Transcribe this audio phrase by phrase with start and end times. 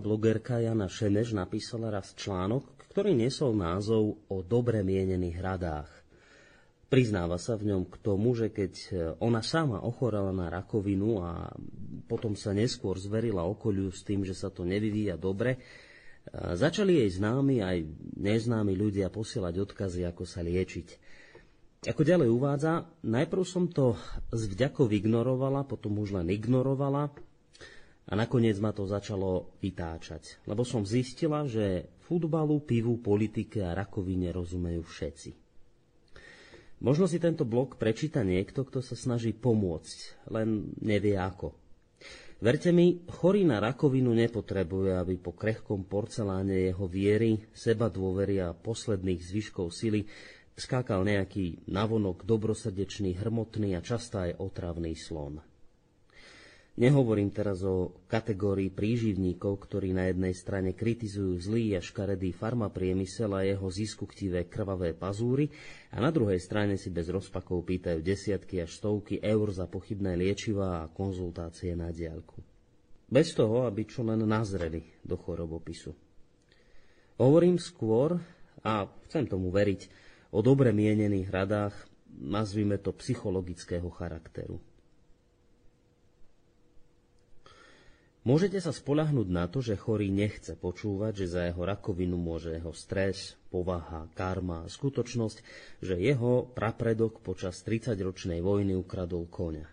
[0.00, 5.90] Blogerka Jana Šemeš napísala raz článok, ktorý nesol názov o dobre mienených radách.
[6.90, 8.72] Priznáva sa v ňom k tomu, že keď
[9.22, 11.54] ona sama ochorela na rakovinu a
[12.10, 15.62] potom sa neskôr zverila okoliu s tým, že sa to nevyvíja dobre,
[16.34, 17.86] začali jej známi aj
[18.18, 20.88] neznámi ľudia posielať odkazy, ako sa liečiť.
[21.94, 23.94] Ako ďalej uvádza, najprv som to
[24.34, 27.14] s vďakou ignorovala, potom už len ignorovala,
[28.10, 34.34] a nakoniec ma to začalo vytáčať, lebo som zistila, že futbalu, pivu, politike a rakovine
[34.34, 35.30] rozumejú všetci.
[36.80, 41.54] Možno si tento blok prečíta niekto, kto sa snaží pomôcť, len nevie ako.
[42.40, 48.56] Verte mi, chorý na rakovinu nepotrebuje, aby po krehkom porceláne jeho viery, seba dôvery a
[48.56, 50.08] posledných zvyškov sily
[50.56, 55.49] skákal nejaký navonok dobrosrdečný, hrmotný a často aj otravný slon.
[56.78, 63.42] Nehovorím teraz o kategórii príživníkov, ktorí na jednej strane kritizujú zlý a škaredý farmapriemysel a
[63.42, 65.50] jeho ziskuktivé krvavé pazúry
[65.90, 70.86] a na druhej strane si bez rozpakov pýtajú desiatky až stovky eur za pochybné liečiva
[70.86, 72.38] a konzultácie na diaľku.
[73.10, 75.90] Bez toho, aby čo len nazreli do chorobopisu.
[77.18, 78.16] Hovorím skôr,
[78.62, 79.90] a chcem tomu veriť,
[80.30, 81.74] o dobre mienených radách,
[82.14, 84.69] nazvime to psychologického charakteru.
[88.20, 92.76] Môžete sa spolahnúť na to, že chorý nechce počúvať, že za jeho rakovinu môže jeho
[92.76, 95.38] stres, povaha, karma, skutočnosť,
[95.80, 99.64] že jeho prapredok počas 30-ročnej vojny ukradol koňa.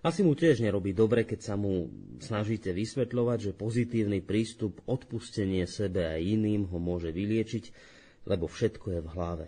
[0.00, 1.92] Asi mu tiež nerobí dobre, keď sa mu
[2.24, 7.64] snažíte vysvetľovať, že pozitívny prístup, odpustenie sebe a iným ho môže vyliečiť,
[8.24, 9.46] lebo všetko je v hlave.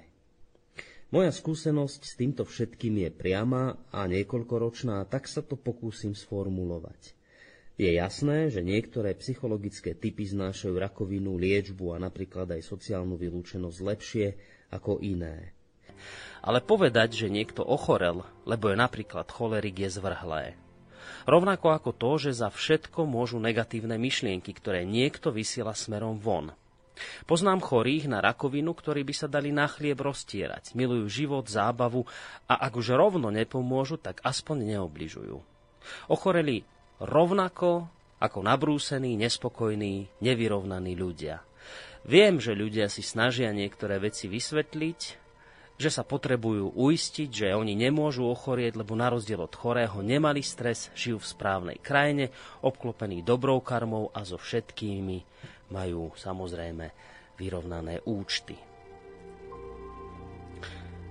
[1.09, 7.18] Moja skúsenosť s týmto všetkým je priama a niekoľkoročná, tak sa to pokúsim sformulovať.
[7.79, 14.27] Je jasné, že niektoré psychologické typy znášajú rakovinu, liečbu a napríklad aj sociálnu vylúčenosť lepšie
[14.75, 15.55] ako iné.
[16.43, 20.59] Ale povedať, že niekto ochorel, lebo je napríklad cholerik, je zvrhlé.
[21.31, 26.51] Rovnako ako to, že za všetko môžu negatívne myšlienky, ktoré niekto vysiela smerom von.
[27.31, 32.03] Poznám chorých na rakovinu, ktorí by sa dali na chlieb roztierať, milujú život, zábavu
[32.51, 35.39] a ak už rovno nepomôžu, tak aspoň neobližujú.
[36.11, 36.67] Ochoreli
[36.99, 37.87] rovnako
[38.19, 41.43] ako nabrúsení, nespokojní, nevyrovnaní ľudia.
[42.03, 45.01] Viem, že ľudia si snažia niektoré veci vysvetliť,
[45.79, 50.91] že sa potrebujú uistiť, že oni nemôžu ochorieť, lebo na rozdiel od chorého nemali stres,
[50.99, 52.35] žijú v správnej krajine,
[52.67, 55.23] obklopení dobrou karmou a so všetkými
[55.71, 56.91] majú samozrejme
[57.39, 58.59] vyrovnané účty.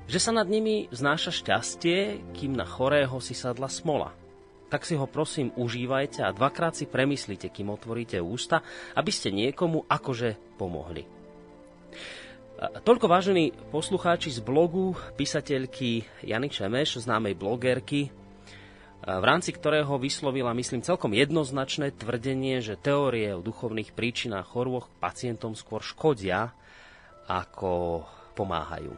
[0.08, 4.16] že sa nad nimi znáša šťastie, kým na chorého si sadla smola.
[4.68, 8.60] Tak si ho prosím užívajte a dvakrát si premyslite, kým otvoríte ústa,
[9.00, 11.08] aby ste niekomu akože pomohli.
[12.58, 18.10] Toľko vážení poslucháči z blogu písateľky Jany Čemeš, známej blogerky,
[19.08, 25.56] v rámci ktorého vyslovila, myslím, celkom jednoznačné tvrdenie, že teórie o duchovných príčinách chorôb pacientom
[25.56, 26.52] skôr škodia,
[27.30, 28.04] ako
[28.36, 28.92] pomáhajú.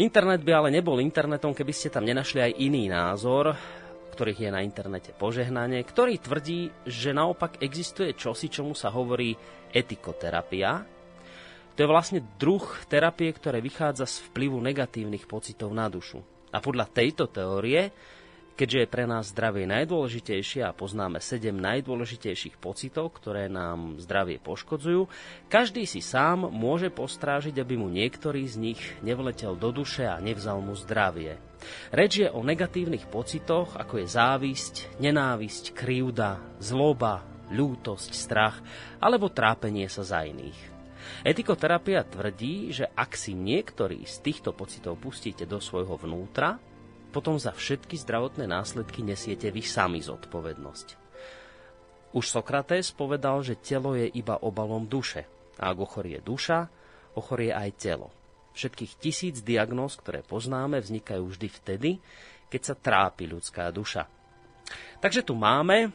[0.00, 3.54] Internet by ale nebol internetom, keby ste tam nenašli aj iný názor,
[4.14, 9.34] ktorých je na internete požehnanie, ktorý tvrdí, že naopak existuje čosi, čomu sa hovorí
[9.74, 10.86] etikoterapia.
[11.74, 16.22] To je vlastne druh terapie, ktoré vychádza z vplyvu negatívnych pocitov na dušu.
[16.54, 17.90] A podľa tejto teórie
[18.54, 25.10] Keďže je pre nás zdravie najdôležitejšie a poznáme 7 najdôležitejších pocitov, ktoré nám zdravie poškodzujú,
[25.50, 30.62] každý si sám môže postrážiť, aby mu niektorý z nich nevletel do duše a nevzal
[30.62, 31.34] mu zdravie.
[31.90, 38.62] Reč je o negatívnych pocitoch, ako je závisť, nenávisť, krivda, zloba, ľútosť, strach
[39.02, 40.74] alebo trápenie sa za iných.
[41.26, 46.62] Etikoterapia tvrdí, že ak si niektorý z týchto pocitov pustíte do svojho vnútra,
[47.14, 50.98] potom za všetky zdravotné následky nesiete vy sami zodpovednosť.
[52.14, 55.26] Už Sokrates povedal, že telo je iba obalom duše.
[55.62, 56.66] A ak ochorie duša,
[57.14, 58.10] ochorie aj telo.
[58.54, 61.90] Všetkých tisíc diagnóz, ktoré poznáme, vznikajú vždy vtedy,
[62.50, 64.06] keď sa trápi ľudská duša.
[65.02, 65.90] Takže tu máme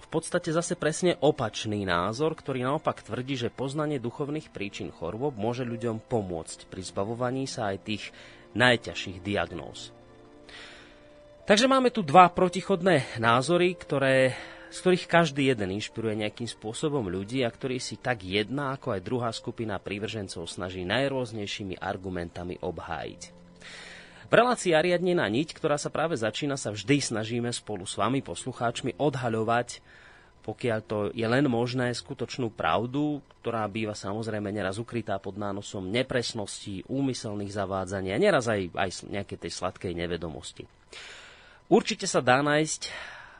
[0.00, 5.64] v podstate zase presne opačný názor, ktorý naopak tvrdí, že poznanie duchovných príčin chorôb môže
[5.64, 8.04] ľuďom pomôcť pri zbavovaní sa aj tých
[8.56, 9.92] najťažších diagnóz.
[11.42, 14.30] Takže máme tu dva protichodné názory, ktoré,
[14.70, 19.02] z ktorých každý jeden inšpiruje nejakým spôsobom ľudí a ktorý si tak jedna ako aj
[19.02, 23.22] druhá skupina prívržencov snaží najrôznejšími argumentami obhájiť.
[24.30, 28.94] V relácii Ariadnená niť, ktorá sa práve začína, sa vždy snažíme spolu s vami, poslucháčmi,
[29.02, 29.82] odhaľovať,
[30.46, 36.86] pokiaľ to je len možné, skutočnú pravdu, ktorá býva samozrejme neraz ukrytá pod nánosom nepresností,
[36.86, 40.70] úmyselných zavádzania, neraz aj, aj nejakej tej sladkej nevedomosti.
[41.72, 42.92] Určite sa dá nájsť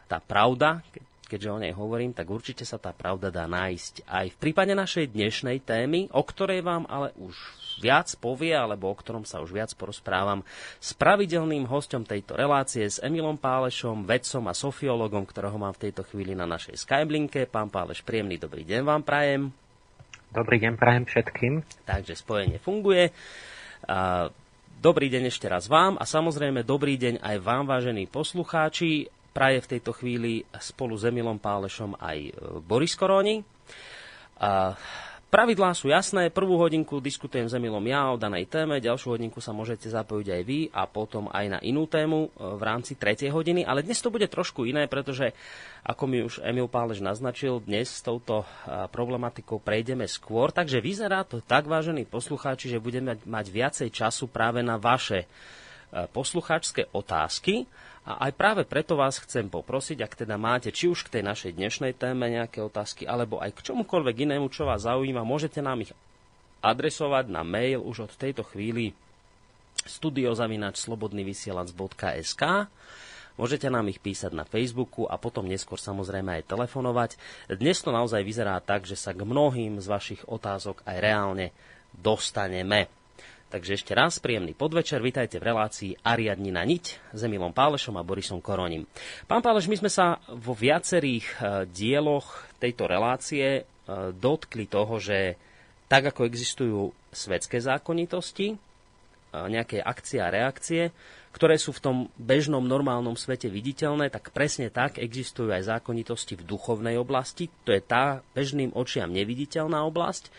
[0.08, 0.80] tá pravda,
[1.28, 5.12] keďže o nej hovorím, tak určite sa tá pravda dá nájsť aj v prípade našej
[5.12, 7.36] dnešnej témy, o ktorej vám ale už
[7.84, 10.40] viac povie, alebo o ktorom sa už viac porozprávam
[10.80, 16.00] s pravidelným hostom tejto relácie, s Emilom Pálešom, vedcom a sofiologom, ktorého mám v tejto
[16.08, 17.44] chvíli na našej Skyblinke.
[17.44, 19.52] Pán Páleš, príjemný dobrý deň vám prajem.
[20.32, 21.60] Dobrý deň prajem všetkým.
[21.84, 23.12] Takže spojenie funguje.
[24.82, 29.06] Dobrý deň ešte raz vám a samozrejme dobrý deň aj vám, vážení poslucháči.
[29.30, 32.30] Praje v tejto chvíli spolu s Emilom Pálešom aj e,
[32.66, 33.46] Boris Koroni.
[35.32, 39.56] Pravidlá sú jasné, prvú hodinku diskutujem s Emilom ja o danej téme, ďalšiu hodinku sa
[39.56, 43.64] môžete zapojiť aj vy a potom aj na inú tému e, v rámci tretej hodiny,
[43.64, 45.32] ale dnes to bude trošku iné, pretože
[45.88, 48.46] ako mi už Emil Pálež naznačil, dnes s touto e,
[48.92, 54.60] problematikou prejdeme skôr, takže vyzerá to tak, vážení poslucháči, že budeme mať viacej času práve
[54.60, 55.24] na vaše
[56.12, 57.66] poslucháčské otázky.
[58.02, 61.54] A aj práve preto vás chcem poprosiť, ak teda máte či už k tej našej
[61.54, 65.94] dnešnej téme nejaké otázky, alebo aj k čomukoľvek inému, čo vás zaujíma, môžete nám ich
[66.62, 68.90] adresovať na mail už od tejto chvíli
[69.86, 72.42] studiozavinačslobodnyvysielac.sk
[73.40, 77.16] Môžete nám ich písať na Facebooku a potom neskôr samozrejme aj telefonovať.
[77.56, 81.48] Dnes to naozaj vyzerá tak, že sa k mnohým z vašich otázok aj reálne
[81.96, 82.92] dostaneme.
[83.52, 88.06] Takže ešte raz príjemný podvečer, vitajte v relácii Ariadni na niť s Emilom Pálešom a
[88.06, 88.88] Borisom Koroním.
[89.28, 91.34] Pán Páleš, my sme sa vo viacerých e,
[91.68, 93.62] dieloch tejto relácie e,
[94.16, 95.36] dotkli toho, že
[95.84, 98.56] tak ako existujú svetské zákonitosti, e,
[99.36, 100.88] nejaké akcie a reakcie,
[101.36, 106.48] ktoré sú v tom bežnom normálnom svete viditeľné, tak presne tak existujú aj zákonitosti v
[106.48, 107.52] duchovnej oblasti.
[107.68, 110.32] To je tá bežným očiam neviditeľná oblasť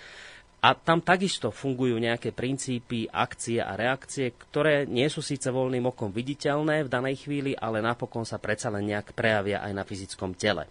[0.64, 6.08] a tam takisto fungujú nejaké princípy, akcie a reakcie, ktoré nie sú síce voľným okom
[6.08, 10.64] viditeľné v danej chvíli, ale napokon sa predsa len nejak prejavia aj na fyzickom tele.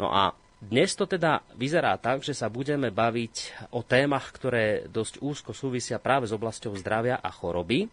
[0.00, 5.20] No a dnes to teda vyzerá tak, že sa budeme baviť o témach, ktoré dosť
[5.20, 7.92] úzko súvisia práve s oblasťou zdravia a choroby.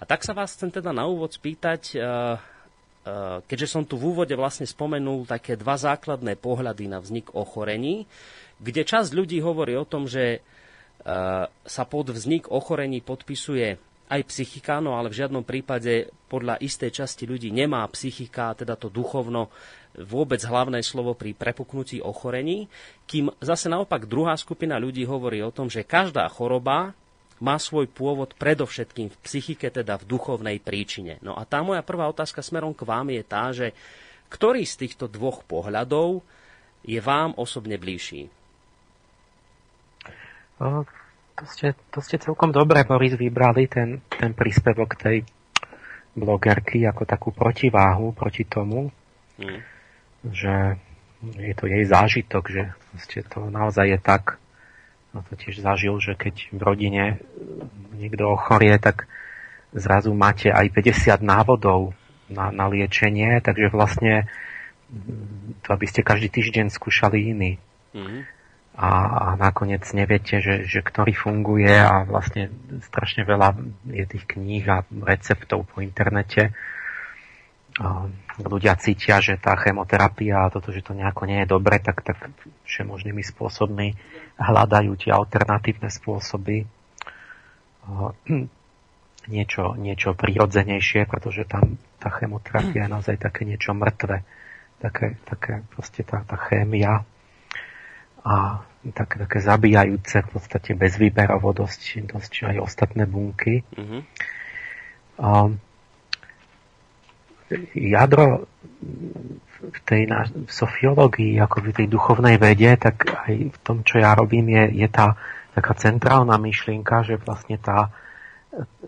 [0.00, 4.16] A tak sa vás chcem teda na úvod spýtať, eh, eh, keďže som tu v
[4.16, 8.08] úvode vlastne spomenul také dva základné pohľady na vznik ochorení,
[8.56, 10.40] kde časť ľudí hovorí o tom, že
[11.66, 13.78] sa pod vznik ochorení podpisuje
[14.12, 18.92] aj psychika, no ale v žiadnom prípade podľa istej časti ľudí nemá psychika, teda to
[18.92, 19.48] duchovno,
[19.96, 22.68] vôbec hlavné slovo pri prepuknutí ochorení,
[23.08, 26.96] kým zase naopak druhá skupina ľudí hovorí o tom, že každá choroba
[27.42, 31.18] má svoj pôvod predovšetkým v psychike, teda v duchovnej príčine.
[31.24, 33.74] No a tá moja prvá otázka smerom k vám je tá, že
[34.30, 36.22] ktorý z týchto dvoch pohľadov
[36.86, 38.30] je vám osobne bližší?
[40.60, 40.84] O,
[41.38, 45.24] to, ste, to ste celkom dobre, Boris, vybrali ten, ten príspevok tej
[46.12, 48.92] blogerky ako takú protiváhu proti tomu,
[49.40, 49.60] mm.
[50.28, 50.76] že
[51.22, 52.62] je to jej zážitok, že
[53.32, 54.36] to naozaj je tak,
[55.16, 57.04] no to tiež zažil, že keď v rodine
[57.96, 59.08] niekto ochorie, tak
[59.72, 61.96] zrazu máte aj 50 návodov
[62.28, 64.28] na, na liečenie, takže vlastne
[65.64, 67.52] to, aby ste každý týždeň skúšali iný.
[67.96, 68.20] Mm-hmm.
[68.72, 72.48] A, a nakoniec neviete, že, že ktorý funguje a vlastne
[72.88, 73.52] strašne veľa
[73.92, 76.56] je tých kníh a receptov po internete.
[77.76, 78.08] A
[78.40, 82.32] ľudia cítia, že tá chemoterapia a toto, že to nejako nie je dobre, tak, tak
[82.64, 83.92] všemožnými spôsobmi
[84.40, 86.64] hľadajú tie alternatívne spôsoby
[89.36, 94.24] niečo, niečo prirodzenejšie, pretože tam tá chemoterapia je naozaj také niečo mŕtve.
[94.82, 97.06] Také, také proste tá, tá chémia
[98.22, 98.62] a
[98.94, 103.62] také, také zabíjajúce v podstate bezvýberovo dosť, dosť aj ostatné bunky.
[103.74, 104.00] Mm-hmm.
[105.22, 105.30] A,
[107.74, 108.46] jadro
[109.62, 114.02] v tej na, v sofiológii, ako v tej duchovnej vede, tak aj v tom, čo
[114.02, 115.14] ja robím, je, je tá
[115.52, 117.92] taká centrálna myšlienka, že vlastne tá,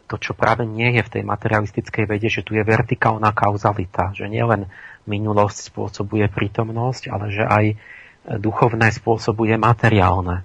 [0.08, 4.26] to, čo práve nie je v tej materialistickej vede, že tu je vertikálna kauzalita, že
[4.26, 4.66] nielen
[5.04, 7.64] minulosť spôsobuje prítomnosť, ale že aj
[8.24, 10.44] duchovné spôsobuje materiálne.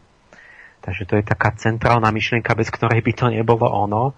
[0.79, 4.15] Takže to je taká centrálna myšlienka, bez ktorej by to nebolo ono,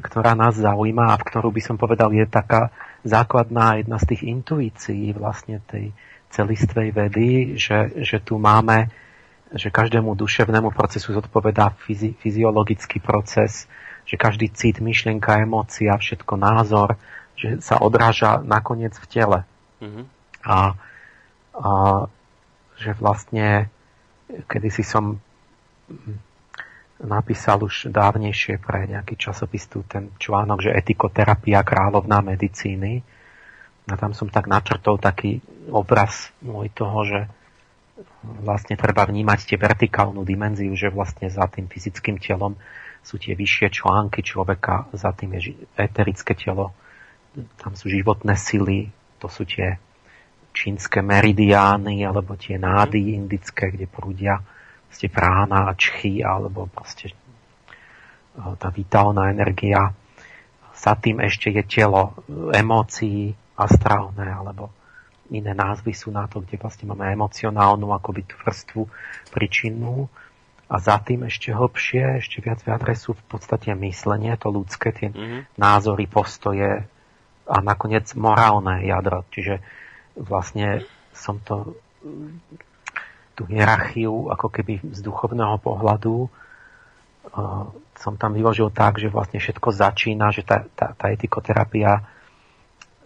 [0.00, 2.72] ktorá nás zaujíma a v ktorú by som povedal je taká
[3.04, 5.92] základná jedna z tých intuícií vlastne tej
[6.32, 7.28] celistvej vedy,
[7.60, 8.88] že, že tu máme,
[9.52, 13.68] že každému duševnému procesu zodpovedá fyzi, fyziologický proces,
[14.08, 16.96] že každý cit, myšlienka, emócia, všetko názor,
[17.36, 19.38] že sa odráža nakoniec v tele.
[19.84, 20.04] Mm-hmm.
[20.48, 20.56] A,
[21.52, 21.72] a
[22.82, 23.70] že vlastne
[24.50, 25.20] kedy si som
[27.02, 33.02] napísal už dávnejšie pre nejaký časopis tu ten článok, že etikoterapia kráľovná medicíny.
[33.90, 35.42] A tam som tak načrtol taký
[35.74, 37.20] obraz môj toho, že
[38.22, 42.54] vlastne treba vnímať tie vertikálnu dimenziu, že vlastne za tým fyzickým telom
[43.02, 46.70] sú tie vyššie články človeka, za tým je eterické telo,
[47.58, 49.82] tam sú životné sily, to sú tie
[50.52, 54.38] čínske meridiány alebo tie nády indické, kde prúdia
[54.92, 57.14] proste prána a čchy alebo proste e,
[58.60, 59.96] tá vitálna energia.
[60.76, 62.12] Za tým ešte je telo
[62.52, 64.68] emócií astrálne alebo
[65.32, 68.82] iné názvy sú na to, kde vlastne máme emocionálnu akoby tú vrstvu
[69.32, 70.12] príčinnú
[70.68, 75.08] a za tým ešte hlbšie, ešte viac v sú v podstate myslenie, to ľudské, tie
[75.12, 75.56] mm-hmm.
[75.56, 76.84] názory, postoje
[77.44, 79.28] a nakoniec morálne jadro.
[79.28, 79.60] Čiže
[80.16, 81.76] vlastne som to
[83.32, 87.64] tú hierarchiu ako keby z duchovného pohľadu uh,
[87.96, 92.04] som tam vyložil tak, že vlastne všetko začína, že tá, tá, tá etikoterapia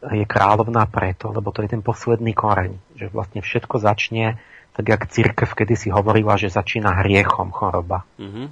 [0.02, 4.38] je kráľovná preto, lebo to je ten posledný koreň, že vlastne všetko začne
[4.76, 8.04] tak, jak církev kedy si hovorila, že začína hriechom choroba.
[8.20, 8.46] Mm-hmm.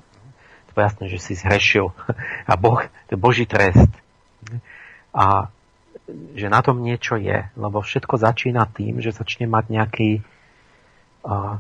[0.73, 1.93] To je jasné, že si zhrešil
[2.51, 3.93] a Boh, to je Boží trest.
[5.15, 5.53] A
[6.37, 10.11] že na tom niečo je, lebo všetko začína tým, že začne mať nejaký
[11.25, 11.57] uh,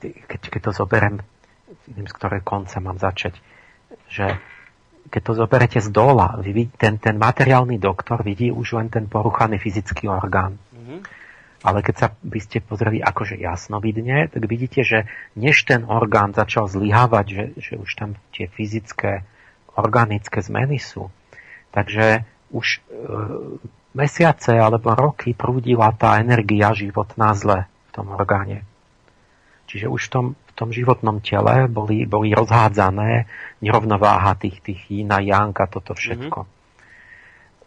[0.00, 1.16] keď, keď to zoberiem,
[1.88, 3.36] neviem, z ktorej konca mám začať,
[4.08, 4.40] že
[5.10, 9.58] keď to zoberete z dola, vy, ten, ten materiálny doktor vidí už len ten poruchaný
[9.58, 10.56] fyzický orgán.
[10.72, 11.00] Mm-hmm.
[11.60, 15.04] Ale keď sa by ste pozreli akože jasnovidne, tak vidíte, že
[15.36, 19.28] než ten orgán začal zlyhávať, že, že už tam tie fyzické,
[19.80, 21.08] organické zmeny sú,
[21.72, 22.78] takže už e,
[23.94, 28.62] mesiace alebo roky prúdila tá energia životná zle v tom orgáne.
[29.70, 33.30] Čiže už v tom, v tom životnom tele boli, boli rozhádzané
[33.62, 36.38] nerovnováha tých, tých yin a yang a toto všetko.
[36.42, 36.58] Mm-hmm.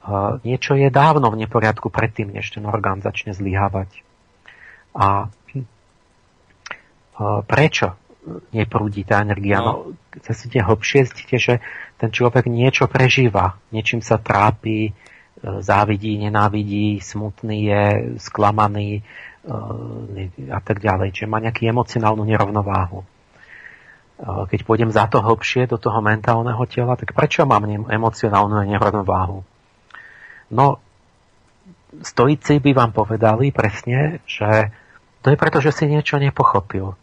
[0.04, 4.04] Uh, niečo je dávno v neporiadku predtým, než ten orgán začne zlyhávať.
[4.92, 7.96] A uh, prečo
[8.56, 9.60] neprúdi tá energia?
[9.60, 11.54] No, no keď si hlbšie, zistíte, že
[12.00, 14.96] ten človek niečo prežíva, niečím sa trápi,
[15.44, 17.84] závidí, nenávidí, smutný je,
[18.24, 19.04] sklamaný,
[20.48, 21.12] a tak ďalej.
[21.12, 23.04] Čiže má nejakú emocionálnu nerovnováhu.
[24.24, 29.44] Keď pôjdem za to hlbšie do toho mentálneho tela, tak prečo mám emocionálnu nerovnováhu?
[30.48, 30.80] No,
[32.00, 34.72] stoici by vám povedali presne, že
[35.20, 36.96] to je preto, že si niečo nepochopil.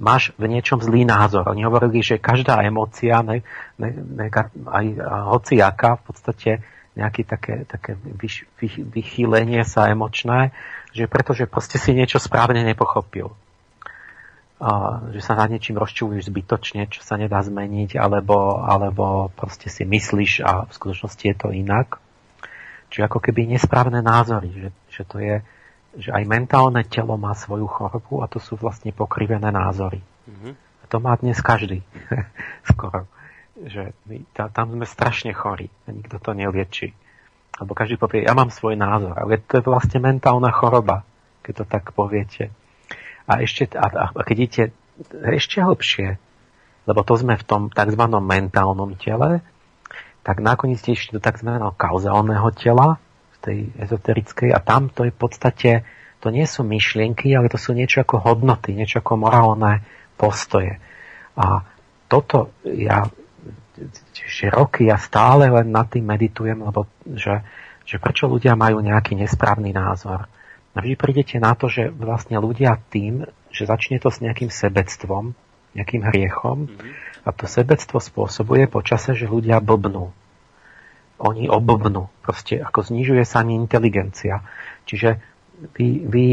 [0.00, 1.48] Máš v niečom zlý názor.
[1.48, 3.44] Oni hovorili, že každá emócia, ne,
[3.76, 4.28] ne, ne,
[4.68, 4.86] aj
[5.32, 6.50] hociaká, v podstate
[6.92, 10.52] nejaké také, také vyš, vy, vychýlenie sa emočné,
[10.92, 13.32] že pretože proste si niečo správne nepochopil.
[14.62, 19.82] A, že sa nad niečím rozčuluješ zbytočne, čo sa nedá zmeniť, alebo, alebo proste si
[19.88, 21.98] myslíš a v skutočnosti je to inak.
[22.92, 25.40] Čiže ako keby nesprávne názory, že, že to je,
[25.96, 30.00] že aj mentálne telo má svoju chorobu a to sú vlastne pokrivené názory.
[30.00, 30.52] Mm-hmm.
[30.56, 31.84] A to má dnes každý.
[32.72, 33.04] Skoro.
[33.52, 36.96] Že my, tá, tam sme strašne chorí a nikto to nelieči.
[37.60, 41.04] Alebo každý povie, ja mám svoj názor, ale to je vlastne mentálna choroba,
[41.44, 42.48] keď to tak poviete.
[43.28, 44.62] A, ešte, a, a keď idete
[45.12, 46.16] ešte hlbšie,
[46.88, 48.02] lebo to sme v tom tzv.
[48.08, 49.44] mentálnom tele,
[50.22, 51.50] tak nakoniec išli do tzv.
[51.76, 52.98] kauzálneho tela,
[53.42, 55.70] tej ezoterickej a tam to je v podstate,
[56.22, 59.82] to nie sú myšlienky, ale to sú niečo ako hodnoty, niečo ako morálne
[60.14, 60.78] postoje.
[61.34, 61.66] A
[62.06, 63.10] toto ja
[64.12, 67.42] že roky ja stále len nad tým meditujem, lebo že,
[67.82, 70.30] že prečo ľudia majú nejaký nesprávny názor.
[70.72, 75.36] A vždy prídete na to, že vlastne ľudia tým, že začne to s nejakým sebectvom,
[75.76, 76.92] nejakým hriechom, mm-hmm.
[77.24, 80.12] a to sebectvo spôsobuje počase, že ľudia blbnú
[81.22, 82.10] oni obobnú.
[82.20, 84.42] Proste ako znižuje sa ani inteligencia.
[84.84, 85.22] Čiže
[85.78, 86.26] vy, vy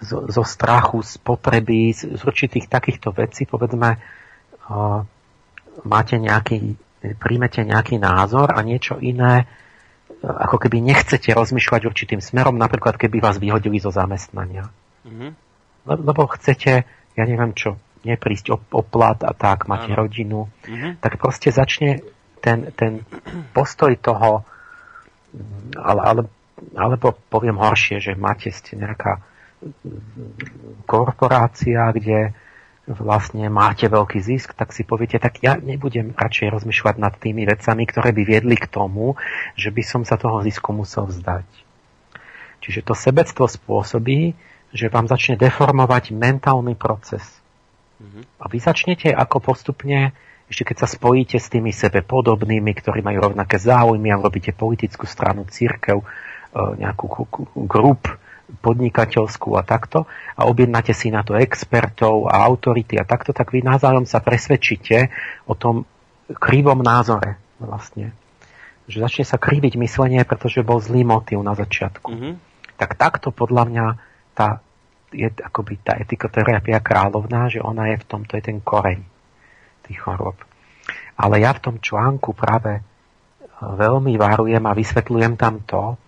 [0.00, 5.04] zo, zo strachu, z potreby, z, z určitých takýchto vecí, povedzme, uh,
[5.84, 6.80] máte nejaký,
[7.20, 9.48] príjmete nejaký názor a niečo iné, uh,
[10.24, 14.72] ako keby nechcete rozmýšľať určitým smerom, napríklad keby vás vyhodili zo zamestnania.
[15.04, 15.30] Mm-hmm.
[15.84, 17.76] Le, lebo chcete, ja neviem čo,
[18.08, 21.04] neprísť o, o plat a tak, máte rodinu, mm-hmm.
[21.04, 22.00] tak proste začne
[22.40, 23.04] ten, ten
[23.52, 24.42] postoj toho,
[25.76, 26.22] ale, ale,
[26.74, 29.22] alebo poviem horšie, že máte ste nejaká
[30.88, 32.32] korporácia, kde
[32.90, 37.86] vlastne máte veľký zisk, tak si poviete, tak ja nebudem radšej rozmýšľať nad tými vecami,
[37.86, 39.14] ktoré by viedli k tomu,
[39.54, 41.46] že by som sa toho zisku musel vzdať.
[42.60, 44.34] Čiže to sebectvo spôsobí,
[44.74, 47.22] že vám začne deformovať mentálny proces.
[48.00, 48.22] Mm-hmm.
[48.42, 50.16] A vy začnete ako postupne
[50.50, 55.06] ešte keď sa spojíte s tými sebe podobnými, ktorí majú rovnaké záujmy a robíte politickú
[55.06, 56.06] stranu, církev, e,
[56.82, 57.06] nejakú
[57.70, 58.10] grup
[58.50, 63.62] podnikateľskú a takto a objednáte si na to expertov a autority a takto, tak vy
[63.62, 65.14] navzájom sa presvedčíte
[65.46, 65.86] o tom
[66.34, 68.10] krivom názore vlastne.
[68.90, 72.10] Že začne sa kriviť myslenie, pretože bol zlý motív na začiatku.
[72.10, 72.34] Mm-hmm.
[72.74, 73.86] Tak takto podľa mňa
[74.34, 74.58] tá,
[75.14, 79.19] je akoby tá etikoterapia kráľovná, že ona je v tomto je ten koreň
[79.90, 80.38] tých chorób.
[81.18, 82.82] Ale ja v tom článku práve e,
[83.60, 85.98] veľmi varujem a vysvetľujem tam to,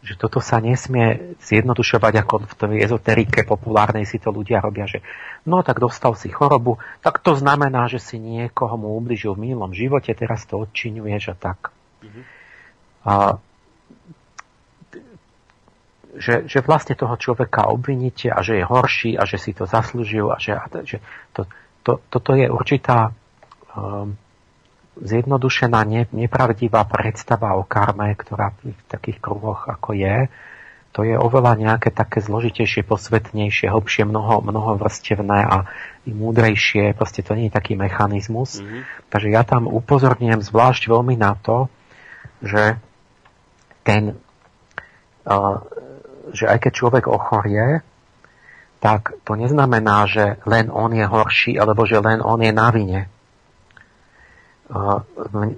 [0.00, 5.04] že toto sa nesmie zjednodušovať ako v tej ezoterike populárnej si to ľudia robia, že
[5.44, 9.76] no tak dostal si chorobu, tak to znamená, že si niekoho mu ubližil v minulom
[9.76, 11.58] živote, teraz to odčiňuješ a tak.
[12.00, 12.24] Mm-hmm.
[13.00, 13.12] A,
[16.16, 20.32] že, že vlastne toho človeka obviníte a že je horší a že si to zaslúžil
[20.32, 20.98] a že, a že
[21.36, 21.44] to,
[21.84, 23.12] to, toto je určitá
[25.00, 30.28] zjednodušená, ne, nepravdivá predstava o karme, ktorá v takých kruhoch ako je,
[30.90, 35.70] to je oveľa nejaké také zložitejšie, posvetnejšie, hlbšie, mnoho, mnoho vrstevné a
[36.02, 38.58] i múdrejšie, proste to nie je taký mechanizmus.
[38.58, 39.06] Mm-hmm.
[39.06, 41.70] Takže ja tam upozorňujem zvlášť veľmi na to,
[42.42, 42.82] že
[43.86, 44.18] ten,
[45.30, 45.62] uh,
[46.34, 47.86] že aj keď človek ochorie,
[48.82, 53.06] tak to neznamená, že len on je horší, alebo že len on je na vine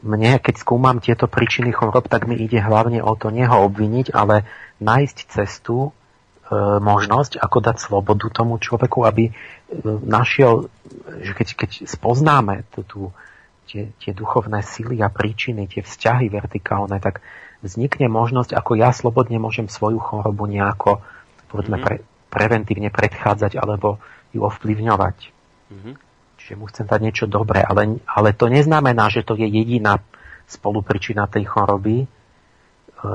[0.03, 4.48] mne, keď skúmam tieto príčiny chorob, tak mi ide hlavne o to neho obviniť, ale
[4.81, 5.90] nájsť cestu, e,
[6.81, 9.33] možnosť, ako dať slobodu tomu človeku, aby e,
[9.85, 10.72] našiel,
[11.20, 13.01] že keď, keď spoznáme tú, tú,
[13.68, 17.20] tie, tie duchovné sily a príčiny, tie vzťahy vertikálne, tak
[17.61, 21.05] vznikne možnosť, ako ja slobodne môžem svoju chorobu nejako
[21.53, 21.85] povedzme, mm-hmm.
[21.85, 21.96] pre,
[22.33, 24.01] preventívne predchádzať alebo
[24.33, 25.16] ju ovplyvňovať.
[25.68, 26.12] Mm-hmm
[26.42, 30.02] že mu chcem dať niečo dobré, ale, ale to neznamená, že to je jediná
[30.50, 32.07] spolupričina tej choroby, e,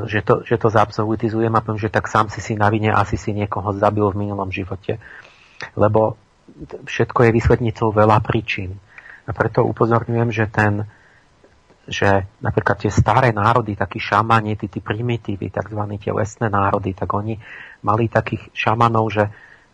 [0.08, 3.20] že to, že to zaabsolutizujem a poviem, že tak sám si si na vine asi
[3.20, 4.98] si niekoho zabil v minulom živote.
[5.76, 6.16] Lebo
[6.88, 8.80] všetko je vysvetnicou veľa príčin.
[9.28, 10.88] A preto upozorňujem, že ten,
[11.88, 15.82] že napríklad tie staré národy, takí šamani, tí, tí primitívy, tzv.
[16.00, 17.36] tie lesné národy, tak oni
[17.84, 19.28] mali takých šamanov, že,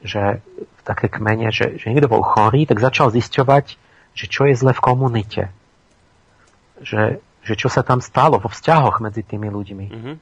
[0.04, 0.44] že
[0.84, 3.66] také kmene, že, že niekto bol chorý, tak začal zisťovať,
[4.14, 5.44] že čo je zle v komunite.
[6.84, 9.86] Že, že čo sa tam stalo vo vzťahoch medzi tými ľuďmi.
[9.90, 10.16] Mm-hmm.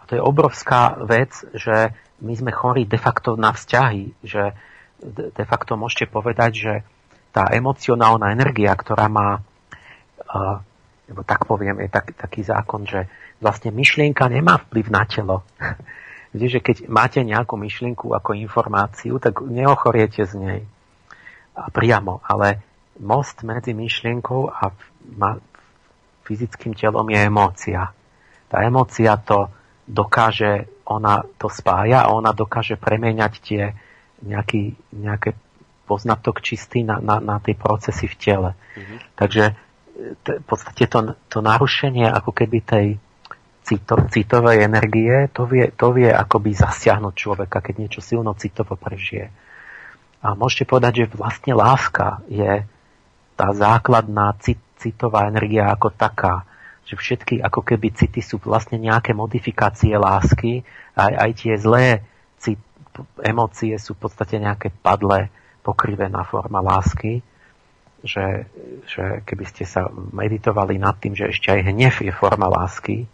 [0.00, 1.92] A to je obrovská vec, že
[2.24, 4.56] my sme chorí de facto na vzťahy, že
[5.36, 6.74] de facto môžete povedať, že,
[7.30, 10.58] tá emocionálna energia, ktorá má, uh,
[11.26, 13.06] tak poviem, je tak, taký zákon, že
[13.38, 15.46] vlastne myšlienka nemá vplyv na telo.
[16.30, 20.60] Viete, že keď máte nejakú myšlienku ako informáciu, tak neochoriete z nej
[21.58, 22.62] a priamo, ale
[23.02, 24.70] most medzi myšlienkou a
[26.24, 27.90] fyzickým telom je emócia.
[28.46, 29.50] Tá emócia to
[29.90, 33.62] dokáže, ona to spája a ona dokáže premieňať tie
[34.22, 35.34] nejaký, nejaké
[35.90, 38.50] poznatok čistý na, na, na tie procesy v tele.
[38.54, 38.98] Mm-hmm.
[39.18, 39.44] Takže
[40.22, 42.86] t- v podstate to, to narušenie ako keby tej
[43.70, 49.30] cito, citovej energie, to vie, to vie akoby zasiahnuť človeka, keď niečo silno citovo prežije.
[50.26, 52.66] A môžete povedať, že vlastne láska je
[53.38, 56.42] tá základná cit, citová energia ako taká.
[56.90, 60.66] Že všetky ako keby city sú vlastne nejaké modifikácie lásky,
[60.98, 61.86] aj, aj tie zlé
[62.42, 62.60] cit,
[63.22, 65.30] emócie sú v podstate nejaké padlé
[65.62, 67.22] pokrivená forma lásky,
[68.02, 68.48] že,
[68.90, 73.06] že keby ste sa meditovali nad tým, že ešte aj hnev je forma lásky,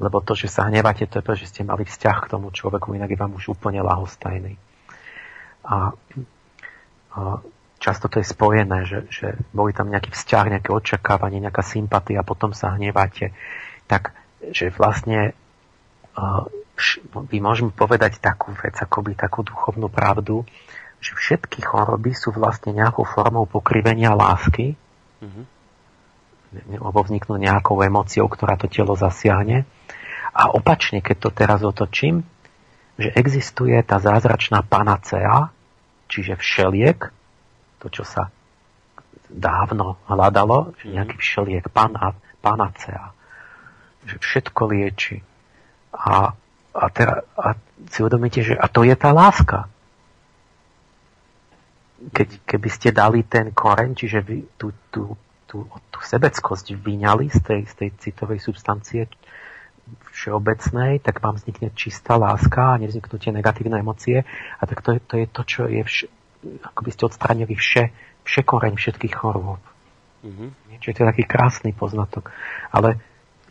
[0.00, 2.96] lebo to, že sa hnevate, to je to, že ste mali vzťah k tomu človeku,
[2.96, 4.56] inak je vám už úplne lahostajný.
[5.68, 5.92] A,
[7.12, 7.20] a
[7.76, 12.28] často to je spojené, že, že boli tam nejaký vzťah, nejaké očakávanie, nejaká sympatia a
[12.28, 13.36] potom sa hnevate.
[13.84, 14.16] Tak,
[14.56, 15.36] že vlastne
[16.16, 16.48] uh,
[17.28, 20.48] vy môžeme povedať takú vec, akoby takú duchovnú pravdu,
[21.00, 24.76] že všetky choroby sú vlastne nejakou formou pokrivenia lásky,
[25.20, 25.59] mm-hmm.
[26.52, 29.66] Lebo vzniknú nejakou emóciou, ktorá to telo zasiahne.
[30.34, 32.26] A opačne, keď to teraz otočím,
[32.98, 35.50] že existuje tá zázračná panacea,
[36.10, 37.10] čiže všeliek,
[37.80, 38.28] to, čo sa
[39.30, 40.92] dávno hľadalo, že mhm.
[40.98, 43.14] nejaký všeliek, pana, panacea,
[44.06, 45.22] že všetko lieči.
[45.94, 46.34] A,
[46.74, 47.58] a, teda, a
[47.90, 49.70] si uvedomíte, že a to je tá láska
[52.08, 55.12] keď, keby ste dali ten koreň, čiže vy tú, tú,
[55.50, 59.10] tú, tú sebeckosť vyňali z tej, z tej citovej substancie
[60.14, 64.22] všeobecnej, tak vám vznikne čistá láska a nevzniknú tie negatívne emócie.
[64.22, 66.10] A tak to je to, je to čo je vš-
[66.62, 67.90] ako by ste odstránili vše,
[68.22, 69.60] vše koreň všetkých chorôb.
[70.22, 70.48] Mm-hmm.
[70.80, 72.32] To je taký krásny poznatok.
[72.70, 73.02] Ale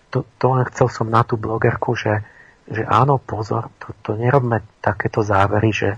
[0.10, 2.26] to, to len chcel som na tú blogerku, že,
[2.66, 5.90] že áno, pozor, to, to nerobme takéto závery, že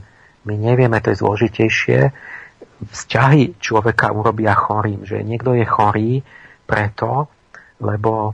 [0.44, 2.00] my nevieme, to je zložitejšie,
[2.82, 6.12] vzťahy človeka urobia chorým, že niekto je chorý
[6.65, 7.30] preto,
[7.82, 8.34] lebo,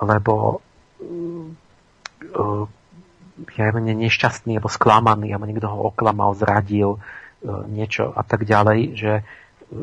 [0.00, 0.60] lebo
[1.00, 2.64] uh,
[3.56, 8.80] ja neviem, nešťastný alebo sklamaný, alebo niekto ho oklamal, zradil, uh, niečo a tak ďalej,
[8.96, 9.12] že,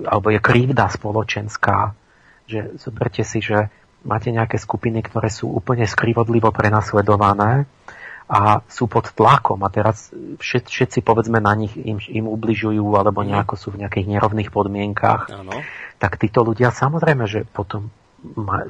[0.05, 1.93] alebo je krivda spoločenská,
[2.45, 3.69] že zoberte si, že
[4.03, 7.65] máte nejaké skupiny, ktoré sú úplne skrivodlivo prenasledované
[8.33, 10.09] a sú pod tlakom a teraz
[10.41, 13.29] všet, všetci povedzme na nich im, im ubližujú alebo mhm.
[13.29, 15.53] nejako sú v nejakých nerovných podmienkách, ano.
[16.01, 17.93] tak títo ľudia samozrejme, že potom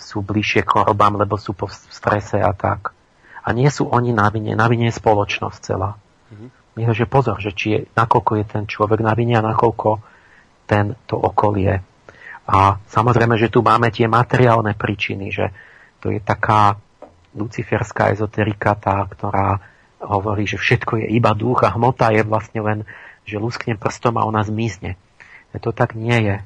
[0.01, 2.91] sú bližšie k chorobám, lebo sú po strese a tak.
[3.45, 5.95] A nie sú oni na vine, na vine je spoločnosť celá.
[6.33, 6.91] Mhm.
[6.91, 10.01] že pozor, že či je, nakoľko je ten človek na vine a nakoľko
[10.65, 11.85] ten, to okolie.
[12.43, 12.57] A
[12.89, 15.53] samozrejme, že tu máme tie materiálne príčiny, že
[16.03, 16.75] to je taká
[17.33, 19.59] luciferská ezoterika, tá, ktorá
[19.99, 22.79] hovorí, že všetko je iba duch a hmota je vlastne len,
[23.23, 24.95] že lusknem prstom a ona zmizne.
[25.55, 26.37] To tak nie je.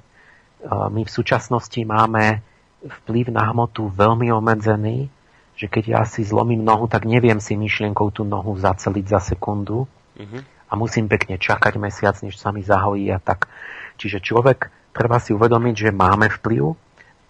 [0.68, 2.44] My v súčasnosti máme
[2.86, 5.10] vplyv na hmotu veľmi obmedzený,
[5.58, 9.90] že keď ja si zlomím nohu, tak neviem si myšlienkou tú nohu zaceliť za sekundu
[10.14, 10.70] mm-hmm.
[10.70, 13.50] a musím pekne čakať mesiac, než sa mi zahojí a tak.
[13.98, 16.78] Čiže človek treba si uvedomiť, že máme vplyv,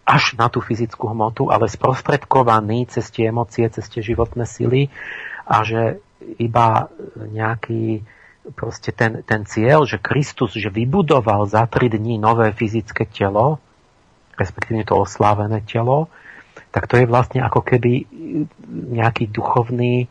[0.07, 4.87] až na tú fyzickú hmotu, ale sprostredkovaný cez tie emócie, cez tie životné sily
[5.43, 5.99] a že
[6.39, 6.87] iba
[7.19, 8.07] nejaký
[8.55, 13.59] proste ten, ten cieľ, že Kristus že vybudoval za tri dní nové fyzické telo,
[14.39, 16.07] respektíve to oslávené telo,
[16.71, 18.07] tak to je vlastne ako keby
[18.71, 20.07] nejaký duchovný e,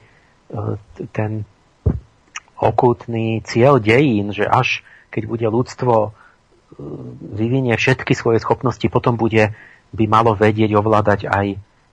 [1.17, 1.49] ten
[2.61, 6.11] okultný cieľ dejín, že až keď bude ľudstvo e,
[7.33, 9.57] vyvinie všetky svoje schopnosti, potom bude
[9.93, 11.47] by malo vedieť ovládať aj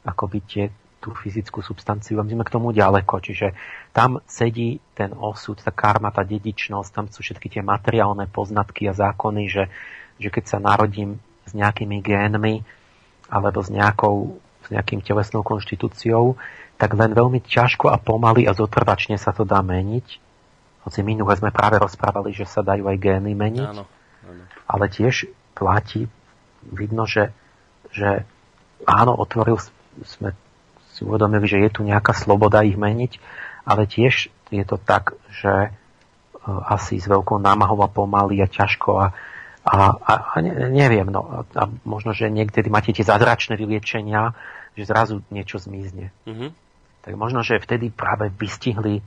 [0.04, 0.66] akoby tie,
[1.04, 3.20] tú fyzickú substanciu a my sme k tomu ďaleko.
[3.20, 3.52] Čiže
[3.92, 8.96] tam sedí ten osud, tá karma, tá dedičnosť, tam sú všetky tie materiálne poznatky a
[8.96, 9.68] zákony, že,
[10.16, 12.64] že keď sa narodím s nejakými génmi
[13.28, 16.40] alebo s, nejakou, s nejakým telesnou konštitúciou,
[16.80, 20.24] tak len veľmi ťažko a pomaly a zotrvačne sa to dá meniť.
[20.88, 23.72] Hoci minule sme práve rozprávali, že sa dajú aj gény meniť.
[23.72, 23.88] Áno,
[24.28, 24.44] áno.
[24.68, 26.08] Ale tiež platí,
[26.64, 27.36] vidno, že
[27.94, 28.26] že
[28.90, 29.62] áno, otvoril,
[30.04, 30.34] sme
[30.92, 33.22] si uvedomili, že je tu nejaká sloboda ich meniť,
[33.70, 35.70] ale tiež je to tak, že e,
[36.50, 39.08] asi s veľkou námahou a pomaly a ťažko a
[39.64, 44.36] A, a, a neviem, no, a možno, že niekedy máte tie zázračné vyliečenia,
[44.76, 46.12] že zrazu niečo zmizne.
[46.28, 46.50] Mm-hmm.
[47.08, 49.00] Tak možno, že vtedy práve vystihli,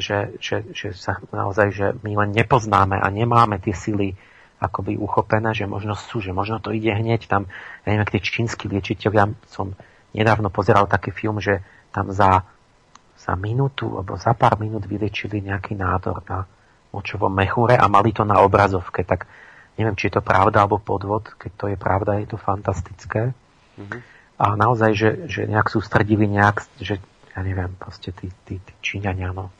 [0.00, 4.16] že, že, že sa naozaj, že my len nepoznáme a nemáme tie sily
[4.58, 7.46] akoby uchopené, že možno sú, že možno to ide hneď tam,
[7.86, 9.78] ja neviem, tie čínsky liečiteľia, som
[10.12, 11.62] nedávno pozeral taký film, že
[11.94, 12.42] tam za,
[13.14, 16.44] za minútu alebo za pár minút vyliečili nejaký nádor na
[16.90, 19.30] močovom mechure a mali to na obrazovke, tak
[19.78, 21.38] Neviem, či je to pravda alebo podvod.
[21.38, 23.30] Keď to je pravda, je to fantastické.
[23.78, 24.00] Mm-hmm.
[24.42, 26.98] A naozaj, že, že nejak sústredili nejak, že
[27.30, 29.54] ja neviem, proste tí, tí, tí Číňania, no,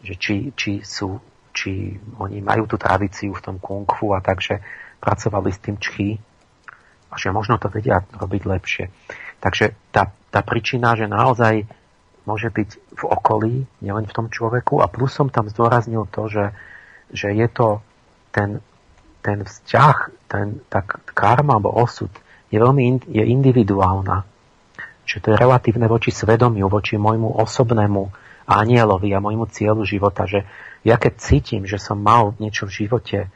[0.00, 1.20] že či, či sú,
[1.50, 4.62] či oni majú tú tradíciu v tom kung fu a takže
[5.02, 6.18] pracovali s tým čchy
[7.10, 8.84] a že možno to vedia robiť lepšie.
[9.42, 11.66] Takže tá, tá príčina, že naozaj
[12.28, 16.44] môže byť v okolí, nielen v tom človeku a plus som tam zdôraznil to, že,
[17.10, 17.82] že je to
[18.30, 18.62] ten
[19.20, 19.96] ten vzťah,
[20.28, 22.10] ten, tak karma alebo osud
[22.50, 24.24] je veľmi in, je individuálna.
[25.04, 28.02] Čiže to je relatívne voči svedomiu, voči môjmu osobnému
[28.48, 30.48] anielovi a môjmu cieľu života, že
[30.86, 33.28] ja keď cítim, že som mal niečo v živote e,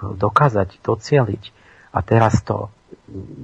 [0.00, 1.42] dokázať, docieliť
[1.92, 2.68] a teraz to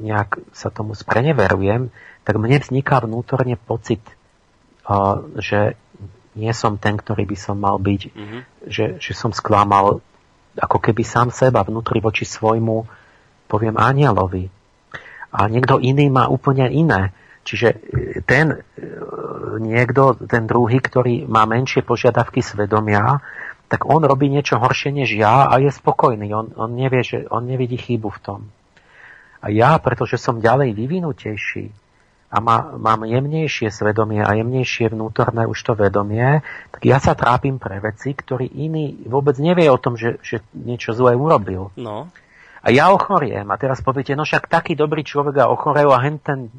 [0.01, 1.89] nejak sa tomu spreneverujem,
[2.25, 4.15] tak mne vzniká vnútorne pocit, e,
[5.41, 5.81] že
[6.39, 8.41] nie som ten, ktorý by som mal byť, mm-hmm.
[8.71, 10.05] že, že som sklamal
[10.59, 12.87] ako keby sám seba vnútri voči svojmu,
[13.51, 14.51] poviem, anielovi.
[15.35, 17.15] A niekto iný má úplne iné.
[17.49, 17.79] Čiže e,
[18.29, 18.59] ten e,
[19.57, 23.25] niekto, ten druhý, ktorý má menšie požiadavky svedomia,
[23.73, 26.29] tak on robí niečo horšie než ja a je spokojný.
[26.37, 28.41] On, on nevie, že on nevidí chybu v tom.
[29.41, 31.73] A ja, pretože som ďalej vyvinutejší,
[32.29, 37.57] a má, mám jemnejšie svedomie a jemnejšie vnútorné už to vedomie, tak ja sa trápim
[37.57, 41.73] pre veci, ktorý iný vôbec nevie o tom, že, že niečo zlé urobil.
[41.81, 42.13] No.
[42.61, 43.49] A ja ochoriem.
[43.49, 46.53] A teraz poviete, no však taký dobrý človek a ochorel a hen ten,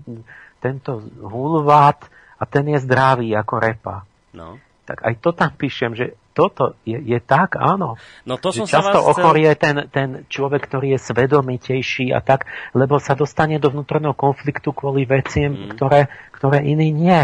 [0.59, 2.05] tento hulvát
[2.39, 4.03] a ten je zdravý ako repa.
[4.35, 4.59] No.
[4.87, 7.99] Tak aj to tam píšem, že toto je, je tak, áno.
[8.23, 9.59] No to som často sa vás ochorie chcel...
[9.59, 15.03] ten, ten človek, ktorý je svedomitejší a tak, lebo sa dostane do vnútorného konfliktu kvôli
[15.03, 15.75] veciam, mm.
[15.75, 17.19] ktoré, ktoré iný nie.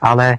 [0.00, 0.38] Ale e,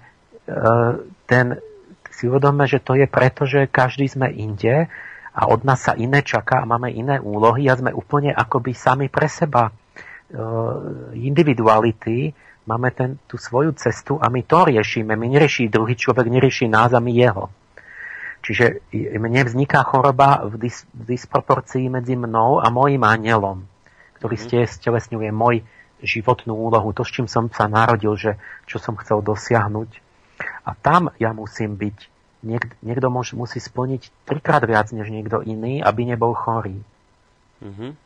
[1.29, 1.61] ten
[2.09, 4.89] si uvedome, že to je preto, že každý sme inde
[5.35, 9.11] a od nás sa iné čaká a máme iné úlohy a sme úplne akoby sami
[9.11, 9.69] pre seba.
[11.15, 15.15] Individuality, máme ten, tú svoju cestu a my to riešime.
[15.15, 17.47] My nerieši druhý človek, nerieši nás a my jeho.
[18.45, 18.85] Čiže
[19.17, 23.65] mne vzniká choroba v, dis, v disproporcii medzi mnou a mojim anielom,
[24.21, 25.65] ktorý ste stelesňuje môj
[26.05, 28.37] životnú úlohu, to, s čím som sa narodil, že
[28.69, 29.89] čo som chcel dosiahnuť.
[30.61, 31.97] A tam ja musím byť,
[32.45, 36.85] niek, niekto môž, musí splniť trikrát viac než niekto iný, aby nebol chorý.
[37.65, 38.04] Mm-hmm.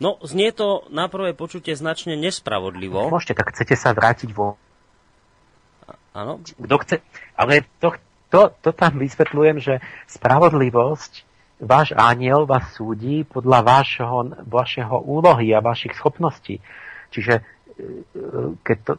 [0.00, 3.12] No, znie to na prvé počutie značne nespravodlivo.
[3.12, 4.56] Môžete, tak chcete sa vrátiť vo...
[6.16, 6.40] Áno.
[6.40, 6.96] Kto chce,
[7.36, 7.94] ale to,
[8.32, 11.28] to, to tam vysvetľujem, že spravodlivosť,
[11.60, 16.64] váš aniel vás súdi podľa vášho, vašeho úlohy a vašich schopností.
[17.12, 17.42] Čiže e,
[18.64, 18.92] keď to,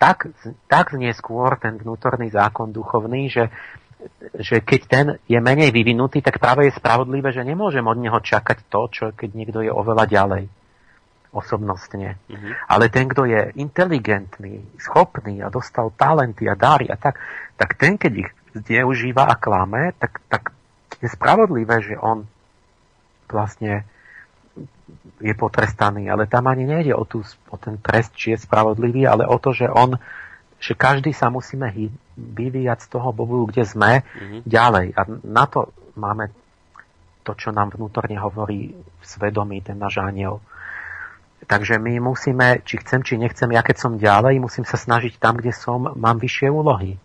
[0.00, 0.32] tak,
[0.66, 3.52] tak znie skôr ten vnútorný zákon duchovný, že,
[4.38, 8.70] že keď ten je menej vyvinutý, tak práve je spravodlivé, že nemôžem od neho čakať
[8.70, 10.44] to, čo keď niekto je oveľa ďalej
[11.34, 12.16] osobnostne.
[12.30, 12.52] Mm-hmm.
[12.72, 17.20] Ale ten, kto je inteligentný, schopný a dostal talenty a dáry a tak,
[17.58, 20.56] tak ten, keď ich zneužíva a klame, tak, tak
[21.04, 22.24] je spravodlivé, že on
[23.28, 23.84] vlastne
[25.20, 26.08] je potrestaný.
[26.08, 27.20] Ale tam ani nejde o, tú,
[27.52, 30.00] o ten trest, či je spravodlivý, ale o to, že on
[30.58, 31.70] že každý sa musíme
[32.18, 34.40] vyvíjať z toho bobu, kde sme, mm-hmm.
[34.42, 34.86] ďalej.
[34.98, 36.34] A na to máme
[37.22, 40.42] to, čo nám vnútorne hovorí v svedomí ten náš aniel.
[41.46, 45.38] Takže my musíme, či chcem, či nechcem, ja keď som ďalej, musím sa snažiť tam,
[45.38, 46.98] kde som, mám vyššie úlohy.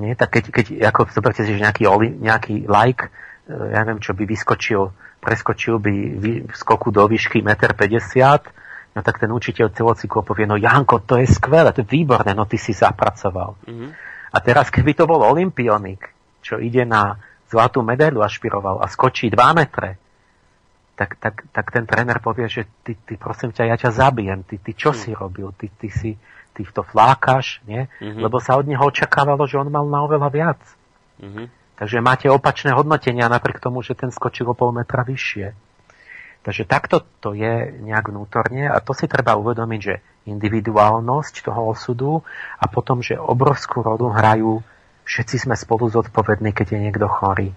[0.00, 0.14] Nie?
[0.14, 1.84] Tak keď, keď ako zoberte si, že nejaký,
[2.22, 3.10] nejaký like,
[3.50, 5.94] e, ja neviem, čo by vyskočil, preskočil by
[6.54, 8.38] skoku do výšky 1,50 m,
[8.94, 12.46] no tak ten učiteľ celocyklo povie, no Janko, to je skvelé, to je výborné, no
[12.46, 13.58] ty si zapracoval.
[13.66, 13.90] Mm-hmm.
[14.34, 16.10] A teraz, keby to bol olimpionik,
[16.42, 17.18] čo ide na
[17.50, 19.98] zlatú medailu ašpiroval a skočí 2 metre,
[20.94, 24.62] tak, tak, tak ten tréner povie, že ty, ty prosím ťa, ja ťa zabijem, ty,
[24.62, 24.98] ty čo mm.
[24.98, 26.14] si robil, ty, ty si,
[26.54, 27.90] ty to flákaš, nie?
[27.98, 28.22] Mm-hmm.
[28.22, 30.62] Lebo sa od neho očakávalo, že on mal na oveľa viac.
[31.18, 31.46] Mm-hmm.
[31.74, 35.58] Takže máte opačné hodnotenia napriek tomu, že ten skočil o pol metra vyššie.
[36.44, 42.20] Takže takto to je nejak vnútorne a to si treba uvedomiť, že individuálnosť toho osudu
[42.60, 44.60] a potom, že obrovskú rodu hrajú
[45.08, 47.52] všetci sme spolu zodpovední, keď je niekto chorý.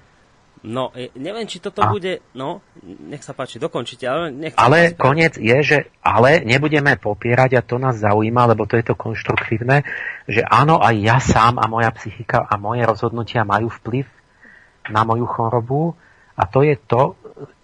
[0.68, 1.92] No, neviem, či toto a?
[1.92, 2.20] bude...
[2.34, 4.58] No, nech sa páči, dokončite, ale nechcem...
[4.58, 8.96] Ale koniec je, že ale nebudeme popierať, a to nás zaujíma, lebo to je to
[8.98, 9.86] konštruktívne,
[10.26, 14.10] že áno, aj ja sám a moja psychika a moje rozhodnutia majú vplyv
[14.90, 15.94] na moju chorobu
[16.34, 17.16] a to je to,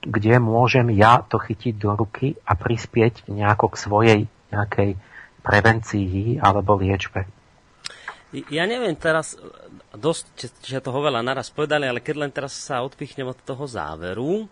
[0.04, 4.20] kde môžem ja to chytiť do ruky a prispieť nejako k svojej
[4.52, 5.00] nejakej
[5.44, 7.28] prevencii alebo liečbe.
[8.50, 9.38] Ja neviem teraz,
[9.94, 14.50] dosť, že toho veľa naraz povedali, ale keď len teraz sa odpichnem od toho záveru,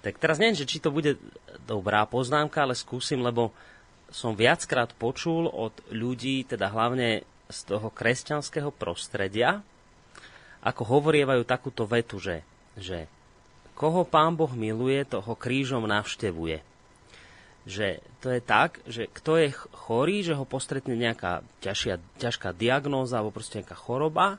[0.00, 1.20] tak teraz neviem, že či to bude
[1.68, 3.52] dobrá poznámka, ale skúsim, lebo
[4.08, 9.60] som viackrát počul od ľudí, teda hlavne z toho kresťanského prostredia,
[10.64, 12.40] ako hovorievajú takúto vetu, že,
[12.80, 13.10] že
[13.76, 16.64] koho pán Boh miluje, toho krížom navštevuje
[17.66, 23.18] že to je tak, že kto je chorý, že ho postretne nejaká ťažšia, ťažká diagnóza
[23.18, 24.38] alebo proste nejaká choroba,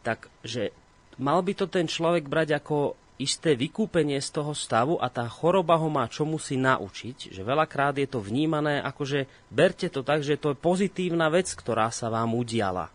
[0.00, 0.72] tak že
[1.20, 5.76] mal by to ten človek brať ako isté vykúpenie z toho stavu a tá choroba
[5.76, 9.20] ho má čomu si naučiť, že veľakrát je to vnímané ako, že
[9.52, 12.88] berte to tak, že to je pozitívna vec, ktorá sa vám udiala.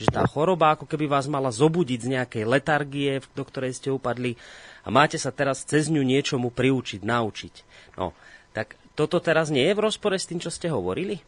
[0.00, 4.36] Že tá choroba ako keby vás mala zobudiť z nejakej letargie, do ktorej ste upadli
[4.82, 7.54] a máte sa teraz cez ňu niečomu priučiť, naučiť.
[7.98, 8.10] No,
[8.50, 11.22] tak toto teraz nie je v rozpore s tým, čo ste hovorili?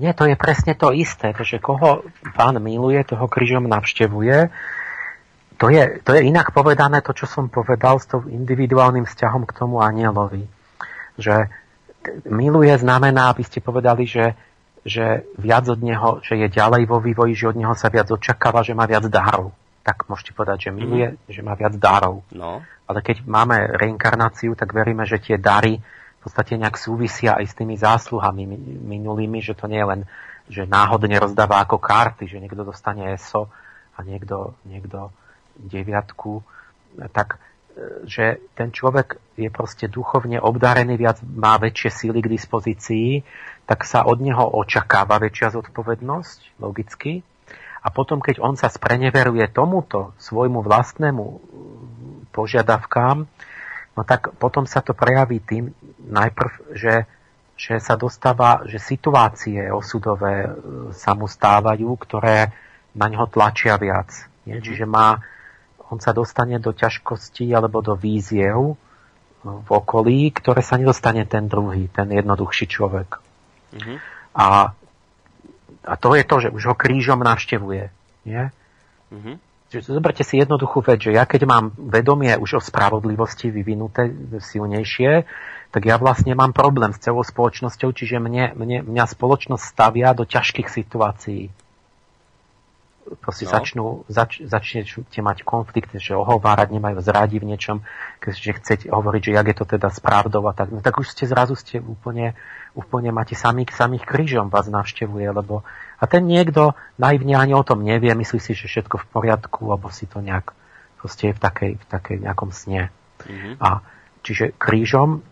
[0.00, 4.48] Nie, to je presne to isté, že koho pán miluje, toho krížom navštevuje.
[5.60, 9.52] To je, to je inak povedané to, čo som povedal s tou individuálnym vzťahom k
[9.52, 10.48] tomu anielovi.
[11.20, 11.52] Že
[12.32, 14.32] miluje znamená, aby ste povedali, že,
[14.88, 18.64] že viac od neho, že je ďalej vo vývoji, že od neho sa viac očakáva,
[18.64, 19.52] že má viac dárov.
[19.80, 21.16] Tak môžete povedať, že miluje, mm.
[21.32, 22.20] že má viac dárov.
[22.32, 22.60] No.
[22.84, 25.80] Ale keď máme reinkarnáciu, tak veríme, že tie dary
[26.20, 28.44] v podstate nejak súvisia aj s tými zásluhami
[28.84, 30.00] minulými, že to nie je len,
[30.52, 33.48] že náhodne rozdáva ako karty, že niekto dostane ESO
[33.96, 35.14] a niekto, niekto
[35.56, 36.44] deviatku,
[37.16, 37.40] tak
[37.72, 43.24] e, že ten človek je proste duchovne obdarený, viac má väčšie síly k dispozícii,
[43.64, 47.24] tak sa od neho očakáva väčšia zodpovednosť, logicky.
[47.80, 51.24] A potom, keď on sa spreneveruje tomuto svojmu vlastnému
[52.30, 53.24] požiadavkám,
[53.96, 55.72] no tak potom sa to prejaví tým
[56.04, 57.08] najprv, že,
[57.56, 60.50] že sa dostáva, že situácie osudové e,
[60.92, 62.52] sa mu stávajú, ktoré
[62.92, 64.12] na neho tlačia viac.
[64.44, 64.60] Nie?
[64.60, 64.66] Mm-hmm.
[64.66, 65.24] Čiže má,
[65.88, 68.74] on sa dostane do ťažkostí alebo do víziev e,
[69.44, 73.24] v okolí, ktoré sa nedostane ten druhý, ten jednoduchší človek.
[73.72, 73.96] Mm-hmm.
[74.36, 74.76] A,
[75.84, 77.88] a to je to, že už ho krížom navštevuje.
[78.28, 78.52] Nie?
[79.10, 79.36] Mm-hmm.
[79.70, 84.10] Zoberte si jednoduchú vec, že ja keď mám vedomie už o spravodlivosti vyvinuté
[84.42, 85.22] silnejšie,
[85.70, 90.26] tak ja vlastne mám problém s celou spoločnosťou, čiže mne, mne, mňa spoločnosť stavia do
[90.26, 91.54] ťažkých situácií.
[93.18, 93.50] Proste no.
[93.50, 97.82] začnú, zač, začnete mať konflikt, že ohovárať nemajú zrádi v niečom,
[98.22, 101.26] keďže chcete hovoriť, že jak je to teda správdou a tak, no tak už ste
[101.26, 102.38] zrazu ste úplne,
[102.78, 105.66] úplne máte samých, samých krížom vás navštevuje, lebo
[105.98, 109.90] a ten niekto naivne ani o tom nevie, myslí si, že všetko v poriadku, alebo
[109.90, 110.54] si to nejak
[111.00, 112.92] proste je v takej, v takej nejakom sne.
[113.24, 113.56] Mm-hmm.
[113.58, 113.80] A
[114.20, 115.24] čiže krížom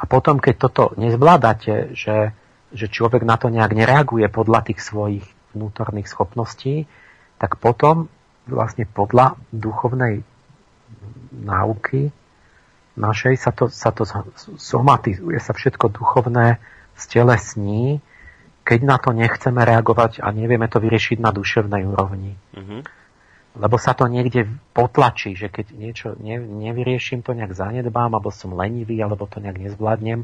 [0.00, 2.32] a potom, keď toto nezvládate, že,
[2.72, 6.88] že človek na to nejak nereaguje podľa tých svojich vnútorných schopností,
[7.40, 8.12] tak potom
[8.44, 10.20] vlastne podľa duchovnej
[11.32, 12.12] náuky
[13.00, 14.04] našej sa to, sa to
[14.60, 16.60] somatizuje, sa všetko duchovné
[16.94, 18.04] stelesní
[18.70, 22.38] keď na to nechceme reagovať a nevieme to vyriešiť na duševnej úrovni.
[22.54, 22.80] Mm-hmm.
[23.58, 28.54] Lebo sa to niekde potlačí, že keď niečo ne, nevyrieším, to nejak zanedbám, alebo som
[28.54, 30.22] lenivý, alebo to nejak nezvládnem,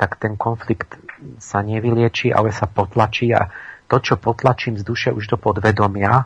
[0.00, 0.96] tak ten konflikt
[1.36, 3.52] sa nevylieči, ale sa potlačí a
[3.84, 6.24] to, čo potlačím z duše už do podvedomia,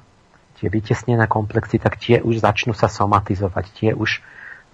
[0.58, 4.20] tie vytesnené komplexy, tak tie už začnú sa somatizovať, tie už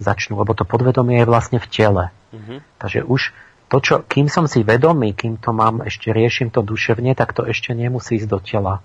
[0.01, 2.05] začnú, lebo to podvedomie je vlastne v tele.
[2.35, 2.59] Mm-hmm.
[2.81, 3.31] Takže už
[3.71, 7.47] to, čo, kým som si vedomý, kým to mám, ešte riešim to duševne, tak to
[7.47, 8.83] ešte nemusí ísť do tela.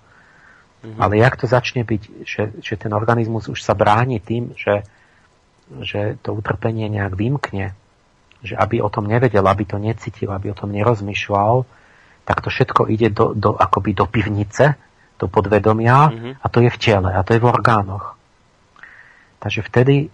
[0.80, 1.00] Mm-hmm.
[1.00, 4.86] Ale jak to začne byť, že, že ten organizmus už sa bráni tým, že,
[5.84, 7.76] že to utrpenie nejak vymkne,
[8.40, 11.68] že aby o tom nevedel, aby to necítil, aby o tom nerozmýšľal,
[12.24, 14.80] tak to všetko ide do, do, akoby do pivnice,
[15.20, 16.32] do podvedomia mm-hmm.
[16.40, 18.16] a to je v tele a to je v orgánoch.
[19.40, 20.08] Takže vtedy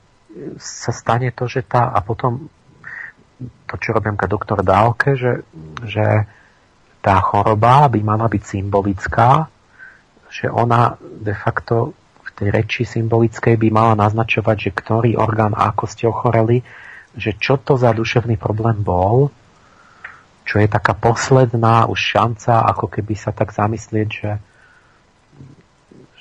[0.59, 2.51] sa stane to, že tá, a potom
[3.67, 5.47] to, čo robím ka doktor Dálke, že,
[5.87, 6.27] že
[7.01, 9.47] tá choroba by mala byť symbolická,
[10.27, 11.95] že ona de facto
[12.27, 16.61] v tej reči symbolickej by mala naznačovať, že ktorý orgán ako ste ochoreli,
[17.17, 19.33] že čo to za duševný problém bol,
[20.47, 24.31] čo je taká posledná už šanca, ako keby sa tak zamyslieť, že,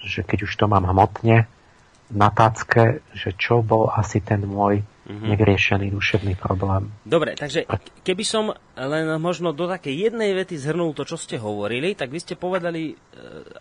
[0.06, 1.50] že keď už to mám hmotne,
[2.14, 5.26] na tácke, že čo bol asi ten môj mm-hmm.
[5.26, 6.94] nevyriešený duševný problém.
[7.02, 7.66] Dobre, takže
[8.06, 12.20] keby som len možno do takej jednej vety zhrnul to, čo ste hovorili, tak vy
[12.22, 12.96] ste povedali e,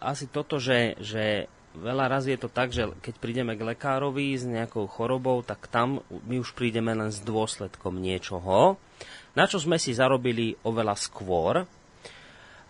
[0.04, 4.44] asi toto, že, že veľa razy je to tak, že keď prídeme k lekárovi s
[4.44, 8.76] nejakou chorobou, tak tam my už prídeme len s dôsledkom niečoho,
[9.34, 11.64] na čo sme si zarobili oveľa skôr,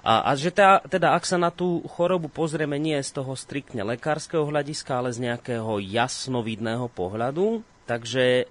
[0.04, 3.80] a, a že tá, teda ak sa na tú chorobu pozrieme nie z toho striktne
[3.88, 8.44] lekárskeho hľadiska, ale z nejakého jasnovidného pohľadu, takže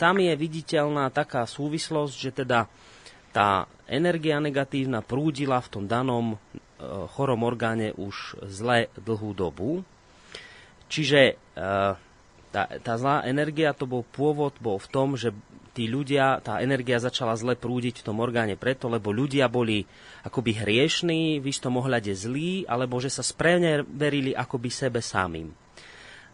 [0.00, 2.72] tam je viditeľná taká súvislosť, že teda
[3.36, 6.36] tá energia negatívna prúdila v tom danom e,
[7.12, 9.84] chorom orgáne už zle dlhú dobu.
[10.88, 11.34] Čiže e,
[12.48, 15.36] tá, tá zlá energia, to bol pôvod, bol v tom, že
[15.74, 19.82] tí ľudia, tá energia začala zle prúdiť v tom orgáne preto, lebo ľudia boli
[20.22, 25.50] akoby hriešní, v istom ohľade zlí, alebo že sa správne verili akoby sebe samým.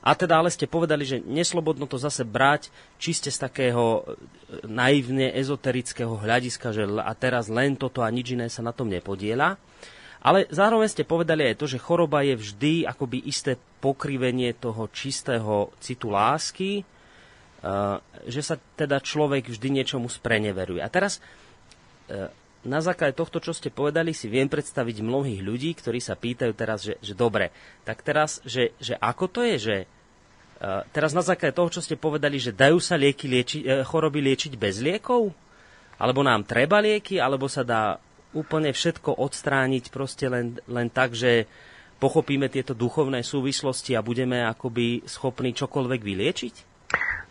[0.00, 4.02] A teda ale ste povedali, že neslobodno to zase brať čiste z takého e,
[4.64, 9.60] naivne ezoterického hľadiska, že a teraz len toto a nič iné sa na tom nepodiela.
[10.20, 15.72] Ale zároveň ste povedali aj to, že choroba je vždy akoby isté pokrivenie toho čistého
[15.80, 16.84] citu lásky,
[18.24, 20.80] že sa teda človek vždy niečomu spreneveruje.
[20.80, 21.20] A teraz
[22.08, 26.52] eh, na základe tohto, čo ste povedali, si viem predstaviť mnohých ľudí, ktorí sa pýtajú
[26.52, 27.48] teraz, že, že dobre,
[27.88, 31.96] tak teraz, že, že ako to je, že uh, teraz na základe toho, čo ste
[31.96, 33.58] povedali, že dajú sa lieky lieči,
[33.88, 35.32] choroby liečiť bez liekov?
[35.96, 37.96] Alebo nám treba lieky, alebo sa dá
[38.36, 41.48] úplne všetko odstrániť proste len, len tak, že
[41.96, 46.54] pochopíme tieto duchovné súvislosti a budeme akoby schopní čokoľvek vyliečiť?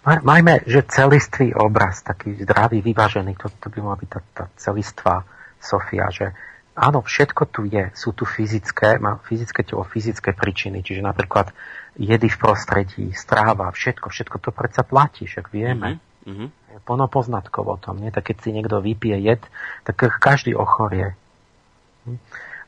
[0.04, 5.28] Majme, že celistvý obraz, taký zdravý, vyvážený, to, to by mala byť tá, tá celistvá
[5.60, 6.32] Sofia, že
[6.72, 11.52] áno, všetko tu je, sú tu fyzické, má fyzické telo, fyzické príčiny, čiže napríklad
[12.00, 16.00] jedy v prostredí, stráva, všetko, všetko to predsa platí, však vieme.
[16.24, 16.48] Mm-hmm.
[16.88, 18.08] Plno poznatkov o tom, nie?
[18.08, 19.44] Tak keď si niekto vypije jed,
[19.84, 21.20] tak každý ochorie.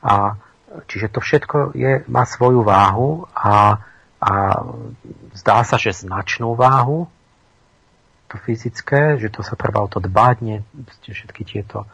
[0.04, 0.36] A
[0.84, 3.80] čiže to všetko je, má svoju váhu a,
[4.20, 4.32] a
[5.32, 7.08] zdá sa, že značnú váhu,
[8.32, 10.64] to fyzické, že to sa treba o to dbať, nie
[11.04, 11.88] všetky tieto e,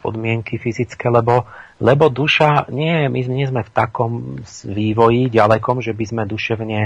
[0.00, 1.44] podmienky fyzické, lebo,
[1.76, 6.80] lebo duša, nie, my nie sme v takom vývoji ďalekom, že by sme duševne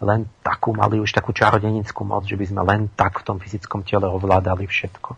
[0.00, 3.86] len takú mali už takú čarodenickú moc, že by sme len tak v tom fyzickom
[3.86, 5.14] tele ovládali všetko.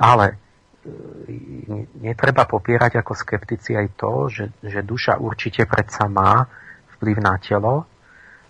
[0.00, 0.36] Ale e,
[2.00, 6.48] netreba popierať ako skeptici aj to, že, že duša určite predsa má
[6.96, 7.84] vplyv na telo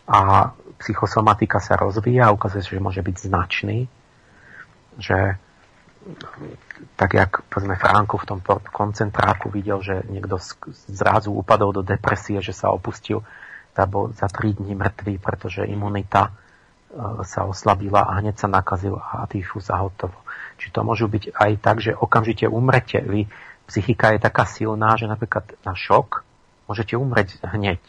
[0.07, 3.89] a psychosomatika sa rozvíja a ukazuje sa, že môže byť značný,
[5.01, 5.41] že
[6.95, 10.39] tak jak povedzme Franko v tom koncentráku videl, že niekto
[10.87, 13.27] zrazu upadol do depresie, že sa opustil
[13.85, 19.29] bol za 3 dní mŕtvý, pretože imunita e, sa oslabila a hneď sa nakazil a
[19.29, 20.17] tyfus a hotovo.
[20.57, 23.05] Či to môžu byť aj tak, že okamžite umrete.
[23.05, 23.29] Vy,
[23.69, 26.25] psychika je taká silná, že napríklad na šok
[26.65, 27.83] môžete umrieť hneď.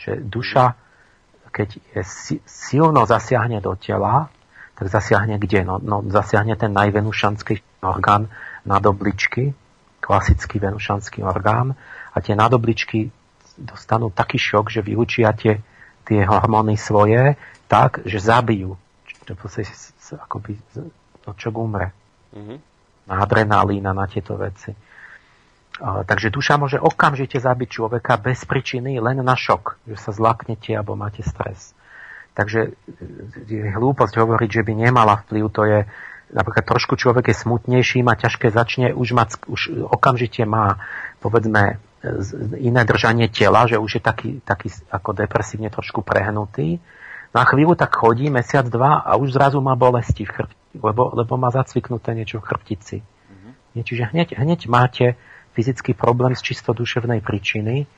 [0.00, 0.80] Že duša
[1.52, 2.02] keď je
[2.48, 4.32] silno zasiahne do tela,
[4.74, 5.68] tak zasiahne kde?
[5.68, 8.32] No, no zasiahne ten najvenušanský orgán
[8.64, 9.52] nadobličky,
[10.00, 11.76] klasický venušanský orgán
[12.10, 13.12] a tie nadobličky
[13.60, 15.60] dostanú taký šok, že vyučia tie,
[16.08, 17.36] tie hormóny svoje
[17.68, 18.80] tak, že zabijú.
[19.22, 19.38] Čo
[20.02, 20.58] sa akoby
[21.22, 21.94] no, čo umre.
[22.34, 22.58] Mm-hmm.
[23.06, 24.72] Na adrenalín a na tieto veci.
[25.82, 30.94] Takže duša môže okamžite zabiť človeka bez príčiny len na šok, že sa zlaknete alebo
[30.94, 31.74] máte stres.
[32.38, 32.78] Takže
[33.50, 35.78] je hlúposť hovoriť, že by nemala vplyv, to je
[36.32, 40.80] napríklad trošku človek je smutnejší, má ťažké začne, už, má, už okamžite má
[41.20, 41.82] povedzme
[42.56, 46.82] iné držanie tela, že už je taký, taký ako depresívne trošku prehnutý.
[47.32, 51.32] Na chvíľu tak chodí, mesiac, dva a už zrazu má bolesti v chrbti, lebo, lebo
[51.40, 52.96] má zacviknuté niečo v chrbtici.
[53.00, 53.82] Mm-hmm.
[53.84, 55.16] Čiže hneď, hneď máte
[55.52, 57.88] fyzický problém z čisto duševnej príčiny.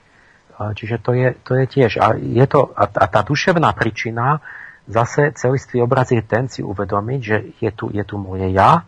[0.55, 1.99] Čiže to je, to je tiež.
[1.99, 4.39] A, je to, a, a tá duševná príčina,
[4.87, 8.87] zase celistvý obraz je ten si uvedomiť, že je tu, je tu moje ja,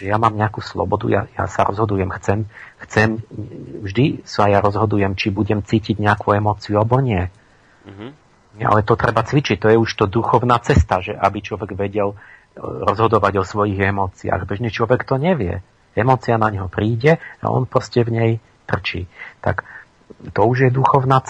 [0.00, 2.38] že ja mám nejakú slobodu, ja, ja sa rozhodujem, chcem,
[2.86, 3.20] chcem,
[3.84, 7.28] vždy sa ja rozhodujem, či budem cítiť nejakú emóciu alebo nie.
[7.84, 8.10] Mm-hmm.
[8.62, 12.16] Ale to treba cvičiť, to je už to duchovná cesta, že aby človek vedel e,
[12.60, 14.44] rozhodovať o svojich emóciách.
[14.44, 15.64] Bežný človek to nevie.
[15.92, 18.32] Emócia na neho príde a on proste v nej
[18.64, 19.04] trčí.
[19.44, 19.64] Tak
[20.32, 21.20] to už je duchovná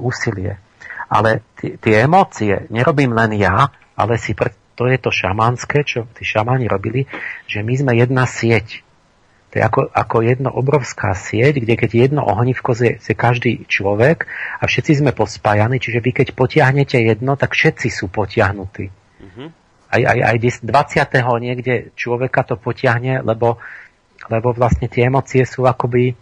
[0.00, 0.58] úsilie.
[1.10, 6.26] Ale tie emócie nerobím len ja, ale si pre, to je to šamanské, čo tí
[6.26, 7.06] šamani robili,
[7.46, 8.82] že my sme jedna sieť.
[9.54, 14.26] To je ako, ako jedno obrovská sieť, kde keď jedno ohnívko je, je každý človek
[14.58, 18.90] a všetci sme pospájani, čiže vy keď potiahnete jedno, tak všetci sú potiahnutí.
[18.90, 19.48] Mm-hmm.
[19.94, 20.36] Aj, aj, aj
[20.66, 21.38] 20.
[21.38, 23.62] niekde človeka to potiahne, lebo,
[24.28, 26.16] lebo vlastne tie emócie sú akoby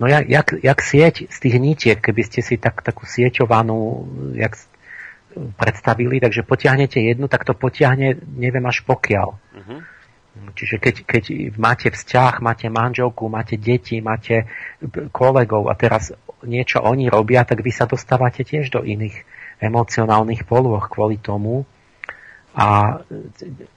[0.00, 4.58] no jak, jak, jak sieť z tých nitiek, keby ste si tak, takú sieťovanú jak
[5.34, 9.28] predstavili, takže potiahnete jednu, tak to potiahne neviem až pokiaľ.
[9.34, 9.80] Mm-hmm.
[10.34, 11.24] Čiže keď, keď
[11.54, 14.50] máte vzťah, máte manželku, máte deti, máte
[15.14, 16.10] kolegov a teraz
[16.42, 19.14] niečo oni robia, tak vy sa dostávate tiež do iných
[19.62, 21.62] emocionálnych polôch kvôli tomu.
[22.54, 23.02] A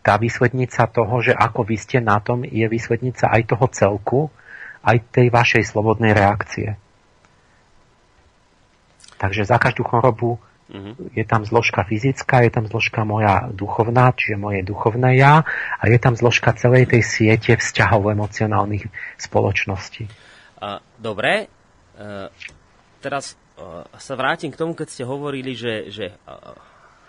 [0.05, 4.19] tá vysvetnica toho, že ako vy ste na tom, je vysvetnica aj toho celku,
[4.85, 6.77] aj tej vašej slobodnej reakcie.
[9.17, 11.15] Takže za každú chorobu Mm-hmm.
[11.15, 15.47] Je tam zložka fyzická, je tam zložka moja duchovná, čiže moje duchovné ja
[15.79, 20.11] a je tam zložka celej tej siete vzťahov emocionálnych spoločností.
[20.99, 22.27] Dobre, e,
[22.99, 26.15] teraz e, sa vrátim k tomu, keď ste hovorili, že, že e,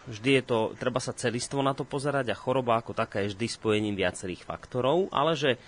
[0.09, 3.47] vždy je to, treba sa celistvo na to pozerať a choroba ako taká je vždy
[3.47, 5.61] spojením viacerých faktorov, ale že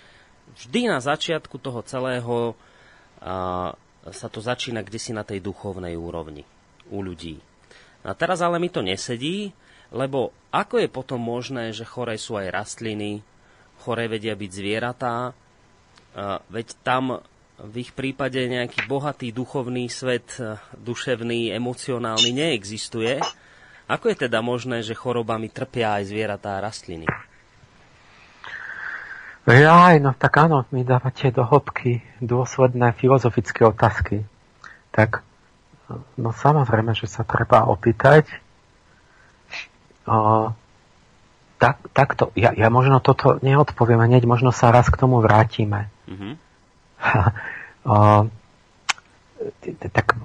[0.57, 2.57] vždy na začiatku toho celého
[4.01, 6.41] sa to začína kde si na tej duchovnej úrovni
[6.89, 7.37] u ľudí.
[8.01, 9.53] A teraz ale mi to nesedí,
[9.93, 13.21] lebo ako je potom možné, že chore sú aj rastliny,
[13.85, 15.37] chore vedia byť zvieratá,
[16.49, 17.21] veď tam
[17.61, 20.33] v ich prípade nejaký bohatý duchovný svet,
[20.81, 23.21] duševný, emocionálny neexistuje.
[23.89, 27.07] Ako je teda možné, že chorobami trpia aj zvieratá a rastliny?
[29.49, 34.21] Jaj, no tak áno, mi dávate do hĺbky dôsledné filozofické otázky.
[34.93, 35.25] Tak
[36.15, 38.27] No samozrejme, že sa treba opýtať.
[40.07, 40.49] O,
[41.61, 45.91] tak, takto, ja, ja možno toto neodpoviem hneď, možno sa raz k tomu vrátime.
[46.09, 46.33] Mm-hmm.
[47.91, 47.95] o,
[49.91, 50.19] tak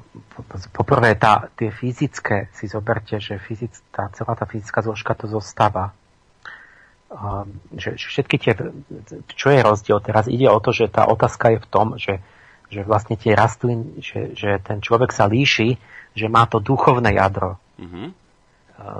[0.72, 5.96] poprvé tá, tie fyzické, si zoberte, že fyzic, tá, celá tá fyzická zložka to zostáva.
[7.08, 8.52] O, že, že všetky tie,
[9.32, 10.28] čo je rozdiel teraz?
[10.28, 12.20] Ide o to, že tá otázka je v tom, že
[12.66, 15.78] že vlastne tie rastliny, že, že ten človek sa líši,
[16.16, 17.62] že má to duchovné jadro.
[17.78, 18.08] Mm-hmm.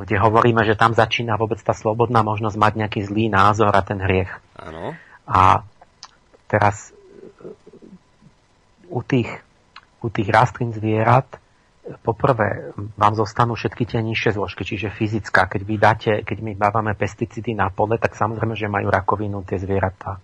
[0.07, 4.01] Kde hovoríme, že tam začína vôbec tá slobodná možnosť mať nejaký zlý názor a ten
[4.01, 4.31] hriech.
[4.57, 4.97] Ano.
[5.27, 5.67] A
[6.49, 6.95] teraz
[8.89, 9.29] u tých,
[10.03, 11.27] u tých rastlín zvierat
[12.03, 15.47] poprvé vám zostanú všetky tie nižšie zložky, čiže fyzická.
[15.47, 19.63] Keď vy dáte, keď my bávame pesticídy na pole, tak samozrejme, že majú rakovinu tie
[19.63, 20.19] zvieratá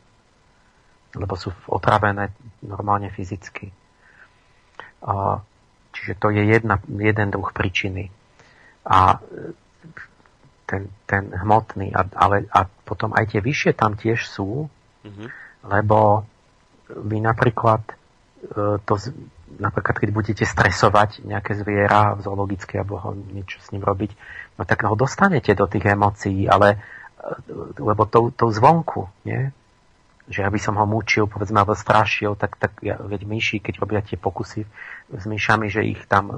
[1.16, 2.32] lebo sú otravené
[2.64, 3.68] normálne fyzicky.
[5.92, 8.08] Čiže to je jedna, jeden druh príčiny.
[8.88, 9.20] A
[10.64, 14.72] ten, ten hmotný, a, ale, a potom aj tie vyššie tam tiež sú,
[15.04, 15.28] mm-hmm.
[15.68, 16.24] lebo
[16.88, 17.94] vy napríklad e,
[18.80, 18.94] to,
[19.58, 24.14] napríklad keď budete stresovať nejaké zviera v zoologické alebo ho niečo s ním robiť,
[24.56, 26.78] no tak ho dostanete do tých emócií, ale e,
[27.80, 29.52] lebo tou, tou zvonku, nie?
[30.30, 34.00] že aby som ho mučil, povedzme, alebo strašil, tak, tak ja, veď myši, keď robia
[34.06, 34.62] tie pokusy
[35.10, 36.36] s myšami, že ich tam e,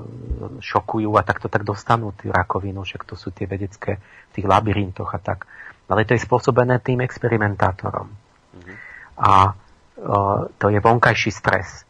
[0.65, 5.13] šokujú a takto tak dostanú tú rakovinu, však to sú tie vedecké v tých labyrintoch
[5.13, 5.45] a tak.
[5.85, 8.09] Ale to je spôsobené tým experimentátorom.
[8.09, 8.77] Mm-hmm.
[9.21, 11.85] A o, e, to je vonkajší stres.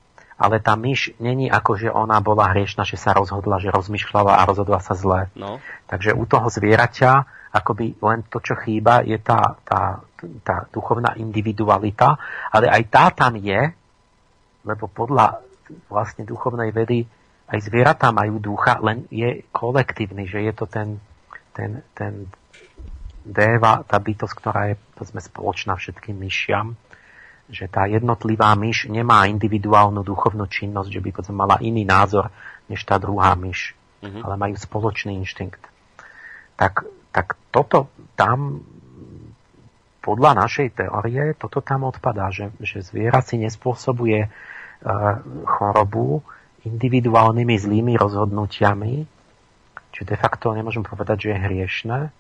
[0.45, 4.43] Ale tá myš není ako, že ona bola hriešna, že sa rozhodla, že rozmýšľala a
[4.45, 5.33] rozhodla sa zle.
[5.33, 5.57] No.
[5.89, 7.13] Takže u toho zvieraťa
[7.55, 10.05] akoby len to, čo chýba, je tá, tá
[10.45, 12.17] tá duchovná individualita,
[12.49, 13.73] ale aj tá tam je,
[14.65, 15.45] lebo podľa
[15.93, 17.05] vlastne duchovnej vedy
[17.49, 20.97] aj zvieratá majú ducha, len je kolektívny, že je to ten,
[21.53, 22.29] ten, ten
[23.25, 26.77] déva, tá bytosť, ktorá je povedzme, spoločná všetkým myšiam,
[27.49, 32.33] že tá jednotlivá myš nemá individuálnu duchovnú činnosť, že by povedzme, mala iný názor
[32.73, 34.23] než tá druhá myš, mm-hmm.
[34.25, 35.61] ale majú spoločný inštinkt.
[36.57, 38.65] Tak, tak toto tam
[40.05, 44.29] podľa našej teórie toto tam odpadá, že, že zviera si nespôsobuje e,
[45.49, 46.21] chorobu
[46.69, 49.09] individuálnymi zlými rozhodnutiami,
[49.97, 52.11] čiže de facto nemôžem povedať, že je hriešne, e,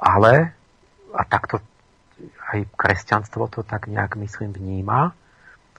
[0.00, 0.32] ale,
[1.16, 1.64] a takto
[2.50, 5.14] aj kresťanstvo to tak nejak, myslím, vníma,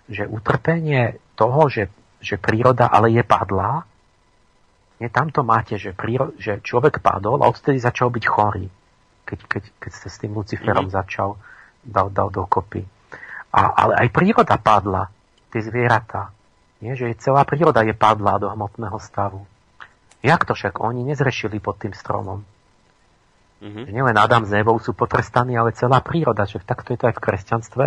[0.08, 1.92] že utrpenie toho, že,
[2.24, 3.84] že príroda ale je padlá,
[5.02, 8.70] nie, tamto máte, že, príro, že človek padol a odtedy začal byť chorý
[9.32, 11.00] keď, keď, keď sa s tým Luciferom mm-hmm.
[11.00, 11.40] začal,
[11.88, 12.84] dal, dal dokopy.
[13.56, 15.08] A, ale aj príroda padla,
[15.56, 16.36] tie zvieratá.
[16.84, 19.48] Nie, že celá príroda je padla do hmotného stavu.
[20.20, 22.44] Jak to však oni nezrešili pod tým stromom?
[23.62, 27.16] Že nielen Adam s Evou sú potrestaní, ale celá príroda, že takto je to aj
[27.16, 27.86] v kresťanstve.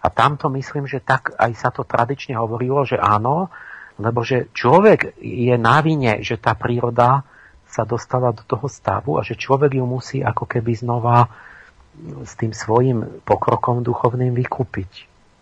[0.00, 3.52] A tamto myslím, že tak aj sa to tradične hovorilo, že áno,
[4.00, 7.28] lebo že človek je na vine, že tá príroda
[7.68, 11.28] sa dostala do toho stavu a že človek ju musí ako keby znova
[12.24, 14.92] s tým svojim pokrokom duchovným vykúpiť.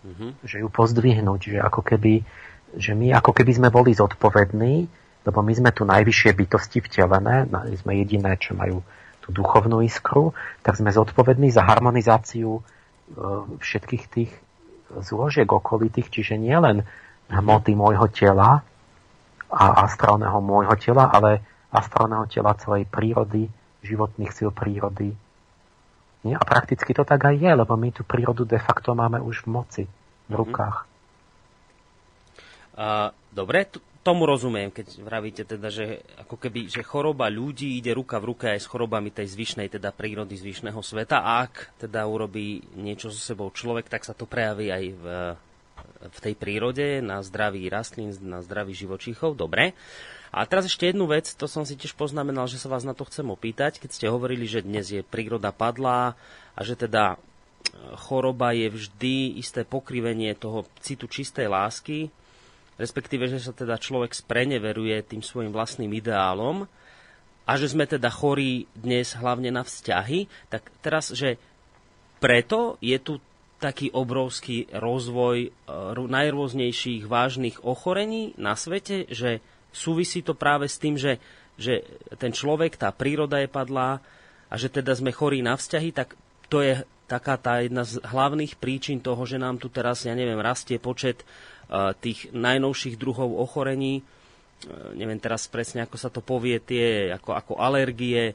[0.03, 0.35] Uh-huh.
[0.43, 2.27] Že ju pozdvihnúť, že ako keby,
[2.75, 4.91] že my ako keby sme boli zodpovední,
[5.23, 7.47] lebo my sme tu najvyššie bytosti vtelené,
[7.79, 8.83] sme jediné, čo majú
[9.29, 10.33] tú duchovnú iskru,
[10.65, 12.61] tak sme zodpovední za harmonizáciu e,
[13.61, 14.33] všetkých tých
[14.89, 16.81] zložiek okolitých, čiže nielen
[17.29, 18.65] hmoty môjho tela
[19.53, 23.45] a astrálneho môjho tela, ale astrálneho tela celej prírody,
[23.85, 25.13] životných síl prírody,
[26.25, 26.35] nie?
[26.35, 29.47] A prakticky to tak aj je, lebo my tú prírodu de facto máme už v
[29.47, 29.83] moci,
[30.27, 30.39] v mhm.
[30.41, 30.77] rukách.
[32.79, 37.91] Uh, dobre, t- tomu rozumiem, keď vravíte teda, že ako keby, že choroba ľudí ide
[37.91, 41.19] ruka v ruke aj s chorobami tej zvyšnej, teda prírody zvyšného sveta.
[41.19, 45.03] A ak teda urobí niečo so sebou človek, tak sa to prejaví aj v,
[46.15, 49.35] v tej prírode, na zdraví rastlín, na zdraví živočíchov.
[49.35, 49.75] Dobre.
[50.29, 53.03] A teraz ešte jednu vec, to som si tiež poznamenal, že sa vás na to
[53.09, 56.13] chcem opýtať, keď ste hovorili, že dnes je príroda padlá
[56.53, 62.13] a že teda e, choroba je vždy isté pokrivenie toho citu čistej lásky,
[62.79, 66.65] respektíve, že sa teda človek spreneveruje tým svojim vlastným ideálom
[67.43, 71.35] a že sme teda chorí dnes hlavne na vzťahy, tak teraz, že
[72.23, 73.19] preto je tu
[73.59, 75.49] taký obrovský rozvoj e,
[75.99, 79.43] najrôznejších vážnych ochorení na svete, že
[79.75, 81.19] súvisí to práve s tým, že,
[81.59, 81.83] že
[82.15, 83.99] ten človek, tá príroda je padlá
[84.47, 86.15] a že teda sme chorí na vzťahy, tak
[86.47, 90.39] to je taká tá jedna z hlavných príčin toho, že nám tu teraz, ja neviem,
[90.39, 91.25] rastie počet
[92.01, 94.01] tých najnovších druhov ochorení.
[94.65, 98.33] Uh, neviem teraz presne, ako sa to povie, tie ako, ako alergie,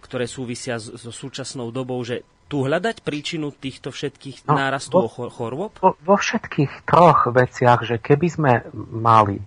[0.00, 5.70] ktoré súvisia so súčasnou dobou, že tu hľadať príčinu týchto všetkých no, nárastov chorôb?
[5.78, 9.38] Vo, vo všetkých troch veciach, že keby sme mali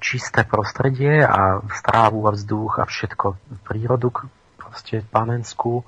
[0.00, 3.26] čisté prostredie a strávu a vzduch a všetko
[3.64, 4.12] prírodu,
[4.60, 5.80] proste panenskú.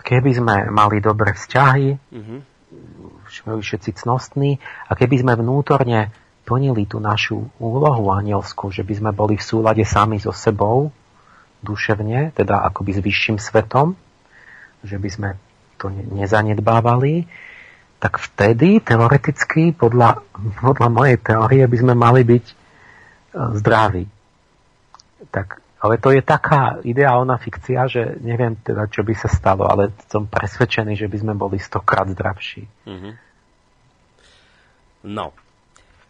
[0.00, 2.40] Keby sme mali dobré vzťahy, mm-hmm.
[3.56, 6.12] Všetci cnostní a keby sme vnútorne
[6.44, 10.92] plnili tú našu úlohu anielskú, že by sme boli v súlade sami so sebou,
[11.64, 13.96] duševne, teda akoby s vyšším svetom,
[14.84, 15.28] že by sme
[15.76, 17.26] to nezanedbávali,
[17.98, 20.22] tak vtedy teoreticky podľa,
[20.62, 22.44] podľa mojej teórie by sme mali byť
[23.58, 24.06] zdraví.
[25.34, 29.90] Tak, ale to je taká ideálna fikcia, že neviem teda, čo by sa stalo, ale
[30.06, 32.66] som presvedčený, že by sme boli stokrát zdravší.
[32.86, 33.12] Mm-hmm.
[35.06, 35.30] No,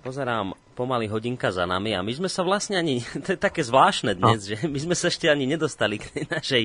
[0.00, 4.14] pozerám pomaly hodinka za nami a my sme sa vlastne ani, to je také zvláštne
[4.14, 4.48] dnes, no.
[4.54, 6.64] že my sme sa ešte ani nedostali k tej našej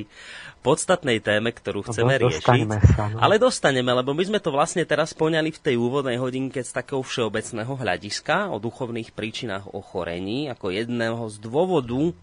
[0.62, 2.46] podstatnej téme, ktorú no, chceme no, riešiť.
[2.94, 3.18] Sa, no.
[3.18, 7.02] Ale dostaneme, lebo my sme to vlastne teraz poňali v tej úvodnej hodinke z takého
[7.02, 12.14] všeobecného hľadiska o duchovných príčinách ochorení, ako jedného z dôvodu e,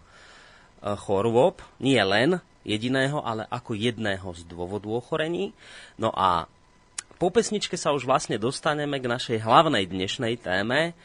[0.94, 5.53] chorôb, nie len jediného, ale ako jedného z dôvodu ochorení.
[5.98, 6.46] No a
[7.21, 10.97] po pesničke sa už vlastne dostaneme k našej hlavnej dnešnej téme,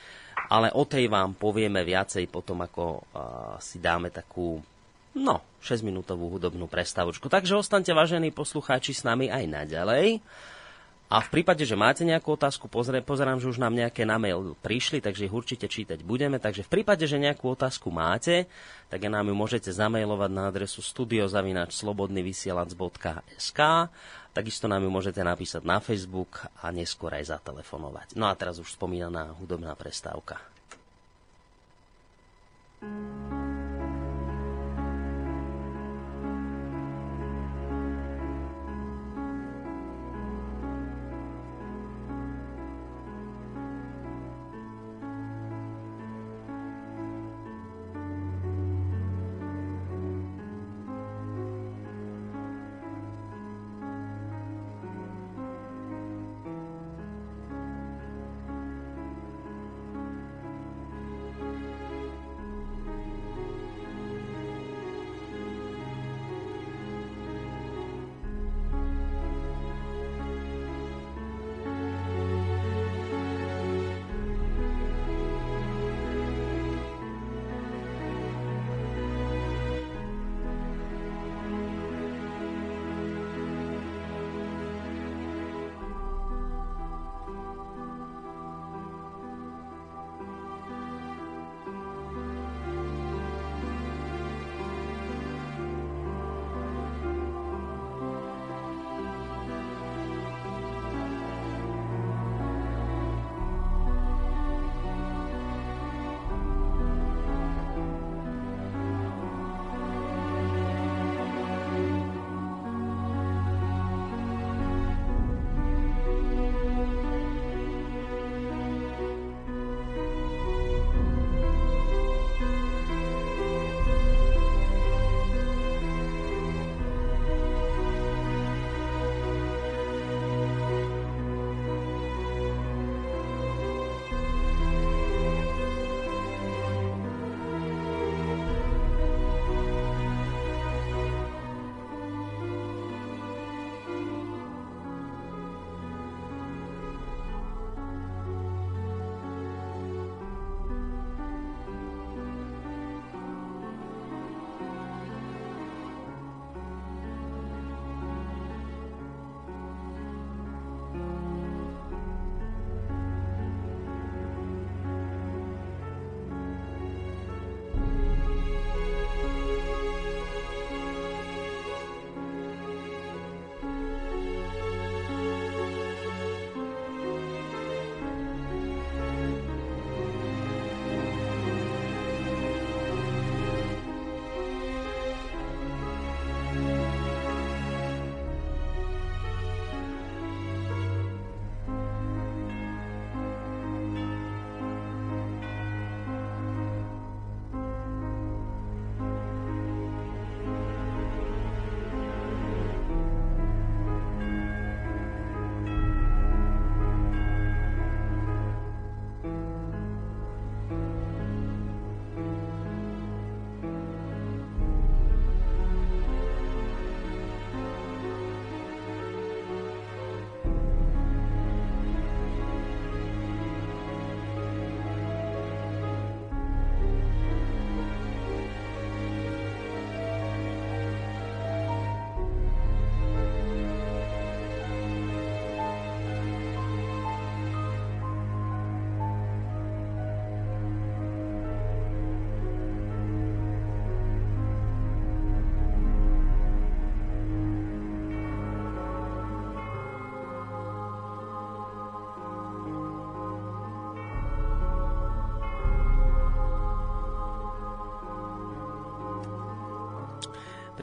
[0.47, 2.99] ale o tej vám povieme viacej potom, ako uh,
[3.59, 4.63] si dáme takú,
[5.11, 7.27] no, 6-minútovú hudobnú prestávočku.
[7.27, 10.23] Takže ostaňte, vážení poslucháči, s nami aj naďalej.
[11.05, 14.57] A v prípade, že máte nejakú otázku, pozre, pozerám, že už nám nejaké na mail
[14.65, 16.41] prišli, takže ich určite čítať budeme.
[16.41, 18.49] Takže v prípade, že nejakú otázku máte,
[18.89, 23.59] tak nám ju môžete zamailovať na adresu studiozavinačslobodnyvysielac.sk
[24.35, 28.19] Takisto nám ju môžete napísať na Facebook a neskôr aj zatelefonovať.
[28.19, 30.43] No a teraz už spomínaná hudobná prestávka.
[32.85, 33.64] thank you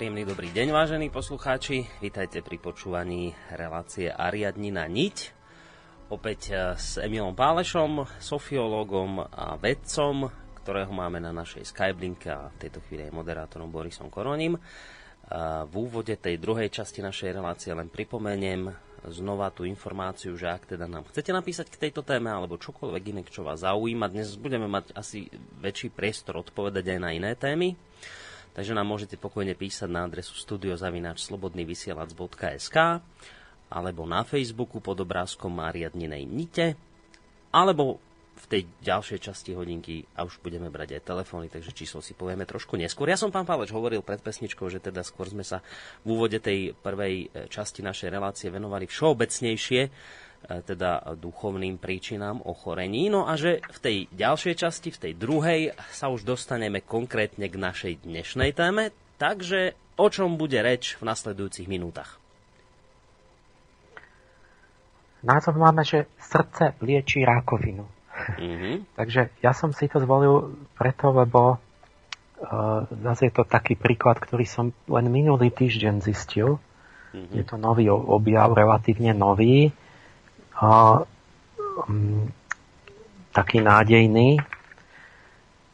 [0.03, 1.87] Príjemný dobrý deň, vážení poslucháči.
[2.03, 5.31] Vítajte pri počúvaní relácie Ariadnina niť.
[6.11, 10.27] Opäť eh, s Emilom Pálešom, sofiológom a vedcom,
[10.59, 14.59] ktorého máme na našej Skyblinke a v tejto chvíli aj moderátorom Borisom Koroním.
[15.71, 18.75] V úvode tej druhej časti našej relácie len pripomeniem
[19.07, 23.23] znova tú informáciu, že ak teda nám chcete napísať k tejto téme alebo čokoľvek iné,
[23.23, 25.31] čo vás zaujíma, dnes budeme mať asi
[25.63, 27.79] väčší priestor odpovedať aj na iné témy
[28.53, 32.77] takže nám môžete pokojne písať na adresu studiozavináčslobodnyvysielac.sk
[33.73, 36.77] alebo na Facebooku pod obrázkom Mariadninej Nite
[37.53, 38.01] alebo
[38.33, 42.49] v tej ďalšej časti hodinky a už budeme brať aj telefóny, takže číslo si povieme
[42.49, 43.07] trošku neskôr.
[43.07, 45.63] Ja som, pán Páleč, hovoril pred pesničkou, že teda skôr sme sa
[46.03, 49.83] v úvode tej prvej časti našej relácie venovali všeobecnejšie
[50.47, 53.09] teda duchovným príčinám ochorení.
[53.09, 55.61] No a že v tej ďalšej časti, v tej druhej,
[55.95, 58.91] sa už dostaneme konkrétne k našej dnešnej téme.
[59.23, 62.19] Takže o čom bude reč v nasledujúcich minútach?
[65.23, 67.87] Názov máme, že srdce lieči rákovinu.
[68.43, 68.75] Mm-hmm.
[68.99, 74.43] Takže ja som si to zvolil preto, lebo uh, zase je to taký príklad, ktorý
[74.43, 76.59] som len minulý týždeň zistil.
[77.15, 77.35] Mm-hmm.
[77.39, 79.71] Je to nový objav, relatívne nový
[80.63, 81.03] a,
[81.91, 82.31] um,
[83.35, 84.39] taký nádejný,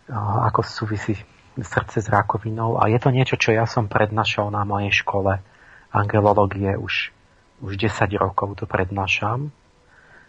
[0.09, 1.21] a, ako súvisí
[1.61, 2.81] srdce s rakovinou.
[2.81, 5.45] A je to niečo, čo ja som prednášal na mojej škole
[5.93, 7.13] angelológie už,
[7.61, 9.51] už 10 rokov to prednášam.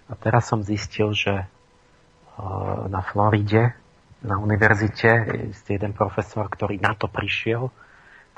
[0.09, 1.45] A teraz som zistil, že
[2.89, 3.77] na Floride,
[4.25, 5.11] na univerzite,
[5.53, 7.69] je jeden profesor, ktorý na to prišiel,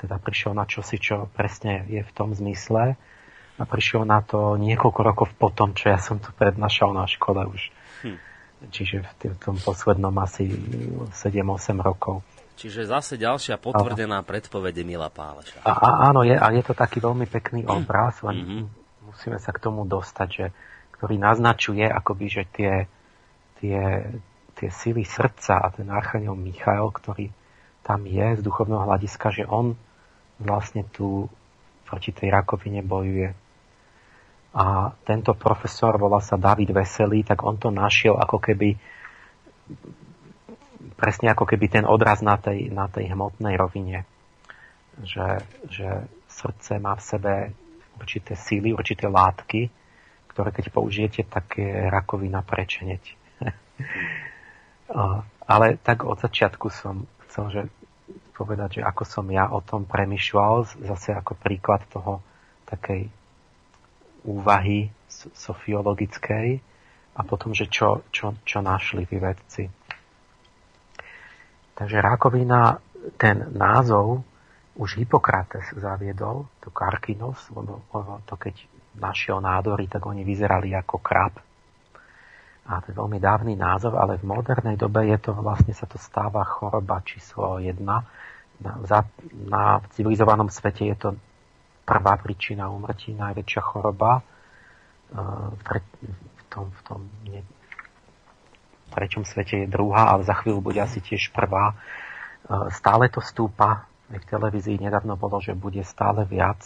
[0.02, 2.98] teda prišiel na čosi, čo presne je v tom zmysle
[3.62, 7.70] a prišiel na to niekoľko rokov potom, čo ja som to prednášal na škole už.
[8.02, 8.18] Hm.
[8.74, 12.26] Čiže v tom poslednom asi 7-8 rokov.
[12.58, 15.62] Čiže zase ďalšia potvrdená predpovede Mila Páleša.
[15.62, 18.62] A, a, áno, je, a je to taký veľmi pekný obraz, len mm-hmm.
[19.08, 20.46] musíme sa k tomu dostať, že,
[20.98, 22.72] ktorý naznačuje akoby, že tie,
[23.58, 23.78] tie,
[24.58, 27.34] tie sily srdca a ten archaniel Michael, ktorý
[27.82, 29.74] tam je z duchovného hľadiska, že on
[30.38, 31.26] vlastne tu
[31.92, 33.34] proti tej rakovine bojuje.
[34.52, 38.76] A tento profesor, volá sa David Veselý, tak on to našiel ako keby
[41.02, 44.06] presne ako keby ten odraz na tej, na tej hmotnej rovine.
[45.02, 45.88] Že, že
[46.28, 47.32] srdce má v sebe
[47.98, 49.66] určité síly, určité látky,
[50.30, 53.02] ktoré keď použijete, tak je rakovina prečeneť.
[55.52, 57.62] Ale tak od začiatku som chcel že
[58.36, 62.22] povedať, že ako som ja o tom premyšľal, zase ako príklad toho
[62.68, 63.10] takej
[64.24, 64.90] úvahy
[65.34, 66.48] sofiologickej
[67.12, 69.68] a potom, že čo, čo, čo našli tí vedci.
[71.76, 72.78] Takže rakovina,
[73.18, 74.22] ten názov
[74.78, 78.54] už Hippokrates zaviedol, to karkinos, lebo, lebo to keď
[78.96, 81.36] našiel nádory, tak oni vyzerali ako krab.
[82.62, 85.98] A to je veľmi dávny názov, ale v modernej dobe je to vlastne sa to
[85.98, 87.74] stáva choroba číslo 1.
[88.62, 89.02] Na, za,
[89.34, 91.08] na civilizovanom svete je to
[91.82, 94.22] prvá príčina umrtí, najväčšia choroba.
[95.12, 97.44] V tom, v tom nie,
[98.92, 101.76] treťom svete je druhá, ale za chvíľu bude asi tiež prvá.
[102.72, 103.84] Stále to stúpa.
[104.12, 106.60] Aj v televízii nedávno bolo, že bude stále viac.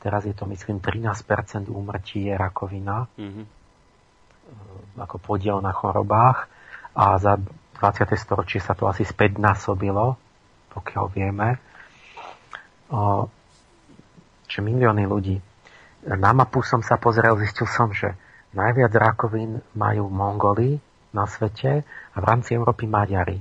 [0.00, 3.08] Teraz je to, myslím, 13% úmrtí je rakovina.
[3.20, 3.44] Mm-hmm.
[5.00, 6.48] Ako podiel na chorobách.
[6.96, 7.36] A za
[7.80, 8.16] 20.
[8.16, 10.20] storočie sa to asi späť násobilo,
[10.72, 11.56] pokiaľ vieme
[14.50, 15.38] že milióny ľudí.
[16.10, 18.18] Na mapu som sa pozrel, zistil som, že
[18.50, 20.82] najviac rakovín majú Mongoli
[21.14, 23.38] na svete a v rámci Európy Maďari.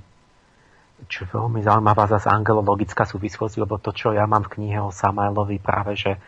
[1.07, 4.91] Čo je veľmi zaujímavá zase angelologická súvislosť, lebo to, čo ja mám v knihe o
[4.91, 6.19] Samailovi, práve, že,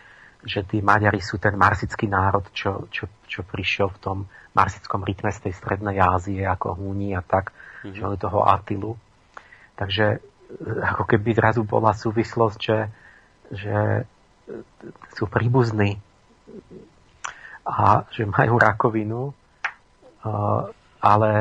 [0.47, 4.17] že tí Maďari sú ten marsický národ, čo, čo, čo prišiel v tom
[4.55, 7.51] marsickom rytme z tej strednej Ázie, ako Húni a tak,
[7.83, 7.95] mm-hmm.
[7.95, 8.95] že toho Atilu.
[9.75, 10.19] Takže e,
[10.79, 12.79] ako keby zrazu bola súvislosť, že,
[13.51, 13.75] že
[15.15, 15.99] sú príbuzní
[17.61, 19.21] a že majú rakovinu,
[21.01, 21.31] ale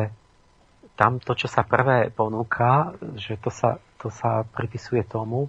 [0.95, 5.49] tam to, čo sa prvé ponúka, že to sa, to sa pripisuje tomu,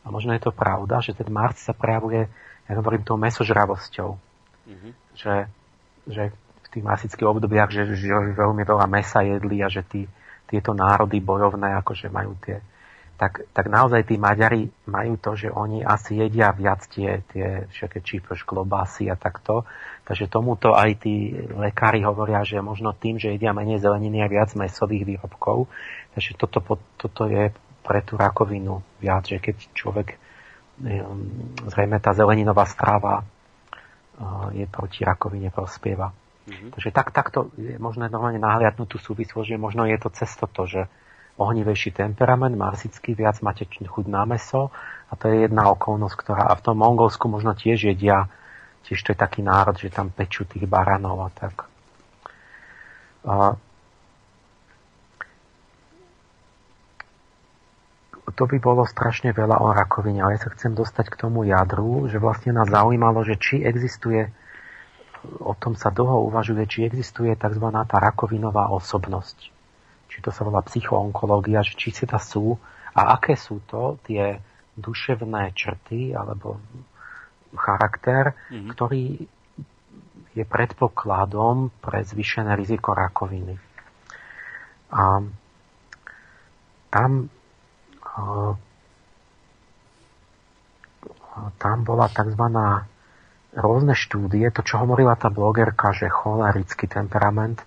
[0.00, 2.26] a možno je to pravda, že ten Mars sa prejavuje,
[2.66, 4.16] ja hovorím, tou mesožravosťou.
[4.16, 4.92] Mm-hmm.
[5.12, 5.34] Že,
[6.08, 10.08] že v tých marsických obdobiach, že, že veľmi veľa mesa jedli a že tí,
[10.48, 12.64] tieto národy bojovné, akože majú tie
[13.20, 18.00] tak, tak naozaj tí Maďari majú to, že oni asi jedia viac tie, tie všetké
[18.00, 19.68] čípoš, klobásy a takto.
[20.08, 24.56] Takže tomuto aj tí lekári hovoria, že možno tým, že jedia menej zeleniny a viac
[24.56, 25.68] mesových výrobkov.
[26.16, 26.64] Takže toto,
[26.96, 27.52] toto je
[27.84, 30.16] pre tú rakovinu viac, že keď človek
[31.68, 33.20] zrejme tá zeleninová strava
[34.56, 36.08] je proti rakovine prospieva.
[36.48, 36.72] Mm-hmm.
[36.72, 40.64] Takže tak, takto je možné normálne nahliadnúť tú súvislosť, že možno je to cez to,
[40.64, 40.88] že
[41.40, 44.68] ohnivejší temperament, marsický, viac máte chuť na meso
[45.08, 48.28] a to je jedna okolnosť, ktorá a v tom Mongolsku možno tiež jedia,
[48.84, 51.64] tiež to je taký národ, že tam pečú tých baranov a tak.
[53.24, 53.56] A
[58.36, 62.06] to by bolo strašne veľa o rakovine, ale ja sa chcem dostať k tomu jadru,
[62.06, 64.28] že vlastne nás zaujímalo, že či existuje,
[65.40, 67.66] o tom sa dlho uvažuje, či existuje tzv.
[67.88, 69.59] tá rakovinová osobnosť
[70.10, 72.58] či to sa volá psychoonkológia, že či si to sú
[72.90, 74.42] a aké sú to tie
[74.74, 76.58] duševné črty alebo
[77.54, 78.68] charakter, mm-hmm.
[78.74, 79.04] ktorý
[80.34, 83.58] je predpokladom pre zvýšené riziko rakoviny.
[84.90, 85.22] A
[86.90, 87.10] tam,
[91.58, 92.44] tam bola tzv.
[93.54, 97.62] rôzne štúdie, to čo hovorila tá blogerka, že cholerický temperament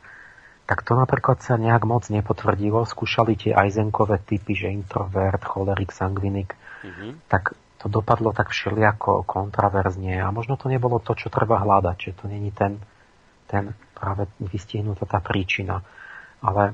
[0.63, 2.87] tak to napríklad sa nejak moc nepotvrdilo.
[2.87, 6.55] Skúšali tie Eisenkové typy, že introvert, cholerik, sangvinik.
[6.83, 7.27] Mm-hmm.
[7.27, 12.11] Tak to dopadlo tak všelijako kontraverzne a možno to nebolo to, čo treba hľadať, že
[12.15, 12.79] to není ten,
[13.51, 15.83] ten práve vystihnutá tá príčina.
[16.39, 16.71] Ale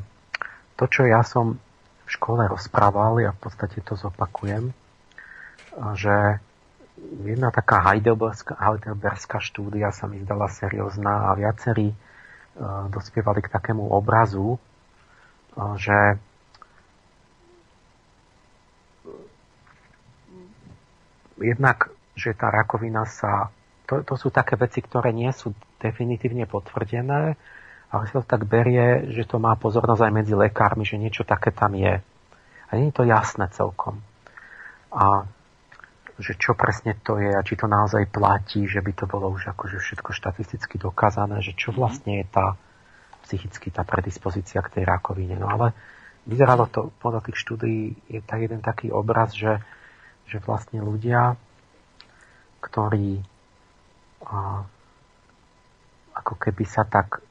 [0.77, 1.57] to, čo ja som
[2.05, 4.69] v škole rozprával, ja v podstate to zopakujem,
[5.97, 6.37] že
[7.25, 11.97] jedna taká heidelberská, heidelberská štúdia sa mi zdala seriózna a viacerí
[12.91, 14.59] dospievali k takému obrazu,
[15.79, 16.19] že
[21.39, 21.89] jednak,
[22.19, 23.51] že tá rakovina sa...
[23.87, 27.39] To, to sú také veci, ktoré nie sú definitívne potvrdené,
[27.89, 31.49] ale sa to tak berie, že to má pozornosť aj medzi lekármi, že niečo také
[31.49, 31.97] tam je.
[32.69, 33.97] A nie je to jasné celkom.
[34.93, 35.25] A
[36.19, 39.55] že čo presne to je a či to naozaj platí, že by to bolo už
[39.55, 41.77] akože všetko štatisticky dokázané, že čo mhm.
[41.79, 42.59] vlastne je tá
[43.23, 45.39] psychicky tá predispozícia k tej rakovine.
[45.39, 45.71] No ale
[46.27, 49.63] vyzeralo to podľa tých štúdií, je tak jeden taký obraz, že,
[50.27, 51.39] že vlastne ľudia,
[52.59, 53.23] ktorí
[54.27, 54.67] a,
[56.19, 57.23] ako keby sa tak,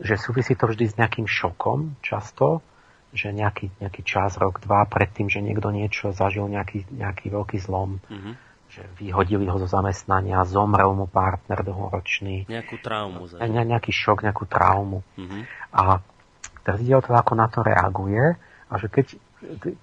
[0.00, 2.64] že súvisí to vždy s nejakým šokom často,
[3.12, 8.00] že nejaký, nejaký čas, rok, dva predtým, že niekto niečo zažil, nejaký, nejaký veľký zlom,
[8.08, 8.34] mm-hmm.
[8.72, 12.48] že vyhodili ho zo zamestnania, zomrel mu partner dlhoročný.
[12.48, 13.28] Nejakú traumu.
[13.36, 15.04] Ne, nejaký šok, nejakú traumu.
[15.20, 15.42] Mm-hmm.
[15.76, 16.00] A
[16.64, 18.40] teraz ide o to, ako na to reaguje
[18.72, 19.06] a že keď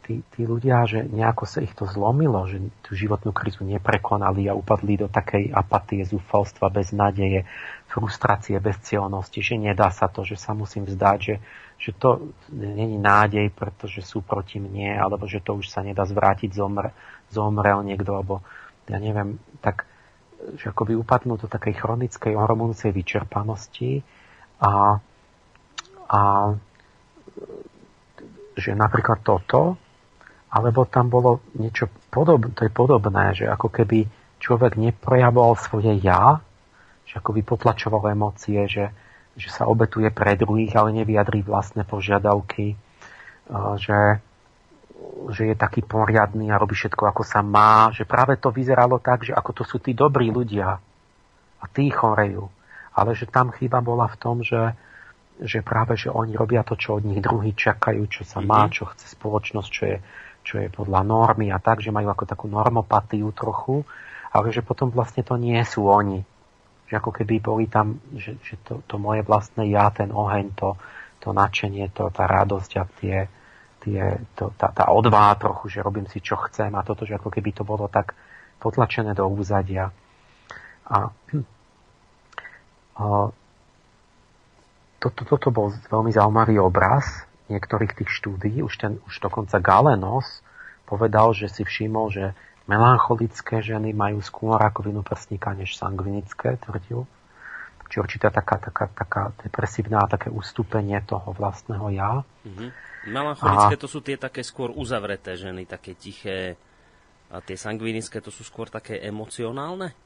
[0.08, 4.56] tí, tí ľudia, že nejako sa ich to zlomilo, že tú životnú krizu neprekonali a
[4.56, 7.44] upadli do takej apatie, zúfalstva, bez nádeje,
[7.92, 11.36] frustrácie, bezcielnosti, že nedá sa to, že sa musím vzdať, že,
[11.80, 16.52] že to není nádej, pretože sú proti mne, alebo že to už sa nedá zvrátiť,
[16.52, 16.92] zomr,
[17.32, 18.44] zomrel niekto, alebo
[18.92, 19.88] ja neviem, tak
[20.60, 24.04] že akoby upadnú do takej chronickej hormonúcej vyčerpanosti
[24.64, 25.00] a,
[26.08, 26.22] a
[28.56, 29.76] že napríklad toto,
[30.50, 34.08] alebo tam bolo niečo podobné, to je podobné, že ako keby
[34.40, 36.40] človek neprejavoval svoje ja,
[37.06, 38.90] že ako by potlačoval emócie, že,
[39.38, 42.76] že sa obetuje pre druhých, ale nevyjadrí vlastné požiadavky,
[43.82, 44.00] že,
[45.34, 49.26] že je taký poriadný a robí všetko, ako sa má, že práve to vyzeralo tak,
[49.26, 50.78] že ako to sú tí dobrí ľudia
[51.60, 52.50] a tí chorejú.
[52.94, 54.76] Ale že tam chyba bola v tom, že,
[55.40, 58.72] že práve, že oni robia to, čo od nich druhí čakajú, čo sa má, mhm.
[58.76, 59.98] čo chce spoločnosť, čo je,
[60.44, 63.88] čo je podľa normy a tak, že majú ako takú normopatiu trochu,
[64.30, 66.22] ale že potom vlastne to nie sú oni.
[66.90, 70.74] Že ako keby boli tam, že, že to, to moje vlastné ja, ten oheň, to,
[71.22, 73.18] to nadšenie, to, tá radosť a tie,
[73.86, 74.02] tie,
[74.34, 77.54] to, tá, tá odvaha trochu, že robím si, čo chcem a toto, že ako keby
[77.54, 78.18] to bolo tak
[78.58, 79.94] potlačené do úzadia.
[80.90, 80.98] A,
[83.00, 83.06] a
[85.00, 88.60] toto, toto bol veľmi zaujímavý obraz niektorých tých štúdií.
[88.62, 90.44] Už, ten, už dokonca Galenos
[90.84, 92.26] povedal, že si všimol, že
[92.70, 97.10] melancholické ženy majú skôr rakovinu prsníka než sangvinické, tvrdil.
[97.90, 102.22] Či určitá taká, taká, taká depresívna, také ustúpenie toho vlastného ja.
[102.46, 102.70] Mm-hmm.
[103.10, 103.82] Melancholické a...
[103.82, 106.54] to sú tie také skôr uzavreté ženy, také tiché.
[107.34, 109.98] A tie sangvinické to sú skôr také emocionálne?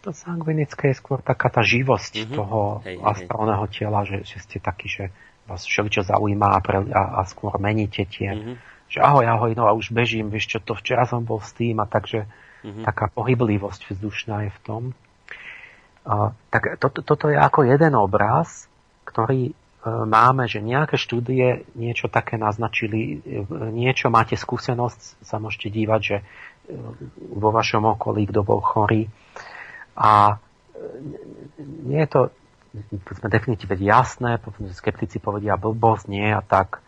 [0.00, 2.36] to sangvinické je skôr taká tá živosť mm-hmm.
[2.36, 3.72] toho hej, astrálneho hej.
[3.76, 5.12] tela, že, že ste takí, že
[5.44, 8.56] vás všeličo zaujíma a, pre, a, a skôr meníte tie, mm-hmm.
[8.90, 11.78] Že ahoj, ahoj, no a už bežím, vieš čo, to včera som bol s tým
[11.78, 12.26] a takže
[12.66, 12.84] mm-hmm.
[12.84, 14.82] taká pohyblivosť vzdušná je v tom.
[16.02, 18.66] A, tak to, to, toto je ako jeden obraz,
[19.06, 19.54] ktorý e,
[19.86, 26.16] máme, že nejaké štúdie niečo také naznačili, e, niečo máte skúsenosť, sa môžete dívať, že
[27.30, 29.10] vo vašom okolí, kto bol chorý.
[29.98, 30.38] A
[31.84, 32.20] nie je to,
[33.18, 34.38] sme definitívne jasné,
[34.74, 36.78] skeptici povedia blbosť, nie a tak,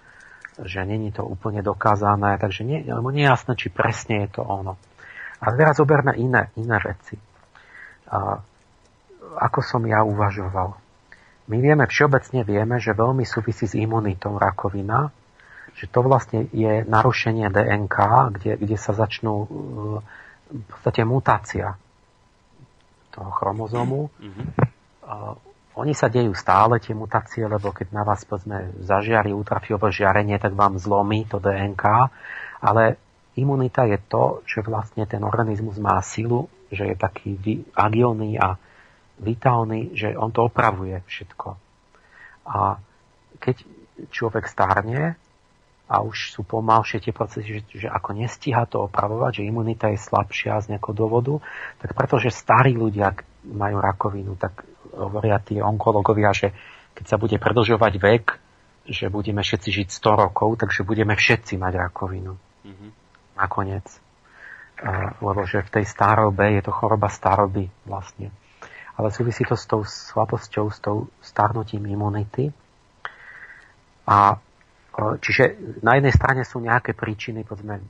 [0.60, 4.76] že není to úplne dokázané, takže nie, nie je jasné, či presne je to ono.
[5.40, 7.16] A teraz zoberme iné, iné veci.
[8.12, 8.36] A,
[9.40, 10.76] ako som ja uvažoval.
[11.48, 15.10] My vieme, všeobecne vieme, že veľmi súvisí s imunitou rakovina,
[15.72, 17.96] že to vlastne je narušenie DNK,
[18.38, 19.46] kde, kde sa začnú e,
[20.52, 21.80] v podstate mutácia
[23.12, 24.12] toho chromozomu.
[24.20, 24.46] Mm-hmm.
[25.72, 30.52] Oni sa dejú stále, tie mutácie, lebo keď na vás povedzme zažiari ultrafiové žiarenie, tak
[30.52, 32.12] vám zlomí to DNK,
[32.60, 33.00] ale
[33.40, 37.40] imunita je to, že vlastne ten organizmus má silu, že je taký
[37.72, 38.60] agilný a
[39.16, 41.56] vitálny, že on to opravuje všetko.
[42.48, 42.76] A
[43.40, 43.64] keď
[44.12, 45.16] človek stárne
[45.88, 50.00] a už sú pomalšie tie procesy, že, že ako nestíha to opravovať, že imunita je
[50.00, 51.40] slabšia z nejakého dôvodu,
[51.80, 53.12] tak pretože starí ľudia
[53.44, 54.64] majú rakovinu, tak
[54.96, 56.52] hovoria tí onkologovia, že
[56.92, 58.24] keď sa bude predlžovať vek,
[58.88, 62.34] že budeme všetci žiť 100 rokov, takže budeme všetci mať rakovinu.
[62.36, 62.90] Mm-hmm.
[63.38, 63.86] Nakoniec.
[65.22, 68.34] Lebo že v tej starobe je to choroba staroby vlastne
[68.96, 72.52] ale súvisí to s tou slabosťou, s tou starnutím imunity.
[74.04, 74.36] A
[75.22, 77.80] čiže na jednej strane sú nejaké príčiny, povedzme,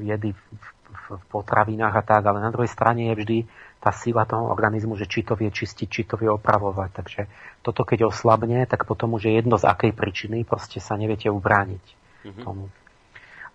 [0.00, 3.38] jedy v, v, v potravinách a tak, ale na druhej strane je vždy
[3.80, 6.90] tá sila toho organizmu, že či to vie čistiť, či to vie opravovať.
[6.92, 7.20] Takže
[7.64, 11.84] toto keď oslabne, tak potom už je jedno z akej príčiny, proste sa neviete ubrániť
[12.28, 12.44] mm-hmm.
[12.44, 12.68] tomu.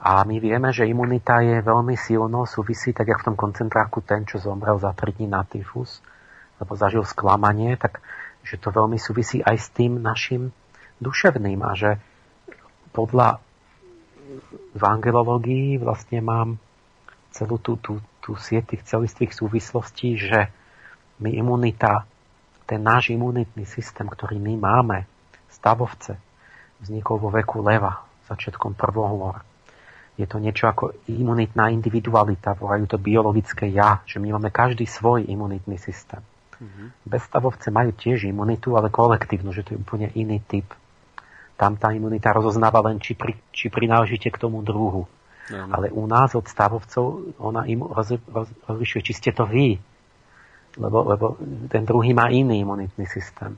[0.01, 4.25] A my vieme, že imunita je veľmi silno, súvisí, tak jak v tom koncentráku ten,
[4.25, 6.01] čo zomrel za 3 dní na tyfus,
[6.57, 8.01] alebo zažil sklamanie, tak
[8.45, 10.53] že to veľmi súvisí aj s tým našim
[11.01, 11.91] duševným a že
[12.93, 13.41] podľa
[14.75, 16.57] v angelológii vlastne mám
[17.33, 20.49] celú tú, tú, tú sieť tých celistvých súvislostí, že
[21.21, 22.09] my imunita,
[22.65, 25.05] ten náš imunitný systém, ktorý my máme,
[25.53, 26.17] stavovce,
[26.81, 29.45] vznikol vo veku leva, začiatkom prvohôr.
[30.17, 35.27] Je to niečo ako imunitná individualita, volajú to biologické ja, že my máme každý svoj
[35.29, 36.25] imunitný systém.
[36.55, 36.87] Mm-hmm.
[37.05, 40.65] Bezstavovce majú tiež imunitu, ale kolektívnu, že to je úplne iný typ.
[41.59, 45.07] Tam tá imunita rozoznáva len, či, pri, či prináležíte k tomu druhu.
[45.51, 45.73] No, no.
[45.77, 49.77] Ale u nás od stavovcov ona im roz, roz, rozlišuje, či ste to vy.
[50.75, 51.25] Lebo, lebo
[51.71, 53.55] ten druhý má iný imunitný systém.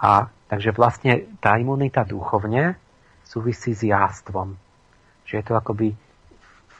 [0.00, 2.74] A takže vlastne tá imunita duchovne
[3.22, 4.56] súvisí s jástvom.
[5.28, 5.88] Že je to akoby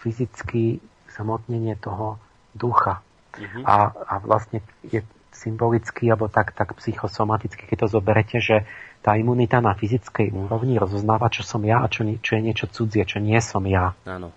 [0.02, 0.80] fyzicky
[1.12, 2.16] samotnenie toho
[2.56, 3.04] ducha.
[3.36, 3.62] Uh-huh.
[3.62, 8.66] A, a vlastne je symbolicky alebo tak, tak psychosomaticky, keď to zoberete, že
[9.02, 13.06] tá imunita na fyzickej úrovni rozoznáva, čo som ja a čo, čo je niečo cudzie,
[13.06, 13.94] čo nie som ja.
[14.04, 14.34] Áno.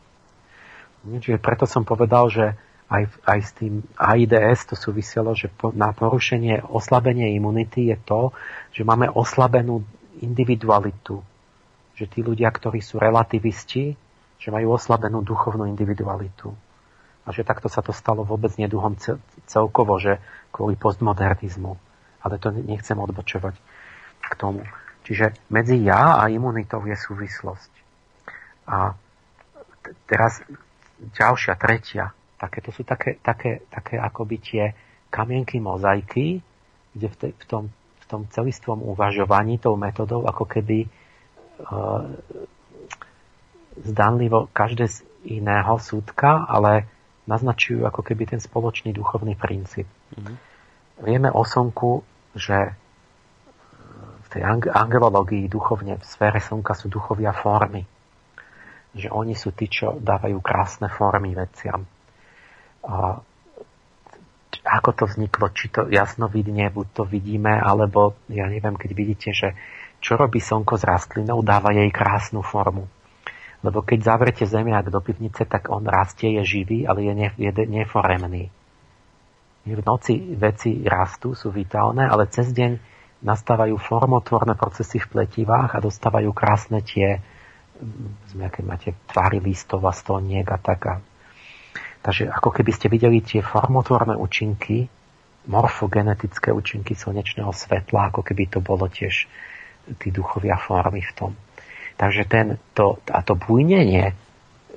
[1.02, 2.46] Čiže preto som povedal, že
[2.92, 8.22] aj, aj s tým AIDS to súviselo, že po, na porušenie, oslabenie imunity je to,
[8.76, 9.82] že máme oslabenú
[10.22, 11.24] individualitu.
[11.98, 13.98] Že tí ľudia, ktorí sú relativisti,
[14.38, 16.54] že majú oslabenú duchovnú individualitu
[17.22, 18.98] a že takto sa to stalo vôbec neduhom
[19.46, 20.18] celkovo, že
[20.50, 21.78] kvôli postmodernizmu.
[22.22, 23.58] Ale to nechcem odbočovať
[24.32, 24.64] k tomu.
[25.04, 27.72] Čiže medzi ja a imunitou je súvislosť.
[28.72, 28.96] A
[30.08, 30.40] teraz
[31.02, 32.16] ďalšia, tretia.
[32.40, 34.64] Také, to sú také, také, také akoby tie
[35.12, 36.40] kamienky mozaiky,
[36.96, 42.08] kde v, te, v, tom, v tom celistvom uvažovaní tou metodou ako keby uh,
[43.84, 46.90] zdanlivo každé z iného súdka, ale
[47.30, 49.86] naznačujú ako keby ten spoločný duchovný princíp.
[50.18, 50.36] Mm-hmm.
[51.06, 52.02] Vieme o Slnku,
[52.34, 52.74] že
[54.32, 57.84] tej angelológii duchovne v sfére Slnka sú duchovia formy.
[58.96, 61.84] Že oni sú tí, čo dávajú krásne formy veciam.
[62.88, 63.20] A
[64.62, 69.58] ako to vzniklo, či to jasnovidne, buď to vidíme, alebo ja neviem, keď vidíte, že
[70.02, 72.88] čo robí slnko s rastlinou, dáva jej krásnu formu.
[73.62, 77.52] Lebo keď zavrete zemiak do pivnice, tak on rastie, je živý, ale je, ne, je
[77.70, 78.50] neforemný.
[79.62, 82.82] V noci veci rastú, sú vitálne, ale cez deň
[83.22, 87.22] nastávajú formotvorné procesy v pletivách a dostávajú krásne tie,
[88.34, 90.82] keď máte tvary listov a stoniek a tak.
[90.90, 90.96] A,
[92.02, 94.90] takže ako keby ste videli tie formotvorné účinky,
[95.46, 99.26] morfogenetické účinky slnečného svetla, ako keby to bolo tiež
[99.98, 101.32] tí duchovia formy v tom.
[101.98, 104.14] Takže ten, to, a to bujnenie,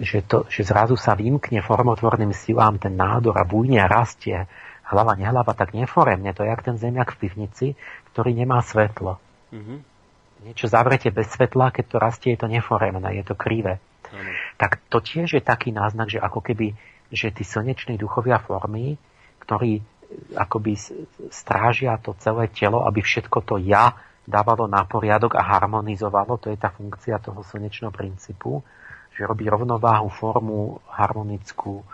[0.01, 4.49] že, to, že zrazu sa vymkne formotvorným silám ten nádor a bujne rastie,
[4.85, 6.35] hlava, nehlava, tak neforemne.
[6.37, 7.67] To je jak ten zemiak v pivnici,
[8.15, 9.19] ktorý nemá svetlo.
[9.51, 9.79] Mm-hmm.
[10.47, 13.83] Niečo zavrete bez svetla, keď to rastie, je to neforemné, je to krivé.
[13.83, 14.35] Mm-hmm.
[14.55, 16.79] Tak to tiež je taký náznak, že ako keby
[17.15, 18.99] že tí slneční duchovia formy,
[19.39, 19.85] ktorí
[20.35, 20.79] akoby
[21.31, 23.95] strážia to celé telo, aby všetko to ja
[24.25, 28.65] dávalo na poriadok a harmonizovalo, to je tá funkcia toho slnečného princípu,
[29.15, 31.85] že robí rovnováhu, formu harmonickú.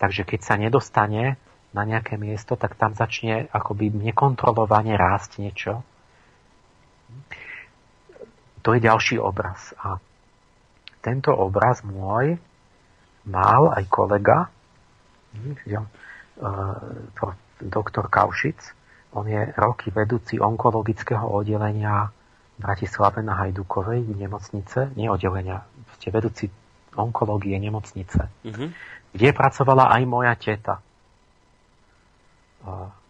[0.00, 1.36] Takže keď sa nedostane
[1.70, 5.72] na nejaké miesto, tak tam začne akoby nekontrolovane rásť niečo.
[8.60, 9.72] To je ďalší obraz.
[9.80, 10.02] A
[11.00, 12.36] tento obraz môj
[13.24, 14.50] mal aj kolega,
[15.32, 15.56] hm,
[17.60, 18.58] doktor Kaušic.
[19.14, 22.14] On je roky vedúci onkologického oddelenia
[22.60, 25.64] Bratislave na Hajdukovej nemocnice, nie oddelenia,
[25.98, 26.52] ste vedúci
[26.94, 28.68] onkológie nemocnice, mm-hmm.
[29.16, 30.84] kde pracovala aj moja teta.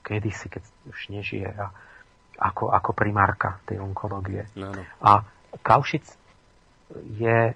[0.01, 1.71] Kedysi, keď už nežije, a
[2.41, 4.49] ako, ako primárka tej onkológie.
[4.57, 4.83] No, no.
[5.05, 5.23] A
[5.61, 6.09] Kaušic
[7.21, 7.53] je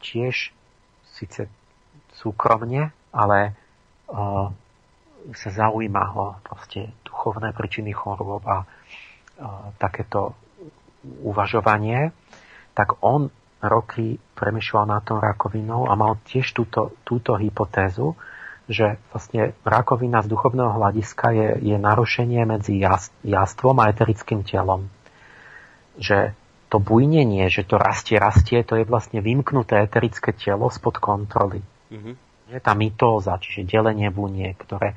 [0.00, 0.54] tiež
[1.04, 1.50] síce
[2.14, 3.38] súkromne, ale
[5.34, 8.58] sa zaujíma o proste duchovné príčiny chorôb a, a
[9.80, 10.36] takéto
[11.24, 12.12] uvažovanie,
[12.76, 13.32] tak on
[13.64, 18.12] roky premyšľal nad tou rakovinou a mal tiež túto, túto hypotézu,
[18.64, 22.80] že vlastne rakovina z duchovného hľadiska je, je narušenie medzi
[23.24, 24.88] jastvom a eterickým telom.
[26.00, 26.32] Že
[26.72, 31.62] to bujnenie, že to rastie, rastie, to je vlastne vymknuté eterické telo spod kontroly.
[31.92, 32.14] Mm-hmm.
[32.50, 34.96] Je tá mitóza, čiže delenie buniek, ktoré,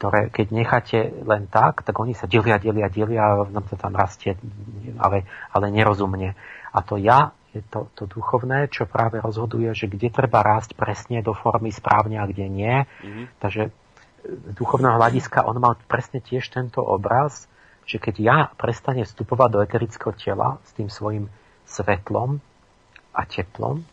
[0.00, 4.34] ktoré keď necháte len tak, tak oni sa delia, delia, delia a nám tam rastie,
[4.98, 6.34] ale, ale nerozumne.
[6.72, 11.20] A to ja je to, to duchovné, čo práve rozhoduje, že kde treba rásť presne
[11.20, 12.76] do formy správne a kde nie.
[12.84, 13.24] Mm-hmm.
[13.44, 13.62] Takže
[14.22, 17.50] z duchovného hľadiska on mal presne tiež tento obraz,
[17.84, 21.28] že keď ja prestane vstupovať do eterického tela s tým svojim
[21.66, 22.40] svetlom
[23.12, 23.84] a teplom,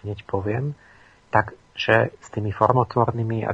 [0.00, 0.72] hneď poviem,
[1.28, 3.44] tak že s tými formotvornými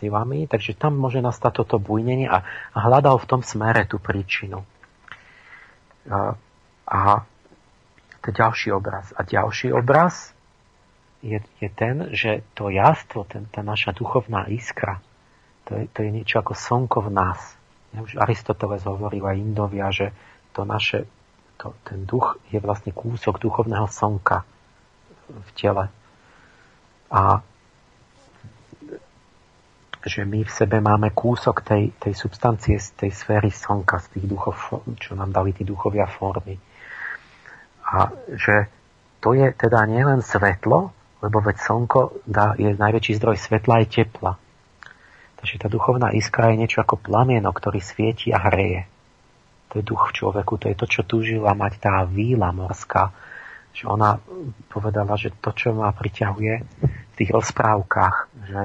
[0.00, 2.40] silami, takže tam môže nastať toto bujnenie a,
[2.72, 4.64] a hľadal v tom smere tú príčinu.
[6.08, 6.40] A,
[6.88, 7.00] a
[8.26, 9.14] to ďalší obraz.
[9.14, 10.34] A ďalší obraz
[11.22, 14.98] je, je ten, že to jastvo, ten, tá naša duchovná iskra,
[15.66, 17.40] to je, to je niečo ako slnko v nás.
[17.96, 20.12] Už Aristoteles hovoril aj Indovia, že
[20.52, 21.06] to naše,
[21.58, 24.44] to, ten duch je vlastne kúsok duchovného slnka
[25.30, 25.88] v tele.
[27.10, 27.40] A
[30.06, 34.26] že my v sebe máme kúsok tej, tej substancie z tej sféry slnka, z tých
[34.30, 34.54] duchov,
[35.02, 36.54] čo nám dali tí duchovia formy.
[37.86, 38.66] A že
[39.22, 40.90] to je teda nielen svetlo,
[41.22, 44.32] lebo veď slnko dá, je najväčší zdroj svetla aj tepla.
[45.36, 48.88] Takže tá duchovná iskra je niečo ako plamienok, ktorý svieti a hreje.
[49.70, 53.12] To je duch v človeku, to je to, čo túžila mať tá víla morská.
[53.76, 54.16] Že ona
[54.72, 56.54] povedala, že to, čo ma priťahuje
[56.86, 58.16] v tých rozprávkach,
[58.48, 58.62] že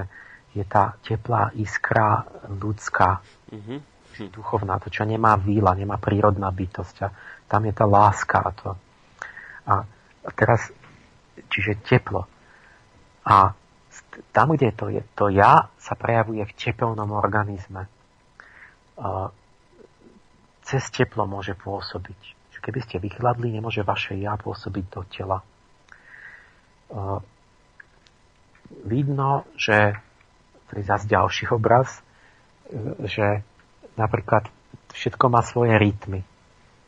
[0.55, 3.79] je tá teplá iskra ľudská, mm-hmm.
[4.31, 6.95] duchovná, to, čo nemá víla, nemá prírodná bytosť.
[7.03, 7.07] A
[7.47, 8.69] tam je tá láska a to.
[9.67, 9.85] A,
[10.33, 10.73] teraz,
[11.49, 12.25] čiže teplo.
[13.25, 13.53] A
[14.31, 17.85] tam, kde to, je, to ja sa prejavuje v tepelnom organizme.
[20.65, 22.39] Cez teplo môže pôsobiť.
[22.61, 25.41] Keby ste vychladli, nemôže vaše ja pôsobiť do tela.
[28.85, 29.97] Vidno, že
[30.69, 32.05] je zase ďalší obraz,
[33.01, 33.41] že
[33.97, 34.47] napríklad
[34.93, 36.21] všetko má svoje rytmy.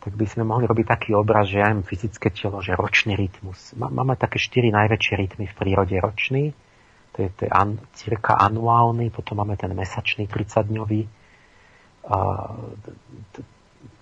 [0.03, 3.71] Tak by sme mohli robiť taký obraz, že ja mám fyzické telo, že ročný rytmus.
[3.79, 6.51] Máme také štyri najväčšie rytmy v prírode ročný,
[7.15, 11.07] to je, to je an, cirka anuálny, potom máme ten mesačný 30-dňový,
[12.09, 12.17] a,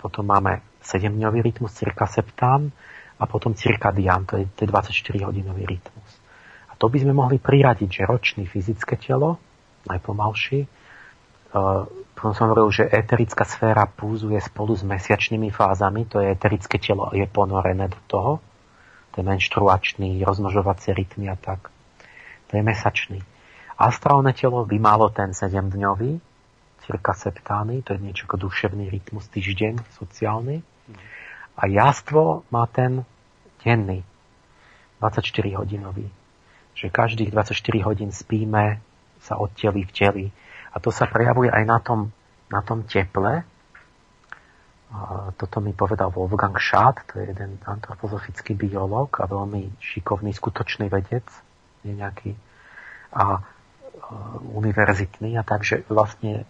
[0.02, 2.73] potom máme 7-dňový rytmus, cirka septán,
[3.22, 6.10] a potom cirkadián, to je, to je 24-hodinový rytmus.
[6.65, 9.38] A to by sme mohli priradiť, že ročný fyzické telo,
[9.86, 10.65] najpomalší.
[12.22, 17.10] Potom som hovoril, že eterická sféra púzuje spolu s mesiačnými fázami, to je eterické telo,
[17.18, 18.38] je ponorené do toho.
[19.11, 21.73] To je menštruačný, rozmnožovacie rytmy a tak.
[22.53, 23.26] To je mesačný.
[23.73, 26.22] Astrálne telo by malo ten 7-dňový,
[26.85, 30.61] cirka septány, to je niečo ako duševný rytmus, týždeň sociálny.
[31.57, 33.02] A jastvo má ten
[33.65, 34.06] denný,
[35.02, 36.06] 24-hodinový.
[36.77, 38.77] Že každých 24 hodín spíme
[39.26, 40.26] sa odteli v teli.
[40.72, 42.15] A to sa prejavuje aj na tom,
[42.48, 43.43] na tom teple.
[45.39, 51.23] Toto mi povedal Wolfgang Schad, to je jeden antropozofický biolog a veľmi šikovný, skutočný vedec,
[51.88, 52.39] nie nejaký a,
[53.15, 53.23] a
[54.52, 55.39] univerzitný.
[55.39, 56.43] A takže vlastne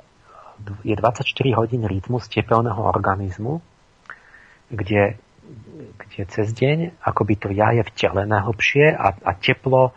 [0.81, 1.25] je 24
[1.57, 3.61] hodín rytmus tepelného organizmu,
[4.69, 5.17] kde,
[5.97, 9.93] kde cez deň akoby to ja je v tele najhlbšie a, a teplo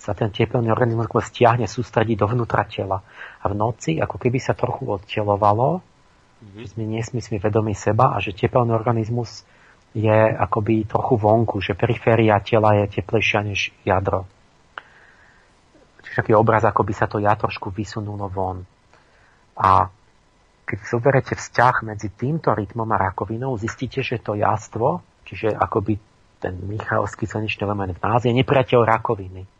[0.00, 3.04] sa ten tepelný organizmus stiahne, sústredí dovnútra tela.
[3.44, 6.56] A v noci, ako keby sa trochu odtelovalo, mm-hmm.
[6.56, 9.44] že sme nie sme si vedomi seba a že tepelný organizmus
[9.92, 14.24] je akoby trochu vonku, že periféria tela je teplejšia než jadro.
[16.00, 18.64] Čiže taký obraz, ako by sa to ja trošku vysunulo von.
[19.60, 19.92] A
[20.64, 25.98] keď zoberete vzťah medzi týmto rytmom a rakovinou, zistíte, že to jastvo, čiže akoby
[26.40, 29.59] ten Michalský slnečný element v nás je nepriateľ rakoviny.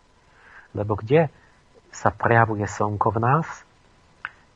[0.76, 1.28] Lebo kde
[1.90, 3.46] sa prejavuje slnko v nás?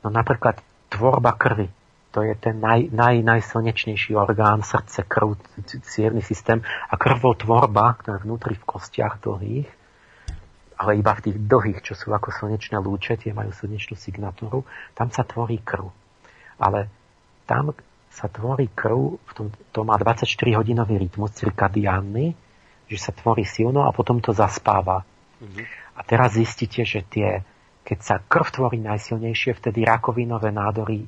[0.03, 0.61] No napríklad
[0.93, 1.67] tvorba krvi.
[2.15, 5.35] To je ten naj, naj, najslnečnejší orgán, srdce, krv,
[5.83, 6.63] cierny systém.
[6.63, 9.67] A krvotvorba, ktorá vnútri v kostiach dlhých,
[10.79, 14.63] ale iba v tých dlhých, čo sú ako slnečné lúče, tie majú slnečnú signatúru,
[14.95, 15.91] tam sa tvorí krv.
[16.55, 16.87] Ale
[17.43, 17.75] tam
[18.07, 22.31] sa tvorí krv, v tom, to má 24-hodinový rytmus cirkadiánny,
[22.87, 25.03] že sa tvorí silno a potom to zaspáva.
[25.43, 25.84] Mm-hmm.
[25.95, 27.41] A teraz zistíte, že tie,
[27.87, 31.07] keď sa krv tvorí najsilnejšie, vtedy rakovinové nádory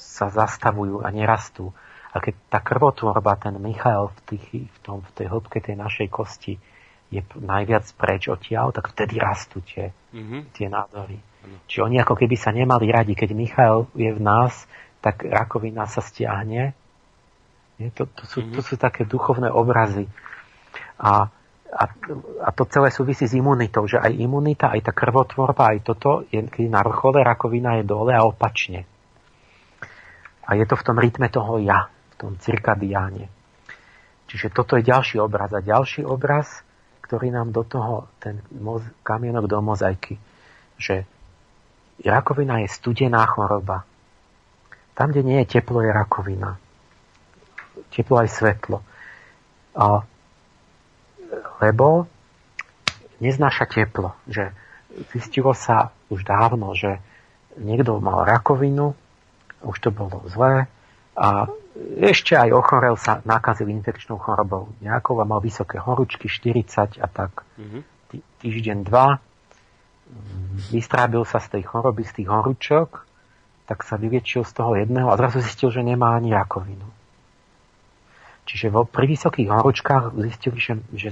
[0.00, 1.70] sa zastavujú a nerastú.
[2.12, 6.08] A keď tá krvotvorba, ten Michael v, tých, v, tom, v tej hĺbke tej našej
[6.12, 6.56] kosti
[7.12, 10.40] je najviac preč odtiaľ, tak vtedy rastú tie, mm-hmm.
[10.56, 11.20] tie nádory.
[11.20, 11.58] Mm-hmm.
[11.68, 13.12] Čiže oni ako keby sa nemali radi.
[13.12, 14.64] Keď Michael je v nás,
[15.04, 16.72] tak rakovina sa stiahne.
[17.76, 17.88] Nie?
[17.98, 18.66] To, to, sú, to mhm.
[18.66, 20.06] sú také duchovné obrazy.
[20.96, 21.28] A,
[21.72, 21.84] a,
[22.44, 26.44] a to celé súvisí s imunitou, že aj imunita, aj tá krvotvorba, aj toto, je,
[26.44, 28.84] keď na vrchole rakovina je dole a opačne.
[30.44, 33.32] A je to v tom rytme toho ja, v tom cirkadiáne.
[34.28, 35.48] Čiže toto je ďalší obraz.
[35.56, 36.60] A ďalší obraz,
[37.04, 40.20] ktorý nám do toho, ten moz, kamienok do mozaiky,
[40.76, 41.08] že
[42.04, 43.88] rakovina je studená choroba.
[44.92, 46.60] Tam, kde nie je teplo, je rakovina.
[47.88, 48.84] Teplo aj svetlo.
[49.72, 50.04] A,
[51.60, 52.06] lebo
[53.22, 54.12] neznáša teplo.
[54.28, 54.52] Že
[55.12, 57.00] zistilo sa už dávno, že
[57.56, 58.92] niekto mal rakovinu,
[59.62, 60.66] už to bolo zlé
[61.16, 61.46] a
[62.00, 67.48] ešte aj ochorel sa, nakazil infekčnou chorobou nejakou a mal vysoké horúčky, 40 a tak.
[67.56, 67.82] Mm-hmm.
[68.44, 69.16] Týždeň, dva.
[70.68, 73.08] Vystrábil sa z tej choroby, z tých horúčok
[73.72, 76.84] tak sa vyliečil z toho jedného a zrazu zistil, že nemá ani rakovinu.
[78.42, 81.10] Čiže vo, pri vysokých horúčkach zistili, že, že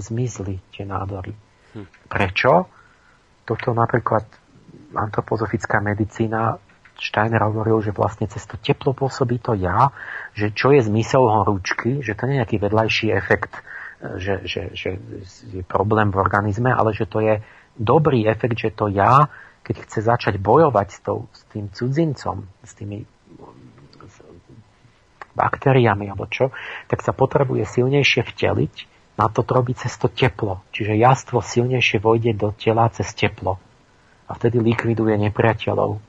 [0.00, 1.36] zmizli tie nádory.
[1.76, 1.86] Hm.
[2.08, 2.68] Prečo?
[3.44, 4.24] Toto napríklad
[4.92, 6.56] antropozofická medicína
[7.02, 9.90] Steiner hovoril, že vlastne cez to teplo pôsobí to ja,
[10.38, 13.52] že čo je zmysel horúčky, že to nie je nejaký vedľajší efekt,
[14.22, 15.02] že, že, že
[15.50, 17.42] je problém v organizme, ale že to je
[17.74, 19.26] dobrý efekt, že to ja
[19.62, 23.06] keď chce začať bojovať s, tou, s tým cudzincom, s tými
[25.32, 26.52] baktériami alebo čo,
[26.88, 28.74] tak sa potrebuje silnejšie vteliť,
[29.16, 30.64] na to robí cez to teplo.
[30.72, 33.60] Čiže jastvo silnejšie vojde do tela cez teplo.
[34.28, 36.00] A vtedy likviduje nepriateľov.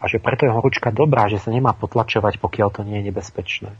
[0.00, 3.72] A že preto je horúčka dobrá, že sa nemá potlačovať, pokiaľ to nie je nebezpečné.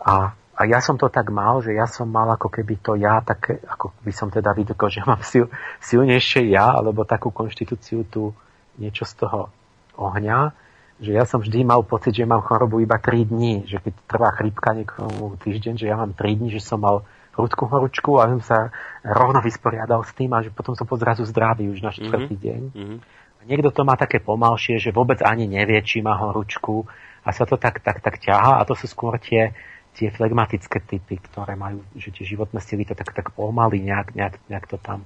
[0.00, 3.22] A a ja som to tak mal, že ja som mal ako keby to ja,
[3.22, 5.46] také, ako by som teda videl, že mám sil,
[5.78, 8.34] silnejšie ja, alebo takú konštitúciu tu
[8.74, 9.54] niečo z toho
[9.94, 10.50] ohňa,
[10.98, 14.34] že ja som vždy mal pocit, že mám chorobu iba 3 dní, že keď trvá
[14.34, 17.06] chrípka niekomu týždeň, že ja mám 3 dní, že som mal
[17.38, 18.58] prudkú horúčku a som sa
[19.06, 22.46] rovno vysporiadal s tým a že potom som pozrazu zdravý už na štvrtý mm-hmm.
[22.50, 22.60] deň.
[22.74, 22.98] Mm-hmm.
[23.38, 26.90] A niekto to má také pomalšie, že vôbec ani nevie, či má horúčku
[27.22, 29.54] a sa to tak, tak, tak ťaha a to sú skôr tie
[29.98, 34.38] tie flegmatické typy, ktoré majú, že tie životné sily to tak, tak pomaly nejak, nejak,
[34.46, 35.02] nejak to tam,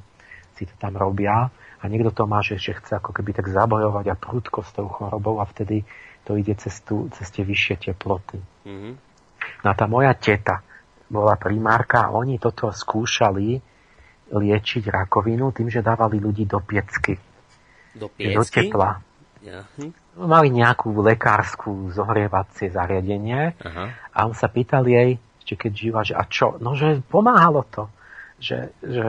[0.53, 1.49] si to tam robia
[1.83, 4.87] a niekto to má, že, že chce ako keby tak zabojovať a prudko s tou
[4.87, 5.83] chorobou a vtedy
[6.23, 8.39] to ide cez, tú, cez tie vyššie teploty.
[8.63, 8.95] Mm-hmm.
[9.63, 10.63] No a tá moja teta
[11.11, 13.59] bola primárka a oni toto skúšali
[14.33, 17.19] liečiť rakovinu tým, že dávali ľudí do piecky.
[17.93, 18.39] Do piecky?
[18.39, 18.91] Do tepla.
[19.43, 19.67] Ja.
[19.75, 20.03] Hm?
[20.17, 23.85] mali nejakú lekárskú zohrievacie zariadenie Aha.
[24.13, 26.61] a on sa pýtal jej, ešte keď žila, že a čo?
[26.61, 27.89] No, že pomáhalo to.
[28.43, 29.07] Že, že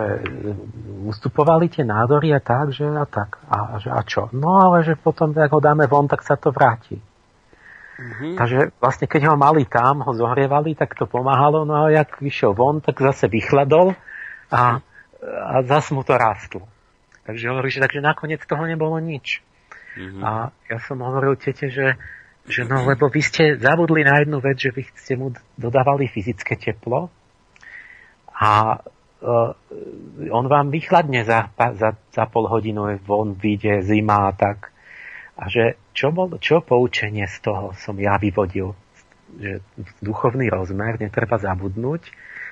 [1.10, 3.41] ustupovali tie nádory a tak, že a tak.
[3.49, 4.30] A, že, a čo?
[4.30, 7.01] No ale že potom, ak ho dáme von, tak sa to vráti.
[7.93, 8.38] Mm-hmm.
[8.38, 12.53] Takže vlastne keď ho mali tam, ho zohrievali, tak to pomáhalo, no a jak vyšiel
[12.53, 13.97] von, tak zase vychladol
[14.53, 14.81] a,
[15.26, 16.69] a zase mu to rástlo.
[17.26, 19.41] Takže hovorí, že takže nakoniec toho nebolo nič.
[19.97, 20.22] Mm-hmm.
[20.22, 21.97] A ja som hovoril tete, že,
[22.49, 26.57] že no, lebo vy ste zabudli na jednu vec, že vy ste mu dodávali fyzické
[26.57, 27.10] teplo
[28.34, 28.81] a
[30.29, 34.75] on vám vychladne za, za, za pol hodinu, von vyjde zima a tak.
[35.39, 38.75] A že čo, bol, čo poučenie z toho som ja vyvodil?
[39.33, 39.65] Že
[40.03, 42.05] duchovný rozmer netreba zabudnúť,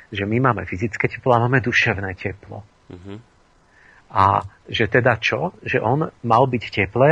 [0.10, 2.66] že my máme fyzické teplo a máme duševné teplo.
[2.90, 3.18] Mm-hmm.
[4.12, 5.56] A že teda čo?
[5.64, 7.10] Že on mal byť v teple,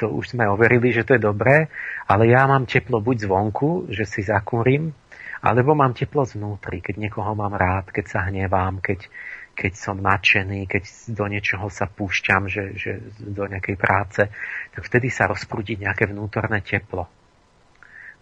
[0.00, 1.68] to už sme overili, že to je dobré,
[2.08, 4.96] ale ja mám teplo buď zvonku, že si zakúrim,
[5.40, 9.08] alebo mám teplo zvnútri, keď niekoho mám rád, keď sa hnevám, keď,
[9.56, 10.82] keď som nadšený, keď
[11.16, 14.28] do niečoho sa púšťam, že, že do nejakej práce,
[14.72, 17.08] tak vtedy sa rozprúdi nejaké vnútorné teplo.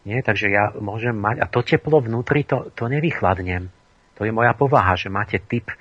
[0.06, 0.22] Nie?
[0.22, 3.66] Takže ja môžem mať, a to teplo vnútri, to, to nevychladnem.
[4.18, 5.74] To je moja povaha, že máte typ,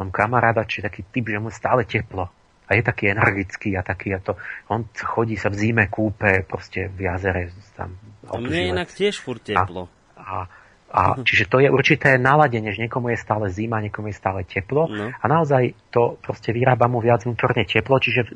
[0.00, 2.32] mám kamaráda, či taký typ, že mu stále teplo.
[2.70, 4.38] A je taký energický a taký, a to,
[4.70, 7.50] on chodí sa v zime kúpe, proste v jazere.
[7.74, 7.98] Tam
[8.30, 9.90] a mne je inak tiež furt teplo.
[10.14, 10.59] A, a,
[10.90, 11.22] a uh-huh.
[11.22, 15.14] čiže to je určité naladenie, že niekomu je stále zima, niekomu je stále teplo no.
[15.14, 18.26] a naozaj to proste vyrába mu viac vnútorne teplo, čiže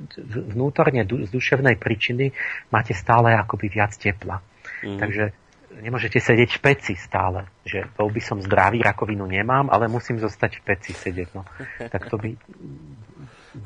[0.55, 2.31] vnútorne z duševnej príčiny
[2.71, 4.39] máte stále akoby viac tepla.
[4.39, 4.99] Uh-huh.
[5.03, 5.35] Takže
[5.83, 7.51] nemôžete sedieť v peci stále.
[7.67, 11.29] Že bol by som zdravý, rakovinu nemám, ale musím zostať v peci sedieť.
[11.35, 11.43] No.
[11.93, 12.39] Tak to by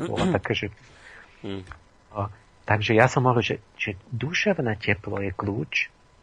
[0.09, 0.67] bolo také, že...
[1.45, 1.63] Mm.
[2.67, 5.75] takže ja som hovoril, že, že duševné teplo je kľúč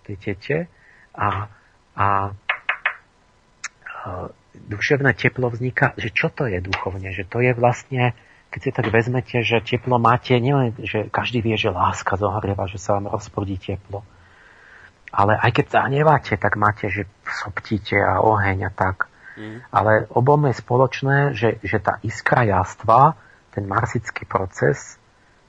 [0.05, 0.57] tej tete
[1.15, 1.47] a,
[1.95, 2.44] a, a
[4.55, 8.15] duševné teplo vzniká, že čo to je duchovne, že to je vlastne,
[8.49, 12.79] keď si tak vezmete, že teplo máte, nielen, že každý vie, že láska zohrieva, že
[12.79, 14.07] sa vám rozprudí teplo,
[15.15, 19.07] ale aj keď sa hneváte, tak máte, že soptíte a oheň a tak.
[19.35, 19.63] Mm.
[19.71, 23.19] Ale obom je spoločné, že, že tá iskra jastva,
[23.51, 24.99] ten marsický proces,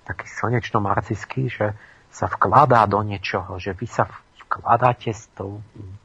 [0.06, 1.74] taký slnečno-marsický, že
[2.10, 4.06] sa vkladá do niečoho, že vy sa
[4.46, 5.62] vkladáte s tou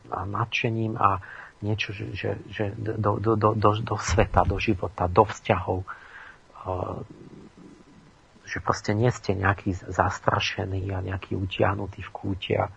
[0.10, 1.22] a nadšením a
[1.61, 5.85] niečo, že, že, že do, do, do, do, do sveta, do života, do vzťahov.
[8.45, 12.67] Že proste nie ste nejaký zastrašený a nejaký utiahnutý v kúte a,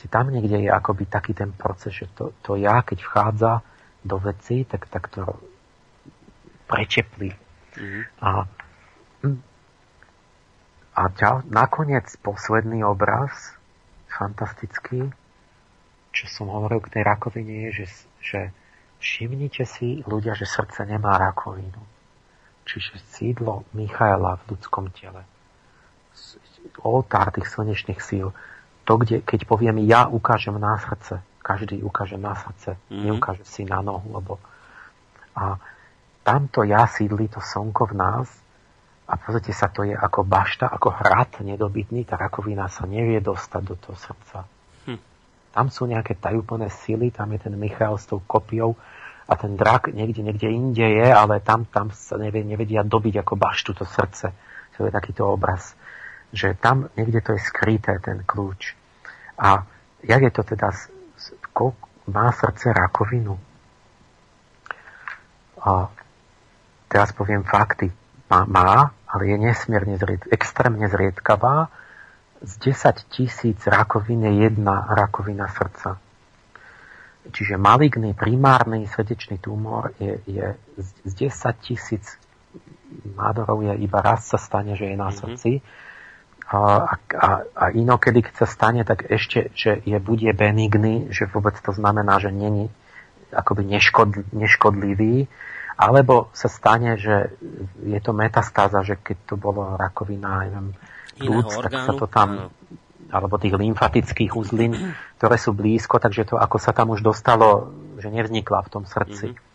[0.00, 3.60] proste tam niekde je akoby taký ten proces, že to, to ja, keď vchádza
[4.00, 5.28] do veci, tak, tak to
[6.64, 7.36] prečeplí.
[7.76, 8.02] Mm-hmm.
[8.24, 8.48] A,
[10.96, 13.52] a ďal, nakoniec posledný obraz,
[14.08, 15.12] fantastický,
[16.16, 18.52] čo som hovoril k tej rakovine, je, že, že
[19.00, 21.80] všimnite si ľudia, že srdce nemá rakovinu.
[22.68, 25.24] Čiže sídlo Michaela v ľudskom tele.
[26.84, 28.30] Oltár tých slnečných síl
[28.84, 33.02] to, kde, keď poviem ja ukážem na srdce, každý ukáže na srdce, mm-hmm.
[33.06, 34.42] neukáže si na nohu, lebo
[35.30, 35.56] a
[36.26, 38.28] tamto ja sídli to slnko v nás
[39.06, 43.62] a pozrite sa, to je ako bašta, ako hrad nedobytný, tá rakovina sa nevie dostať
[43.62, 44.44] do toho srdca.
[45.50, 48.78] Tam sú nejaké tajúplné sily, tam je ten Michal s tou kopiou
[49.26, 53.34] a ten drak niekde, niekde inde je, ale tam, tam sa nevie, nevedia dobiť ako
[53.34, 54.30] baštu to srdce.
[54.78, 55.76] To je takýto obraz,
[56.32, 58.72] že tam niekde to je skryté, ten kľúč.
[59.36, 59.68] A
[60.00, 60.72] jak je to teda,
[62.08, 63.36] má srdce rakovinu?
[65.60, 65.92] A
[66.88, 67.92] teraz poviem fakty.
[68.32, 71.68] Má, má ale je nesmierne zried, extrémne zriedkavá.
[72.40, 76.00] Z 10 tisíc rakovín je jedna rakovina srdca.
[77.30, 80.46] Čiže maligný primárny srdečný tumor je, je
[81.04, 82.16] z 10 tisíc
[83.14, 85.16] nádorov je iba raz sa stane, že je na mhm.
[85.16, 85.50] srdci.
[85.60, 85.88] Mm-hmm
[86.50, 91.54] a, a, a inokedy, keď sa stane, tak ešte, že je bude benigný, že vôbec
[91.62, 92.66] to znamená, že není
[93.30, 95.30] akoby neškodl, neškodlivý,
[95.78, 97.30] alebo sa stane, že
[97.86, 100.74] je to metastáza, že keď to bolo rakovina, neviem,
[101.20, 102.48] plúc, tak sa to tam,
[103.12, 107.68] alebo tých lymfatických uzlín, ktoré sú blízko, takže to ako sa tam už dostalo,
[108.00, 109.36] že nevznikla v tom srdci.
[109.36, 109.48] Mm-hmm.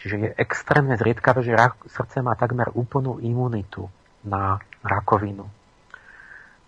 [0.00, 3.90] Čiže je extrémne zriedkavé, že rak, srdce má takmer úplnú imunitu
[4.22, 5.48] na rakovinu.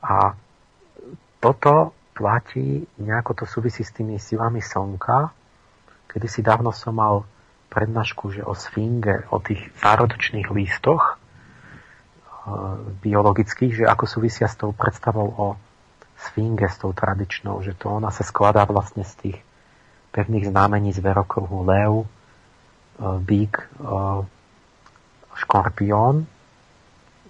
[0.03, 0.35] A
[1.39, 5.31] toto platí, nejako to súvisí s tými silami slnka.
[6.11, 7.23] Kedy si dávno som mal
[7.71, 11.17] prednášku, že o sfinge, o tých zárodočných listoch e,
[13.03, 15.47] biologických, že ako súvisia s tou predstavou o
[16.19, 19.39] sfinge, s tou tradičnou, že to ona sa skladá vlastne z tých
[20.11, 22.07] pevných znamení z verokruhu lev, e,
[23.23, 23.67] bík, e,
[25.39, 26.27] škorpión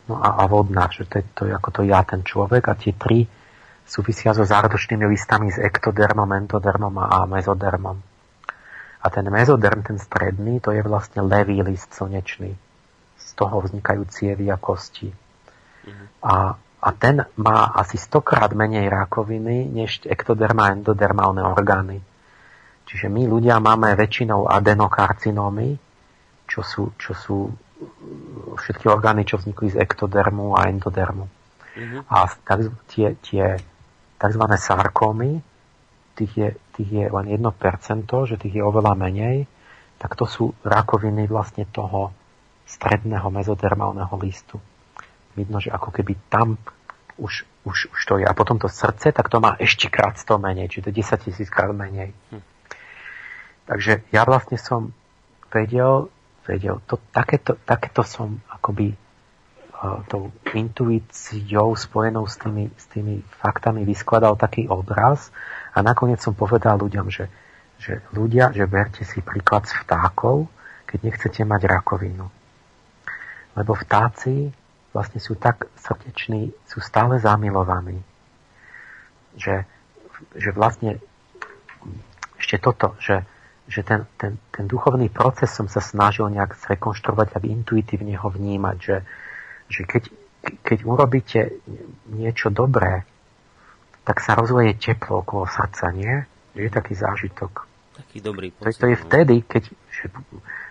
[0.09, 2.75] No a, a vodná, že to je, to je ako to ja, ten človek a
[2.75, 3.29] tie tri
[3.85, 7.97] súvisia so zárodočnými listami s ektodermom, entodermom a mezodermom.
[8.99, 12.57] A ten mezoderm, ten stredný, to je vlastne levý list slnečný.
[13.39, 15.07] Toho vznikajú cievy a kosti.
[15.07, 16.07] Mm-hmm.
[16.27, 22.03] A, a ten má asi stokrát menej rakoviny, než ektoderma a endodermálne orgány.
[22.89, 25.79] Čiže my ľudia máme väčšinou adenokarcinómy,
[26.49, 27.39] čo sú, čo sú
[28.59, 31.31] všetky orgány, čo vznikli z ektodermu a endodermu.
[31.79, 32.01] Mm-hmm.
[32.11, 32.59] A tak,
[32.91, 33.61] tie, tie
[34.19, 34.45] tzv.
[34.59, 35.39] sarkómy,
[36.19, 37.39] tých je, tých je len 1%,
[38.27, 39.47] že tých je oveľa menej,
[40.03, 42.11] tak to sú rakoviny vlastne toho
[42.69, 44.61] stredného mezodermálneho listu.
[45.33, 46.61] Vidno, že ako keby tam
[47.17, 48.25] už, už, už to je.
[48.29, 51.25] A potom to srdce, tak to má ešte krát 100 menej, čiže to je 10
[51.25, 52.13] tisíc krát menej.
[52.31, 52.45] Hm.
[53.69, 54.93] Takže ja vlastne som
[55.53, 56.09] vedel,
[56.45, 63.85] vedel to, takéto, takéto som akoby uh, tou intuíciou spojenou s tými, s tými faktami
[63.85, 65.29] vyskladal taký obraz
[65.77, 67.29] a nakoniec som povedal ľuďom, že,
[67.77, 70.49] že ľudia, že berte si príklad z vtákov,
[70.89, 72.38] keď nechcete mať rakovinu.
[73.57, 74.53] Lebo vtáci
[74.93, 78.01] vlastne sú tak srdeční, sú stále zamilovaní,
[79.37, 79.69] že,
[80.35, 80.99] že vlastne
[82.41, 83.23] ešte toto, že,
[83.69, 88.77] že ten, ten, ten duchovný proces som sa snažil nejak zrekonštruovať, aby intuitívne ho vnímať,
[88.81, 88.97] že,
[89.69, 90.03] že keď,
[90.65, 91.41] keď urobíte
[92.09, 93.05] niečo dobré,
[94.09, 96.25] tak sa rozvoje teplo okolo srdca, nie?
[96.57, 97.69] Je taký zážitok.
[97.93, 98.81] Taký dobrý pocit.
[98.81, 99.05] To je no.
[99.05, 99.63] vtedy, keď,
[99.93, 100.09] že,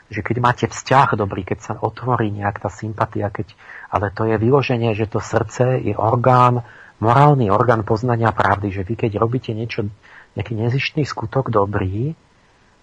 [0.07, 3.51] že keď máte vzťah dobrý, keď sa otvorí nejak tá sympatia, keď,
[3.91, 6.63] ale to je vyloženie, že to srdce je orgán,
[7.03, 9.91] morálny orgán poznania pravdy, že vy keď robíte niečo,
[10.39, 12.13] nejaký nezištný skutok dobrý,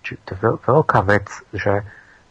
[0.04, 0.38] či, to je
[0.68, 1.86] veľká vec, že,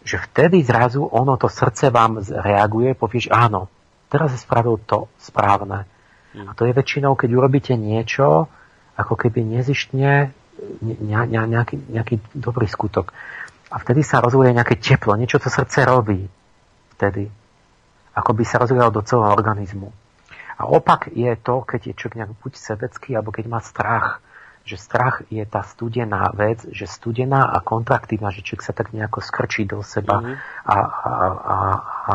[0.05, 3.71] že vtedy zrazu ono, to srdce vám reaguje, povie, že áno,
[4.13, 5.89] teraz je spravil to správne.
[6.33, 8.49] A to je väčšinou, keď urobíte niečo,
[8.97, 10.33] ako keby nezištne
[10.81, 13.13] ne, ne, nejaký, nejaký dobrý skutok.
[13.73, 16.29] A vtedy sa rozvoje nejaké teplo, niečo to srdce robí
[16.93, 17.25] vtedy.
[18.13, 19.89] Ako by sa rozvíjalo do celého organizmu.
[20.61, 24.21] A opak je to, keď je človek nejak buď sebecký, alebo keď má strach
[24.63, 29.19] že strach je tá studená vec, že studená a kontraktívna, že človek sa tak nejako
[29.19, 30.35] skrčí do seba mm-hmm.
[30.63, 31.57] a, a, a,
[32.07, 32.13] a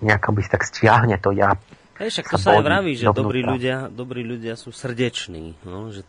[0.00, 1.60] nejako by tak stiahne to ja.
[2.00, 5.56] Hej, však to sa aj vraví, že dobrí ľudia, dobrí ľudia sú srdeční.
[5.64, 6.04] No, že...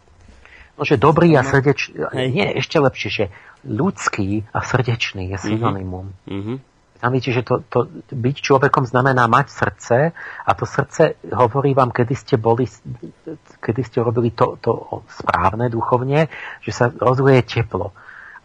[0.78, 1.98] no, že dobrý a srdečný,
[2.30, 3.26] nie, ešte lepšie, že
[3.66, 5.44] ľudský a srdečný je mhm.
[5.44, 6.08] synonymum.
[6.30, 6.58] Mm-hmm.
[6.98, 11.94] Tam vidíte, že to, to, byť človekom znamená mať srdce a to srdce hovorí vám,
[11.94, 12.66] kedy ste boli,
[13.62, 16.26] kedy ste robili to, to správne duchovne,
[16.66, 17.94] že sa rozvoje teplo.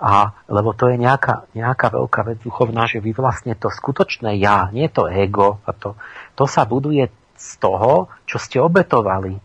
[0.03, 4.69] A, lebo to je nejaká, nejaká veľká vec duchovná, že vy vlastne to skutočné ja,
[4.69, 5.97] nie to ego, a to,
[6.37, 9.39] to sa buduje z toho, čo ste obetovali.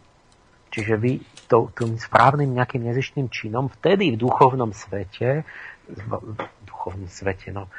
[0.73, 5.47] Čiže vy to, tým správnym nejakým nezištným činom vtedy v duchovnom svete,
[5.87, 6.11] v
[6.67, 7.71] duchovnom svete, no,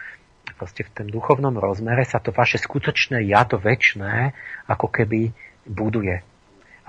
[0.57, 4.33] proste v tom duchovnom rozmere sa to vaše skutočné ja, to väčšné,
[4.67, 5.31] ako keby
[5.69, 6.25] buduje.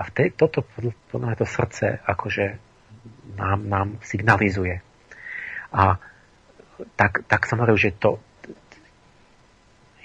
[0.08, 0.64] v tej, toto
[1.12, 2.56] podľa to srdce akože
[3.36, 4.80] nám, nám signalizuje.
[5.76, 6.00] A
[6.96, 8.16] tak, tak som hovoril, že to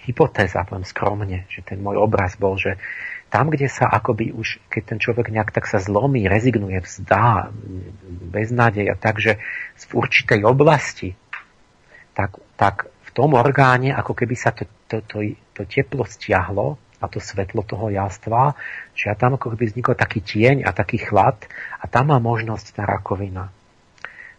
[0.05, 2.77] hypotéza, poviem skromne, že ten môj obraz bol, že
[3.35, 7.51] tam, kde sa akoby už, keď ten človek nejak tak sa zlomí, rezignuje, vzdá,
[8.31, 9.43] beznádej a tak, že
[9.75, 11.19] v určitej oblasti,
[12.15, 15.17] tak, tak tom orgáne, ako keby sa to, to, to,
[15.55, 18.59] to teplo stiahlo a to svetlo toho jastva,
[18.91, 21.39] že a tam ako keby vznikol taký tieň a taký chlad
[21.79, 23.49] a tam má možnosť tá rakovina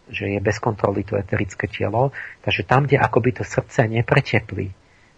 [0.06, 2.14] že je bez kontroly to eterické telo,
[2.46, 4.70] takže tam, kde akoby to srdce nepreteplí,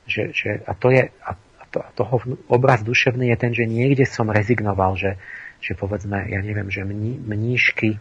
[0.08, 1.36] že, že, a to je, a,
[1.70, 2.14] to, toho
[2.48, 5.20] obraz duševný je ten, že niekde som rezignoval, že,
[5.60, 8.00] že povedzme, ja neviem, že mní, mníšky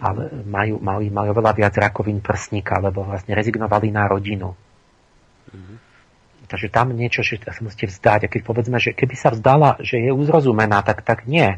[0.00, 4.58] ale majú, majú, majú veľa viac rakovín prsníka, lebo vlastne rezignovali na rodinu.
[5.54, 5.76] Mm-hmm.
[6.50, 8.26] Takže tam niečo, že sa musíte vzdať.
[8.26, 11.56] A keď povedzme, že keby sa vzdala, že je uzrozumená, tak, tak nie.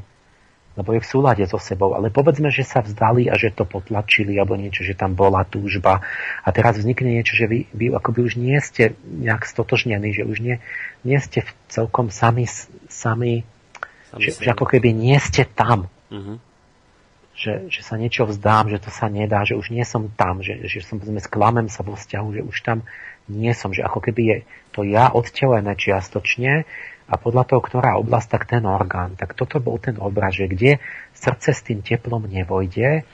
[0.77, 1.97] Lebo je v súlade so sebou.
[1.97, 6.05] Ale povedzme, že sa vzdali a že to potlačili, alebo niečo, že tam bola túžba.
[6.45, 10.39] A teraz vznikne niečo, že vy, vy akoby už nie ste nejak stotožnení, že už
[10.45, 10.61] nie,
[11.01, 12.45] nie ste celkom sami,
[12.93, 13.49] sami,
[14.13, 15.89] sami že, že ako keby nie ste tam.
[16.13, 16.47] Mm-hmm
[17.37, 20.57] že, že sa niečo vzdám, že to sa nedá, že už nie som tam, že,
[20.65, 22.79] že som povedzme, sklamem sa vo vzťahu, že už tam
[23.29, 24.39] nie som, že ako keby je
[24.73, 26.65] to ja odtelené čiastočne
[27.07, 29.15] a podľa toho, ktorá oblasť, tak ten orgán.
[29.15, 30.83] Tak toto bol ten obraz, že kde
[31.15, 33.07] srdce s tým teplom nevojde,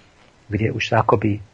[0.48, 1.44] kde už akoby,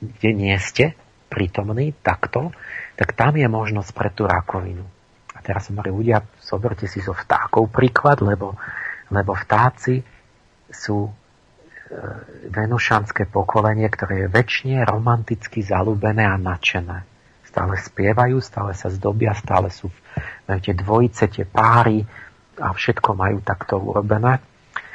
[0.00, 0.94] kde nie ste
[1.26, 2.54] prítomní takto,
[2.94, 4.86] tak tam je možnosť pre tú rakovinu.
[5.34, 8.54] A teraz som hovoril, ľudia, zoberte si zo vtákov príklad, lebo,
[9.10, 9.98] lebo vtáci
[10.70, 11.10] sú
[11.84, 12.00] E,
[12.48, 17.04] venušanské pokolenie, ktoré je väčšine romanticky zalúbené a nadšené.
[17.54, 19.86] Stále spievajú, stále sa zdobia, stále sú
[20.50, 22.02] majú tie dvojice, tie páry
[22.58, 24.42] a všetko majú takto urobené.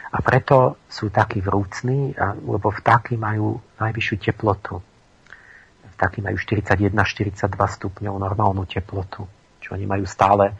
[0.09, 2.11] A preto sú takí vrúcni,
[2.43, 4.83] lebo vtáky majú najvyššiu teplotu.
[5.95, 9.23] Vtáky majú 41-42 stupňov normálnu teplotu.
[9.63, 10.51] Čo oni majú stále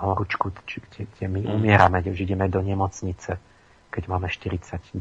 [0.00, 1.54] horúčku, kde my mm.
[1.54, 3.38] umierame, kde už ideme do nemocnice,
[3.92, 4.98] keď máme 42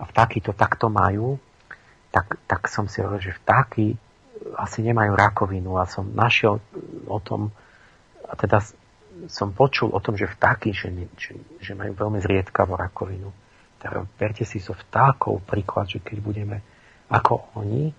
[0.00, 1.36] a vtáky to takto majú,
[2.10, 3.94] tak, tak som si hovoril, že vtáky
[4.56, 6.60] asi nemajú rakovinu a som našiel
[7.06, 7.52] o tom,
[8.24, 8.64] a teda
[9.28, 10.88] som počul o tom, že vtáky, že,
[11.20, 13.28] že, že majú veľmi zriedkavú rakovinu.
[13.80, 16.56] Teda berte si so vtákov príklad, že keď budeme
[17.10, 17.92] ako oni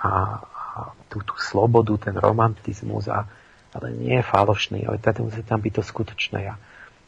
[0.00, 0.70] a, a
[1.12, 3.28] tú, tú slobodu, ten romantizmus, a,
[3.76, 6.54] ale nie je falošný, ale teda musí tam byť to skutočné ja.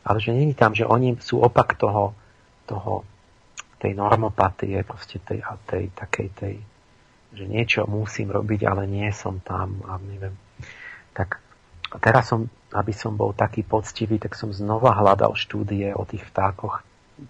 [0.02, 2.14] Ale že není tam, že oni sú opak toho,
[2.66, 3.06] toho
[3.78, 6.54] tej normopatie, proste tej, tej, takej tej,
[7.32, 10.36] že niečo musím robiť, ale nie som tam a neviem.
[11.16, 11.40] Tak
[11.92, 16.24] a teraz som, aby som bol taký poctivý, tak som znova hľadal štúdie o tých
[16.32, 16.80] vtákoch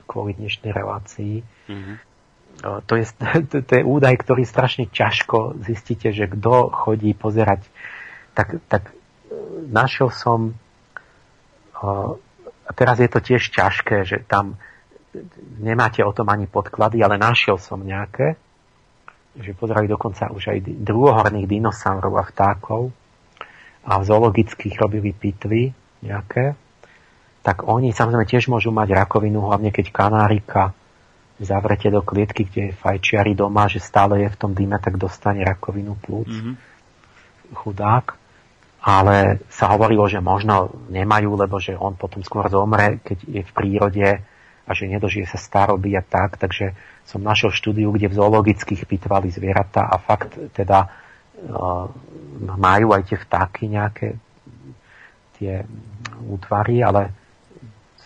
[0.07, 1.43] kvôli dnešnej relácii.
[1.43, 1.97] Mm-hmm.
[2.63, 3.05] To, je,
[3.51, 7.67] to, to je údaj, ktorý strašne ťažko zistíte, že kto chodí pozerať.
[8.39, 8.95] Tak, tak e,
[9.67, 10.55] našiel som
[11.83, 14.55] a teraz je to tiež ťažké, že tam
[15.59, 18.39] nemáte o tom ani podklady, ale našiel som nejaké,
[19.37, 22.93] že pozerali dokonca už aj druhohorných dinosaurov a vtákov
[23.83, 25.73] a v zoologických robili pitvy
[26.05, 26.55] nejaké,
[27.43, 30.71] tak oni samozrejme tiež môžu mať rakovinu, hlavne keď kanárika
[31.43, 35.43] zavrete do klietky, kde je fajčiari doma, že stále je v tom dýme, tak dostane
[35.43, 36.31] rakovinu plúc.
[36.31, 36.55] Mm-hmm.
[37.59, 38.07] Chudák.
[38.83, 43.51] Ale sa hovorilo, že možno nemajú, lebo že on potom skôr zomre, keď je v
[43.55, 44.07] prírode
[44.73, 46.73] a že nedožije sa staroby a tak, takže
[47.05, 51.93] som našiel štúdiu, kde v zoologických pitvali zvieratá a fakt teda uh,
[52.57, 54.17] majú aj tie vtáky nejaké
[55.37, 55.69] tie
[56.25, 57.13] útvary, ale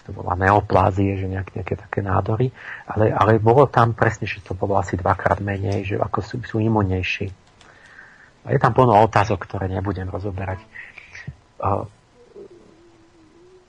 [0.06, 2.54] to bola neoplázie, že nejaké, nejaké také nádory,
[2.86, 6.56] ale, ale bolo tam presne, že to bolo asi dvakrát menej, že ako sú, sú
[6.62, 7.26] imunnejší.
[8.46, 10.62] A je tam plno otázok, ktoré nebudem rozoberať.
[11.58, 11.90] Uh,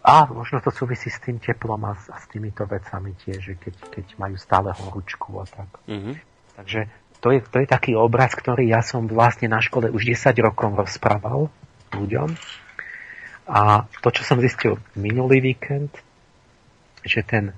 [0.07, 3.75] a možno to súvisí s tým teplom a, a s týmito vecami tiež, že keď,
[3.91, 5.67] keď majú stále horúčku a tak.
[5.83, 6.15] Mm-hmm.
[6.55, 6.79] Takže
[7.19, 10.79] to je, to je taký obraz, ktorý ja som vlastne na škole už 10 rokov
[10.79, 11.51] rozprával
[11.91, 12.39] ľuďom.
[13.51, 15.91] A to, čo som zistil minulý víkend,
[17.03, 17.51] že ten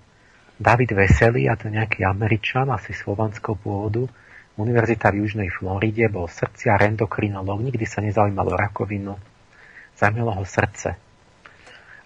[0.58, 4.10] David Veselý, a to nejaký Američan, asi slovanského pôvodu,
[4.58, 9.14] Univerzita v Južnej Floride, bol srdcia endokrinolog, nikdy sa nezaujímal o rakovinu,
[9.96, 11.09] zaujímalo ho srdce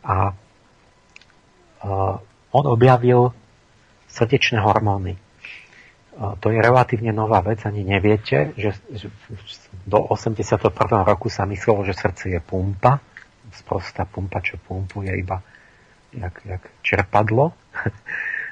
[0.04, 0.36] a
[2.54, 3.34] on objavil
[4.08, 5.18] srdečné hormóny.
[6.14, 8.78] To je relatívne nová vec, ani neviete, že,
[9.90, 10.70] do 81.
[11.02, 13.02] roku sa myslelo, že srdce je pumpa,
[13.50, 15.42] sprostá pumpa, čo pumpuje iba
[16.14, 17.54] jak, jak čerpadlo.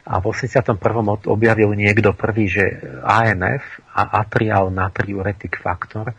[0.02, 0.82] A v 81.
[1.30, 3.62] objavil niekto prvý, že ANF,
[3.94, 6.18] a atrial natriuretic factor,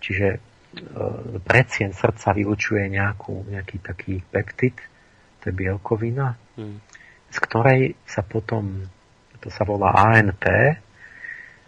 [0.00, 0.40] čiže
[1.42, 4.78] predsien srdca vylučuje nejakú, nejaký taký peptid,
[5.42, 6.78] to je bielkovina, hmm.
[7.30, 8.86] z ktorej sa potom,
[9.42, 10.44] to sa volá ANP,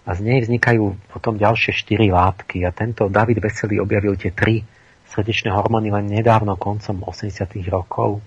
[0.03, 2.66] a z nej vznikajú potom ďalšie štyri látky.
[2.66, 4.66] A tento David Veselý objavil tie tri
[5.07, 8.19] srdečné hormóny len nedávno, koncom 80 rokov.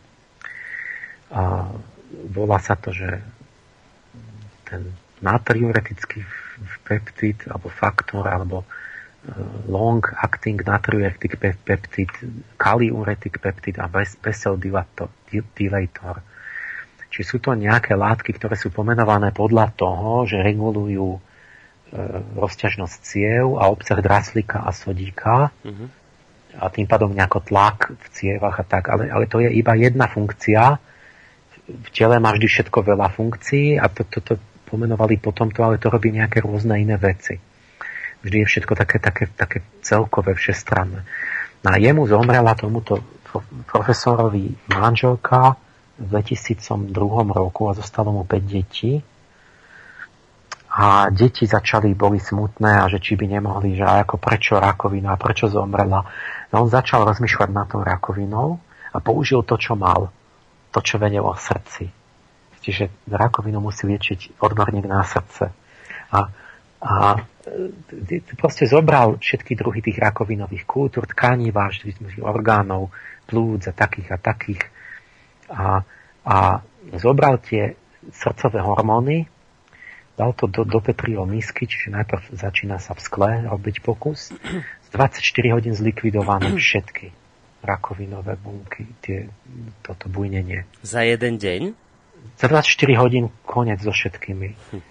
[1.36, 1.68] A
[2.32, 3.20] volá sa to, že
[4.64, 6.24] ten natriuretický
[6.88, 8.64] peptid, alebo faktor, alebo
[9.66, 12.10] long acting natriuretic peptid,
[12.58, 16.18] kaliuretic peptid a Bessel dilator.
[17.10, 21.20] Čiže sú to nejaké látky, ktoré sú pomenované podľa toho, že regulujú e,
[22.36, 25.88] rozťažnosť ciev a obsah draslíka a sodíka mm-hmm.
[26.60, 28.92] a tým pádom nejako tlak v cievach a tak.
[28.92, 30.76] Ale, ale to je iba jedna funkcia.
[31.66, 35.80] V tele má vždy všetko veľa funkcií a toto to, to pomenovali potom to, ale
[35.80, 37.55] to robí nejaké rôzne iné veci
[38.26, 41.06] vždy je všetko také, také, také celkové, všestranné.
[41.62, 43.06] No a jemu zomrela tomuto
[43.70, 45.54] profesorovi manželka
[46.02, 46.90] v 2002
[47.32, 49.00] roku a zostalo mu 5 detí.
[50.76, 55.48] A deti začali, boli smutné a že či by nemohli, že ako prečo rakovina, prečo
[55.48, 56.04] zomrela.
[56.52, 58.60] No on začal rozmýšľať nad tou rakovinou
[58.92, 60.12] a použil to, čo mal.
[60.76, 61.84] To, čo vedelo v srdci.
[62.60, 65.56] Čiže rakovinu musí liečiť odborník na srdce.
[66.12, 66.28] A
[66.86, 71.74] a e, proste zobral všetky druhy tých rakovinových kultúr, tkaniva,
[72.22, 72.94] orgánov,
[73.26, 74.64] plúc a takých a takých.
[75.50, 75.82] A,
[76.22, 76.38] a
[76.94, 77.74] zobral tie
[78.14, 79.26] srdcové hormóny,
[80.14, 84.30] dal to do, do Petriho misky, čiže najprv začína sa v skle robiť pokus.
[84.86, 87.10] Z 24 hodín zlikvidované všetky
[87.66, 89.26] rakovinové bunky, tie,
[89.82, 90.70] toto bujnenie.
[90.86, 91.74] Za jeden deň?
[92.38, 94.54] Za 24 hodín konec so všetkými.
[94.54, 94.82] Hm.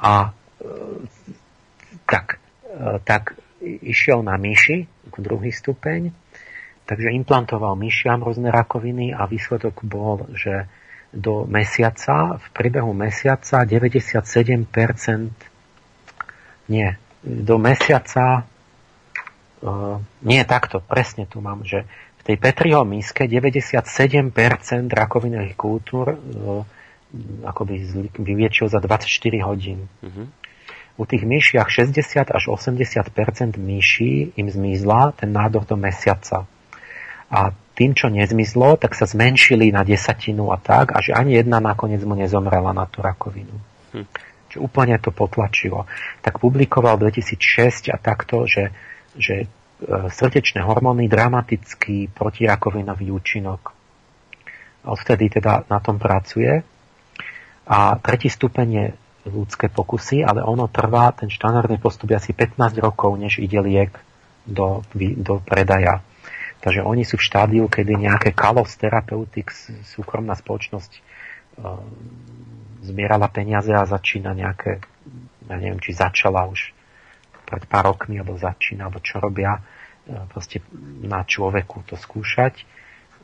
[0.00, 0.32] A
[2.06, 2.38] tak,
[2.70, 6.12] e, tak išiel na myši, druhý stupeň,
[6.84, 10.68] takže implantoval myšiam rôzne rakoviny a výsledok bol, že
[11.16, 14.68] do mesiaca, v priebehu mesiaca 97%
[16.68, 16.88] nie,
[17.24, 18.44] do mesiaca
[19.56, 21.88] Uh, nie takto, presne tu mám, že
[22.20, 24.28] v tej Petriho miske 97%
[24.92, 26.60] rakovinových kultúr uh,
[27.40, 27.74] akoby
[28.20, 29.08] vyviečil za 24
[29.48, 29.88] hodín.
[30.04, 30.28] Uh-huh.
[30.96, 36.48] U tých myšiach 60 až 80% myší im zmizla ten nádor do mesiaca.
[37.28, 41.60] A tým, čo nezmizlo, tak sa zmenšili na desatinu a tak, a že ani jedna
[41.60, 43.52] nakoniec mu nezomrela na tú rakovinu.
[43.92, 44.08] Hm.
[44.48, 45.84] Čiže úplne to potlačilo.
[46.24, 48.72] Tak publikoval v 2006 a takto, že,
[49.12, 49.46] že e,
[50.08, 53.76] srdečné hormóny dramatický protirakovinový účinok.
[54.88, 56.64] Odvtedy teda na tom pracuje.
[57.66, 58.86] A tretí stupeň je
[59.26, 63.92] ľudské pokusy, ale ono trvá, ten štandardný postup asi 15 rokov, než ide liek
[64.46, 66.00] do, do predaja.
[66.62, 71.00] Takže oni sú v štádiu, kedy nejaké Kalos Therapeutics, súkromná spoločnosť, e,
[72.86, 74.80] zbierala peniaze a začína nejaké,
[75.46, 76.72] ja neviem, či začala už
[77.46, 79.62] pred pár rokmi, alebo začína, alebo čo robia, e,
[80.30, 80.64] proste
[81.02, 82.66] na človeku to skúšať,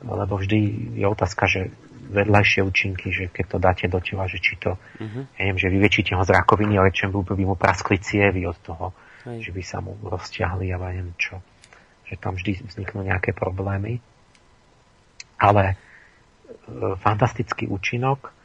[0.02, 1.60] lebo vždy je otázka, že
[2.02, 5.22] vedľajšie účinky, že keď to dáte do tela, že či to, uh-huh.
[5.38, 8.90] ja neviem, že vyväčšíte ho z rakoviny, ale čem by mu praskli cievy od toho,
[9.28, 9.48] Hej.
[9.48, 11.38] že by sa mu rozťahli, a neviem čo
[12.12, 14.04] že tam vždy vzniknú nejaké problémy.
[15.40, 15.76] Ale e,
[17.00, 18.36] fantastický účinok,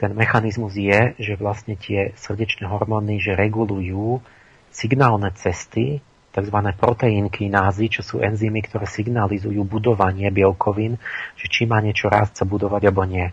[0.00, 4.24] ten mechanizmus je, že vlastne tie srdečné hormóny, že regulujú
[4.72, 6.00] signálne cesty,
[6.30, 6.56] tzv.
[6.78, 10.96] proteínky názy, čo sú enzymy, ktoré signalizujú budovanie bielkovín,
[11.34, 13.26] že či má niečo rásť sa budovať alebo nie.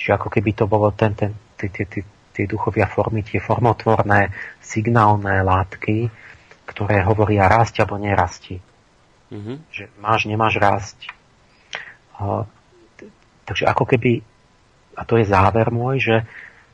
[0.00, 2.02] Čiže ako keby to bolo ten, ten, tie, tie, tie,
[2.32, 6.08] tie duchovia formy, tie formotvorné signálne látky,
[6.64, 8.56] ktoré hovoria rásť alebo nerasti.
[9.28, 9.56] Mm-hmm.
[9.68, 10.98] Že máš, nemáš rásť.
[13.44, 14.24] Takže ako keby,
[14.96, 16.16] a to je záver môj, že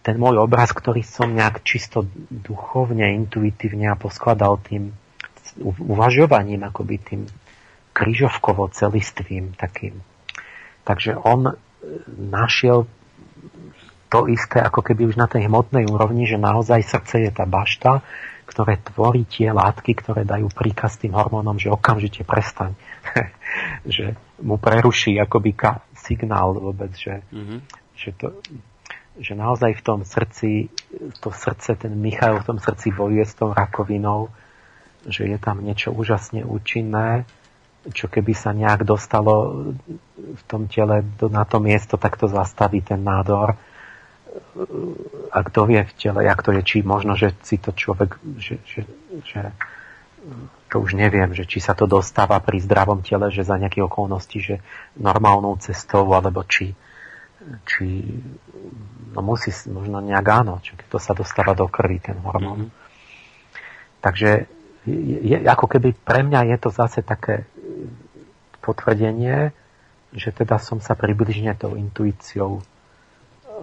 [0.05, 4.93] ten môj obraz, ktorý som nejak čisto duchovne, intuitívne a poskladal tým
[5.63, 7.23] uvažovaním, akoby tým
[7.95, 10.03] kryžovkovo celistvým takým.
[10.83, 11.55] Takže on e,
[12.11, 12.91] našiel
[14.11, 18.03] to isté, ako keby už na tej hmotnej úrovni, že naozaj srdce je tá bašta,
[18.45, 22.77] ktoré tvorí tie látky, ktoré dajú príkaz tým hormónom, že okamžite prestaň.
[23.95, 27.59] že mu preruší akoby ka- signál vôbec, že, mm-hmm.
[27.97, 28.27] že, to,
[29.17, 30.69] že naozaj v tom srdci,
[31.25, 34.29] to srdce, ten Michal v tom srdci bojuje s tou rakovinou,
[35.09, 37.29] že je tam niečo úžasne účinné,
[37.93, 39.67] čo keby sa nejak dostalo
[40.17, 43.61] v tom tele do, na to miesto, tak to zastaví ten nádor
[45.31, 48.59] a kto vie v tele, jak to je, či možno, že si to človek, že,
[48.67, 48.83] že,
[49.23, 49.41] že
[50.73, 54.35] to už neviem, že či sa to dostáva pri zdravom tele, že za nejaké okolnosti,
[54.35, 54.57] že
[54.99, 56.75] normálnou cestou, alebo či,
[57.69, 57.87] či
[59.15, 62.71] no musí, možno nejak áno, či to sa dostáva do krvi, ten hormón.
[62.71, 62.83] Mm-hmm.
[64.03, 64.31] Takže
[64.87, 67.49] je, ako keby pre mňa je to zase také
[68.61, 69.53] potvrdenie,
[70.15, 72.63] že teda som sa približne tou intuíciou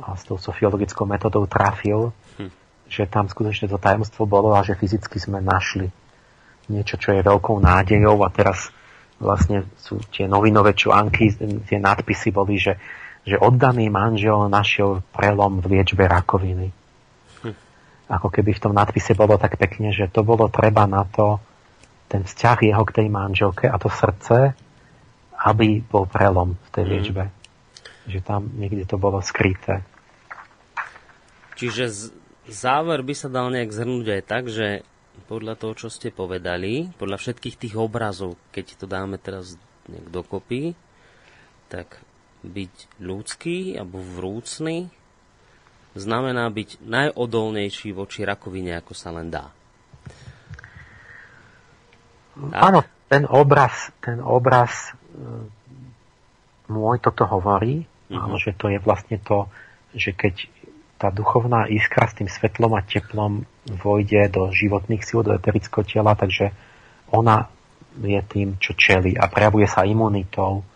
[0.02, 2.52] a s tou sofiologickou metodou trafil, hm.
[2.90, 5.90] že tam skutočne to tajomstvo bolo a že fyzicky sme našli
[6.70, 8.72] niečo, čo je veľkou nádejou a teraz
[9.22, 11.30] vlastne sú tie novinové články,
[11.70, 12.82] tie nadpisy boli, že,
[13.22, 16.81] že oddaný manžel našiel prelom v liečbe rakoviny.
[18.12, 21.40] Ako keby v tom nadpise bolo tak pekne, že to bolo treba na to,
[22.12, 24.52] ten vzťah jeho k tej manželke a to srdce,
[25.48, 26.92] aby bol prelom v tej hm.
[26.92, 27.24] liečbe.
[28.12, 29.88] Že tam niekde to bolo skryté.
[31.56, 32.02] Čiže z,
[32.52, 34.84] záver by sa dal nejak zhrnúť aj tak, že
[35.32, 39.56] podľa toho, čo ste povedali, podľa všetkých tých obrazov, keď to dáme teraz
[39.88, 40.76] nejak dokopy,
[41.72, 42.04] tak
[42.42, 44.90] byť ľudský alebo vrúcný
[45.96, 49.52] znamená byť najodolnejší voči rakovine, ako sa len dá.
[52.56, 55.52] Áno, ten obraz, ten obraz e,
[56.72, 58.44] môj toto hovorí, Mm-hmm.
[58.44, 59.48] že to je vlastne to,
[59.96, 60.52] že keď
[61.00, 63.48] tá duchovná iskra s tým svetlom a teplom
[63.80, 66.52] vojde do životných síl, do eterického tela, takže
[67.16, 67.48] ona
[68.04, 70.68] je tým, čo čeli a prejavuje sa imunitou,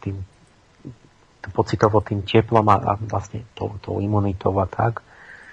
[0.00, 0.16] tým,
[1.52, 5.02] pocitovo tým teplom a, a vlastne tou, tou imunitou a tak.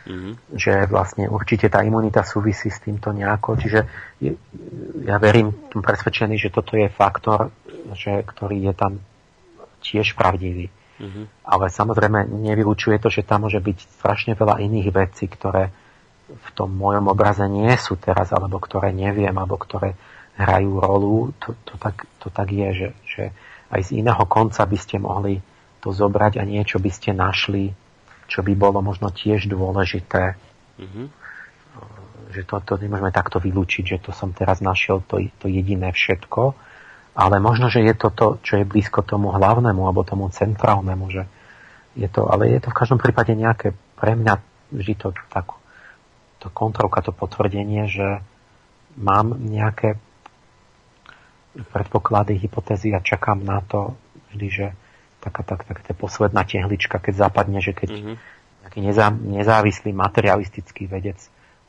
[0.03, 0.59] Mm-hmm.
[0.59, 3.55] Že vlastne určite tá imunita súvisí s týmto nejako.
[3.55, 3.79] Čiže
[5.07, 7.55] ja verím, presvedčený, že toto je faktor,
[7.95, 8.99] že, ktorý je tam
[9.79, 10.67] tiež pravdivý.
[10.99, 11.25] Mm-hmm.
[11.47, 15.71] Ale samozrejme nevylučuje to, že tam môže byť strašne veľa iných vecí, ktoré
[16.33, 19.95] v tom mojom obraze nie sú teraz, alebo ktoré neviem, alebo ktoré
[20.35, 21.31] hrajú rolu.
[21.43, 23.23] To, to, tak, to tak je, že, že
[23.71, 25.41] aj z iného konca by ste mohli
[25.83, 27.75] to zobrať a niečo by ste našli,
[28.31, 30.39] čo by bolo možno tiež dôležité.
[30.73, 31.07] Mm-hmm.
[32.33, 36.57] že to, to nemôžeme takto vylúčiť, že to som teraz našiel to, to jediné všetko,
[37.13, 41.23] ale možno, že je to to, čo je blízko tomu hlavnému alebo tomu centrálnemu, že
[41.93, 44.41] je to, ale je to v každom prípade nejaké, pre mňa
[44.73, 45.53] vždy to tak,
[46.41, 48.25] to kontrolka, to potvrdenie, že
[48.97, 50.01] mám nejaké
[51.69, 53.93] predpoklady, hypotézy a čakám na to
[54.33, 54.67] vždy, že
[55.23, 58.15] taká, tak, tak, tá posledná tehlička, keď zapadne, že keď mm-hmm.
[58.67, 61.17] nejaký nezá, nezávislý materialistický vedec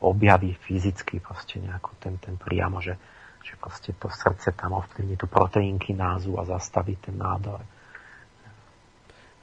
[0.03, 2.99] objaví fyzicky proste nejakú ten, ten priamo, že,
[3.47, 7.63] že proste to srdce tam ovplyvní tú proteínky názu a zastaví ten nádor.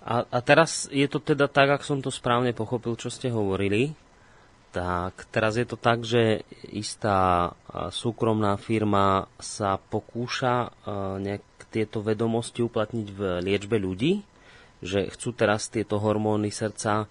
[0.03, 3.95] A, a teraz je to teda tak, ak som to správne pochopil, čo ste hovorili,
[4.73, 7.53] tak teraz je to tak, že istá
[7.93, 10.73] súkromná firma sa pokúša
[11.21, 14.21] nejak tieto vedomosti uplatniť v liečbe ľudí,
[14.85, 17.09] že chcú teraz tieto hormóny srdca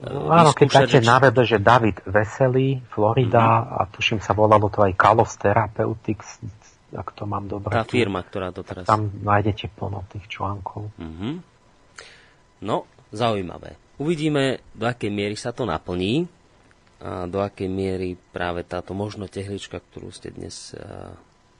[0.00, 3.76] No, áno, keď dáte na webe, že David Veselý, Florida mm-hmm.
[3.76, 6.40] a tuším sa volalo to aj Kalos Therapeutics,
[6.96, 7.68] ak to mám dobre.
[7.68, 8.88] Tá firma, ktorá to teraz...
[8.88, 10.88] Tam nájdete plno tých článkov.
[10.96, 11.34] Mm-hmm.
[12.64, 13.76] No, zaujímavé.
[14.00, 16.24] Uvidíme, do akej miery sa to naplní
[17.04, 20.72] a do akej miery práve táto možno tehlička, ktorú ste dnes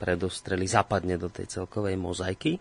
[0.00, 2.56] predostreli, zapadne do tej celkovej mozaiky.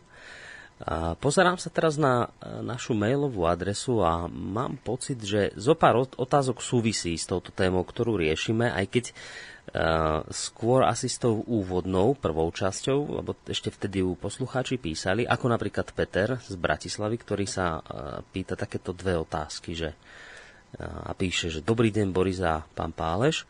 [0.79, 2.31] A pozerám sa teraz na
[2.63, 8.15] našu mailovú adresu a mám pocit, že zo pár otázok súvisí s touto témou, ktorú
[8.15, 14.15] riešime, aj keď uh, skôr asi s tou úvodnou prvou časťou, lebo ešte vtedy ju
[14.15, 19.91] poslucháči písali, ako napríklad Peter z Bratislavy, ktorý sa uh, pýta takéto dve otázky, že
[20.77, 23.49] a píše, že dobrý deň Boris a pán Páleš,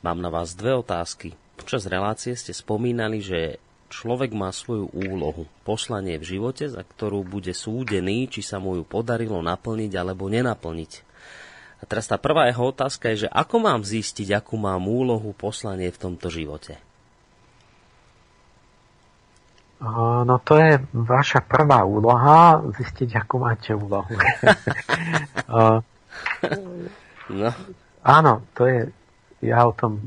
[0.00, 1.36] mám na vás dve otázky.
[1.56, 3.56] Počas relácie ste spomínali, že
[3.88, 8.84] človek má svoju úlohu, poslanie v živote, za ktorú bude súdený, či sa mu ju
[8.84, 10.92] podarilo naplniť alebo nenaplniť.
[11.76, 15.92] A teraz tá prvá jeho otázka je, že ako mám zistiť, akú mám úlohu, poslanie
[15.92, 16.80] v tomto živote?
[20.24, 24.12] No to je vaša prvá úloha, zistiť, akú máte úlohu.
[27.26, 27.50] No.
[28.06, 28.86] Áno, to je,
[29.42, 29.98] ja o tom,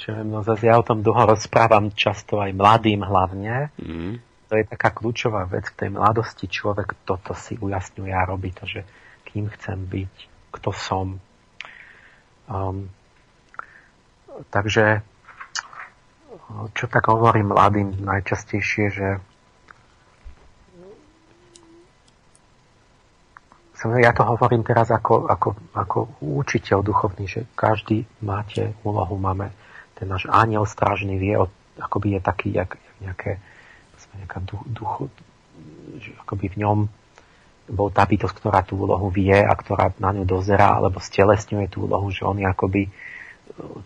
[0.00, 3.68] čo viem, no zase ja o tom dlho rozprávam často aj mladým hlavne.
[3.76, 4.24] Mm.
[4.48, 6.46] To je taká kľúčová vec v tej mladosti.
[6.48, 8.86] Človek toto si ujasňuje a robí to, že
[9.26, 10.12] kým chcem byť,
[10.54, 11.06] kto som.
[12.46, 12.88] Um,
[14.54, 15.02] takže
[16.72, 19.08] čo tak hovorím mladým najčastejšie, že
[23.86, 29.52] ja to hovorím teraz ako, ako, ako učiteľ duchovný, že každý máte úlohu, máme
[29.96, 31.34] ten náš aniel strážny vie,
[31.80, 33.40] akoby je taký, jak, nejaké,
[34.20, 34.94] nejaká duch, duch,
[36.00, 36.78] že akoby v ňom
[37.66, 41.90] bol tá bytosť, ktorá tú úlohu vie a ktorá na ňu dozerá, alebo stelesňuje tú
[41.90, 42.92] úlohu, že on je akoby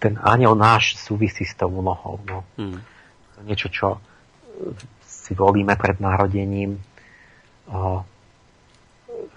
[0.02, 2.20] ten aniel náš súvisí s tou úlohou.
[2.26, 2.44] No.
[2.58, 2.80] Hmm.
[3.46, 4.02] Niečo, čo
[5.00, 6.76] si volíme pred narodením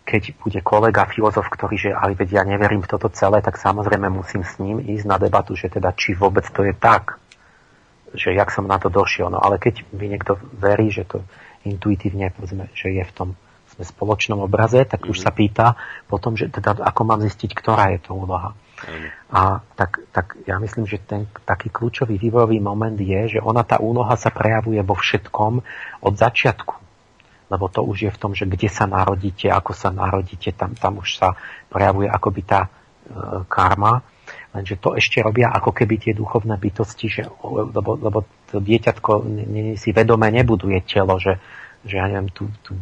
[0.03, 4.11] keď bude kolega filozof, ktorý, že ale veď ja neverím v toto celé, tak samozrejme
[4.11, 7.17] musím s ním ísť na debatu, že teda či vôbec to je tak,
[8.13, 9.31] že jak som na to došiel.
[9.33, 11.25] No ale keď mi niekto verí, že to
[11.65, 13.29] intuitívne, povedzme, že je v tom
[13.73, 15.13] sme spoločnom obraze, tak mm-hmm.
[15.13, 15.37] už sa mhm.
[15.37, 15.67] pýta
[16.05, 18.53] potom, že teda ako mám zistiť, ktorá je to úloha.
[18.53, 19.09] Mm-hmm.
[19.33, 19.41] A
[19.73, 24.13] tak, tak ja myslím, že ten taký kľúčový vývojový moment je, že ona tá úloha
[24.13, 25.53] sa prejavuje vo všetkom
[26.05, 26.82] od začiatku
[27.51, 31.03] lebo to už je v tom, že kde sa narodíte, ako sa narodíte, tam, tam
[31.03, 31.35] už sa
[31.67, 32.69] prejavuje akoby tá e,
[33.47, 34.03] karma.
[34.53, 39.11] Lenže to ešte robia ako keby tie duchovné bytosti, že, lebo, lebo to dieťatko
[39.75, 41.41] si vedome nebuduje telo, že,
[41.83, 42.77] že ja neviem, tu, tu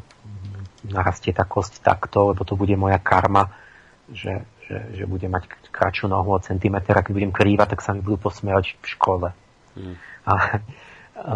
[0.90, 3.54] narastie tá kosť takto, lebo to bude moja karma,
[4.12, 7.96] že, že, že bude mať kratšiu nohu o centimeter a keď budem krývať, tak sa
[7.96, 9.28] mi budú posmievať v škole.
[9.78, 9.96] Hmm.
[10.28, 10.60] A,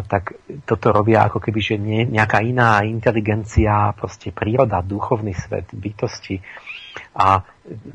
[0.09, 6.41] tak toto robia ako keby, že nie, nejaká iná inteligencia, proste príroda, duchovný svet, bytosti.
[7.15, 7.43] A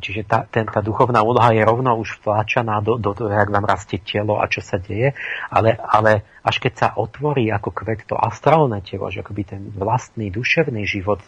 [0.01, 3.65] čiže tá, ten, tá duchovná úloha je rovno už vtláčaná do, do toho, jak nám
[3.65, 5.17] rastie telo a čo sa deje,
[5.49, 10.29] ale, ale až keď sa otvorí ako kvet to astrálne telo, že akoby ten vlastný
[10.29, 11.21] duševný život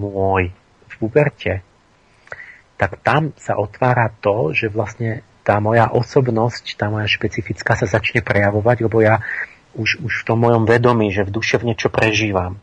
[0.00, 0.48] môj
[0.88, 1.60] v puberte,
[2.80, 8.20] tak tam sa otvára to, že vlastne tá moja osobnosť, tá moja špecifická sa začne
[8.20, 9.24] prejavovať, lebo ja
[9.78, 12.58] už, už v tom mojom vedomí, že v duše v niečo prežívam.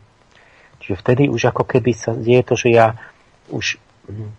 [0.84, 2.86] Čiže vtedy už ako keby sa deje to, že ja
[3.48, 4.30] už hm,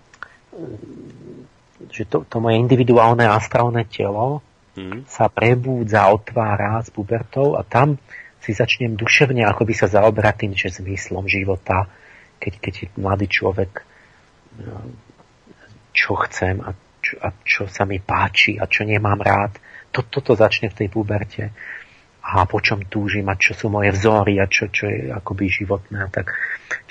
[1.91, 4.41] že to, to moje individuálne astrálne telo
[4.73, 5.05] mm.
[5.05, 8.01] sa prebúdza, otvára s pubertou a tam
[8.41, 11.85] si začnem duševne akoby sa zaoberať tým, že zmyslom života,
[12.41, 13.71] keď, keď je mladý človek,
[15.93, 19.57] čo chcem a čo, a čo sa mi páči a čo nemám rád
[19.93, 21.53] to, toto začne v tej puberte
[22.27, 26.11] a po čom túžim a čo sú moje vzory a čo, čo je akoby životné.
[26.11, 26.27] Tak.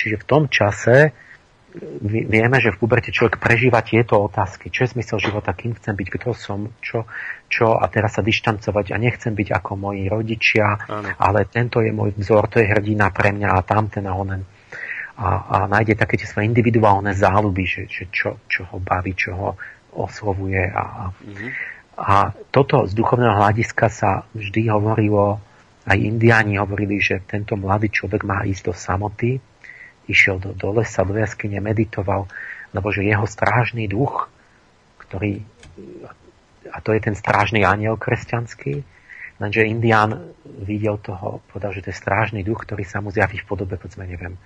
[0.00, 1.12] Čiže v tom čase
[2.00, 4.72] vieme, že v puberte človek prežíva tieto otázky.
[4.72, 7.04] Čo je zmysel života, kým chcem byť, kto som, čo,
[7.52, 11.12] čo a teraz sa dištancovať a nechcem byť ako moji rodičia, ano.
[11.20, 14.42] ale tento je môj vzor, to je hrdina pre mňa a tamten a onen.
[15.16, 19.32] A, a nájde také tie svoje individuálne záľuby, že, že čo, čo ho baví, čo
[19.36, 19.50] ho
[19.96, 20.60] oslovuje.
[20.68, 21.75] A, mm-hmm.
[21.96, 25.40] A toto z duchovného hľadiska sa vždy hovorilo,
[25.88, 29.40] aj indiáni hovorili, že tento mladý človek má ísť do samoty,
[30.04, 32.28] išiel do, do lesa, do jaskyne, meditoval,
[32.76, 34.28] lebo že jeho strážny duch,
[35.00, 35.40] ktorý,
[36.68, 38.84] a to je ten strážny aniel kresťanský,
[39.40, 43.48] lenže Indián videl toho, povedal, že to je strážny duch, ktorý sa mu zjaví v
[43.48, 44.36] podobe, povedzme, neviem,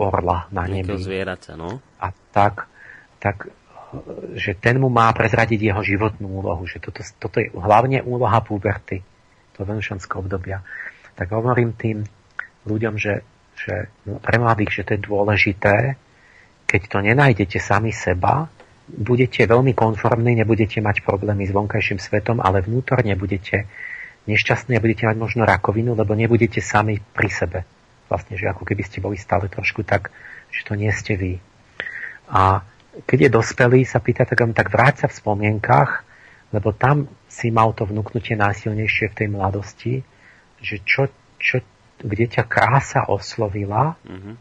[0.00, 0.96] orla na nebi.
[0.96, 1.84] zvieraca, no.
[2.00, 2.64] A tak,
[3.20, 3.52] tak,
[4.38, 9.04] že ten mu má prezradiť jeho životnú úlohu, že toto, toto je hlavne úloha puberty,
[9.52, 10.64] to venušanského obdobia.
[11.12, 12.08] Tak hovorím tým
[12.64, 13.20] ľuďom, že
[13.62, 13.92] že
[14.24, 15.76] pre mladých, že to je dôležité,
[16.66, 18.48] keď to nenájdete sami seba,
[18.88, 23.70] budete veľmi konformní, nebudete mať problémy s vonkajším svetom, ale vnútorne budete
[24.26, 27.58] nešťastní a budete mať možno rakovinu, lebo nebudete sami pri sebe.
[28.10, 30.10] Vlastne, že ako keby ste boli stále trošku tak,
[30.52, 31.32] že to nie ste vy.
[32.32, 36.04] A keď je dospelý, sa pýta, tak, tak vráť sa v spomienkach,
[36.52, 39.94] lebo tam si mal to vnúknutie najsilnejšie v tej mladosti,
[40.60, 41.08] že čo,
[41.40, 41.64] čo
[42.02, 44.34] kde ťa krása oslovila, mm-hmm.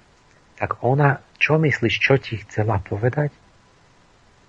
[0.59, 3.31] tak ona, čo myslíš, čo ti chcela povedať?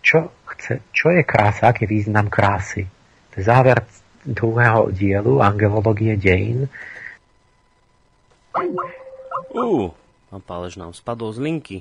[0.03, 2.91] Čo, chce, čo je krása, aký význam krásy?
[3.33, 3.87] To je záver
[4.27, 6.67] druhého dielu Angelológie dejín.
[9.53, 9.95] Uh,
[10.33, 11.79] a pálež nám spadol z linky.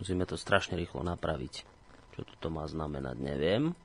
[0.00, 1.68] Musíme to strašne rýchlo napraviť.
[2.16, 3.76] Čo to má znamenať, neviem.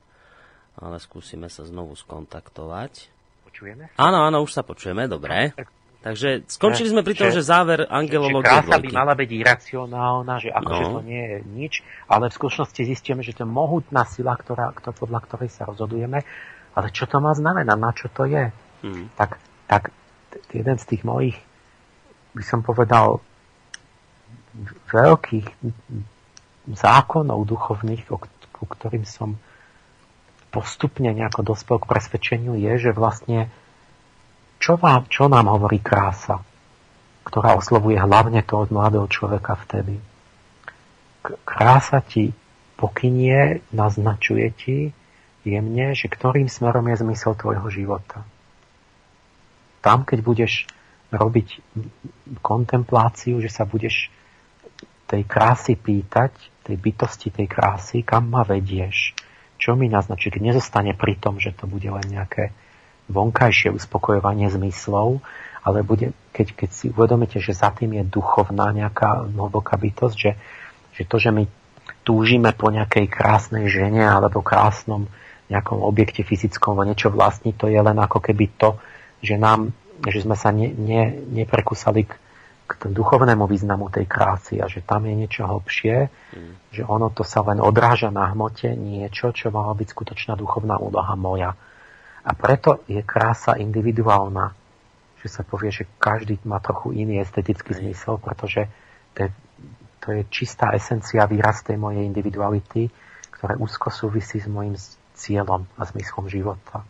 [0.76, 3.12] Ale skúsime sa znovu skontaktovať.
[3.48, 3.92] Počujeme?
[4.00, 5.52] Áno, áno, už sa počujeme, dobre.
[5.56, 5.76] Tak
[6.06, 10.34] Takže skončili sme pri tom, že, že záver angelológie že krása by mala byť iracionálna,
[10.38, 10.92] že akože no.
[10.94, 11.74] to nie je nič,
[12.06, 16.22] ale v skutočnosti zistíme, že to je mohutná sila, ktorá, ktorá, podľa ktorej sa rozhodujeme.
[16.78, 17.74] Ale čo to má znamená?
[17.74, 18.54] Na čo to je?
[18.86, 19.10] Hmm.
[19.18, 19.90] Tak, tak
[20.54, 21.34] jeden z tých mojich,
[22.38, 23.18] by som povedal,
[24.90, 25.46] veľkých
[26.72, 29.36] zákonov duchovných, ku ktorým som
[30.50, 33.52] postupne nejako dospel k presvedčeniu, je, že vlastne
[34.56, 36.40] čo, vám, čo nám hovorí krása,
[37.28, 40.00] ktorá oslovuje hlavne toho mladého človeka vtedy?
[41.44, 42.32] Krása ti
[42.80, 44.78] pokynie, naznačuje ti
[45.44, 48.24] jemne, že ktorým smerom je zmysel tvojho života.
[49.84, 50.66] Tam, keď budeš
[51.14, 51.62] robiť
[52.42, 54.10] kontempláciu, že sa budeš
[55.06, 56.34] tej krásy pýtať,
[56.66, 59.14] tej bytosti tej krásy, kam ma vedieš,
[59.56, 62.50] čo mi naznačí, keď nezostane pri tom, že to bude len nejaké
[63.06, 65.22] vonkajšie uspokojovanie zmyslov,
[65.62, 70.32] ale bude, keď, keď si uvedomíte, že za tým je duchovná nejaká hlboká bytosť, že,
[70.94, 71.46] že to, že my
[72.06, 75.10] túžime po nejakej krásnej žene alebo krásnom
[75.46, 78.78] nejakom objekte fyzickom a niečo vlastní, to je len ako keby to,
[79.22, 79.70] že nám,
[80.06, 82.18] že sme sa ne, ne, neprekusali k,
[82.66, 86.52] k duchovnému významu tej krásy a že tam je niečo hlbšie, mm.
[86.74, 91.14] že ono to sa len odráža na hmote niečo, čo mala byť skutočná duchovná úloha
[91.14, 91.54] moja.
[92.26, 94.50] A preto je krása individuálna,
[95.22, 98.66] že sa povie, že každý má trochu iný estetický zmysel, pretože
[99.14, 99.30] to je,
[100.02, 102.90] to je čistá esencia, výraz tej mojej individuality,
[103.30, 104.74] ktoré úzko súvisí s mojim
[105.14, 106.82] cieľom a zmyslom života.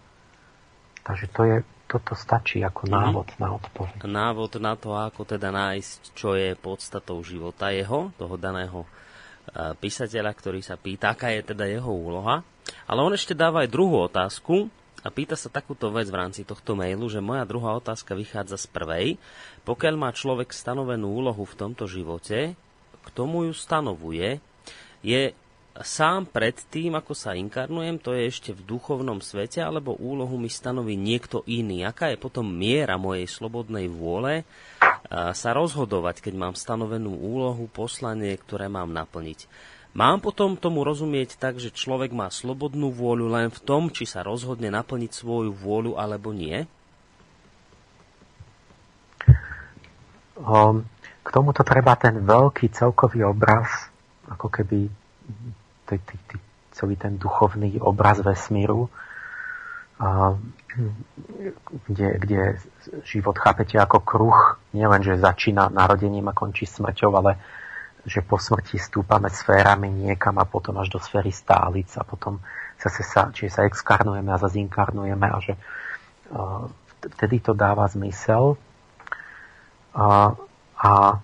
[1.05, 1.57] Takže to je,
[1.87, 2.93] toto stačí ako mhm.
[2.93, 3.43] návod mm-hmm.
[3.43, 3.99] na odpoveď.
[4.05, 8.89] Návod na to, ako teda nájsť, čo je podstatou života jeho, toho daného e,
[9.79, 12.43] písateľa, ktorý sa pýta, aká je teda jeho úloha.
[12.91, 14.67] Ale on ešte dáva aj druhú otázku,
[15.07, 18.67] a pýta sa takúto vec v rámci tohto mailu, že moja druhá otázka vychádza z
[18.67, 19.07] prvej.
[19.63, 22.59] Pokiaľ má človek stanovenú úlohu v tomto živote,
[23.07, 24.43] k tomu ju stanovuje,
[25.07, 25.31] je
[25.85, 30.49] sám pred tým, ako sa inkarnujem, to je ešte v duchovnom svete, alebo úlohu mi
[30.49, 31.85] stanoví niekto iný.
[31.85, 34.49] Aká je potom miera mojej slobodnej vôle
[35.11, 39.47] sa rozhodovať, keď mám stanovenú úlohu, poslanie, ktoré mám naplniť.
[39.97, 44.21] Mám potom tomu rozumieť tak, že človek má slobodnú vôľu len v tom, či sa
[44.21, 46.69] rozhodne naplniť svoju vôľu alebo nie?
[50.37, 50.85] Um,
[51.25, 53.89] k tomuto treba ten veľký celkový obraz,
[54.29, 54.85] ako keby
[55.87, 56.37] tý, tý, tý,
[56.75, 58.91] celý ten duchovný obraz vesmíru,
[60.03, 60.35] uh,
[61.89, 62.41] kde, kde
[63.09, 64.39] život chápete ako kruh,
[64.77, 67.41] nielen, že začína narodením a končí smrťou, ale
[68.07, 72.39] že po smrti stúpame sférami niekam a potom až do sféry stálic a potom
[72.79, 75.59] zase sa, či sa exkarnujeme a zase inkarnujeme a že
[76.31, 76.71] uh,
[77.03, 78.55] vtedy to dáva zmysel.
[79.97, 80.39] Uh,
[80.77, 81.19] a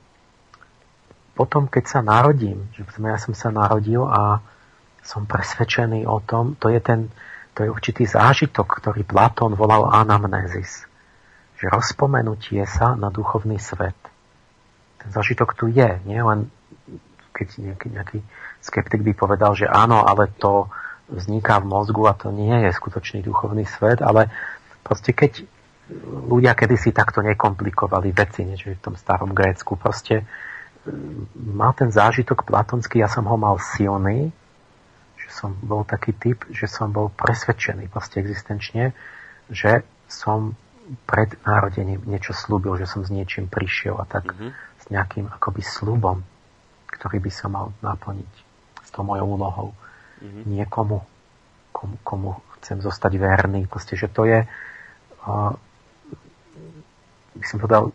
[1.37, 4.41] potom, keď sa narodím, že ja som sa narodil a
[5.03, 7.11] som presvedčený o tom, to je ten,
[7.53, 10.87] to je určitý zážitok, ktorý Platón volal anamnézis.
[11.59, 13.99] Že rozpomenutie sa na duchovný svet.
[15.03, 16.51] Ten zážitok tu je, nie len
[17.35, 18.19] keď nejaký, nejaký
[18.63, 20.71] skeptik by povedal, že áno, ale to
[21.11, 24.31] vzniká v mozgu a to nie je skutočný duchovný svet, ale
[24.87, 25.43] proste keď
[26.31, 30.25] ľudia kedysi takto nekomplikovali veci, nie, v tom starom Grécku, proste
[31.35, 34.31] mal ten zážitok platonský, ja som ho mal silný,
[35.33, 38.93] som bol taký typ, že som bol presvedčený proste existenčne,
[39.49, 40.53] že som
[41.09, 44.51] pred narodením niečo slúbil, že som s niečím prišiel a tak mm-hmm.
[44.53, 46.21] s nejakým akoby slubom
[46.93, 48.33] ktorý by sa mal naplniť
[48.85, 49.69] s tou mojou úlohou.
[50.21, 50.43] Mm-hmm.
[50.55, 51.03] Niekomu,
[51.73, 52.31] komu, komu
[52.61, 53.65] chcem zostať verný.
[53.67, 54.45] Proste, že to je,
[55.27, 55.53] uh,
[57.35, 57.91] by som povedal,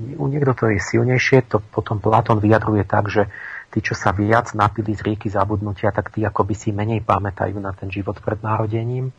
[0.00, 3.28] u niekto to je silnejšie, to potom Platón vyjadruje tak, že
[3.70, 7.70] tí, čo sa viac napili z rieky zabudnutia, tak tí by si menej pamätajú na
[7.70, 9.14] ten život pred narodením.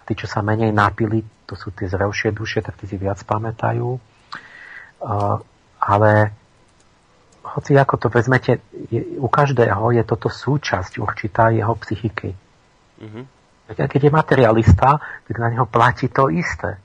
[0.00, 3.20] A tí, čo sa menej napili, to sú tie zrelšie duše, tak tí si viac
[3.20, 4.00] pamätajú.
[5.00, 5.36] Uh,
[5.80, 6.32] ale
[7.44, 8.60] hoci ako to vezmete,
[8.92, 12.36] je, u každého je toto súčasť určitá jeho psychiky.
[13.00, 13.24] Mm-hmm.
[13.70, 16.76] Keď je materialista, tak na neho platí to isté.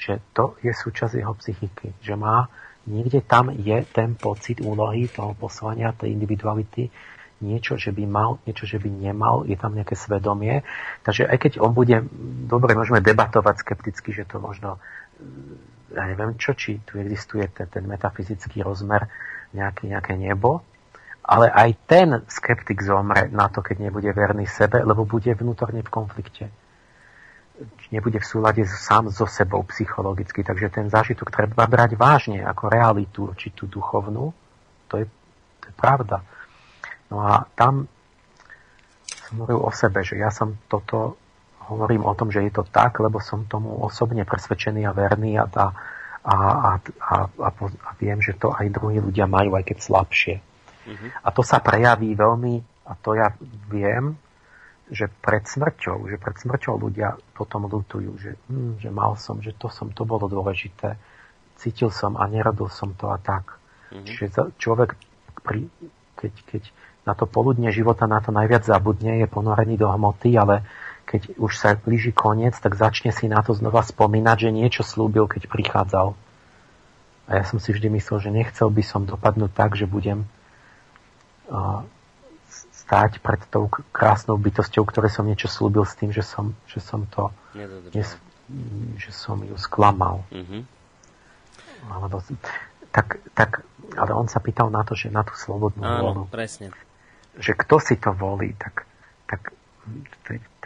[0.00, 1.92] Že to je súčasť jeho psychiky.
[2.00, 2.48] Že má,
[2.88, 6.88] niekde tam je ten pocit úlohy toho poslania, tej individuality,
[7.40, 10.60] niečo, že by mal, niečo, že by nemal, je tam nejaké svedomie.
[11.02, 12.04] Takže aj keď on bude,
[12.46, 14.76] dobre, môžeme debatovať skepticky, že to možno,
[15.92, 19.08] ja neviem čo, či tu existuje ten, ten metafyzický rozmer
[19.56, 20.60] nejaké, nejaké nebo,
[21.24, 25.90] ale aj ten skeptik zomre na to, keď nebude verný sebe, lebo bude vnútorne v
[25.90, 26.52] konflikte.
[27.90, 30.40] Nebude v súlade sám so sebou psychologicky.
[30.40, 34.32] Takže ten zážitok treba brať vážne ako realitu, či tú duchovnú.
[34.88, 35.04] To je,
[35.60, 36.24] to je pravda.
[37.10, 37.90] No a tam
[39.06, 41.18] som hovoril o sebe, že ja som toto,
[41.70, 45.46] hovorím o tom, že je to tak, lebo som tomu osobne presvedčený a verný a
[45.46, 45.66] tá,
[46.22, 50.36] a, a, a, a, a viem, že to aj druhí ľudia majú, aj keď slabšie.
[50.40, 51.10] Mm-hmm.
[51.22, 52.54] A to sa prejaví veľmi,
[52.88, 53.30] a to ja
[53.70, 54.18] viem,
[54.90, 59.54] že pred smrťou, že pred smrťou ľudia potom lutujú, že, hm, že mal som, že
[59.54, 60.98] to som, to bolo dôležité,
[61.56, 63.56] cítil som a nerobil som to a tak.
[63.94, 64.06] Mm-hmm.
[64.06, 64.24] Čiže
[64.58, 64.98] človek,
[65.46, 65.70] pri,
[66.18, 66.62] keď, keď
[67.06, 70.66] na to poludne života na to najviac zabudne, je ponorený do hmoty, ale
[71.08, 75.26] keď už sa blíži koniec, tak začne si na to znova spomínať, že niečo slúbil,
[75.26, 76.14] keď prichádzal.
[77.26, 80.26] A ja som si vždy myslel, že nechcel by som dopadnúť tak, že budem
[81.50, 81.82] uh,
[82.90, 87.06] stáť pred tou krásnou bytosťou, ktoré som niečo slúbil s tým, že som, že som
[87.06, 87.30] to
[87.94, 88.10] nes,
[88.98, 90.26] že som ju sklamal.
[90.34, 90.62] Mm-hmm.
[91.86, 92.18] Alebo,
[92.90, 93.62] tak, tak,
[93.94, 96.34] ale on sa pýtal na to, že na tú slobodnú Áno, vôľu.
[96.34, 96.74] presne.
[97.38, 98.82] Že kto si to volí, tak,
[99.30, 99.54] tak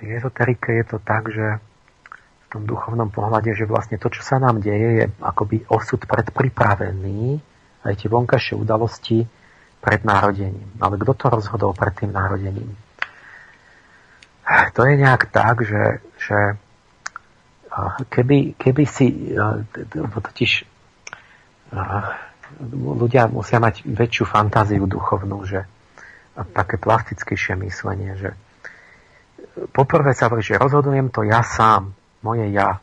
[0.01, 4.41] tej ezoterike je to tak, že v tom duchovnom pohľade, že vlastne to, čo sa
[4.41, 7.37] nám deje, je akoby osud predpripravený,
[7.85, 9.29] aj tie vonkajšie udalosti
[9.85, 10.73] pred narodením.
[10.81, 12.73] Ale kto to rozhodol pred tým narodením?
[14.73, 16.57] To je nejak tak, že, že
[18.09, 19.37] keby, keby si
[20.13, 20.53] totiž
[22.73, 25.69] ľudia musia mať väčšiu fantáziu duchovnú, že
[26.55, 28.31] také plastickejšie myslenie, že
[29.71, 32.83] poprvé sa hovorí, že rozhodujem to ja sám, moje ja.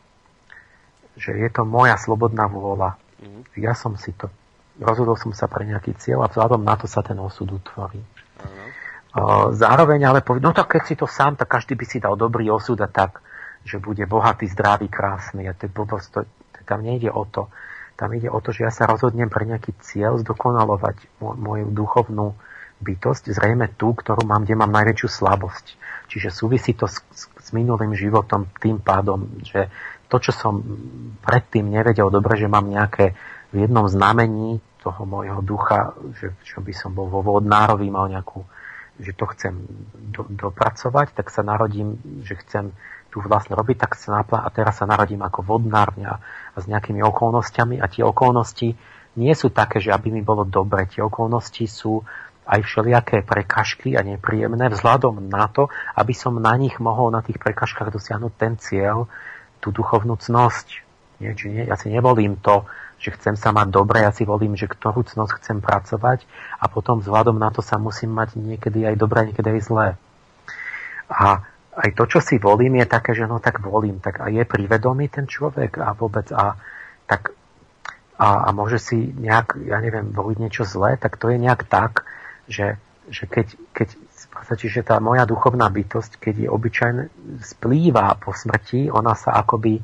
[1.20, 2.96] Že je to moja slobodná vôľa.
[3.20, 3.44] Mm.
[3.60, 4.32] Ja som si to,
[4.80, 8.00] rozhodol som sa pre nejaký cieľ a vzhľadom na to sa ten osud utvorí.
[9.52, 12.48] Zároveň ale povedal, no tak keď si to sám, tak každý by si dal dobrý
[12.48, 13.20] osud a tak,
[13.62, 15.44] že bude bohatý, zdravý, krásny.
[15.44, 16.20] A to je blbosť, to,
[16.64, 17.52] tam nejde o to.
[17.92, 22.32] Tam ide o to, že ja sa rozhodnem pre nejaký cieľ zdokonalovať moju duchovnú
[22.82, 25.66] bytosť, zrejme tú, ktorú mám, kde mám najväčšiu slabosť.
[26.10, 29.70] Čiže súvisí to s, s, s minulým životom tým pádom, že
[30.10, 30.58] to, čo som
[31.22, 33.14] predtým nevedel dobre, že mám nejaké
[33.52, 38.42] v jednom znamení toho môjho ducha, že čo by som bol vo vodnárovi, mal nejakú,
[38.98, 39.54] že to chcem
[39.94, 42.74] do, dopracovať, tak sa narodím, že chcem
[43.12, 46.16] tu vlastne robiť, tak sa napla- a teraz sa narodím ako vodnár a,
[46.56, 48.72] a s nejakými okolnostiami a tie okolnosti
[49.12, 50.88] nie sú také, že aby mi bolo dobre.
[50.88, 52.00] Tie okolnosti sú
[52.48, 57.38] aj všelijaké prekažky a nepríjemné vzhľadom na to, aby som na nich mohol na tých
[57.38, 59.06] prekažkách dosiahnuť ten cieľ,
[59.62, 60.82] tú duchovnú cnosť.
[61.22, 61.68] Nie, či nie?
[61.68, 62.66] Ja si nevolím to,
[63.02, 66.22] že chcem sa mať dobre, ja si volím, že ktorú cnosť chcem pracovať
[66.62, 69.88] a potom vzhľadom na to sa musím mať niekedy aj dobré, niekedy aj zlé.
[71.10, 71.42] A
[71.74, 75.10] aj to, čo si volím, je také, že no tak volím, tak a je privedomý
[75.10, 76.54] ten človek a vôbec a
[77.10, 77.34] tak
[78.22, 82.06] a, a môže si nejak, ja neviem, voliť niečo zlé, tak to je nejak tak,
[82.46, 82.78] že,
[83.10, 87.02] že keď, keď v podstate, že tá moja duchovná bytosť, keď je obyčajne
[87.42, 89.82] splýva po smrti, ona sa akoby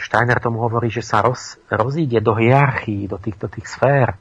[0.00, 4.16] Steiner tomu hovorí, že sa roz, rozíde do hierarchii, do týchto tých sfér,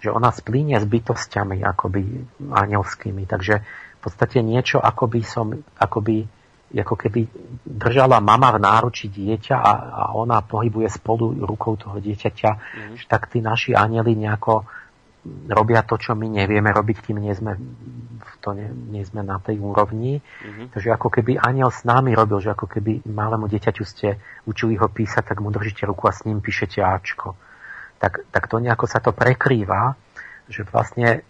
[0.00, 2.02] že ona splíne s bytostiami akoby
[2.48, 3.28] anielskými.
[3.28, 3.54] Takže
[3.98, 6.16] v podstate niečo, ako by som, ako by,
[6.70, 7.28] ako keby
[7.66, 13.10] držala mama v náruči dieťa a, a ona pohybuje spolu rukou toho dieťaťa, mm-hmm.
[13.10, 14.64] tak tí naši anieli nejako
[15.50, 17.58] robia to, čo my nevieme robiť, kým nie sme,
[18.48, 20.24] to nie, nie sme na tej úrovni.
[20.24, 20.72] Mm-hmm.
[20.72, 24.16] Takže ako keby aniel s nami robil, že ako keby malému dieťaťu ste
[24.48, 27.36] učili ho písať, tak mu držíte ruku a s ním píšete Ačko.
[28.00, 29.92] Tak, tak to nejako sa to prekrýva,
[30.48, 31.20] že vlastne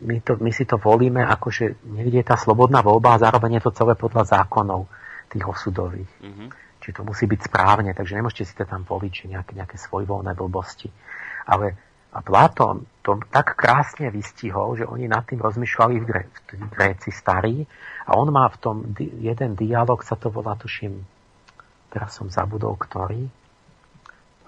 [0.00, 3.60] my, to, my si to volíme ako, že niekde je tá slobodná voľba a zároveň
[3.60, 4.88] je to celé podľa zákonov
[5.28, 6.08] tých osudových.
[6.22, 6.48] Mm-hmm.
[6.80, 10.32] Čiže to musí byť správne, takže nemôžete si to tam voliť, či nejaké, nejaké svojvoľné
[10.38, 10.88] blbosti.
[11.50, 11.74] Ale
[12.16, 16.22] a Platón to tak krásne vystihol, že oni nad tým rozmýšľali v, Gré,
[16.56, 17.68] v Gréci starí
[18.08, 18.76] a on má v tom
[19.20, 21.04] jeden dialog, sa to volá, tuším,
[21.92, 23.28] teraz som zabudol, ktorý,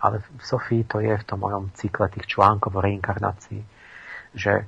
[0.01, 3.61] ale v Sofii to je v tom mojom cykle tých článkov o reinkarnácii,
[4.32, 4.65] že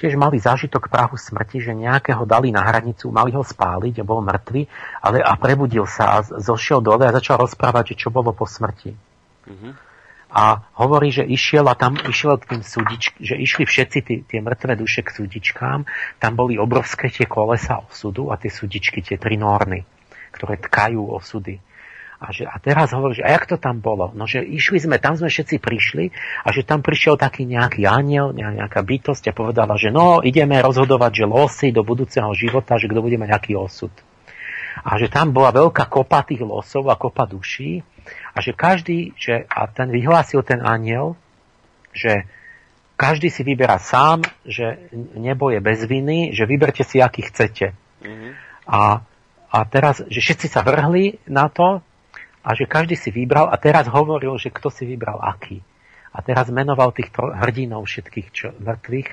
[0.00, 4.24] tiež mali zážitok prahu smrti, že nejakého dali na hranicu, mali ho spáliť a bol
[4.24, 4.62] mŕtvy,
[5.04, 8.92] ale a prebudil sa a zošiel dole a začal rozprávať, čo bolo po smrti.
[9.46, 9.89] Mm-hmm.
[10.30, 14.38] A hovorí, že išiel a tam išiel k tým súdič, že išli všetci tí, tie
[14.38, 15.82] mŕtve duše k súdičkám,
[16.22, 19.82] tam boli obrovské tie kolesa osudu a tie súdičky, tie tri norny,
[20.30, 21.58] ktoré tkajú osudy.
[22.20, 24.12] A, že, a teraz hovorí, že a jak to tam bolo?
[24.12, 26.12] No, že išli sme, tam sme všetci prišli
[26.44, 31.12] a že tam prišiel taký nejaký aniel, nejaká bytosť a povedala, že no, ideme rozhodovať,
[31.16, 33.90] že losy do budúceho života, že kto bude mať nejaký osud.
[34.84, 37.80] A že tam bola veľká kopa tých losov a kopa duší
[38.34, 41.18] a že každý, že, a ten vyhlásil ten aniel,
[41.90, 42.26] že
[43.00, 47.72] každý si vyberá sám, že nebo je bez viny, že vyberte si, aký chcete.
[48.04, 48.32] Mm-hmm.
[48.68, 49.00] A,
[49.50, 51.80] a teraz, že všetci sa vrhli na to
[52.44, 55.64] a že každý si vybral a teraz hovoril, že kto si vybral aký.
[56.12, 59.10] A teraz menoval týchto hrdinov všetkých čo, mŕtvych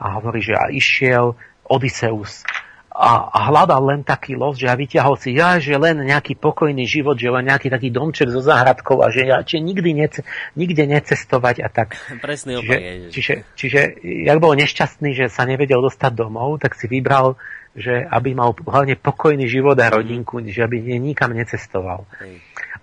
[0.00, 1.36] a hovorí, že a išiel
[1.66, 2.46] Odysseus
[2.94, 6.86] a, a hľadal len taký los, že a vyťahol si, ja, že len nejaký pokojný
[6.86, 10.22] život, že len nejaký taký domček so záhradkou a že ja, či nikdy nece,
[10.54, 11.98] nikde necestovať a tak.
[12.24, 12.78] Presný čiže,
[13.10, 17.34] čiže, čiže, jak bol nešťastný, že sa nevedel dostať domov, tak si vybral
[17.74, 22.06] že aby mal hlavne pokojný život a rodinku, že aby nikam necestoval.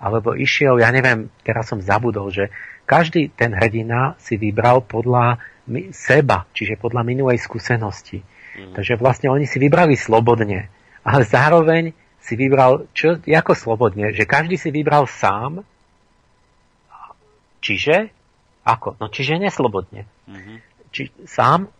[0.03, 2.51] Alebo išiel, ja neviem, teraz som zabudol, že
[2.83, 5.39] každý ten hrdina si vybral podľa
[5.95, 8.19] seba, čiže podľa minulej skúsenosti.
[8.57, 8.73] Mm.
[8.75, 10.67] Takže vlastne oni si vybrali slobodne,
[11.01, 15.65] ale zároveň si vybral, čo, ako slobodne, že každý si vybral sám,
[17.63, 18.13] čiže,
[18.61, 18.97] ako?
[19.01, 20.05] No čiže neslobodne.
[20.29, 20.57] Mm-hmm.
[20.93, 21.71] Či, sám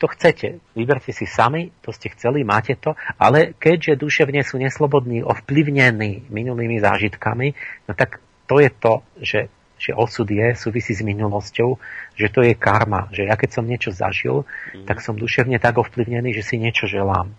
[0.00, 0.64] to chcete.
[0.72, 6.80] Vyberte si sami, to ste chceli, máte to, ale keďže duševne sú neslobodní, ovplyvnení minulými
[6.80, 7.52] zážitkami,
[7.84, 9.40] no tak to je to, že,
[9.80, 11.80] že osud je, súvisí s minulosťou,
[12.12, 14.44] že to je karma, že ja keď som niečo zažil,
[14.76, 14.84] mm.
[14.84, 17.32] tak som duševne tak ovplyvnený, že si niečo želám.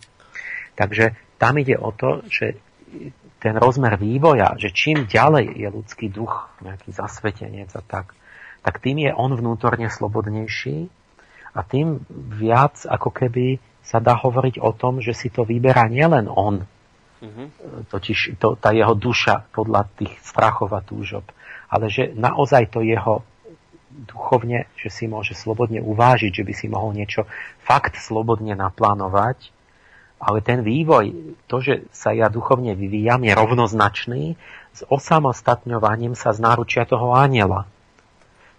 [0.74, 2.58] Takže tam ide o to, že
[3.42, 8.18] ten rozmer vývoja, že čím ďalej je ľudský duch, nejaký zasvetenec a tak,
[8.62, 10.90] tak tým je on vnútorne slobodnejší
[11.58, 16.30] a tým viac ako keby sa dá hovoriť o tom, že si to vyberá nielen
[16.30, 16.70] on,
[17.22, 17.48] mm-hmm.
[17.90, 21.26] totiž to, tá jeho duša podľa tých strachov a túžob,
[21.72, 23.24] ale že naozaj to jeho
[23.92, 27.28] duchovne, že si môže slobodne uvážiť, že by si mohol niečo
[27.64, 29.52] fakt slobodne naplánovať,
[30.22, 34.24] ale ten vývoj, to, že sa ja duchovne vyvíjam, je rovnoznačný
[34.72, 37.66] s osamostatňovaním sa z náručia toho aniela.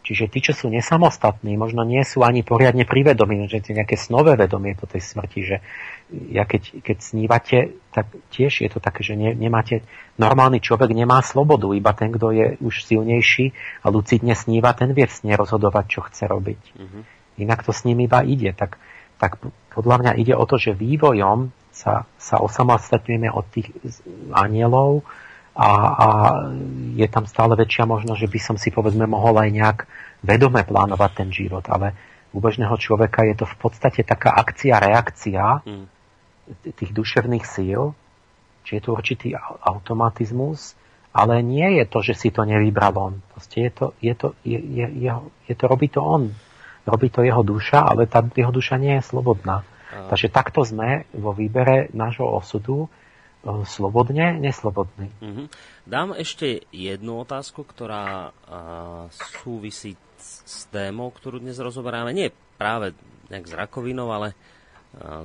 [0.02, 3.94] Čiže tí, čo sú nesamostatní, možno nie sú ani poriadne privedomí, že to je nejaké
[3.94, 5.56] snové vedomie po tej smrti, že
[6.12, 7.58] ja keď, keď snívate,
[7.90, 9.84] tak tiež je to také, že ne, nemáte,
[10.20, 15.08] normálny človek nemá slobodu, iba ten, kto je už silnejší a lucidne sníva, ten vie
[15.08, 16.62] sne rozhodovať, čo chce robiť.
[16.76, 17.02] Mm-hmm.
[17.42, 18.52] Inak to s ním iba ide.
[18.52, 18.76] Tak,
[19.16, 19.40] tak
[19.72, 23.72] podľa mňa ide o to, že vývojom sa, sa osamostatňujeme od tých
[24.36, 25.04] anielov,
[25.52, 26.08] a, a
[26.96, 29.78] je tam stále väčšia možnosť, že by som si povedzme mohol aj nejak
[30.24, 31.92] vedome plánovať ten život, ale
[32.32, 35.86] u bežného človeka je to v podstate taká akcia-reakcia hmm.
[36.62, 37.94] Tých duševných síl,
[38.62, 40.74] či je to určitý automatizmus,
[41.12, 43.14] ale nie je to, že si to nevybral on.
[43.34, 45.10] Proste je to, je to, je, je, je,
[45.50, 46.32] je to robí to on.
[46.82, 49.62] Robí to jeho duša, ale tá jeho duša nie je slobodná.
[49.92, 55.12] Takže takto sme vo výbere nášho osudu e, slobodne, neslobodný.
[55.20, 55.46] Uh-huh.
[55.84, 59.12] Dám ešte jednu otázku, ktorá uh,
[59.44, 62.16] súvisí s témou, ktorú dnes rozoberáme.
[62.16, 62.96] Nie práve
[63.28, 64.61] nejak s rakovinou, ale uh,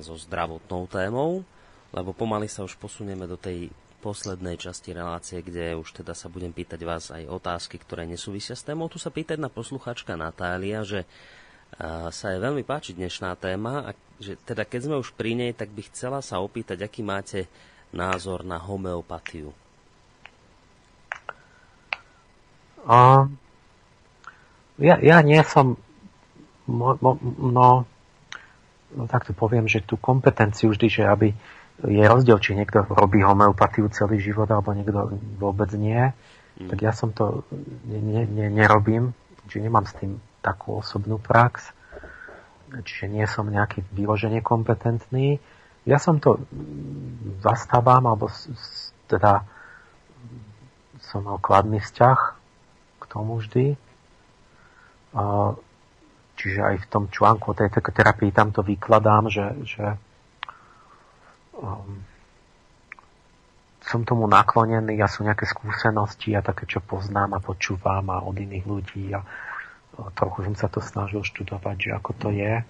[0.00, 1.44] so zdravotnou témou,
[1.92, 3.68] lebo pomaly sa už posunieme do tej
[3.98, 8.62] poslednej časti relácie, kde už teda sa budem pýtať vás aj otázky, ktoré nesúvisia s
[8.62, 8.86] témou.
[8.86, 11.02] Tu sa pýtať na posluchačka Natália, že
[12.08, 15.68] sa je veľmi páči dnešná téma a že teda keď sme už pri nej, tak
[15.74, 17.50] by chcela sa opýtať, aký máte
[17.92, 19.52] názor na homeopatiu.
[22.88, 23.28] A,
[24.80, 25.76] ja, ja nie som,
[26.64, 27.84] mo, mo, no,
[28.94, 31.28] no tak to poviem, že tú kompetenciu vždy, že aby
[31.84, 36.10] je rozdiel, či niekto robí homeopatiu celý život, alebo niekto vôbec nie.
[36.58, 36.68] Mm.
[36.74, 37.46] Tak ja som to
[37.86, 39.14] ne, ne, ne, nerobím,
[39.46, 41.70] čiže nemám s tým takú osobnú prax,
[42.82, 45.38] čiže nie som nejaký vyložene kompetentný.
[45.86, 46.42] Ja som to
[47.40, 48.26] zastávam, alebo
[49.06, 49.46] teda
[50.98, 52.38] som mal kladný vzťah
[53.08, 53.74] tomu vždy.
[56.38, 59.98] Čiže aj v tom článku o tej terapii tam to vykladám, že, že
[61.58, 62.06] um,
[63.82, 68.38] som tomu naklonený a sú nejaké skúsenosti a také, čo poznám a počúvam a od
[68.38, 69.26] iných ľudí a,
[69.98, 72.62] a trochu som sa to snažil študovať, že ako to je.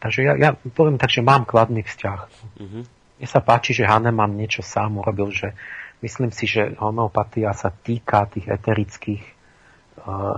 [0.00, 2.20] Takže ja, ja poviem tak, že mám kladný vzťah.
[2.58, 2.82] Mm-hmm.
[3.20, 5.52] Mne sa páči, že Hahnemann niečo sám urobil, že
[6.00, 9.39] myslím si, že homeopatia sa týka tých eterických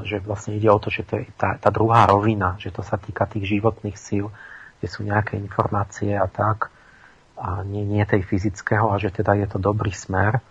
[0.02, 2.98] že vlastne ide o to, že to je tá, tá druhá rovina, že to sa
[2.98, 4.30] týka tých životných síl,
[4.78, 6.74] kde sú nejaké informácie a tak,
[7.39, 10.43] a nie, nie tej fyzického, a že teda je to dobrý smer.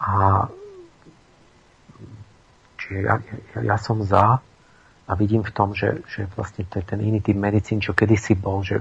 [0.00, 0.46] A
[2.80, 3.14] čiže ja,
[3.56, 4.44] ja, ja som za
[5.08, 8.38] a vidím v tom, že, že vlastne to je ten iný typ medicín, čo kedysi
[8.38, 8.80] bol, že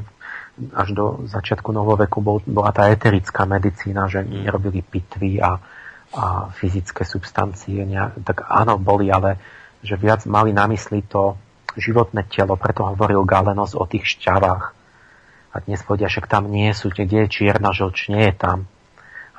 [0.75, 5.57] až do začiatku novoveku bol, bola tá eterická medicína, že nerobili pitvy a,
[6.11, 7.87] a fyzické substancie,
[8.27, 9.39] tak áno, boli, ale
[9.79, 11.39] že viac mali na mysli to
[11.79, 14.65] životné telo, preto hovoril Galenos o tých šťavách.
[15.51, 18.67] A dnes povedia, že tam nie sú, kde je čierna žlč, nie je tam.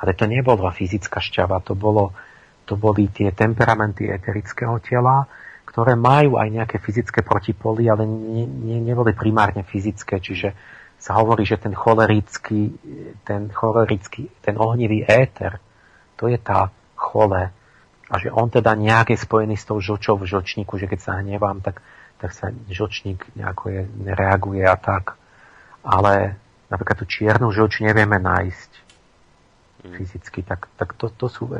[0.01, 2.12] Ale to nebola fyzická šťava, to, bolo,
[2.65, 5.28] to boli tie temperamenty eterického tela,
[5.69, 10.53] ktoré majú aj nejaké fyzické protipoly, ale nie, nie, neboli primárne fyzické, čiže
[11.01, 12.77] sa hovorí, že ten cholerický,
[13.24, 15.57] ten cholerický, ten ohnivý éter,
[16.23, 17.51] to je tá chole.
[18.07, 21.12] A že on teda nejak je spojený s tou žlčou v žlčníku, že keď sa
[21.19, 21.82] hnevám, tak,
[22.23, 25.19] tak sa žlčník nejako je, nereaguje a tak.
[25.82, 26.39] Ale
[26.70, 28.70] napríklad tú čiernu žlč nevieme nájsť
[29.82, 29.94] hmm.
[29.99, 31.51] fyzicky, tak, tak to, to sú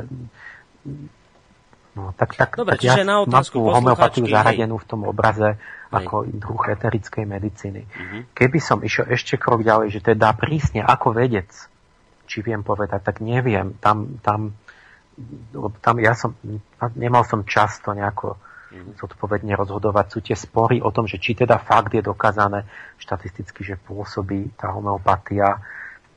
[1.93, 5.93] No, tak, tak, Dobre, tak ja na mám tú homeopatiu zaradenú v tom obraze hej.
[5.93, 7.85] ako druh eterickej medicíny.
[7.85, 8.25] Uh-huh.
[8.33, 11.53] Keby som išiel ešte krok ďalej, že teda prísne ako vedec,
[12.33, 13.77] či viem povedať, tak neviem.
[13.77, 14.57] Tam, tam,
[15.77, 16.33] tam ja som,
[16.97, 18.41] nemal som často nejako
[18.73, 18.97] mhm.
[18.97, 20.05] zodpovedne rozhodovať.
[20.09, 22.65] Sú tie spory o tom, že či teda fakt je dokázané
[22.97, 25.61] štatisticky, že pôsobí tá homeopatia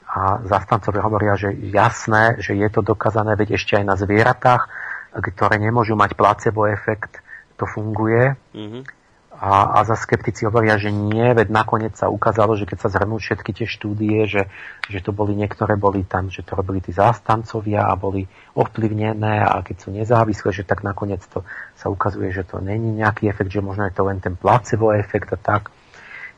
[0.06, 4.70] a zastancovia hovoria, že jasné, že je to dokázané, veď ešte aj na zvieratách,
[5.12, 7.20] ktoré nemôžu mať placebo efekt,
[7.58, 8.38] to funguje.
[8.54, 8.95] Mm-hmm.
[9.36, 13.20] A, a za skeptici hovoria, že nie, veď nakoniec sa ukázalo, že keď sa zhrnú
[13.20, 14.48] všetky tie štúdie, že,
[14.88, 18.24] že to boli niektoré boli tam, že to robili tí zástancovia a boli
[18.56, 21.44] ovplyvnené a keď sú nezávislé, že tak nakoniec to
[21.76, 25.28] sa ukazuje, že to není nejaký efekt, že možno je to len ten placebo efekt
[25.36, 25.68] a tak.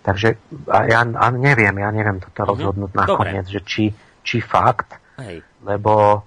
[0.03, 0.35] Takže
[0.67, 2.51] a ja a neviem, ja neviem toto mm-hmm.
[2.51, 3.55] rozhodnúť nakoniec, Dobre.
[3.55, 3.85] že či,
[4.27, 5.47] či fakt, Hej.
[5.63, 6.27] lebo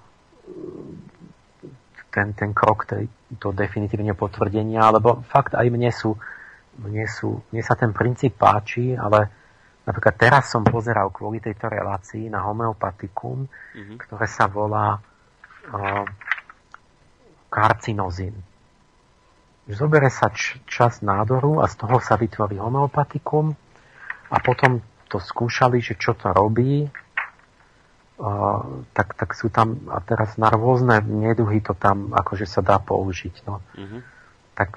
[2.12, 3.08] ten, ten krok tej,
[3.40, 6.16] to definitívne potvrdenia, alebo fakt aj mne sú
[6.80, 9.28] mne, sú, mne sa ten princíp páči, ale
[9.84, 13.96] napríklad teraz som pozeral kvôli tejto relácii na homeopatikum, mm-hmm.
[14.00, 16.04] ktoré sa volá uh,
[17.52, 18.32] karcinozín.
[19.68, 23.52] Zobere sa č- čas nádoru a z toho sa vytvorí homeopatikum
[24.32, 24.80] a potom
[25.12, 28.62] to skúšali, že čo to robí, uh,
[28.96, 33.44] tak, tak sú tam, a teraz na rôzne neduhy to tam akože sa dá použiť.
[33.44, 33.60] No.
[33.76, 34.00] Mm-hmm.
[34.56, 34.70] Tak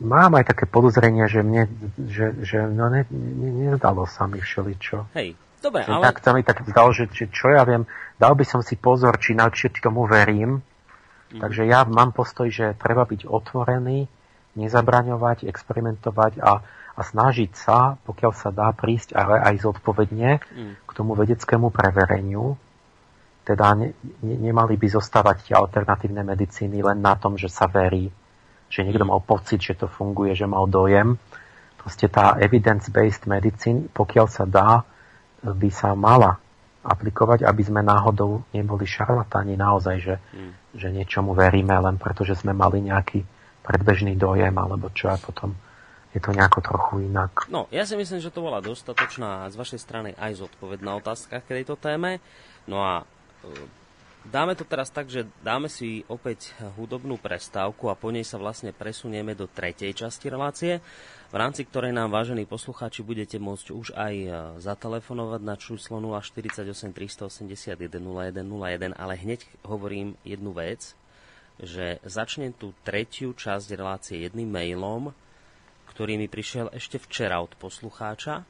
[0.00, 5.14] mám aj také podozrenie, že mne, že, že no ne, ne, nezdalo sa mi všeličo.
[5.14, 6.02] Hej, dobre, ale...
[6.04, 7.88] Tak sa mi tak zdalo, že, že čo ja viem,
[8.18, 10.60] dal by som si pozor, či na či tomu verím.
[11.32, 11.40] Mm.
[11.40, 14.06] Takže ja mám postoj, že treba byť otvorený,
[14.54, 16.62] nezabraňovať, experimentovať a,
[16.94, 20.72] a snažiť sa, pokiaľ sa dá prísť, ale aj zodpovedne mm.
[20.86, 22.54] k tomu vedeckému prevereniu.
[23.44, 23.92] Teda ne,
[24.24, 28.08] ne, nemali by zostávať tie alternatívne medicíny len na tom, že sa verí
[28.68, 31.20] že niekto mal pocit, že to funguje, že mal dojem.
[31.78, 34.82] Proste tá evidence-based medicine, pokiaľ sa dá,
[35.44, 36.40] by sa mala
[36.84, 40.52] aplikovať, aby sme náhodou neboli šarlatáni naozaj, že, hmm.
[40.76, 43.24] že niečomu veríme len preto, že sme mali nejaký
[43.64, 45.56] predbežný dojem alebo čo a potom
[46.12, 47.48] je to nejako trochu inak.
[47.50, 51.58] No, ja si myslím, že to bola dostatočná z vašej strany aj zodpovedná otázka k
[51.58, 52.22] tejto téme.
[52.70, 53.04] No a e,
[54.24, 58.72] dáme to teraz tak, že dáme si opäť hudobnú prestávku a po nej sa vlastne
[58.72, 60.80] presunieme do tretej časti relácie,
[61.34, 64.28] v rámci ktorej nám, vážení poslucháči, budete môcť už aj e,
[64.62, 70.94] zatelefonovať na číslo 048 381 0101, ale hneď hovorím jednu vec,
[71.58, 75.10] že začnem tú tretiu časť relácie jedným mailom,
[75.90, 78.46] ktorý mi prišiel ešte včera od poslucháča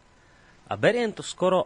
[0.68, 1.64] a beriem to skoro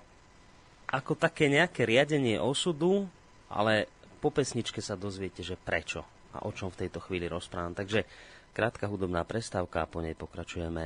[0.86, 3.10] ako také nejaké riadenie osudu,
[3.51, 6.03] ale po pesničke sa dozviete, že prečo
[6.35, 7.73] a o čom v tejto chvíli rozprávam.
[7.73, 8.05] Takže
[8.53, 10.85] krátka hudobná prestávka a po nej pokračujeme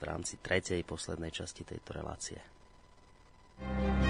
[0.00, 2.40] v rámci tretej poslednej časti tejto relácie.
[3.60, 4.09] thank you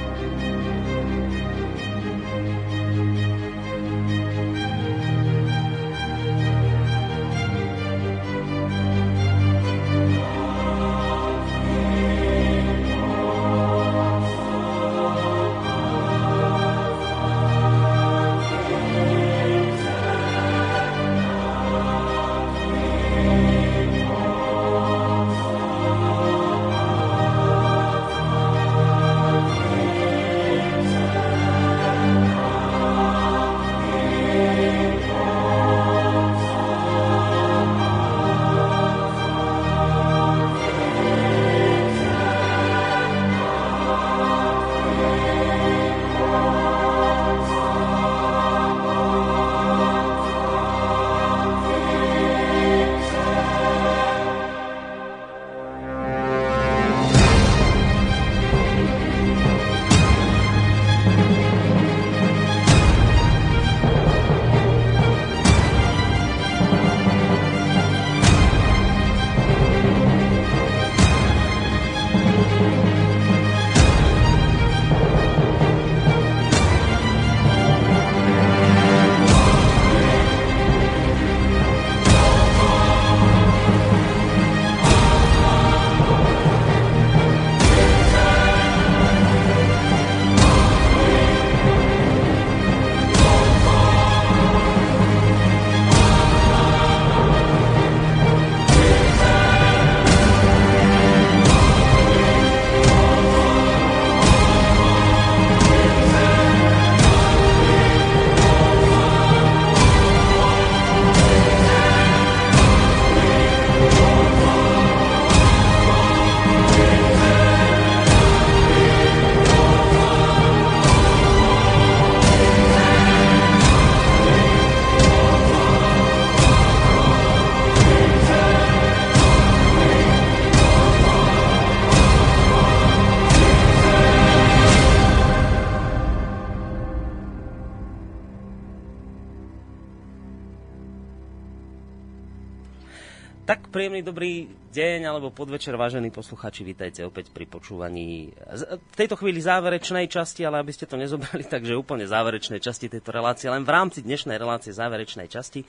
[143.70, 148.34] Príjemný dobrý deň alebo podvečer, vážení posluchači, vítajte opäť pri počúvaní
[148.66, 153.14] v tejto chvíli záverečnej časti, ale aby ste to nezobrali, takže úplne záverečnej časti tejto
[153.14, 155.62] relácie, len v rámci dnešnej relácie záverečnej časti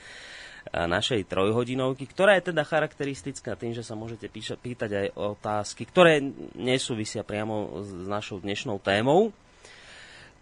[0.74, 6.26] našej trojhodinovky, ktorá je teda charakteristická tým, že sa môžete píša, pýtať aj otázky, ktoré
[6.58, 9.30] nesúvisia priamo s našou dnešnou témou.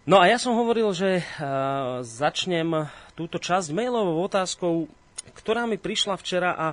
[0.08, 4.88] No a ja som hovoril, že uh, začnem túto časť mailovou otázkou,
[5.36, 6.72] ktorá mi prišla včera a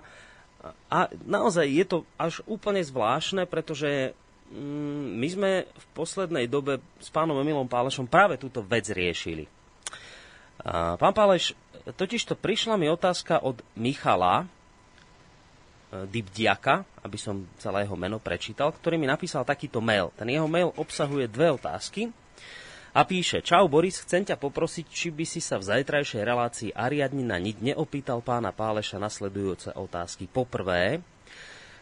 [0.90, 4.18] a naozaj je to až úplne zvláštne, pretože
[4.50, 9.46] mm, my sme v poslednej dobe s pánom Emilom Pálešom práve túto vec riešili.
[10.98, 11.54] Pán Páleš,
[11.86, 14.46] totižto prišla mi otázka od Michala e,
[16.10, 20.10] Dybdiaka, aby som celé jeho meno prečítal, ktorý mi napísal takýto mail.
[20.18, 22.10] Ten jeho mail obsahuje dve otázky
[22.98, 27.22] a píše, čau Boris, chcem ťa poprosiť, či by si sa v zajtrajšej relácii Ariadni
[27.22, 30.26] na niť neopýtal pána Páleša nasledujúce otázky.
[30.26, 31.06] Poprvé,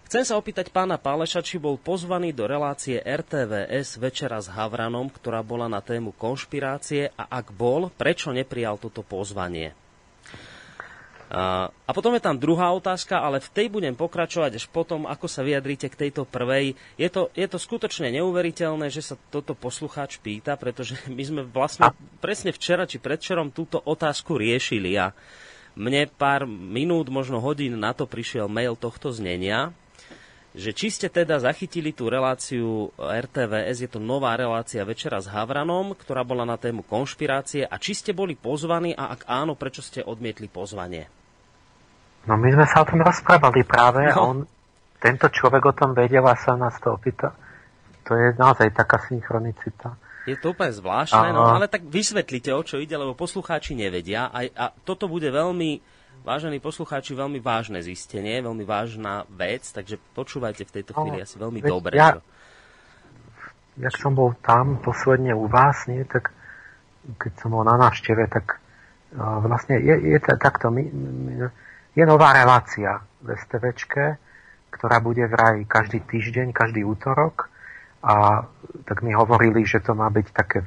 [0.05, 5.41] Chcem sa opýtať pána Páleša, či bol pozvaný do relácie RTVS Večera s Havranom, ktorá
[5.41, 9.73] bola na tému konšpirácie a ak bol, prečo neprijal toto pozvanie?
[11.25, 15.41] A potom je tam druhá otázka, ale v tej budem pokračovať až potom, ako sa
[15.41, 16.77] vyjadríte k tejto prvej.
[17.01, 21.89] Je to, je to skutočne neuveriteľné, že sa toto poslucháč pýta, pretože my sme vlastne
[22.21, 25.17] presne včera či predčerom túto otázku riešili a
[25.75, 29.75] mne pár minút, možno hodín na to prišiel mail tohto znenia.
[30.55, 35.91] Že či ste teda zachytili tú reláciu RTVS, je to nová relácia Večera s Havranom,
[35.99, 39.99] ktorá bola na tému konšpirácie a či ste boli pozvaní a ak áno, prečo ste
[39.99, 41.11] odmietli pozvanie?
[42.25, 44.15] No my sme sa o tom rozprávali práve no.
[44.15, 44.37] a on,
[44.97, 47.35] tento človek o tom vedel a sa nás to opýta.
[48.07, 49.99] To je naozaj taká synchronicita.
[50.25, 54.41] Je to úplne zvláštne, no, ale tak vysvetlite, o čo ide, lebo poslucháči nevedia a,
[54.49, 55.77] a toto bude veľmi
[56.25, 61.61] Vážení poslucháči, veľmi vážne zistenie, veľmi vážna vec, takže počúvajte v tejto chvíli asi veľmi
[61.61, 61.93] Veď dobre.
[62.01, 62.17] Ja,
[63.77, 66.33] jak som bol tam posledne u vás, nie, tak
[67.21, 71.45] keď som bol na návšteve, tak uh, vlastne je, je takto, my, my,
[71.93, 74.17] je nová relácia v STVčke,
[74.73, 77.53] ktorá bude vraj každý týždeň, každý útorok
[78.01, 78.41] a
[78.89, 80.65] tak mi hovorili, že to má byť také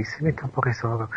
[0.00, 1.08] ty si mi to porisoval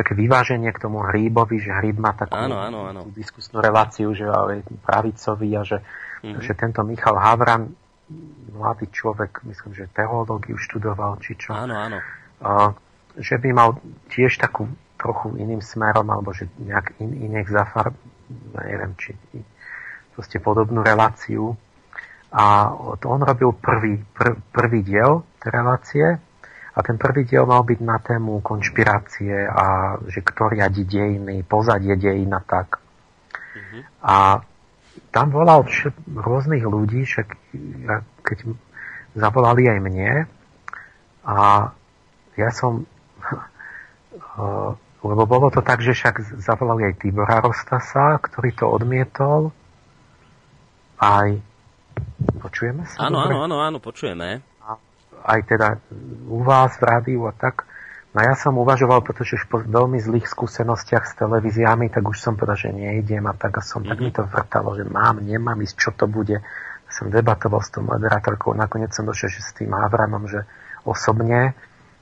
[0.00, 3.00] také vyváženie k tomu hríbovi, že hríb má takú áno, áno, áno.
[3.12, 5.84] diskusnú reláciu, že ale pravicový a že,
[6.24, 6.40] mm-hmm.
[6.40, 7.68] že tento Michal Havran,
[8.56, 11.52] mladý človek, myslím, že teológiu študoval, či čo.
[11.52, 12.00] Áno, áno.
[12.40, 12.72] A,
[13.20, 13.76] že by mal
[14.08, 14.64] tiež takú
[14.96, 17.92] trochu iným smerom, alebo že nejak in, iných zafar,
[18.56, 19.12] neviem, či
[20.16, 21.56] proste podobnú reláciu.
[22.30, 22.72] A
[23.04, 26.06] on robil prvý, pr, prvý diel tej relácie
[26.80, 31.92] a ten prvý diel mal byť na tému konšpirácie a že kto riadi dejiny, pozadie
[32.00, 32.80] dejín a tak.
[33.52, 33.82] Mm-hmm.
[34.00, 34.40] A
[35.12, 37.28] tam volal všet, rôznych ľudí, však
[38.24, 38.38] keď
[39.12, 40.24] zavolali aj mne
[41.28, 41.68] a
[42.40, 42.88] ja som
[45.04, 49.52] lebo bolo to tak, že však zavolali aj Tibora Rostasa, ktorý to odmietol.
[51.00, 51.28] Aj
[52.40, 53.08] počujeme sa?
[53.08, 54.44] Áno, áno, áno, áno, počujeme
[55.24, 55.68] aj teda
[56.28, 57.68] u vás v rádiu a tak.
[58.10, 62.34] No ja som uvažoval, pretože už po veľmi zlých skúsenostiach s televíziami, tak už som
[62.34, 63.90] povedal, že neidem a tak a som, mm-hmm.
[63.90, 66.42] tak mi to vrtalo, že mám, nemám ísť, čo to bude.
[66.90, 70.42] Som debatoval s tou moderátorkou, nakoniec som došiel, že s tým Havranom, že
[70.82, 71.54] osobne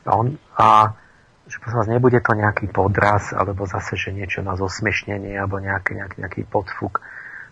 [0.08, 0.96] a, on, a
[1.44, 5.92] že prosím vás, nebude to nejaký podraz, alebo zase, že niečo na zosmiešnenie, alebo nejaký,
[5.92, 7.04] nejaký, nejaký podfuk,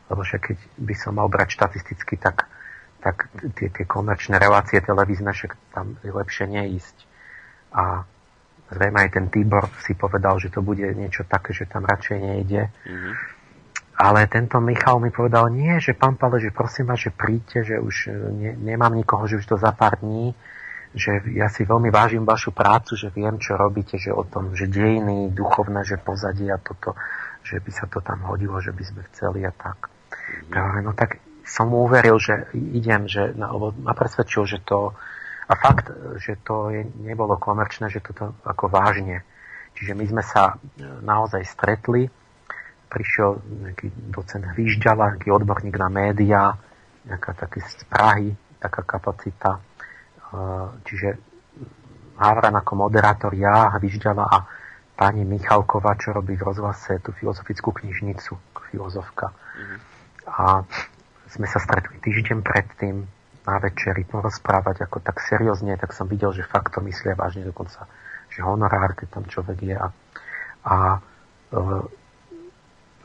[0.09, 2.49] lebo že keď by som mal brať štatisticky, tak
[3.07, 6.97] tak tie, tie komerčné relácie televízne, však tam je lepšie neísť.
[7.71, 8.03] A
[8.75, 12.67] zrejme aj ten Tibor si povedal, že to bude niečo také, že tam radšej nejde.
[12.67, 13.15] Mm-hmm.
[13.97, 17.77] Ale tento Michal mi povedal, nie, že pán Pale, že prosím vás, že príďte, že
[17.79, 20.35] už ne, nemám nikoho, že už to za pár dní,
[20.93, 24.67] že ja si veľmi vážim vašu prácu, že viem, čo robíte, že o tom, že
[24.67, 26.99] dejiny, duchovné, že pozadie a toto,
[27.47, 29.89] že by sa to tam hodilo, že by sme chceli a tak.
[30.51, 30.83] Mm-hmm.
[30.85, 34.91] No tak som mu uveril, že idem, že, no, ma presvedčil, že to,
[35.47, 39.23] a fakt, že to je, nebolo komerčné, že toto ako vážne.
[39.79, 42.11] Čiže my sme sa e, naozaj stretli,
[42.91, 46.51] prišiel nejaký docent Hvížďala, nejaký odborník na médiá,
[47.07, 49.55] nejaká taký z Prahy, taká kapacita.
[49.55, 49.61] E,
[50.83, 51.09] čiže
[52.19, 54.39] Havran ako moderátor, ja, Hvížďala a
[54.97, 58.35] pani Michalková, čo robí v rozhlase tú filozofickú knižnicu,
[58.73, 59.31] filozofka.
[59.31, 59.79] Mm-hmm.
[60.27, 60.65] A
[61.37, 63.05] sme sa stretli týždeň predtým
[63.47, 67.87] na večeri porozprávať ako tak seriózne, tak som videl, že fakt to myslia vážne dokonca,
[68.33, 69.77] že honorár, keď tam človek je.
[69.79, 69.89] A,
[70.67, 71.61] a e,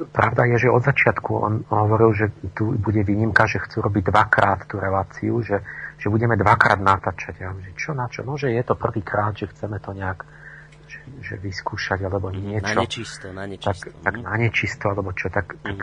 [0.09, 2.25] pravda je, že od začiatku on hovoril, že
[2.57, 5.61] tu bude výnimka, že chcú robiť dvakrát tú reláciu, že,
[6.01, 7.37] že budeme dvakrát natáčať.
[7.37, 8.25] Ja že čo na čo?
[8.25, 10.25] No, že je to prvýkrát, že chceme to nejak
[10.91, 12.75] že, že vyskúšať, alebo niečo.
[12.75, 13.93] Na nečisto, na nečisto.
[13.93, 14.23] Tak, tak mhm.
[14.25, 15.79] na nečisto, alebo čo, tak, tak,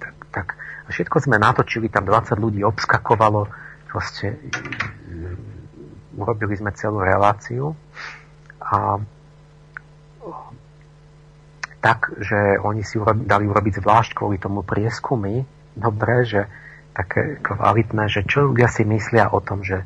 [0.00, 0.46] tak, tak
[0.82, 3.46] a všetko sme natočili, tam 20 ľudí obskakovalo,
[3.86, 7.76] proste mm, urobili sme celú reláciu.
[8.62, 8.98] A
[11.82, 15.42] tak, že oni si urobi, dali urobiť zvlášť kvôli tomu prieskumy,
[15.74, 16.46] dobre, že
[16.94, 19.82] také kvalitné, že čo ľudia si myslia o tom, že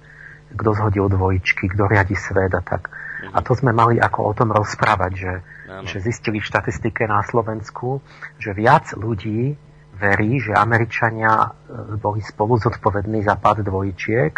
[0.53, 2.93] kto zhodil dvojičky, kto riadi svet a tak.
[3.33, 5.35] A to sme mali ako o tom rozprávať, že,
[5.89, 8.05] že zistili v štatistike na Slovensku,
[8.39, 9.59] že viac ľudí
[9.97, 11.51] verí, že Američania e,
[11.97, 14.33] boli spolu zodpovední za pád dvojčiek,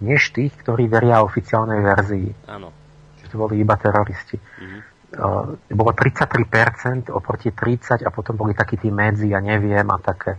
[0.00, 2.28] než tých, ktorí veria oficiálnej verzii.
[2.48, 2.72] Áno.
[3.20, 4.36] Že to boli iba teroristi.
[4.36, 4.80] Mm-hmm.
[5.10, 10.38] Uh, bolo 33% oproti 30 a potom boli takí tí medzi, ja neviem a také.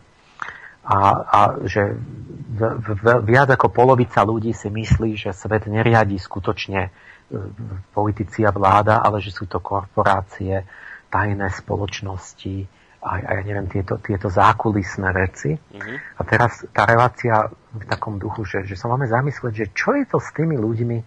[0.88, 0.98] A,
[1.28, 1.92] a že
[2.56, 6.92] v, v, viac ako polovica ľudí si myslí, že svet neriadi skutočne uh,
[7.92, 10.64] politici a vláda, ale že sú to korporácie,
[11.12, 15.58] tajné spoločnosti, a, a ja neviem, tieto, tieto zákulisné veci.
[15.58, 15.98] Mm-hmm.
[16.18, 20.06] A teraz tá relácia v takom duchu, že, že sa máme zamyslieť, že čo je
[20.06, 20.98] to s tými ľuďmi,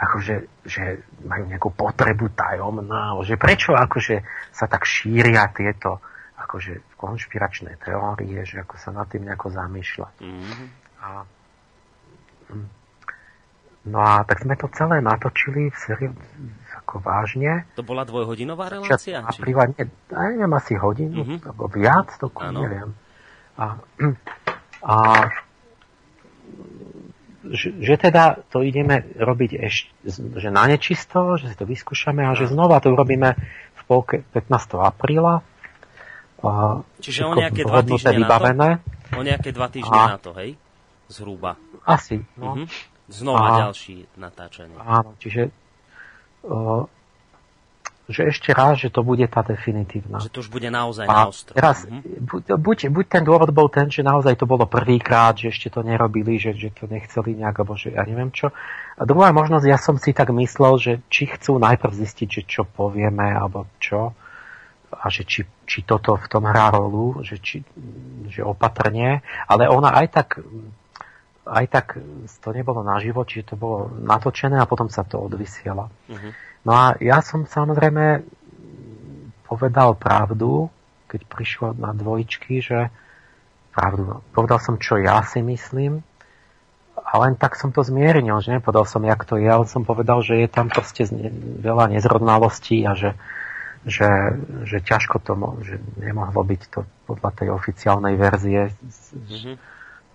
[0.00, 0.34] akože,
[0.64, 6.00] že majú nejakú potrebu tajomná, že prečo akože sa tak šíria tieto,
[6.40, 10.14] akože konšpiračné teórie, že ako sa nad tým nejako zamýšľať.
[10.24, 10.64] Mhm.
[11.04, 11.08] A,
[12.48, 12.68] hm.
[13.92, 16.10] no a tak sme to celé natočili v sérii
[16.94, 17.66] ako vážne.
[17.74, 19.18] To bola dvojhodinová relácia?
[19.18, 21.36] A privátne, ja neviem, asi hodinu, Mhm.
[21.42, 22.94] alebo viac, to neviem.
[23.58, 23.82] A,
[24.86, 24.94] a
[27.44, 29.90] že, že teda to ideme robiť ešte,
[30.38, 33.34] že na nečisto, že si to vyskúšame a že znova to urobíme
[33.74, 34.78] v polke 15.
[34.80, 35.42] apríla.
[37.02, 38.20] Čiže o nejaké dva týždne na to?
[38.22, 38.68] vybavené.
[39.12, 40.54] O nejaké dva týždne A- na to, hej?
[41.10, 41.58] Zhruba.
[41.84, 42.54] Asi, no.
[42.54, 42.70] Mhm.
[43.12, 44.76] Znova A- ďalší natáčanie.
[44.80, 45.52] Áno, čiže
[48.04, 50.20] že ešte raz, že to bude tá definitívna.
[50.20, 51.56] Že to už bude naozaj A na ostro.
[51.56, 52.28] teraz, Mhm.
[52.60, 56.36] buď, buď ten dôvod bol ten, že naozaj to bolo prvýkrát, že ešte to nerobili,
[56.36, 58.52] že, že to nechceli nejak, alebo že ja neviem čo.
[58.94, 62.62] A druhá možnosť, ja som si tak myslel, že či chcú najprv zistiť, že čo
[62.68, 64.12] povieme, alebo čo,
[64.94, 67.64] a že či, či toto v tom hrá rolu, že, či,
[68.28, 70.28] že opatrne, ale ona aj tak
[71.44, 71.86] aj tak
[72.40, 75.92] to nebolo naživo, čiže to bolo natočené a potom sa to odvysiela.
[76.08, 76.28] Mhm.
[76.64, 78.24] No a ja som samozrejme
[79.44, 80.72] povedal pravdu,
[81.06, 82.88] keď prišlo na dvojičky, že
[83.76, 86.00] pravdu, povedal som, čo ja si myslím,
[87.04, 90.24] a len tak som to zmiernil, že nepovedal som, jak to je, ale som povedal,
[90.24, 91.04] že je tam proste
[91.60, 93.12] veľa nezrodnalostí a že,
[93.84, 98.72] že, že ťažko to, mo- že nemohlo byť to podľa tej oficiálnej verzie
[99.14, 99.73] Mhm.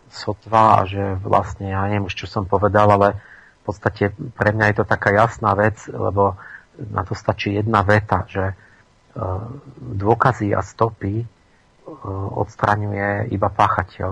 [0.10, 3.18] Sotva a že vlastne, ja neviem už, čo som povedal, ale
[3.61, 6.38] v podstate pre mňa je to taká jasná vec, lebo
[6.80, 8.56] na to stačí jedna veta, že e,
[9.99, 11.26] dôkazy a stopy e,
[12.34, 14.11] odstraňuje iba páchateľ.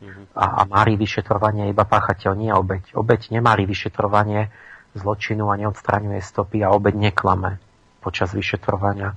[0.00, 0.22] Mhm.
[0.32, 2.96] A, a mári vyšetrovanie iba páchateľ, nie obeď.
[2.96, 4.48] Obeď nemári vyšetrovanie
[4.96, 7.62] zločinu a neodstraňuje stopy a obeď neklame
[8.02, 9.14] počas vyšetrovania.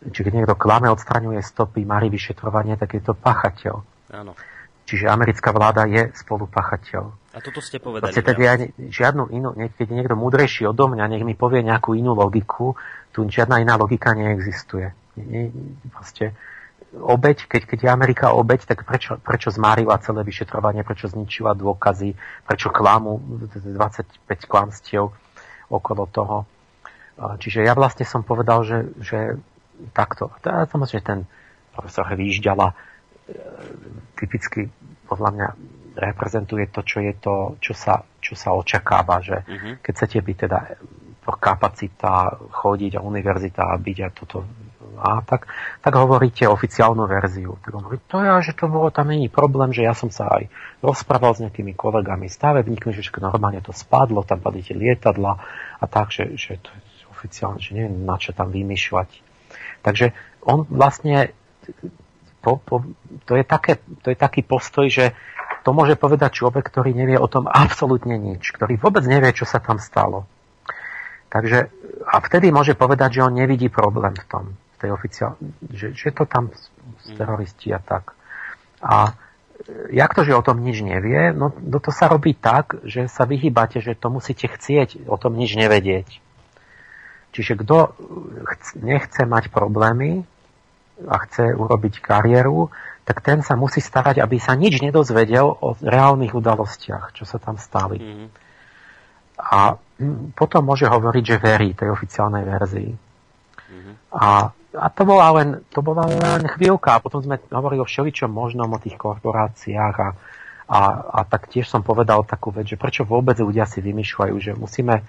[0.00, 3.84] Čiže keď niekto klame, odstraňuje stopy, mári vyšetrovanie, tak je to páchateľ.
[4.12, 4.32] Áno.
[4.90, 7.02] Čiže americká vláda je spolupáchateľ.
[7.30, 8.10] A toto ste povedali.
[8.10, 11.94] Proste tedy ja žiadnu inú, keď je niekto múdrejší odo mňa, nech mi povie nejakú
[11.94, 12.74] inú logiku,
[13.14, 14.90] tu žiadna iná logika neexistuje.
[15.94, 16.34] Proste
[16.98, 22.18] obeď, keď, keď je Amerika obeď, tak prečo, prečo zmárila celé vyšetrovanie, prečo zničila dôkazy,
[22.42, 25.14] prečo klamu 25 klamstiev
[25.70, 26.50] okolo toho.
[27.38, 29.38] Čiže ja vlastne som povedal, že, že
[29.94, 30.34] takto.
[30.42, 31.20] A samozrejme ten
[31.70, 32.89] profesor Výžďala e,
[34.16, 34.68] typicky
[35.08, 35.48] podľa mňa
[36.00, 39.82] reprezentuje to, čo je to, čo sa, čo sa očakáva, že Mhm.
[39.82, 40.58] keď chcete byť teda
[41.30, 44.42] kapacita chodiť a univerzita a byť a toto
[45.00, 45.48] a tak,
[45.80, 47.56] tak hovoríte oficiálnu verziu.
[47.64, 50.28] Tak on hovorí, to ja, že to bolo, tam není problém, že ja som sa
[50.28, 50.52] aj
[50.84, 55.32] rozprával s nejakými kolegami stavebníkmi, že normálne to spadlo, tam padli tie lietadla
[55.80, 59.08] a tak, že, že to je oficiálne, že neviem, na čo tam vymýšľať.
[59.80, 60.12] Takže
[60.44, 61.32] on vlastne
[62.40, 62.82] po, po,
[63.28, 65.12] to, je také, to je taký postoj, že
[65.60, 69.60] to môže povedať človek, ktorý nevie o tom absolútne nič, ktorý vôbec nevie, čo sa
[69.60, 70.24] tam stalo.
[71.30, 71.70] Takže
[72.10, 75.36] a vtedy môže povedať, že on nevidí problém v tom, v tej oficiál,
[75.68, 76.50] že, že to tam
[77.04, 78.16] s teroristi a tak.
[78.80, 81.30] A e, jak to, že o tom nič nevie?
[81.36, 85.36] No, no to sa robí tak, že sa vyhýbate, že to musíte chcieť o tom
[85.36, 86.08] nič nevedieť.
[87.30, 87.94] Čiže kto
[88.42, 90.26] chc- nechce mať problémy
[91.08, 92.68] a chce urobiť kariéru,
[93.04, 97.58] tak ten sa musí starať, aby sa nič nedozvedel o reálnych udalostiach, čo sa tam
[97.58, 97.98] stali.
[97.98, 98.26] Mhm.
[99.40, 102.92] A mm, potom môže hovoriť, že verí tej oficiálnej verzii.
[103.70, 103.92] Mhm.
[104.14, 107.00] A, a to, bola len, to bola len chvíľka.
[107.00, 110.08] A potom sme hovorili o všeličom možnom, o tých korporáciách a,
[110.70, 114.52] a, a tak tiež som povedal takú vec, že prečo vôbec ľudia si vymýšľajú, že
[114.54, 115.02] musíme,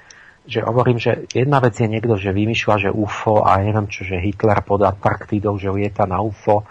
[0.45, 4.18] že hovorím, že jedna vec je niekto, že vymýšľa, že UFO a neviem čo, že
[4.18, 6.66] Hitler pod Antarktidou, že lieta na UFO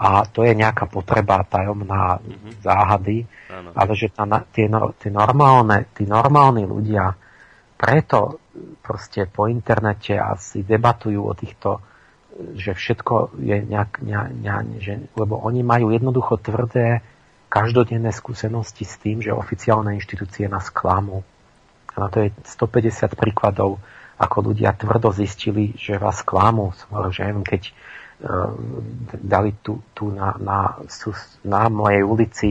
[0.00, 2.18] a to je nejaká potreba tajomná
[2.64, 3.76] záhady, Áno.
[3.76, 7.12] ale že tá, tie, no- tie normálne, tí normálni ľudia
[7.76, 8.40] preto
[8.84, 11.80] proste po internete asi debatujú o týchto,
[12.56, 17.00] že všetko je nejak, nejak, nejak že, lebo oni majú jednoducho tvrdé
[17.48, 21.24] každodenné skúsenosti s tým, že oficiálne inštitúcie nás klamú.
[21.90, 23.80] A na to je 150 príkladov,
[24.16, 26.70] ako ľudia tvrdo zistili, že vás klamú.
[26.90, 27.72] Že neviem, keď eh,
[29.16, 30.76] dali tu, tu na, na,
[31.42, 32.48] na mojej ulici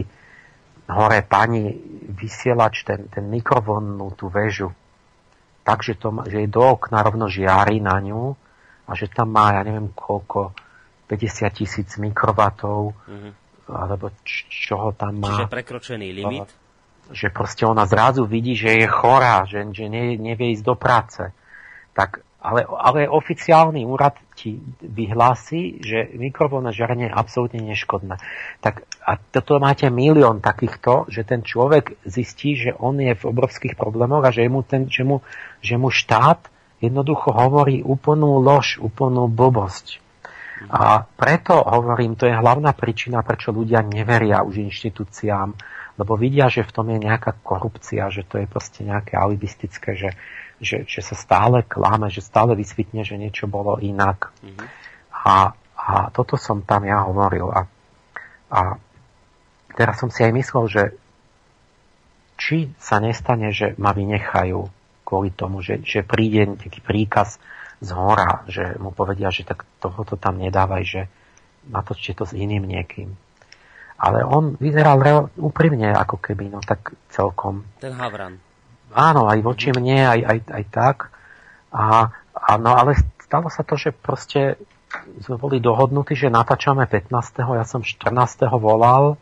[0.87, 1.69] hore pani
[2.09, 4.73] vysielač, ten, ten mikrovonnú tú väžu,
[5.61, 8.33] takže to, že je do okna rovno žiari na ňu
[8.89, 10.57] a že tam má, ja neviem koľko,
[11.05, 13.29] 50 tisíc mikrovatov, Mhm.
[13.69, 15.29] alebo č- čoho tam má.
[15.37, 16.49] Čiže prekročený limit.
[17.09, 21.33] Že proste ona zrazu vidí, že je chorá, že, že ne, nevie ísť do práce.
[21.97, 28.15] Tak, ale, ale oficiálny úrad ti vyhlási, že mikrovlnné žiarenie je absolútne neškodné.
[28.63, 33.75] Tak, a toto máte milión takýchto, že ten človek zistí, že on je v obrovských
[33.75, 35.19] problémoch a že mu, ten, že mu,
[35.59, 36.47] že mu štát
[36.79, 39.99] jednoducho hovorí úplnú lož, úplnú blbosť.
[40.67, 45.55] A preto hovorím, to je hlavná príčina, prečo ľudia neveria už inštitúciám,
[45.99, 50.15] lebo vidia, že v tom je nejaká korupcia, že to je proste nejaké alibistické, že,
[50.63, 54.31] že, že sa stále klame, že stále vysvetne, že niečo bolo inak.
[54.39, 54.67] Mm-hmm.
[55.11, 57.51] A, a toto som tam ja hovoril.
[57.51, 57.67] A,
[58.47, 58.79] a
[59.75, 60.83] teraz som si aj myslel, že
[62.39, 64.71] či sa nestane, že ma vynechajú
[65.03, 67.43] kvôli tomu, že, že príde taký príkaz
[67.83, 71.01] z hora, že mu povedia, že tak tohoto tam nedávaj, že
[71.67, 73.19] natočte to s iným niekým.
[73.99, 77.67] Ale on vyzeral reál, úprimne, ako keby, no tak celkom.
[77.83, 78.39] Ten Havran.
[78.95, 80.97] Áno, aj voči mne, aj, aj, aj tak.
[81.75, 84.55] A, a, no ale stalo sa to, že proste
[85.21, 87.11] sme boli dohodnutí, že natáčame 15.
[87.43, 88.09] Ja som 14.
[88.57, 89.19] volal,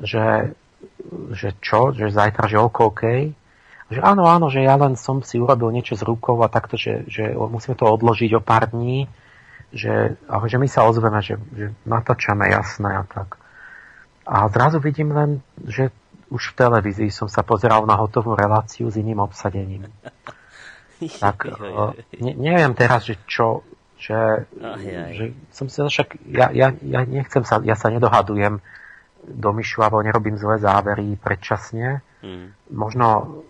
[0.00, 0.56] že,
[1.30, 3.02] že čo, že zajtra, že OK, OK
[3.88, 7.08] že áno, áno, že ja len som si urobil niečo s rukou a takto, že,
[7.08, 9.08] že musíme to odložiť o pár dní,
[9.72, 13.40] že, ale že my sa ozveme, že, že natáčame jasné a tak.
[14.28, 15.88] A zrazu vidím len, že
[16.28, 19.88] už v televízii som sa pozeral na hotovú reláciu s iným obsadením.
[21.24, 21.48] tak
[22.20, 23.64] ne, neviem teraz, že čo,
[23.96, 24.44] že,
[25.16, 28.60] že som si však, ja, ja, ja nechcem sa, ja sa nedohadujem
[29.24, 32.04] do myšu, alebo nerobím zlé závery predčasne.
[32.20, 32.52] Hmm.
[32.68, 33.40] Možno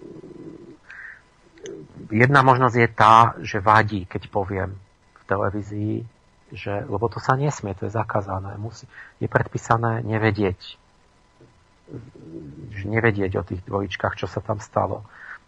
[2.10, 4.70] jedna možnosť je tá, že vadí, keď poviem
[5.18, 5.94] v televízii,
[6.52, 8.56] že, lebo to sa nesmie, to je zakázané.
[8.56, 8.88] Musí,
[9.20, 10.80] je predpísané nevedieť.
[12.84, 15.04] Nevedieť o tých dvojičkách, čo sa tam stalo.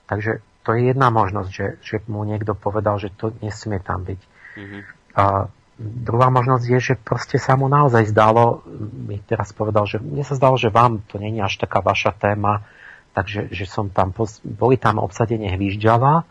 [0.08, 4.20] Takže to je jedna možnosť, že, že mu niekto povedal, že to nesmie tam byť.
[4.56, 4.82] Mm-hmm.
[5.16, 5.48] A
[5.80, 8.60] druhá možnosť je, že proste sa mu naozaj zdalo,
[9.08, 12.68] mi teraz povedal, že mne sa zdalo, že vám to není až taká vaša téma,
[13.16, 14.12] takže že som tam,
[14.44, 16.28] boli tam obsadenie Hvížďala,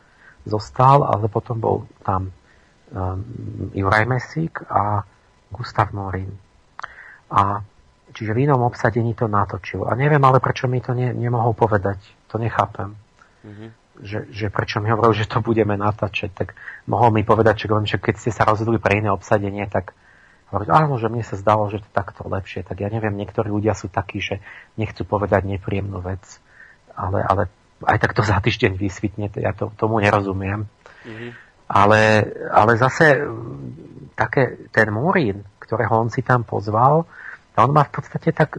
[0.48, 2.32] zostal, ale potom bol tam
[3.74, 5.06] Juraj Mesík a
[5.54, 6.30] Gustav Morin.
[7.30, 7.62] A
[8.14, 9.86] čiže v inom obsadení to natočil.
[9.86, 12.02] A neviem ale, prečo mi to ne, nemohol povedať.
[12.34, 12.98] To nechápem.
[13.46, 13.70] Mm-hmm.
[14.00, 16.34] Že, že prečo mi hovoril, že to budeme natáčať.
[16.34, 16.58] Tak
[16.90, 19.94] mohol mi povedať, že, že keď ste sa rozhodli pre iné obsadenie, tak
[20.50, 22.66] hovoriť, áno, že mne sa zdalo, že to takto lepšie.
[22.66, 24.42] Tak ja neviem, niektorí ľudia sú takí, že
[24.80, 26.24] nechcú povedať nepríjemnú vec.
[26.98, 27.54] Ale, ale
[27.86, 30.66] aj tak to za týždeň vysvitne, ja to, tomu nerozumiem.
[31.06, 31.49] Mm-hmm.
[31.70, 33.22] Ale, ale zase
[34.18, 37.06] také, ten Múrin, ktorého on si tam pozval,
[37.60, 38.58] on ma v podstate tak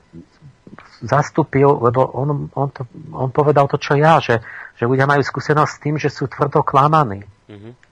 [1.02, 4.38] zastúpil, lebo on, on, to, on povedal to, čo ja, že,
[4.78, 7.26] že ľudia majú skúsenosť s tým, že sú tvrdo klamaní.
[7.48, 7.90] Mm-hmm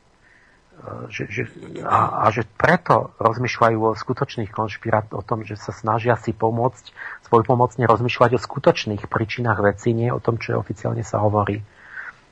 [1.08, 1.42] že, že,
[1.84, 6.94] a, a že preto rozmýšľajú o skutočných konšpirát, o tom, že sa snažia si pomôcť,
[7.28, 11.60] svojpomocne rozmýšľať o skutočných príčinách veci, nie o tom, čo oficiálne sa hovorí.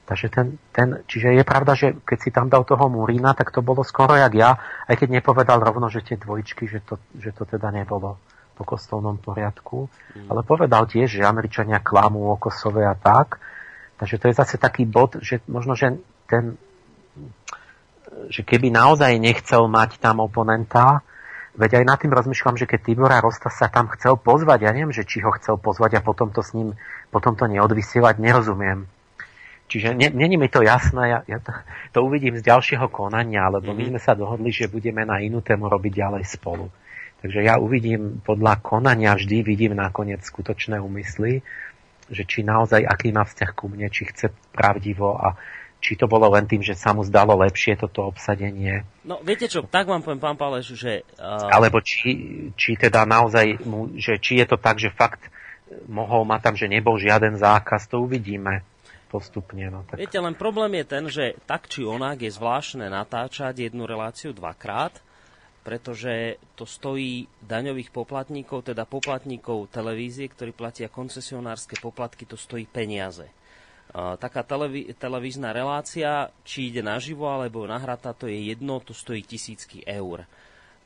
[0.06, 3.58] Takže ten, ten, čiže je pravda, že keď si tam dal toho Murína, tak to
[3.58, 4.54] bolo skoro jak ja,
[4.86, 8.14] aj keď nepovedal rovno, že tie dvojičky, že to, že to teda nebolo
[8.54, 10.30] po kostolnom poriadku, mm.
[10.30, 13.42] ale povedal tiež, že Američania klamú o Kosove a tak.
[13.98, 15.98] Takže to je zase taký bod, že možno, že
[16.30, 16.54] ten,
[18.30, 21.02] že keby naozaj nechcel mať tam oponenta,
[21.56, 24.92] veď aj nad tým rozmýšľam, že keď Tibora Rosta sa tam chcel pozvať, ja neviem,
[24.92, 26.76] že či ho chcel pozvať a potom to s ním,
[27.10, 28.86] potom to neodvysielať, nerozumiem.
[29.66, 31.50] Čiže není mi to jasné, ja, ja to,
[31.90, 33.78] to uvidím z ďalšieho konania, lebo mm-hmm.
[33.78, 33.90] my mhm.
[33.94, 36.70] sme sa dohodli, že budeme na inú tému robiť ďalej spolu.
[37.26, 41.42] Takže ja uvidím, podľa konania vždy vidím nakoniec skutočné úmysly,
[42.06, 45.34] že či naozaj, aký má vzťah ku mne, či chce pravdivo a
[45.82, 48.86] či to bolo len tým, že sa mu zdalo lepšie toto obsadenie.
[49.02, 51.02] No viete čo, tak vám poviem, pán Páleš, že...
[51.18, 51.50] Uh...
[51.50, 52.14] Alebo či,
[52.54, 55.26] či teda naozaj, mu, že či je to tak, že fakt
[55.90, 58.62] mohol mať tam, že nebol žiaden zákaz, to uvidíme
[59.08, 59.66] postupne.
[59.70, 59.98] No, tak...
[59.98, 64.98] Viete, len problém je ten, že tak či onak je zvláštne natáčať jednu reláciu dvakrát,
[65.66, 73.26] pretože to stojí daňových poplatníkov, teda poplatníkov televízie, ktorí platia koncesionárske poplatky, to stojí peniaze
[73.96, 79.80] taká televí- televízna relácia, či ide naživo alebo nahrata, to je jedno, to stojí tisícky
[79.86, 80.28] eur.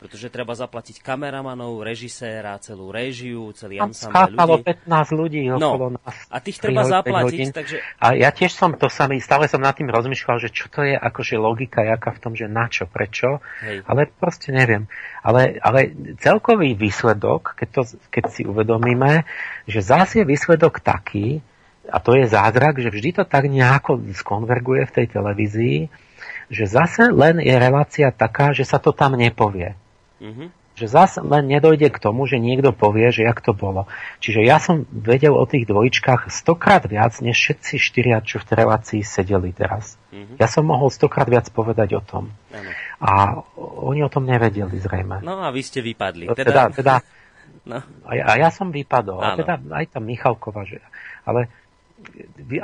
[0.01, 4.65] Pretože treba zaplatiť kameramanov, režiséra, celú réžiu, celý ansámbel ľudí.
[4.89, 6.17] 15 ľudí no, okolo nás.
[6.33, 7.77] A tých treba zaplatiť, takže...
[8.01, 10.97] A ja tiež som to samý, stále som nad tým rozmýšľal, že čo to je,
[10.97, 13.85] akože logika, jaká v tom, že na čo, prečo, Hej.
[13.85, 14.89] ale proste neviem.
[15.21, 19.29] Ale, ale celkový výsledok, keď, to, keď si uvedomíme,
[19.69, 21.45] že zase je výsledok taký,
[21.91, 25.79] a to je zázrak, že vždy to tak nejako skonverguje v tej televízii,
[26.51, 29.80] že zase len je relácia taká, že sa to tam nepovie.
[30.21, 30.49] Mm-hmm.
[30.79, 33.85] Že zase len nedojde k tomu, že niekto povie, že jak to bolo.
[34.23, 39.03] Čiže ja som vedel o tých dvojičkách stokrát viac, než všetci štyria, čo v relácii
[39.05, 40.01] sedeli teraz.
[40.15, 40.37] Mm-hmm.
[40.41, 42.33] Ja som mohol stokrát viac povedať o tom.
[42.55, 42.71] Ano.
[43.01, 43.11] A
[43.85, 45.21] oni o tom nevedeli zrejme.
[45.21, 46.31] No a vy ste vypadli.
[46.33, 46.95] Teda, teda, teda
[47.71, 47.79] no.
[48.07, 49.21] a, ja, a ja som vypadol.
[49.21, 50.81] A teda aj tá Michalková, že...
[51.27, 51.53] Ale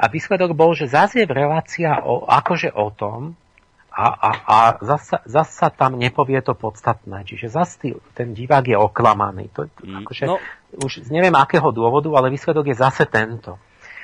[0.01, 3.37] a výsledok bol, že zase je relácia o, akože o tom,
[3.97, 7.25] a, a, a zasa, zasa tam nepovie to podstatné.
[7.25, 9.49] Čiže zase ten divák je oklamaný.
[9.57, 10.37] To, mm, akože, no.
[10.85, 13.57] Už neviem akého dôvodu, ale výsledok je zase tento.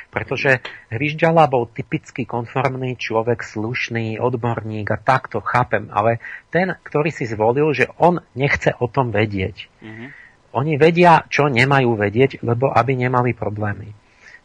[0.09, 5.93] Pretože Hryžďala bol typický konformný človek, slušný, odborník a takto chápem.
[5.93, 9.69] Ale ten, ktorý si zvolil, že on nechce o tom vedieť.
[9.85, 10.09] Mm-hmm.
[10.57, 13.93] Oni vedia, čo nemajú vedieť, lebo aby nemali problémy.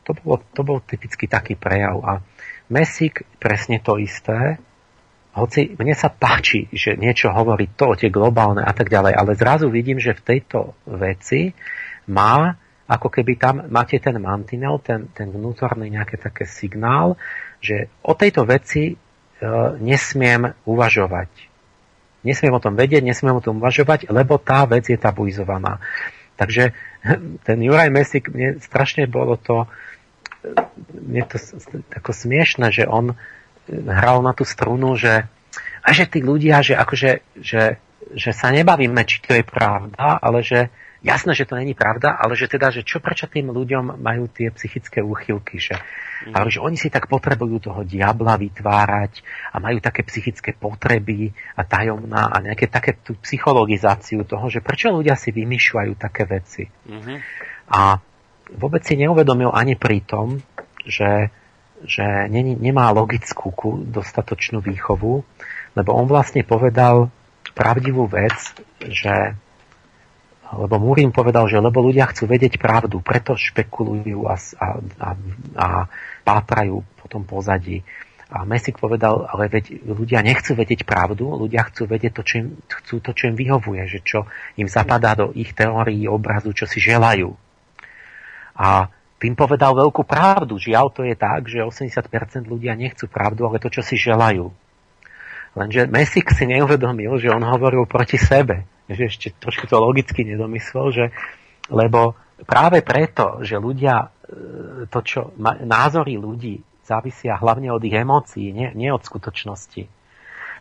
[0.08, 2.00] To, bolo, to bol typicky taký prejav.
[2.04, 2.20] A
[2.68, 4.60] Mesík presne to isté
[5.38, 9.70] hoci mne sa páči, že niečo hovorí to, tie globálne a tak ďalej, ale zrazu
[9.70, 11.54] vidím, že v tejto veci
[12.10, 12.58] má,
[12.90, 17.22] ako keby tam máte ten mantinel, ten, ten vnútorný nejaký také signál,
[17.62, 18.96] že o tejto veci e,
[19.78, 21.30] nesmiem uvažovať.
[22.26, 25.78] Nesmiem o tom vedieť, nesmiem o tom uvažovať, lebo tá vec je tabuizovaná.
[26.40, 26.74] Takže
[27.48, 29.70] ten Juraj Mesik, mne strašne bolo to,
[30.42, 30.50] e,
[30.98, 31.38] mne to
[31.94, 33.14] ako smiešne, že on
[33.72, 35.28] hral na tú strunu, že,
[35.84, 37.80] a že tí ľudia, že akože, že,
[38.16, 40.72] že sa nebavíme, či to je pravda, ale že
[41.04, 44.50] jasné, že to není pravda, ale že teda, že čo prečo tým ľuďom majú tie
[44.52, 45.78] psychické úchylky, že,
[46.28, 46.34] mm.
[46.34, 49.22] ale že oni si tak potrebujú toho diabla vytvárať
[49.54, 54.90] a majú také psychické potreby a tajomná a nejaké také tú psychologizáciu toho, že prečo
[54.90, 56.66] ľudia si vymýšľajú také veci.
[56.66, 57.18] Mm-hmm.
[57.72, 58.00] A
[58.56, 60.40] vôbec si neuvedomil ani pri tom,
[60.88, 61.30] že
[61.86, 63.54] že nemá logickú
[63.86, 65.22] dostatočnú výchovu,
[65.78, 67.14] lebo on vlastne povedal
[67.54, 68.34] pravdivú vec,
[68.82, 69.38] že
[70.48, 74.68] lebo Múrim povedal, že lebo ľudia chcú vedieť pravdu, preto špekulujú a, a,
[75.04, 75.10] a,
[75.60, 75.68] a
[76.24, 77.84] pátrajú po tom pozadí.
[78.32, 82.48] A Mesik povedal, ale veď ľudia nechcú vedieť pravdu, ľudia chcú vedieť to, čo im,
[82.64, 86.80] chcú to, čo im vyhovuje, že čo im zapadá do ich teórií, obrazu, čo si
[86.80, 87.32] želajú.
[88.56, 90.62] A tým povedal veľkú pravdu.
[90.62, 94.54] Žiaľ, to je tak, že 80% ľudia nechcú pravdu, ale to, čo si želajú.
[95.58, 98.70] Lenže Mesik si neuvedomil, že on hovoril proti sebe.
[98.86, 101.06] Že ešte trošku to logicky nedomyslel, že
[101.68, 102.16] lebo
[102.48, 104.08] práve preto, že ľudia, e,
[104.88, 109.84] to čo, názory ľudí závisia hlavne od ich emócií, nie, nie od skutočnosti.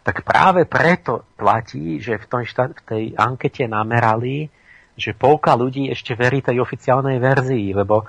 [0.03, 4.51] Tak práve preto platí, že v, tom štát, v tej ankete namerali,
[4.99, 8.07] že polka ľudí ešte verí tej oficiálnej verzii, lebo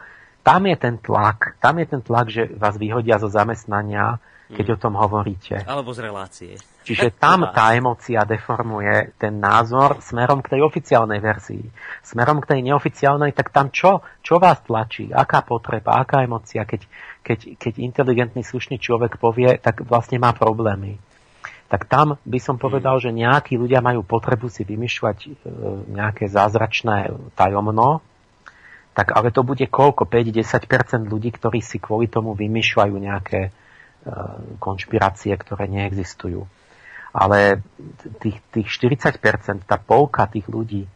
[0.48, 4.76] tam je ten tlak, tam je ten tlak, že vás vyhodia zo zamestnania, keď mm.
[4.76, 5.60] o tom hovoríte.
[5.68, 6.52] Alebo z relácie.
[6.88, 11.68] Čiže tam tá emocia deformuje ten názor smerom k tej oficiálnej verzii.
[12.00, 14.00] Smerom k tej neoficiálnej, tak tam čo?
[14.24, 15.12] Čo vás tlačí?
[15.12, 16.00] Aká potreba?
[16.00, 16.64] Aká emocia?
[16.64, 16.88] Keď,
[17.28, 20.96] keď, keď inteligentný, slušný človek povie, tak vlastne má problémy.
[21.68, 23.04] Tak tam by som povedal, mm.
[23.04, 25.30] že nejakí ľudia majú potrebu si vymýšľať e,
[25.92, 28.00] nejaké zázračné tajomno,
[28.98, 30.10] tak ale to bude koľko?
[30.10, 33.52] 5-10% ľudí, ktorí si kvôli tomu vymýšľajú nejaké e,
[34.58, 36.50] konšpirácie, ktoré neexistujú.
[37.14, 37.62] Ale
[38.18, 40.90] tých, tých 40%, tá polka tých ľudí,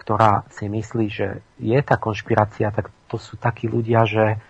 [0.00, 4.40] ktorá si myslí, že je tá konšpirácia, tak to sú takí ľudia, že,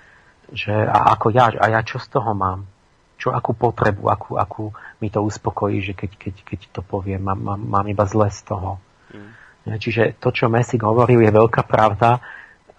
[0.55, 2.71] že a ako ja, a ja čo z toho mám?
[3.19, 4.71] Čo, akú potrebu, akú, akú
[5.03, 8.47] mi to uspokojí, že keď, keď, keď to poviem, mám, mám, mám iba zle z
[8.47, 8.79] toho.
[9.11, 9.31] Mm.
[9.79, 12.23] Čiže to, čo Mesik hovoril, je veľká pravda,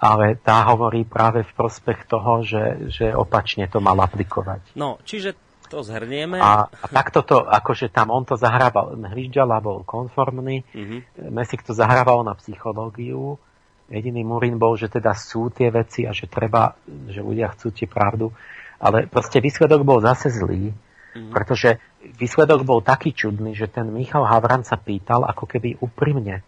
[0.04, 4.76] ale tá hovorí práve v prospech toho, že, že opačne to mal aplikovať.
[4.76, 5.40] No, čiže
[5.72, 6.44] to zhrnieme.
[6.44, 11.32] A, a takto to, akože tam on to zahrával, Hryžďala bol konformný, mm-hmm.
[11.32, 13.40] Mesik to zahrával na psychológiu,
[13.88, 16.76] jediný Murin bol, že teda sú tie veci a že treba,
[17.08, 18.36] že ľudia chcú tie pravdu,
[18.84, 21.32] ale proste výsledok bol zase zlý, mm-hmm.
[21.32, 21.80] pretože
[22.20, 26.44] výsledok bol taký čudný, že ten Michal Havran sa pýtal ako keby úprimne,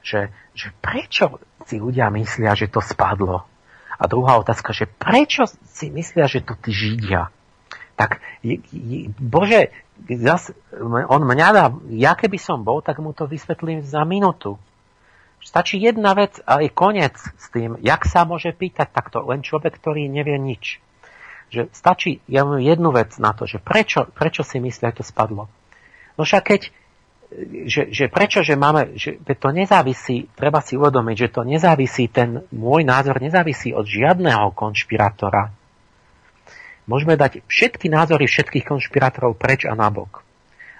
[0.00, 1.36] že, že prečo
[1.70, 3.46] si ľudia myslia, že to spadlo?
[3.94, 7.30] A druhá otázka, že prečo si myslia, že to tí Židia?
[7.94, 8.18] Tak,
[9.20, 9.70] bože,
[10.08, 14.56] zas, on mňa dá, ja keby som bol, tak mu to vysvetlím za minútu.
[15.44, 17.76] Stačí jedna vec a je koniec s tým.
[17.80, 20.80] Jak sa môže pýtať takto len človek, ktorý nevie nič?
[21.52, 25.48] Že stačí jednu vec na to, že prečo, prečo si myslia, že to spadlo.
[26.16, 26.60] No však keď
[27.70, 32.42] že, že prečo, že máme, že to nezávisí, treba si uvedomiť, že to nezávisí, ten
[32.50, 35.54] môj názor nezávisí od žiadneho konšpirátora.
[36.90, 40.26] Môžeme dať všetky názory všetkých konšpirátorov preč a nabok.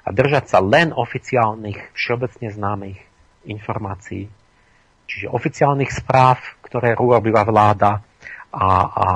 [0.02, 2.98] A držať sa len oficiálnych, všeobecne známych
[3.46, 4.26] informácií.
[5.06, 8.02] Čiže oficiálnych správ, ktoré urobila vláda
[8.50, 9.06] a, a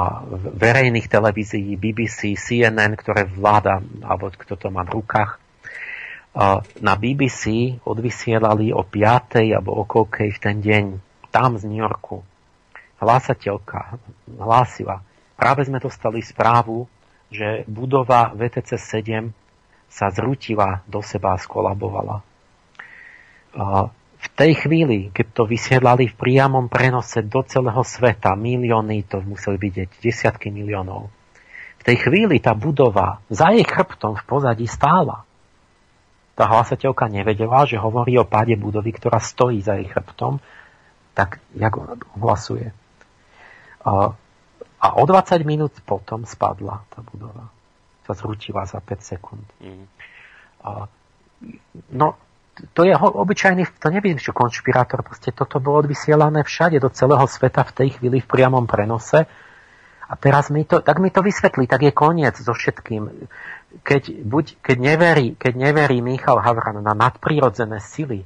[0.55, 5.44] verejných televízií, BBC, CNN, ktoré vláda, alebo kto to má v rukách.
[6.83, 9.55] Na BBC odvysielali o 5.
[9.55, 10.85] alebo o koľkej v ten deň,
[11.31, 12.27] tam z New Yorku.
[12.99, 14.03] Hlásateľka
[14.35, 15.07] hlásila,
[15.39, 16.91] práve sme dostali správu,
[17.31, 19.31] že budova VTC 7
[19.87, 22.27] sa zrutila do seba a skolabovala
[24.25, 29.61] v tej chvíli, keď to vysielali v priamom prenose do celého sveta, milióny to museli
[29.61, 31.13] vidieť, desiatky miliónov.
[31.79, 35.29] V tej chvíli tá budova za jej chrbtom v pozadí stála.
[36.35, 40.43] Tá hlasateľka nevedela, že hovorí o páde budovy, ktorá stojí za jej chrbtom,
[41.15, 41.79] tak jak
[42.19, 42.75] hlasuje.
[44.85, 47.49] A o 20 minút potom spadla tá budova.
[48.05, 49.47] Sa zrutila za 5 sekúnd.
[49.63, 49.87] Mm.
[51.95, 52.07] No,
[52.73, 57.67] to je obyčajný, to neviem, čo konšpirátor, proste toto bolo odvysielané všade do celého sveta
[57.67, 59.27] v tej chvíli v priamom prenose.
[60.05, 63.09] A teraz mi to, tak mi to vysvetlí, tak je koniec so všetkým.
[63.83, 68.23] Keď, buď, keď, neverí, keď neverí Michal Havran na nadprirodzené sily,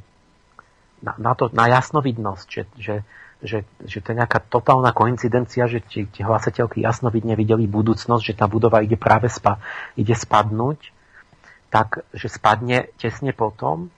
[1.00, 2.96] na, na, to, na jasnovidnosť, že, že,
[3.40, 8.34] že, že to je nejaká totálna koincidencia, že tie, tie hlasateľky jasnovidne videli budúcnosť, že
[8.34, 9.62] tá budova ide práve spa,
[9.94, 10.90] ide spadnúť,
[11.70, 13.94] tak, že spadne tesne potom,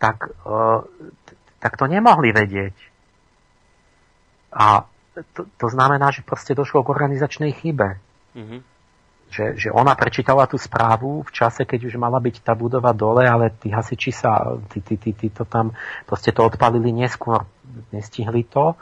[0.00, 0.80] tak, uh,
[1.60, 2.76] tak to nemohli vedieť.
[4.50, 4.88] A
[5.36, 8.00] to, to znamená, že proste došlo k organizačnej chybe.
[8.34, 8.60] Mm-hmm.
[9.30, 13.22] Že, že ona prečítala tú správu v čase, keď už mala byť tá budova dole,
[13.22, 15.70] ale tí hasiči sa, tí, tí, tí, tí to tam,
[16.02, 17.46] proste to odpalili neskôr,
[17.94, 18.74] nestihli to.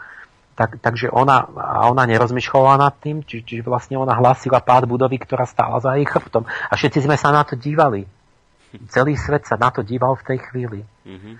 [0.56, 5.20] Tak, takže ona, a ona nerozmýšľala nad tým, čiže či vlastne ona hlásila pád budovy,
[5.22, 6.48] ktorá stála za jej chrbtom.
[6.48, 8.08] A všetci sme sa na to dívali.
[8.90, 10.80] Celý svet sa na to díval v tej chvíli.
[11.06, 11.34] Mm-hmm.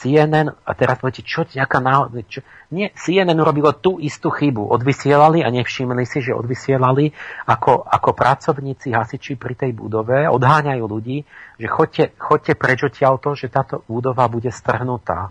[0.00, 2.40] CNN, a teraz poviete, čo nejaká náhoda, čo,
[2.72, 4.72] nie, CNN urobilo tú istú chybu.
[4.72, 7.12] Odvysielali a nevšimli si, že odvysielali
[7.44, 11.28] ako, ako pracovníci hasiči pri tej budove, odháňajú ľudí,
[11.60, 15.28] že chodte, chodte preč to, že táto budova bude strhnutá.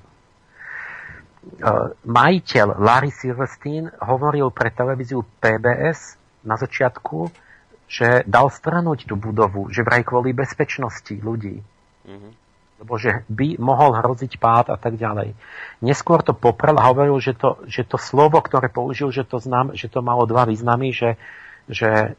[1.49, 6.13] Uh, majiteľ Larry Silverstein hovoril pre televíziu PBS
[6.45, 7.25] na začiatku,
[7.89, 11.57] že dal strhnúť tú budovu, že vraj kvôli bezpečnosti ľudí.
[12.05, 12.48] Mm-hmm.
[12.79, 15.35] Lebo že by mohol hroziť pád a tak ďalej.
[15.83, 19.75] Neskôr to poprel a hovoril, že to, že to slovo, ktoré použil, že to, znam,
[19.75, 21.19] že to malo dva významy, že,
[21.67, 22.15] že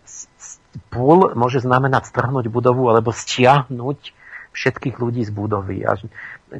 [0.92, 4.12] púl môže znamenať strhnúť budovu alebo stiahnuť
[4.52, 5.86] všetkých ľudí z budovy.
[5.88, 5.96] A,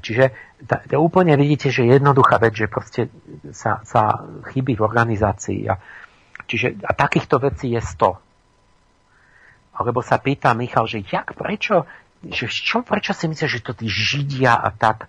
[0.01, 0.33] čiže
[0.65, 3.12] to, to úplne vidíte, že jednoduchá vec, že proste
[3.53, 5.61] sa, sa chybí v organizácii.
[5.69, 5.77] A,
[6.49, 8.31] čiže a takýchto vecí je 100
[9.81, 11.89] lebo sa pýta Michal, že jak, prečo,
[12.28, 15.08] že čo, prečo si myslíš, že to tí Židia a tak,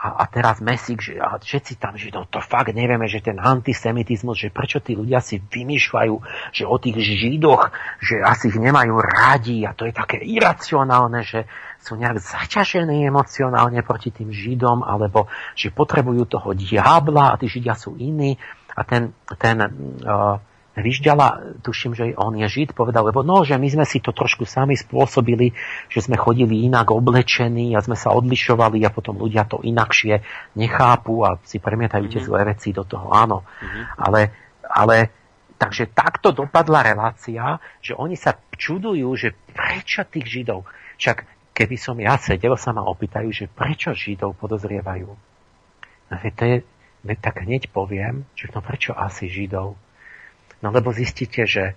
[0.00, 4.40] a, a teraz Mesík, že a všetci tam Židov, to fakt nevieme, že ten antisemitizmus,
[4.40, 6.14] že prečo tí ľudia si vymýšľajú,
[6.56, 7.68] že o tých Židoch,
[8.00, 11.44] že asi ich nemajú radi a to je také iracionálne, že
[11.84, 17.76] sú nejak zaťažení emocionálne proti tým Židom, alebo že potrebujú toho diabla a tí Židia
[17.76, 18.40] sú iní.
[18.72, 20.40] A ten, ten uh,
[20.80, 24.48] Vyžďala, tuším, že on je Žid, povedal, lebo no, že my sme si to trošku
[24.48, 25.52] sami spôsobili,
[25.92, 30.24] že sme chodili inak oblečení a sme sa odlišovali a potom ľudia to inakšie
[30.56, 32.28] nechápu a si premietajú tie mm-hmm.
[32.28, 33.44] zlé veci do toho, áno.
[33.44, 33.84] Mm-hmm.
[34.00, 34.20] Ale,
[34.66, 34.96] ale
[35.60, 40.64] takže takto dopadla relácia, že oni sa čudujú, že prečo tých Židov,
[40.96, 45.08] však keby som ja sedel, sa ma opýtajú, že prečo Židov podozrievajú.
[46.10, 46.56] No, to je,
[47.20, 49.76] tak hneď poviem, že no prečo asi Židov?
[50.60, 51.76] No lebo zistíte, že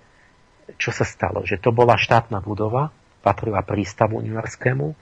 [0.76, 1.44] čo sa stalo?
[1.44, 2.92] Že to bola štátna budova,
[3.24, 4.36] patrila prístavu New.
[4.36, 4.94] E,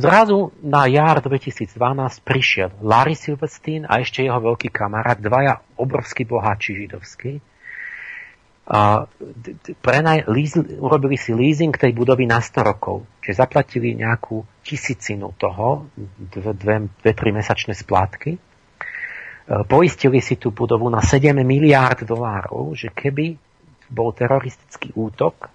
[0.00, 1.76] zrazu na jar 2012
[2.24, 7.44] prišiel Larry Silverstein a ešte jeho veľký kamarát, dvaja obrovskí boháči židovskí.
[8.66, 9.06] A
[9.78, 13.06] prenaj, lease, urobili si leasing tej budovy na 100 rokov.
[13.22, 15.86] Čiže zaplatili nejakú tisícinu toho,
[16.34, 18.55] dve, dve, dve tri mesačné splátky
[19.46, 23.38] poistili si tú budovu na 7 miliárd dolárov, že keby
[23.86, 25.46] bol teroristický útok,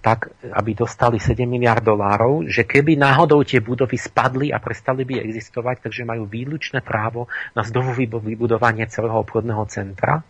[0.00, 5.20] tak aby dostali 7 miliard dolárov, že keby náhodou tie budovy spadli a prestali by
[5.20, 10.16] existovať, takže majú výlučné právo na znovu vybudovanie celého obchodného centra.
[10.16, 10.24] E,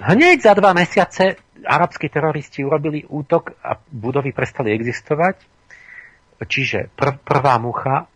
[0.00, 5.36] hneď za dva mesiace arabskí teroristi urobili útok a budovy prestali existovať.
[6.40, 8.08] Čiže pr- prvá mucha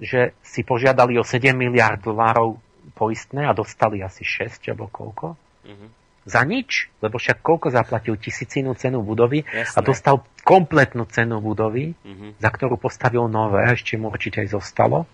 [0.00, 2.58] že si požiadali o 7 miliard dolárov
[2.92, 5.26] poistné a dostali asi 6 alebo koľko.
[5.66, 5.90] Mm-hmm.
[6.26, 9.78] za nič, lebo však koľko zaplatil tisícinu cenu budovy Jasné.
[9.78, 12.42] a dostal kompletnú cenu budovy, Mhm.
[12.42, 15.06] za ktorú postavil nové, ešte mu určite aj zostalo.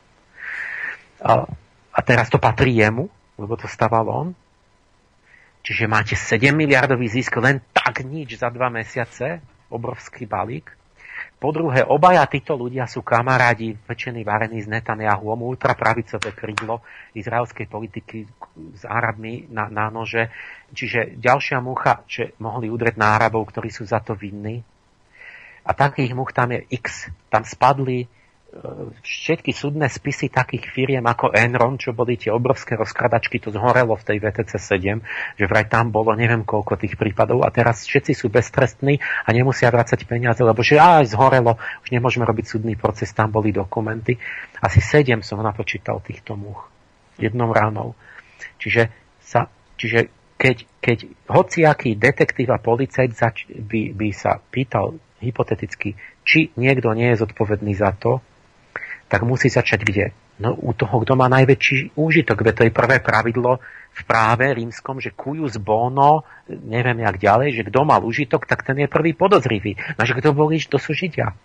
[1.21, 1.45] A,
[1.93, 4.29] a teraz to patrí jemu, lebo to staval on.
[5.63, 10.73] Čiže máte 7 miliardový zisk len tak nič za dva mesiace, obrovský balík.
[11.43, 16.87] Po druhé, obaja títo ľudia sú kamarádi pečení varení s Netanyahuom, ultrapravicové krídlo
[17.19, 18.31] izraelskej politiky
[18.79, 20.31] s Arabmi na, na nože.
[20.71, 24.63] Čiže ďalšia mucha, že mohli udreť na Arabov, ktorí sú za to vinní.
[25.67, 27.11] A takých much tam je x.
[27.27, 28.07] Tam spadli
[29.01, 34.05] všetky súdne spisy takých firiem ako Enron, čo boli tie obrovské rozkradačky, to zhorelo v
[34.05, 38.29] tej VTC 7, že vraj tam bolo neviem koľko tých prípadov a teraz všetci sú
[38.29, 43.33] beztrestní a nemusia vrácať peniaze, lebo že aj zhorelo, už nemôžeme robiť súdny proces, tam
[43.33, 44.21] boli dokumenty.
[44.61, 46.69] Asi 7 som napočítal týchto much
[47.17, 47.97] jednou ránou.
[48.61, 49.49] Čiže, sa,
[49.81, 50.99] čiže keď, keď
[51.31, 55.95] hociaký detektív a policajt zač- by, by sa pýtal hypoteticky,
[56.27, 58.19] či niekto nie je zodpovedný za to,
[59.13, 60.07] tak musí začať kde?
[60.41, 62.41] No u toho, kto má najväčší úžitok.
[62.41, 63.61] Veď to je prvé pravidlo
[63.93, 68.81] v práve rímskom, že cuius bono, neviem jak ďalej, že kto mal užitok, tak ten
[68.81, 69.77] je prvý podozrivý.
[70.01, 71.37] No že kto boli, to sú Židia.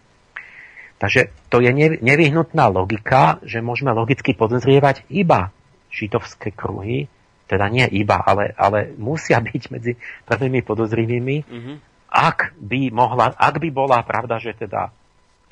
[0.97, 5.51] Takže to je nevyhnutná logika, že môžeme logicky podozrievať iba
[5.91, 7.11] židovské kruhy,
[7.51, 11.73] teda nie iba, ale, ale musia byť medzi prvými podozrivými, Mhm.
[12.07, 14.89] ak by, mohla, ak by bola pravda, že teda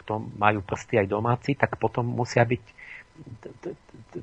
[0.05, 2.63] tom majú prsty aj domáci, tak potom musia byť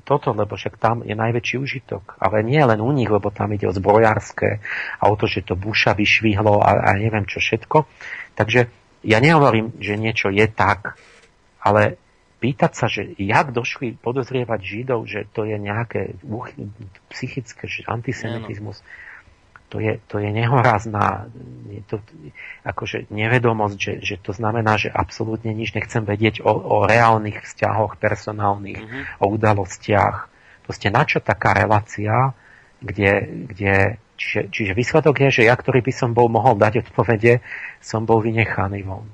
[0.01, 2.17] toto, lebo však tam je najväčší užitok.
[2.17, 4.61] Ale nie len u nich, lebo tam ide o zbrojárske
[4.97, 7.85] a o to, že to buša vyšvihlo a, a neviem čo všetko.
[8.33, 8.69] Takže
[9.05, 10.97] ja nehovorím, že niečo je tak,
[11.61, 12.01] ale
[12.41, 16.17] pýtať sa, že jak došli podozrievať Židov, že to je nejaké
[17.13, 18.81] psychické že antisemitizmus,
[19.73, 21.25] to je, to je nehorázna
[21.73, 21.97] je to,
[22.61, 27.97] akože nevedomosť, že, že to znamená, že absolútne nič nechcem vedieť o, o reálnych vzťahoch
[27.97, 28.99] personálnych, Mhm.
[29.17, 30.29] o udalostiach.
[30.63, 32.37] Proste na čo taká relácia,
[32.79, 37.41] kde, kde čiže, čiže výsledok je, že ja, ktorý by som bol mohol dať odpovede,
[37.81, 39.09] som bol vynechaný von.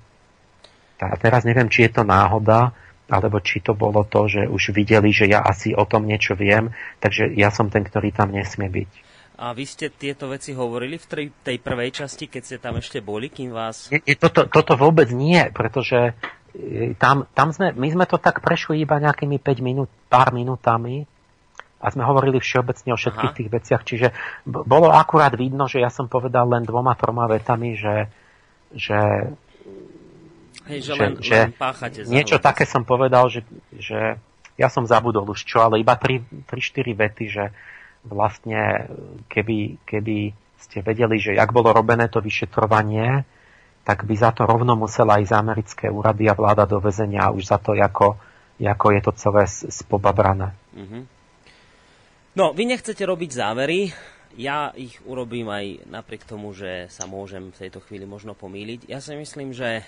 [1.00, 2.76] A teraz neviem, či je to náhoda,
[3.10, 6.76] alebo či to bolo to, že už videli, že ja asi o tom niečo viem,
[7.02, 9.09] takže ja som ten, ktorý tam nesmie byť.
[9.40, 13.32] A vy ste tieto veci hovorili v tej, prvej časti, keď ste tam ešte boli,
[13.32, 13.88] kým vás...
[14.20, 16.12] Toto, toto vôbec nie, pretože
[16.52, 21.08] e, tam, tam sme, my sme to tak prešli iba nejakými 5 minút, pár minútami
[21.80, 23.38] a sme hovorili všeobecne o všetkých Aha.
[23.40, 24.08] tých veciach, čiže
[24.44, 28.12] bolo akurát vidno, že ja som povedal len dvoma, troma vetami, že,
[28.76, 29.00] že,
[30.68, 32.48] Hej, že, že, len, že len páchate niečo hlavu.
[32.52, 34.20] také som povedal, že, že
[34.60, 36.28] ja som zabudol už čo, ale iba 3-4
[36.92, 37.56] vety, že
[38.04, 38.88] vlastne
[39.28, 43.24] keby, keby ste vedeli, že jak bolo robené to vyšetrovanie,
[43.84, 47.58] tak by za to rovno musela ísť americké úrady a vláda do väzenia už za
[47.58, 48.20] to, ako,
[48.60, 50.54] ako je to celé spobabrané.
[50.76, 51.00] Mhm.
[52.38, 53.92] No, vy nechcete robiť závery,
[54.38, 58.86] ja ich urobím aj napriek tomu, že sa môžem v tejto chvíli možno pomýliť.
[58.86, 59.82] Ja si myslím, že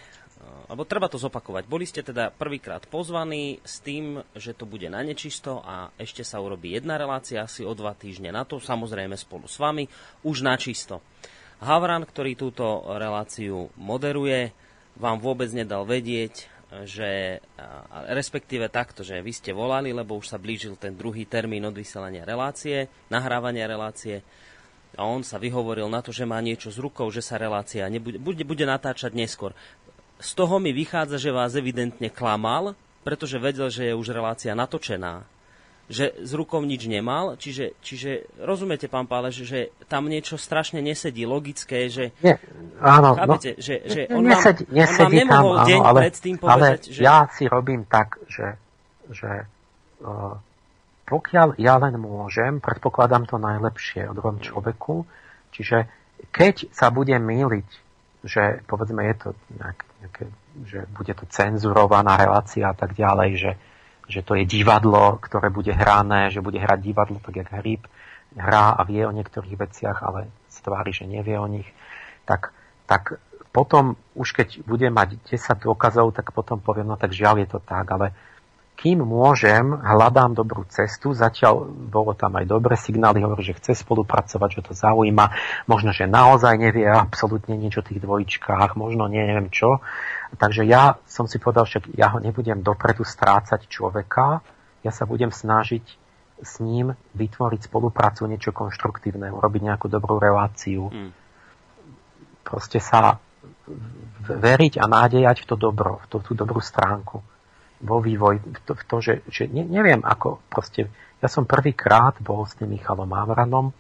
[0.72, 1.68] alebo treba to zopakovať.
[1.68, 6.40] Boli ste teda prvýkrát pozvaní s tým, že to bude na nečisto a ešte sa
[6.40, 9.86] urobí jedna relácia asi o dva týždne na to, samozrejme spolu s vami,
[10.24, 11.04] už na čisto.
[11.62, 14.50] Havran, ktorý túto reláciu moderuje,
[14.98, 16.50] vám vôbec nedal vedieť,
[16.88, 17.44] že
[18.08, 22.24] respektíve takto, že vy ste volali, lebo už sa blížil ten druhý termín od vysielania
[22.24, 24.24] relácie, nahrávania relácie
[24.92, 28.20] a on sa vyhovoril na to, že má niečo s rukou, že sa relácia nebude,
[28.20, 29.56] bude, bude natáčať neskôr.
[30.22, 35.26] Z toho mi vychádza, že vás evidentne klamal, pretože vedel, že je už relácia natočená.
[35.92, 41.28] Že s rukou nič nemal, čiže, čiže rozumiete, pán Páleš, že tam niečo strašne nesedí,
[41.28, 42.16] logické, že...
[42.24, 42.40] Nie,
[42.80, 45.90] áno, Chápete, no, že, že on, vám, nesedí, on vám nesedí nemohol tam, deň áno,
[45.90, 47.02] ale, predtým povedať, ale že...
[47.04, 48.48] ja si robím tak, že,
[49.12, 49.32] že
[50.06, 50.40] uh,
[51.12, 55.04] pokiaľ ja len môžem, predpokladám to najlepšie o druhom človeku,
[55.52, 55.92] čiže
[56.32, 57.68] keď sa budem míliť,
[58.24, 60.24] že povedzme je to nejak, nejaké,
[60.66, 63.52] že bude to cenzurovaná relácia a tak ďalej, že,
[64.10, 67.86] že to je divadlo, ktoré bude hrané, že bude hrať divadlo tak, jak hryb
[68.36, 71.68] hrá a vie o niektorých veciach, ale stvári, že nevie o nich,
[72.24, 72.56] tak,
[72.88, 73.20] tak
[73.52, 77.60] potom, už keď budem mať 10 dôkazov, tak potom poviem, no tak žiaľ je to
[77.60, 78.16] tak, ale
[78.82, 84.50] kým môžem, hľadám dobrú cestu, zatiaľ bolo tam aj dobré signály, hovorí, že chce spolupracovať,
[84.58, 85.38] že to zaujíma,
[85.70, 89.86] možno, že naozaj nevie absolútne nič o tých dvojičkách, možno neviem čo.
[90.34, 94.42] Takže ja som si povedal, že ja ho nebudem dopredu strácať človeka,
[94.82, 95.86] ja sa budem snažiť
[96.42, 100.90] s ním vytvoriť spoluprácu, niečo konštruktívne, urobiť nejakú dobrú reláciu.
[100.90, 101.14] Mm.
[102.42, 103.22] Proste sa
[104.26, 107.22] veriť a nádejať v to dobro, v to, tú dobrú stránku
[107.82, 110.88] vo vývoj, v to, v to že, že ne, neviem ako proste,
[111.22, 113.74] ja som prvýkrát bol s tým Michalom Mávranom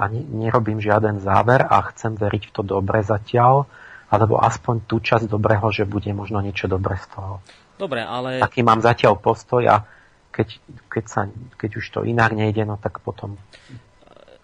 [0.00, 3.68] a ne, nerobím žiaden záver a chcem veriť v to dobre zatiaľ,
[4.12, 7.40] alebo aspoň tú časť dobrého, že bude možno niečo dobré z toho.
[7.80, 8.44] Dobre, ale...
[8.44, 9.88] Taký mám zatiaľ postoj a
[10.32, 10.48] keď,
[10.88, 11.20] keď, sa,
[11.56, 13.40] keď už to inak nejde, no tak potom...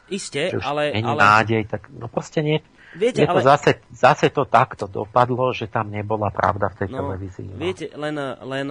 [0.08, 0.96] Isté, ale...
[0.96, 1.20] ale...
[1.20, 2.64] nádej, tak no proste nie,
[2.97, 3.44] Viete, je to ale...
[3.44, 7.49] zase, zase to takto dopadlo, že tam nebola pravda v tej no, televízii.
[7.52, 7.60] No.
[7.60, 8.68] Viete, len, len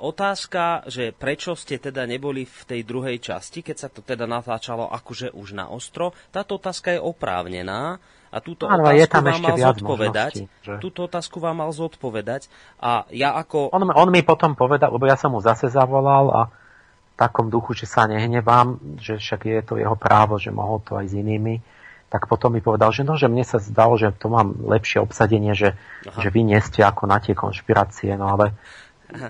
[0.00, 4.90] otázka, že prečo ste teda neboli v tej druhej časti, keď sa to teda natáčalo
[4.90, 8.02] akože už na ostro, táto otázka je oprávnená
[8.34, 10.32] a túto ano, otázku je tam vám mal zodpovedať.
[10.66, 10.72] Že...
[10.82, 12.50] Túto otázku vám mal zodpovedať
[12.82, 13.70] a ja ako...
[13.70, 17.78] On, on mi potom povedal, lebo ja som mu zase zavolal a v takom duchu,
[17.78, 21.62] že sa nehnevám, že však je to jeho právo, že mohol to aj s inými
[22.08, 25.52] tak potom mi povedal, že no, že mne sa zdalo, že to mám lepšie obsadenie,
[25.56, 25.74] že,
[26.06, 28.54] že vy nie ste ako na tie konšpirácie, no ale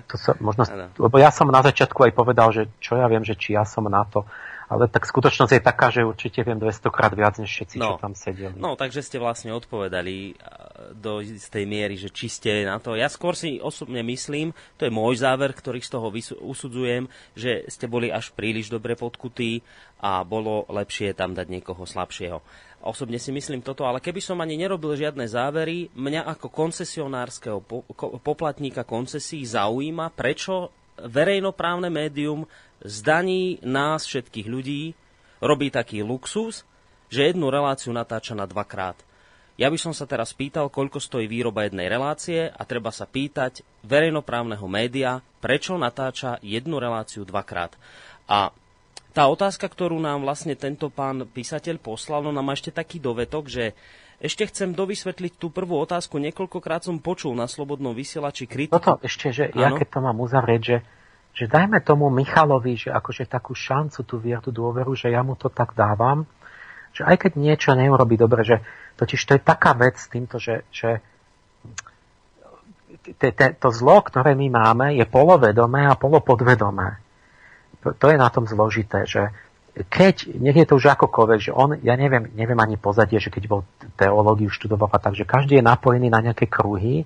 [0.09, 0.65] to sa, možno,
[0.97, 3.85] lebo ja som na začiatku aj povedal, že čo ja viem, že či ja som
[3.85, 4.25] na to,
[4.65, 7.95] ale tak skutočnosť je taká, že určite viem 200 krát viac než všetci, no.
[7.95, 8.57] čo tam sedeli.
[8.57, 10.33] No, takže ste vlastne odpovedali
[10.97, 12.97] do istej miery, že či ste na to.
[12.97, 16.09] Ja skôr si osobne myslím, to je môj záver, ktorý z toho
[16.41, 17.05] usudzujem,
[17.37, 19.61] že ste boli až príliš dobre podkutí
[20.01, 22.41] a bolo lepšie tam dať niekoho slabšieho.
[22.85, 27.57] Osobne si myslím toto, ale keby som ani nerobil žiadne závery, mňa ako koncesionárskeho
[28.21, 30.69] poplatníka koncesí zaujíma, prečo
[31.01, 32.47] verejnoprávne médium
[32.83, 34.97] zdaní nás všetkých ľudí,
[35.39, 36.67] robí taký luxus,
[37.07, 38.97] že jednu reláciu natáča na dvakrát.
[39.55, 43.63] Ja by som sa teraz pýtal, koľko stojí výroba jednej relácie a treba sa pýtať
[43.87, 47.71] verejnoprávneho média, prečo natáča jednu reláciu dvakrát.
[48.27, 48.51] A
[49.15, 53.47] tá otázka, ktorú nám vlastne tento pán písateľ poslal, no nám má ešte taký dovetok,
[53.47, 53.71] že
[54.19, 56.19] ešte chcem dovysvetliť tú prvú otázku.
[56.19, 58.75] Niekoľkokrát som počul na Slobodnom vysielači kritiku.
[58.75, 59.59] Toto ešte, že ano?
[59.59, 60.75] ja keď to mám uzavrieť, že
[61.35, 65.51] že dajme tomu Michalovi, že akože takú šancu, tú vieru, dôveru, že ja mu to
[65.51, 66.23] tak dávam,
[66.95, 68.63] že aj keď niečo neurobí dobre, že
[68.95, 71.03] totiž to je taká vec s týmto, že, že
[73.59, 77.03] to zlo, ktoré my máme, je polovedomé a polopodvedomé.
[77.83, 79.29] To je na tom zložité, že
[79.75, 83.43] keď, nech je to už akokoľvek, že on, ja neviem, neviem ani pozadie, že keď
[83.51, 83.61] bol
[83.99, 87.03] teológiu študoval a tak, že každý je napojený na nejaké kruhy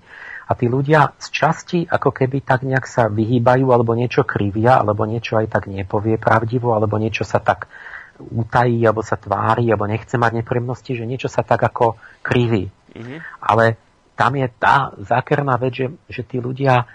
[0.49, 5.05] a tí ľudia z časti ako keby tak nejak sa vyhýbajú alebo niečo krivia, alebo
[5.05, 7.69] niečo aj tak nepovie pravdivo, alebo niečo sa tak
[8.17, 12.67] utají, alebo sa tvári, alebo nechce mať nepríjemnosti, že niečo sa tak ako kriví.
[12.97, 13.19] Mm-hmm.
[13.45, 13.77] Ale
[14.17, 16.89] tam je tá zákerná vec, že, že tí ľudia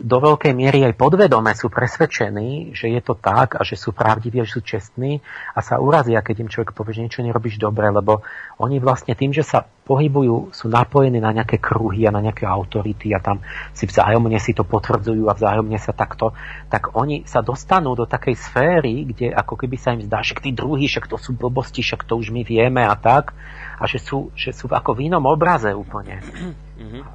[0.00, 4.40] do veľkej miery aj podvedome sú presvedčení, že je to tak a že sú pravdiví,
[4.40, 5.20] že sú čestní
[5.52, 8.24] a sa urazia, keď im človek povie, že niečo nerobíš dobre, lebo
[8.56, 13.12] oni vlastne tým, že sa pohybujú, sú napojení na nejaké kruhy a na nejaké autority
[13.12, 13.44] a tam
[13.76, 16.32] si vzájomne si to potvrdzujú a vzájomne sa takto,
[16.72, 20.56] tak oni sa dostanú do takej sféry, kde ako keby sa im zdá, že tí
[20.56, 23.36] druhí, však to sú blbosti, však to už my vieme a tak
[23.78, 26.22] a že sú, že sú ako v inom obraze úplne.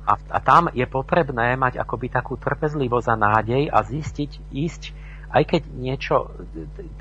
[0.08, 4.84] A, a tam je potrebné mať akoby takú trpezlivosť a nádej a zistiť, ísť,
[5.30, 6.34] aj keď niečo,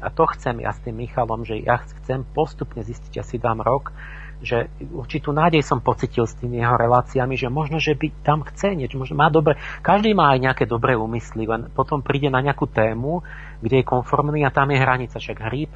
[0.05, 3.95] a to chcem ja s tým Michalom, že ja chcem postupne zistiť, asi dám rok,
[4.39, 8.79] že určitú nádej som pocitil s tými jeho reláciami, že možno, že by tam chce
[8.79, 12.71] niečo, možno má dobre, každý má aj nejaké dobré úmysly, len potom príde na nejakú
[12.71, 13.27] tému,
[13.59, 15.73] kde je konformný a tam je hranica, však hríb,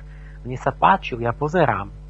[0.46, 2.01] mne sa páčil, ja pozerám,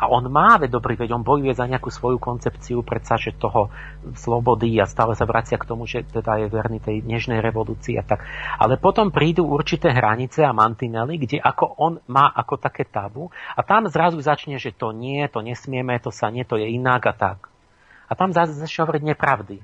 [0.00, 3.68] a on má veď dobrý, veď on bojuje za nejakú svoju koncepciu predsa, že toho
[4.16, 8.04] slobody a stále sa vracia k tomu, že teda je verný tej nežnej revolúcii a
[8.08, 8.24] tak.
[8.56, 13.60] Ale potom prídu určité hranice a mantinely, kde ako on má ako také tabu a
[13.60, 17.12] tam zrazu začne, že to nie, to nesmieme, to sa nie, to je inak a
[17.12, 17.38] tak.
[18.08, 19.60] A tam zase začne hovoriť nepravdy.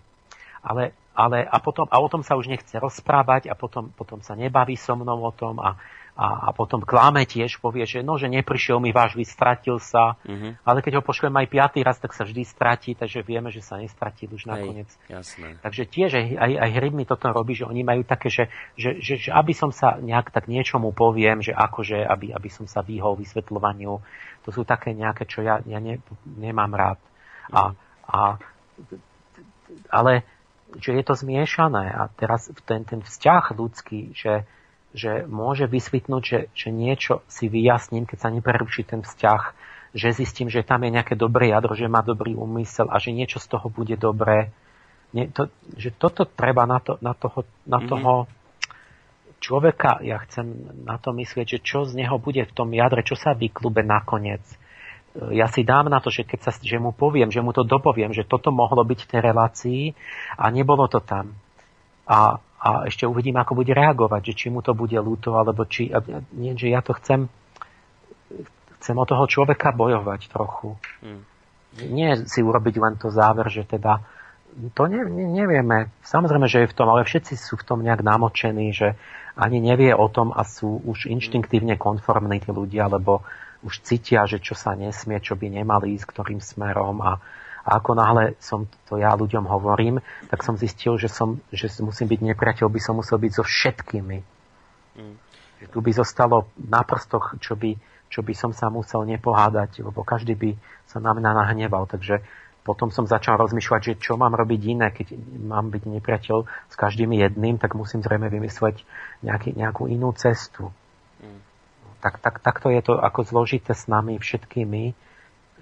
[0.60, 4.36] Ale, ale a, potom, a o tom sa už nechce rozprávať a potom, potom sa
[4.36, 5.80] nebaví so mnou o tom a,
[6.16, 10.64] a, a potom klame tiež, povie, že no, že neprišiel mi váš, vystratil sa, mm-hmm.
[10.64, 13.76] ale keď ho pošlem aj piatý raz, tak sa vždy stratí, takže vieme, že sa
[13.76, 14.88] nestratil už nakoniec.
[15.12, 15.60] jasné.
[15.60, 18.48] Takže tiež aj, aj, aj hryb mi toto robí, že oni majú také, že,
[18.80, 22.64] že, že, že aby som sa nejak tak niečomu poviem, že akože, aby, aby som
[22.64, 24.00] sa vyhol vysvetľovaniu,
[24.48, 26.98] to sú také nejaké, čo ja, ja ne, nemám rád.
[27.52, 27.76] A,
[28.08, 28.40] a,
[29.92, 30.24] ale
[30.80, 34.48] že je to zmiešané a teraz ten, ten vzťah ľudský, že,
[34.96, 39.42] že môže vysvetnúť, že, že niečo si vyjasním, keď sa nepreruší ten vzťah,
[39.92, 43.36] že zistím, že tam je nejaké dobré jadro, že má dobrý úmysel a že niečo
[43.36, 44.52] z toho bude dobré.
[45.12, 47.90] Nie, to, že toto treba na, to, na, toho, na mm-hmm.
[47.92, 48.12] toho
[49.40, 50.48] človeka, ja chcem
[50.84, 54.42] na to myslieť, že čo z neho bude v tom jadre, čo sa vyklube nakoniec.
[55.32, 58.12] Ja si dám na to, že keď sa, že mu poviem, že mu to dopoviem,
[58.12, 59.82] že toto mohlo byť v tej relácii
[60.36, 61.32] a nebolo to tam.
[62.04, 65.92] A, a ešte uvidím, ako bude reagovať, že či mu to bude ľúto, alebo či,
[66.32, 67.28] nie, že ja to chcem,
[68.80, 70.80] chcem od toho človeka bojovať trochu.
[71.04, 71.22] Hmm.
[71.92, 74.00] Nie si urobiť len to záver, že teda
[74.72, 75.92] to ne, ne, nevieme.
[76.00, 78.96] Samozrejme, že je v tom, ale všetci sú v tom nejak namočení, že
[79.36, 83.20] ani nevie o tom a sú už inštinktívne konformní tí ľudia, lebo
[83.60, 87.20] už cítia, že čo sa nesmie, čo by nemali ísť, ktorým smerom a,
[87.66, 89.98] a ako náhle som to ja ľuďom hovorím,
[90.30, 94.18] tak som zistil, že, som, že musím byť nepriateľ, by som musel byť so všetkými.
[95.02, 95.16] Mm.
[95.58, 97.74] Že tu by zostalo na prstoch, čo by,
[98.06, 100.54] čo by som sa musel nepohádať, lebo každý by
[100.86, 101.90] sa na mňa nahneval.
[101.90, 102.22] Takže
[102.62, 107.18] potom som začal rozmýšľať, že čo mám robiť iné, keď mám byť nepriateľ s každým
[107.18, 108.86] jedným, tak musím zrejme vymysleť
[109.26, 110.70] nejaký, nejakú inú cestu.
[111.18, 111.42] Mm.
[111.98, 114.94] Tak, tak, takto je to ako zložité s nami všetkými,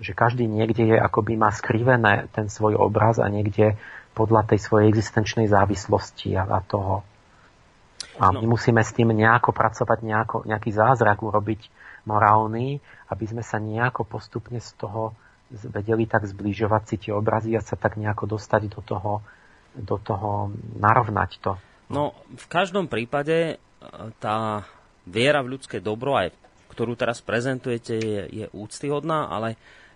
[0.02, 3.78] že každý niekde je, akoby má skrivené ten svoj obraz a niekde
[4.14, 7.02] podľa tej svojej existenčnej závislosti a, a toho.
[8.18, 8.42] A no.
[8.42, 11.66] my musíme s tým nejako pracovať, nejako, nejaký zázrak urobiť
[12.06, 12.78] morálny,
[13.10, 15.14] aby sme sa nejako postupne z toho
[15.50, 19.12] vedeli tak zbližovať si tie obrazy a sa tak nejako dostať do toho,
[19.74, 21.52] do toho narovnať to.
[21.90, 23.56] No, v každom prípade e,
[24.18, 24.64] tá
[25.05, 26.32] viera v ľudské dobro, aj
[26.73, 29.55] ktorú teraz prezentujete, je, je úctyhodná, ale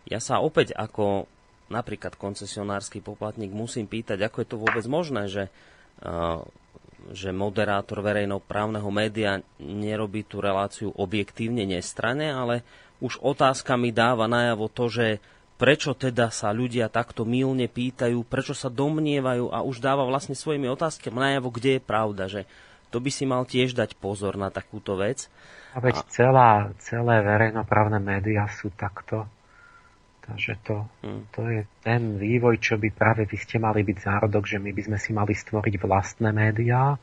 [0.08, 1.28] ja sa opäť ako
[1.68, 5.44] napríklad koncesionársky poplatník musím pýtať, ako je to vôbec možné, že,
[6.02, 6.40] uh,
[7.12, 12.64] že moderátor verejnoprávneho média nerobí tú reláciu objektívne nestranne, ale
[13.04, 15.06] už otázkami dáva najavo to, že
[15.60, 20.70] prečo teda sa ľudia takto milne pýtajú, prečo sa domnievajú a už dáva vlastne svojimi
[20.72, 22.42] otázkami najavo, kde je pravda, že
[22.88, 25.28] to by si mal tiež dať pozor na takúto vec.
[25.76, 26.02] A veď a...
[26.08, 29.28] celá, celé verejnoprávne médiá sú takto.
[30.28, 31.22] Takže to, hmm.
[31.32, 34.82] to je ten vývoj, čo by práve vy ste mali byť zárodok, že my by
[34.84, 37.00] sme si mali stvoriť vlastné médiá,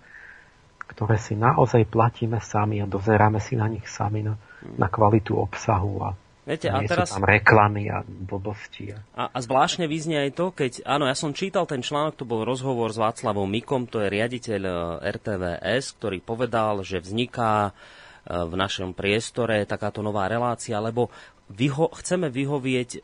[0.86, 4.78] ktoré si naozaj platíme sami a dozeráme si na nich sami na, hmm.
[4.78, 6.10] na kvalitu obsahu a
[6.46, 7.10] Viete, a teraz...
[7.10, 8.94] sú tam reklamy a blbosti.
[9.18, 12.46] A, a zvláštne vyznie aj to, keď, áno, ja som čítal ten článok, to bol
[12.46, 14.74] rozhovor s Václavom Mikom, to je riaditeľ e,
[15.10, 17.74] RTVS, ktorý povedal, že vzniká
[18.30, 21.10] e, v našom priestore takáto nová relácia, lebo
[21.46, 23.00] vyho- chceme vyhovieť e,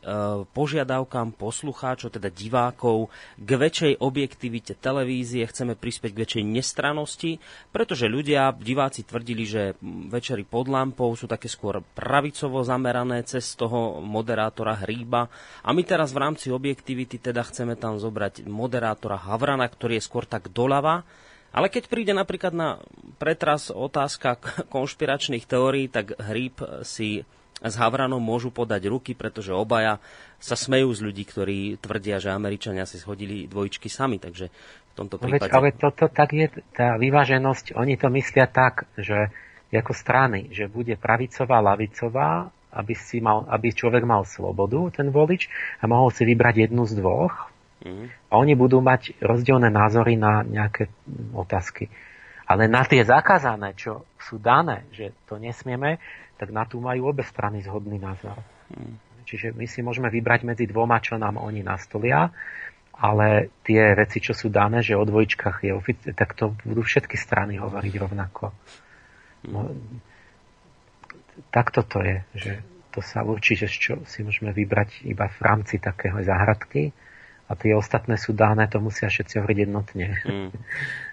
[0.50, 3.06] požiadavkám poslucháčov, teda divákov,
[3.38, 7.38] k väčšej objektivite televízie, chceme prispieť k väčšej nestranosti,
[7.70, 9.62] pretože ľudia, diváci tvrdili, že
[10.10, 15.30] večery pod lampou sú také skôr pravicovo zamerané cez toho moderátora Hríba.
[15.62, 20.26] A my teraz v rámci objektivity teda chceme tam zobrať moderátora Havrana, ktorý je skôr
[20.26, 21.06] tak doľava,
[21.52, 22.80] ale keď príde napríklad na
[23.20, 24.40] pretras otázka
[24.74, 27.22] konšpiračných teórií, tak Hríb si
[27.62, 30.02] s Havranom môžu podať ruky, pretože obaja
[30.42, 34.50] sa smejú z ľudí, ktorí tvrdia, že Američania si schodili dvojčky sami, takže
[34.92, 35.54] v tomto prípade...
[35.54, 39.30] ale toto tak je, tá vyváženosť, oni to myslia tak, že
[39.72, 45.48] ako strany, že bude pravicová, lavicová, aby, si mal, aby človek mal slobodu, ten volič,
[45.80, 47.48] a mohol si vybrať jednu z dvoch.
[47.80, 48.12] Mm.
[48.28, 50.92] A oni budú mať rozdielne názory na nejaké
[51.32, 51.88] otázky.
[52.44, 55.96] Ale na tie zakázané, čo sú dané, že to nesmieme,
[56.42, 58.34] tak na tú majú obe strany zhodný názor.
[58.74, 58.98] Hmm.
[59.22, 62.34] Čiže my si môžeme vybrať medzi dvoma, čo nám oni nastolia,
[62.98, 67.14] ale tie veci, čo sú dané, že o dvojčkách je ofici- tak to budú všetky
[67.14, 68.50] strany hovoriť rovnako.
[69.46, 69.70] No,
[71.54, 72.52] takto to je, že
[72.90, 76.90] to sa určite, čo si môžeme vybrať iba v rámci takého záhradky
[77.50, 80.06] a tie ostatné sú dané, to musia všetci hovoriť jednotne.
[80.24, 80.50] Mm.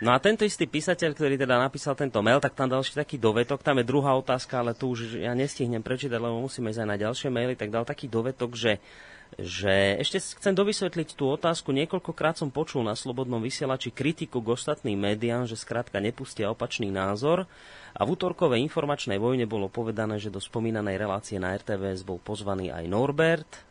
[0.06, 3.19] No a tento istý písateľ, ktorý teda napísal tento mail, tak tam dal ešte taký
[3.19, 6.90] dovetok, tam je druhá otázka, ale tu už ja nestihnem prečítať, lebo musíme ísť aj
[6.90, 8.80] na ďalšie maily, tak dal taký dovetok, že
[9.38, 11.69] že ešte chcem dovysvetliť tú otázku.
[11.69, 17.45] Niekoľkokrát som počul na Slobodnom vysielači kritiku k ostatným médiám, že skrátka nepustia opačný názor.
[17.93, 22.74] A v útorkovej informačnej vojne bolo povedané, že do spomínanej relácie na RTVS bol pozvaný
[22.74, 23.68] aj Norbert,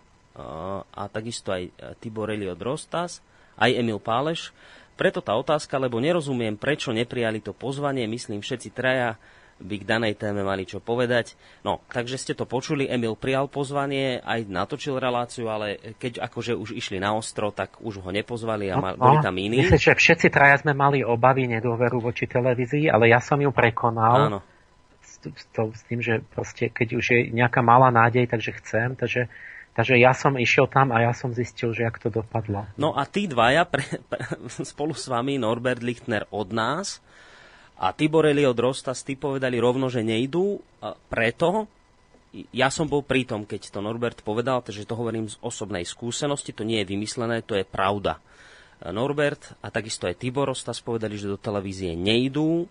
[0.94, 1.68] a takisto aj
[1.99, 3.18] Tibor Eliot Rostas,
[3.58, 4.55] aj Emil Páleš.
[4.99, 9.15] Preto tá otázka, lebo nerozumiem, prečo neprijali to pozvanie, myslím všetci traja
[9.58, 11.34] by k danej téme mali čo povedať.
[11.67, 16.78] No, takže ste to počuli, Emil prijal pozvanie, aj natočil reláciu, ale keď akože už
[16.78, 19.67] išli na ostro, tak už ho nepozvali a mal, no, boli tam iní.
[19.67, 24.31] Myslím, že všetci traja sme mali obavy, nedôveru voči televízii, ale ja som ju prekonal.
[24.31, 24.41] Áno.
[25.02, 28.94] S, s, to, s tým, že proste, keď už je nejaká malá nádej, takže chcem,
[28.94, 29.26] takže
[29.78, 32.66] Takže ja som išiel tam a ja som zistil, že jak to dopadlo.
[32.74, 34.18] No a tí dvaja pre, pre,
[34.66, 36.98] spolu s vami, Norbert Lichtner od nás
[37.78, 40.58] A Tibor Eliot Rostas, ty povedali rovno, že nejdú,
[41.07, 41.70] preto,
[42.50, 46.50] ja som bol pri tom, keď to Norbert povedal, takže to hovorím z osobnej skúsenosti,
[46.50, 48.18] to nie je vymyslené, to je pravda.
[48.82, 52.66] Norbert a takisto aj Tibor Rostas povedali, že do televízie nejdú,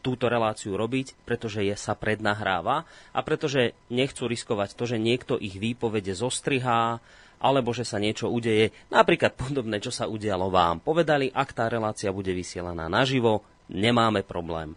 [0.00, 5.56] túto reláciu robiť, pretože je sa prednahráva a pretože nechcú riskovať to, že niekto ich
[5.60, 6.98] výpovede zostrihá,
[7.40, 10.84] alebo že sa niečo udeje, napríklad podobné, čo sa udialo vám.
[10.84, 13.40] Povedali, ak tá relácia bude vysielaná naživo,
[13.72, 14.76] nemáme problém.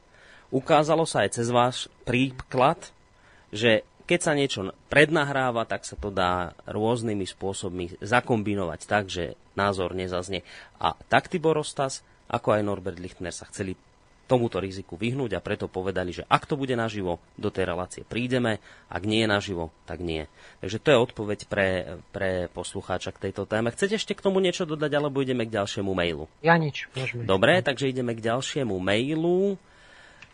[0.54, 2.80] Ukázalo sa aj cez váš príklad,
[3.52, 4.62] že keď sa niečo
[4.92, 10.44] prednahráva, tak sa to dá rôznymi spôsobmi zakombinovať tak, že názor nezaznie.
[10.80, 13.80] A tak Tibor Rostas, ako aj Norbert Lichtner sa chceli
[14.24, 18.64] tomuto riziku vyhnúť a preto povedali, že ak to bude naživo, do tej relácie prídeme,
[18.88, 20.32] ak nie je naživo, tak nie.
[20.64, 21.70] Takže to je odpoveď pre,
[22.16, 23.70] pre poslucháča k tejto téme.
[23.76, 26.26] Chcete ešte k tomu niečo dodať, alebo ideme k ďalšiemu mailu?
[26.40, 26.88] Ja nič.
[26.96, 27.28] Môžeme.
[27.28, 29.60] Dobre, takže ideme k ďalšiemu mailu.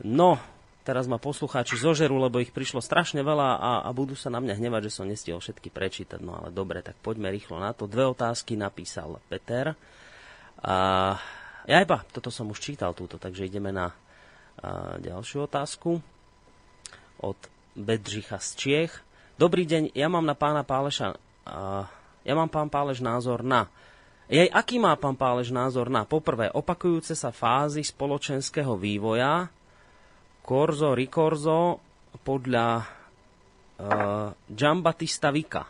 [0.06, 0.40] No,
[0.86, 4.58] teraz ma poslucháči zožerú, lebo ich prišlo strašne veľa a, a budú sa na mňa
[4.58, 6.22] hnevať, že som nestihol všetky prečítať.
[6.22, 7.90] No ale dobre, tak poďme rýchlo na to.
[7.90, 9.74] Dve otázky napísal Peter.
[10.60, 11.16] A
[11.70, 13.94] ja iba, toto som už čítal túto, takže ideme na
[14.60, 16.02] a, ďalšiu otázku
[17.22, 17.40] od
[17.78, 18.94] Bedřicha z Čiech.
[19.38, 21.14] Dobrý deň, ja mám na pána Páleša,
[21.46, 21.86] a,
[22.26, 23.70] ja mám pán Páleš názor na
[24.30, 29.50] jej, aký má pán Pálež názor na poprvé opakujúce sa fázy spoločenského vývoja,
[30.46, 31.82] Korzo, Rikorzo
[32.22, 35.66] podľa uh, Giambattista Vika.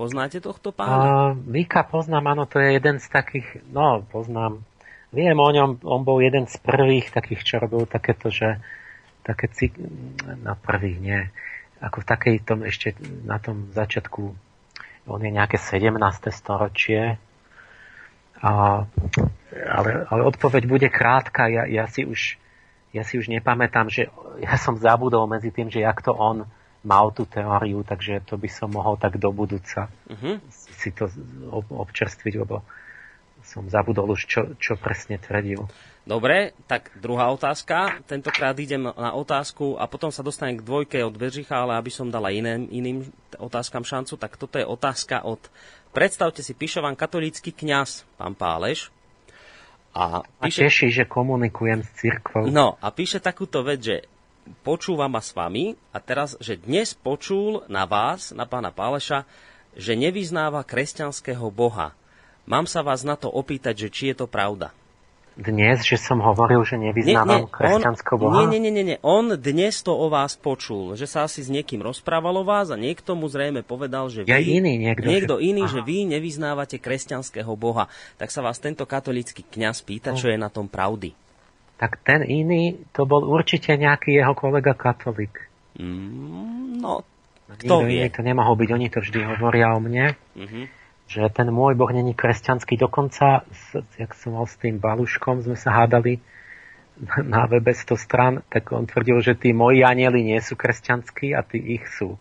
[0.00, 0.96] Poznáte tohto pána?
[0.96, 4.64] Uh, Vika poznám, áno, to je jeden z takých, no poznám,
[5.12, 8.64] viem o ňom, on bol jeden z prvých takých, čo robil takéto, že
[9.20, 9.76] také cik,
[10.40, 11.20] na prvých nie,
[11.84, 12.96] ako v takej tom ešte
[13.28, 14.32] na tom začiatku,
[15.04, 15.92] on je nejaké 17.
[16.32, 17.20] storočie,
[18.40, 18.50] a,
[19.52, 22.40] ale, ale odpoveď bude krátka, ja, ja si už
[22.90, 24.08] ja si už nepamätám, že
[24.40, 26.48] ja som zabudol medzi tým, že jak to on
[26.80, 30.40] mal tú teóriu, takže to by som mohol tak do budúca uh-huh.
[30.50, 31.12] si to
[31.68, 32.64] občerstviť, lebo
[33.44, 35.64] som zabudol už, čo, čo presne tvrdil.
[36.04, 38.00] Dobre, tak druhá otázka.
[38.08, 42.08] Tentokrát idem na otázku a potom sa dostanem k dvojke od Veržicha, ale aby som
[42.08, 42.98] dala iným, iným
[43.36, 45.40] otázkam šancu, tak toto je otázka od...
[45.90, 48.88] Predstavte si, píše vám katolícky kňaz, pán Páleš.
[49.90, 52.46] A, píše, a teší, že komunikujem s cirkvou.
[52.46, 53.96] No, a píše takúto vec, že
[54.66, 59.24] počúva ma s vami a teraz, že dnes počul na vás, na pána Páleša,
[59.78, 61.94] že nevyznáva kresťanského Boha.
[62.50, 64.74] Mám sa vás na to opýtať, že či je to pravda.
[65.40, 68.44] Dnes, že som hovoril, že nevyznávam nie, nie, kresťanského Boha?
[68.50, 68.98] Nie, nie, nie, nie.
[69.00, 72.76] On dnes to o vás počul, že sa asi s niekým rozprával o vás a
[72.76, 75.46] niekto mu zrejme povedal, že vy, ja iný, niekto, niekto že...
[75.46, 75.72] iný, Aha.
[75.72, 77.86] že vy nevyznávate kresťanského Boha.
[78.18, 81.14] Tak sa vás tento katolícky kňaz pýta, čo je na tom pravdy
[81.80, 85.48] tak ten iný, to bol určite nejaký jeho kolega katolík.
[85.80, 87.08] Mm, no,
[87.56, 88.04] kto vie?
[88.04, 90.64] Iný to nemohol byť, oni to vždy hovoria o mne, mm-hmm.
[91.08, 92.76] že ten môj boh není kresťanský.
[92.76, 93.48] Dokonca,
[93.96, 96.20] jak som mal s tým Baluškom, sme sa hádali
[97.32, 101.40] na webe 100 stran, tak on tvrdil, že tí moji anieli nie sú kresťanskí a
[101.40, 102.20] tí ich sú.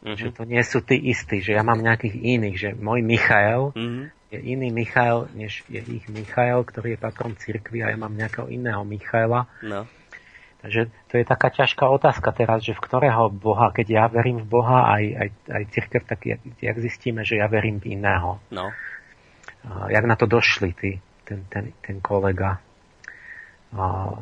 [0.00, 0.16] Mm-hmm.
[0.16, 4.21] Že to nie sú tí istí, že ja mám nejakých iných, že môj Michael mm-hmm
[4.32, 8.48] je iný Michael, než je ich Michael, ktorý je patron cirkvi a ja mám nejakého
[8.48, 9.44] iného Michaela.
[9.60, 9.84] No.
[10.64, 14.48] Takže to je taká ťažká otázka teraz, že v ktorého Boha, keď ja verím v
[14.48, 18.40] Boha aj, aj, aj cirkev, tak jak, jak zistíme, že ja verím v iného.
[18.48, 18.72] No.
[19.66, 22.62] Uh, jak na to došli ty, ten, ten, ten kolega.
[23.74, 24.16] Uh,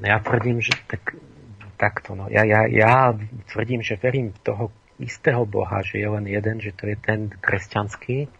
[0.00, 1.18] ja tvrdím, že tak,
[1.74, 2.14] takto.
[2.14, 2.30] No.
[2.30, 3.10] Ja, ja, ja
[3.50, 4.64] tvrdím, že verím v toho
[5.02, 8.39] istého Boha, že je len jeden, že to je ten kresťanský,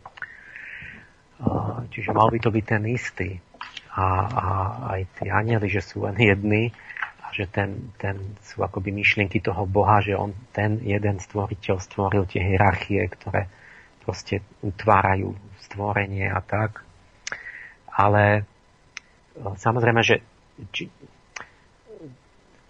[1.91, 3.31] Čiže mal by to byť ten istý.
[3.91, 4.47] A, a
[4.97, 6.70] aj tí anieli, že sú len jedni
[7.27, 12.25] a že ten, ten sú akoby myšlienky toho Boha, že on ten jeden stvoriteľ stvoril
[12.31, 13.51] tie hierarchie, ktoré
[14.07, 15.35] proste utvárajú
[15.67, 16.86] stvorenie a tak.
[17.91, 18.43] Ale e,
[19.59, 20.23] samozrejme, že
[20.70, 20.86] či,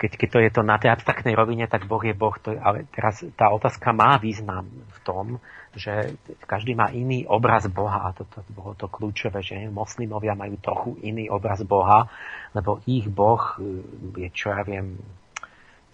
[0.00, 2.32] keď, keď to je to na tej abstraktnej rovine, tak Boh je Boh.
[2.40, 5.26] To je, ale teraz tá otázka má význam v tom,
[5.70, 6.18] že
[6.50, 10.90] každý má iný obraz Boha a toto to bolo to kľúčové, že moslimovia majú trochu
[11.06, 12.10] iný obraz Boha,
[12.50, 13.86] lebo ich Boh e,
[14.26, 14.98] je, čo ja viem,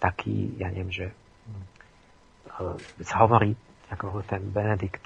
[0.01, 1.15] taký, ja neviem, že e,
[3.05, 3.53] sa hovorí,
[3.93, 5.05] ako ten Benedikt,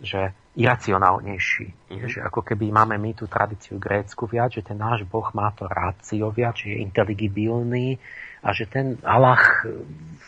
[0.00, 1.66] že iracionálnejší.
[1.68, 2.08] Mm-hmm.
[2.08, 5.64] Že ako keby máme my tú tradíciu grécku viac, že ten náš Boh má to
[5.64, 7.96] rácio viac, že je inteligibilný,
[8.40, 9.36] a že ten Allah,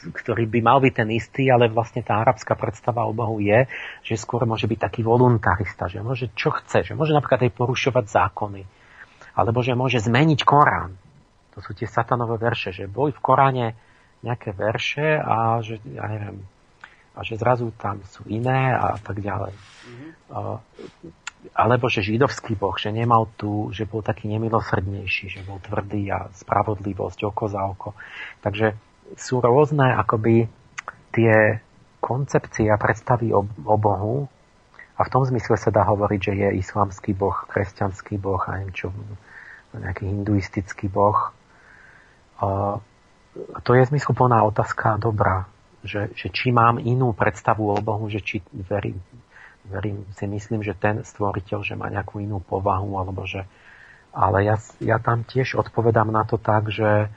[0.04, 3.64] ktorý by mal byť ten istý, ale vlastne tá arabská predstava o Bohu je,
[4.04, 8.04] že skôr môže byť taký voluntarista, že môže čo chce, že môže napríklad aj porušovať
[8.12, 8.62] zákony,
[9.32, 10.92] alebo že môže zmeniť Korán.
[11.56, 13.66] To sú tie satanové verše, že boli v Koráne
[14.20, 16.44] nejaké verše a že, ja neviem,
[17.12, 19.52] a že zrazu tam sú iné a tak ďalej.
[19.52, 20.72] Mm-hmm.
[21.50, 26.30] Alebo že židovský boh, že nemal tu, že bol taký nemilosrdnejší, že bol tvrdý a
[26.30, 27.90] spravodlivosť oko za oko.
[28.46, 28.78] Takže
[29.18, 30.46] sú rôzne akoby
[31.10, 31.58] tie
[31.98, 34.30] koncepcie a predstavy o, o Bohu
[34.98, 38.94] a v tom zmysle sa dá hovoriť, že je islamský boh, kresťanský boh a čo,
[39.74, 41.32] nejaký hinduistický boh.
[42.42, 42.78] Uh,
[43.64, 45.48] to je zmysluplná otázka dobrá,
[45.80, 49.00] že, že či mám inú predstavu o Bohu, že či verím,
[49.66, 53.46] verím, si myslím, že ten stvoriteľ, že má nejakú inú povahu, alebo že...
[54.12, 57.08] Ale ja, ja tam tiež odpovedám na to tak, že,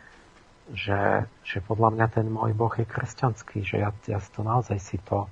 [0.72, 4.98] že, že podľa mňa ten môj Boh je kresťanský, že ja, ja to naozaj si
[5.04, 5.28] to...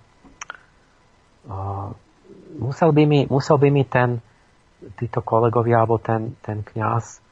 [1.47, 1.95] Uh,
[2.59, 4.19] musel, by mi, musel by mi ten,
[4.99, 7.23] títo kolegovia alebo ten, ten kňaz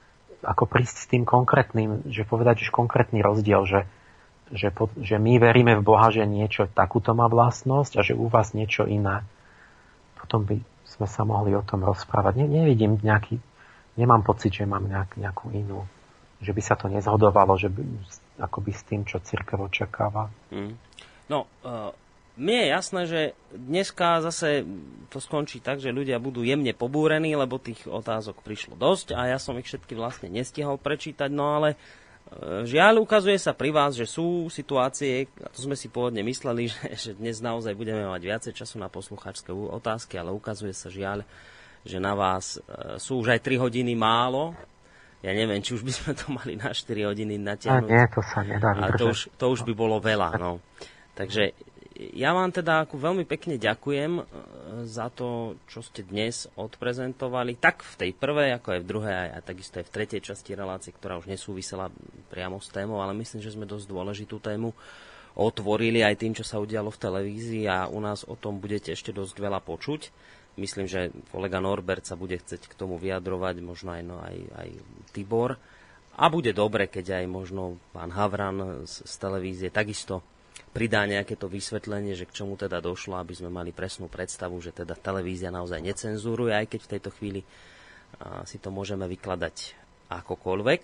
[0.42, 3.82] ako prísť s tým konkrétnym, že povedať, že konkrétny rozdiel, že,
[4.50, 8.26] že, po, že my veríme v Boha, že niečo takúto má vlastnosť a že u
[8.26, 9.22] vás niečo iné.
[10.32, 12.40] Potom by sme sa mohli o tom rozprávať.
[12.40, 13.36] Ne, nevidím nejaký,
[14.00, 15.84] nemám pocit, že mám nejak, nejakú inú,
[16.40, 17.84] že by sa to nezhodovalo, že by,
[18.40, 20.32] akoby s tým, čo církev očakáva.
[20.56, 20.80] Mm.
[21.28, 21.92] No, uh,
[22.40, 24.64] mne je jasné, že dneska zase
[25.12, 29.36] to skončí tak, že ľudia budú jemne pobúrení, lebo tých otázok prišlo dosť a ja
[29.36, 31.76] som ich všetky vlastne nestihol prečítať, no ale
[32.40, 36.88] Žiaľ, ukazuje sa pri vás, že sú situácie, a to sme si pôvodne mysleli, že,
[36.96, 41.28] že dnes naozaj budeme mať viacej času na poslucháčské otázky, ale ukazuje sa žiaľ,
[41.84, 44.56] že na vás e, sú už aj 3 hodiny málo.
[45.22, 47.90] Ja neviem, či už by sme to mali na 4 hodiny natiahnuť.
[47.90, 50.40] A nie, to sa nedá Ale to už, to už by bolo veľa.
[50.40, 50.64] No.
[51.14, 51.52] Takže
[52.18, 54.24] ja vám teda ako veľmi pekne ďakujem e,
[54.90, 59.46] za to, čo ste dnes odprezentovali, tak v tej prvej, ako aj v druhej, aj
[59.46, 61.94] takisto aj v tretej časti relácie, ktorá už nesúvisela
[62.34, 64.74] priamo s témou, ale myslím, že sme dosť dôležitú tému
[65.38, 69.16] otvorili aj tým, čo sa udialo v televízii a u nás o tom budete ešte
[69.16, 70.12] dosť veľa počuť.
[70.60, 74.70] Myslím, že kolega Norbert sa bude chcieť k tomu vyjadrovať, možno aj, no, aj, aj
[75.16, 75.56] Tibor.
[76.20, 80.20] A bude dobre, keď aj možno pán Havran z, z televízie takisto
[80.72, 84.72] pridá nejaké to vysvetlenie, že k čomu teda došlo, aby sme mali presnú predstavu, že
[84.72, 87.42] teda televízia naozaj necenzúruje, aj keď v tejto chvíli
[88.48, 89.76] si to môžeme vykladať
[90.12, 90.82] akokoľvek.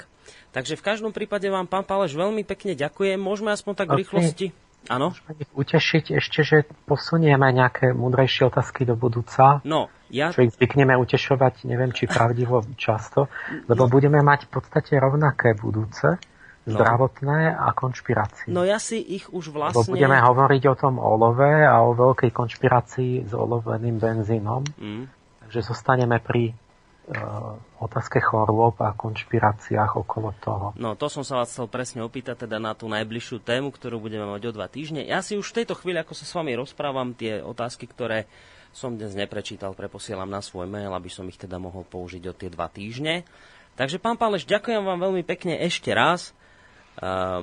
[0.56, 3.20] Takže v každom prípade vám, pán Páleš, veľmi pekne ďakujem.
[3.20, 4.48] Môžeme aspoň tak v rýchlosti...
[4.88, 5.12] Áno?
[5.58, 6.58] utešiť ešte, že
[6.88, 9.60] posunieme nejaké múdrejšie otázky do budúca.
[9.68, 10.32] No, ja...
[10.32, 13.28] Čo ich zvykneme utešovať, neviem, či pravdivo často,
[13.68, 13.92] lebo no.
[13.92, 16.16] budeme mať v podstate rovnaké budúce
[16.68, 16.76] no.
[16.76, 18.52] zdravotné a konšpirácie.
[18.52, 19.88] No ja si ich už vlastne...
[19.88, 24.68] Bo budeme hovoriť o tom olove a o veľkej konšpirácii s oloveným benzínom.
[24.76, 25.08] Mm.
[25.48, 30.66] Takže zostaneme pri uh, otázke chorôb a konšpiráciách okolo toho.
[30.76, 34.28] No, to som sa vás chcel presne opýtať teda na tú najbližšiu tému, ktorú budeme
[34.28, 35.08] mať o dva týždne.
[35.08, 38.28] Ja si už v tejto chvíli, ako sa s vami rozprávam, tie otázky, ktoré
[38.76, 42.52] som dnes neprečítal, preposielam na svoj mail, aby som ich teda mohol použiť o tie
[42.52, 43.24] dva týždne.
[43.78, 46.36] Takže, pán Páleš, ďakujem vám veľmi pekne ešte raz.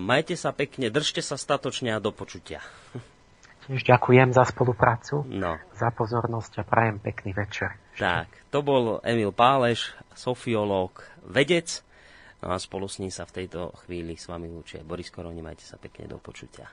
[0.02, 2.58] Majte sa pekne, držte sa statočne a do počutia.
[3.64, 5.56] Tiež ďakujem za spoluprácu, no.
[5.72, 7.72] za pozornosť a prajem pekný večer.
[7.96, 11.80] Tak, to bol Emil Páleš, sofiológ, vedec.
[12.44, 15.40] No a spolu s ním sa v tejto chvíli s vami lúčia Boris Koroni.
[15.40, 16.68] Majte sa pekne do počutia.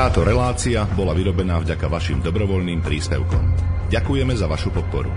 [0.00, 3.44] Táto relácia bola vyrobená vďaka vašim dobrovoľným príspevkom.
[3.92, 5.12] Ďakujeme za vašu podporu.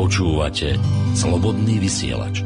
[0.00, 0.80] Počúvate
[1.12, 2.40] Slobodný vysielač.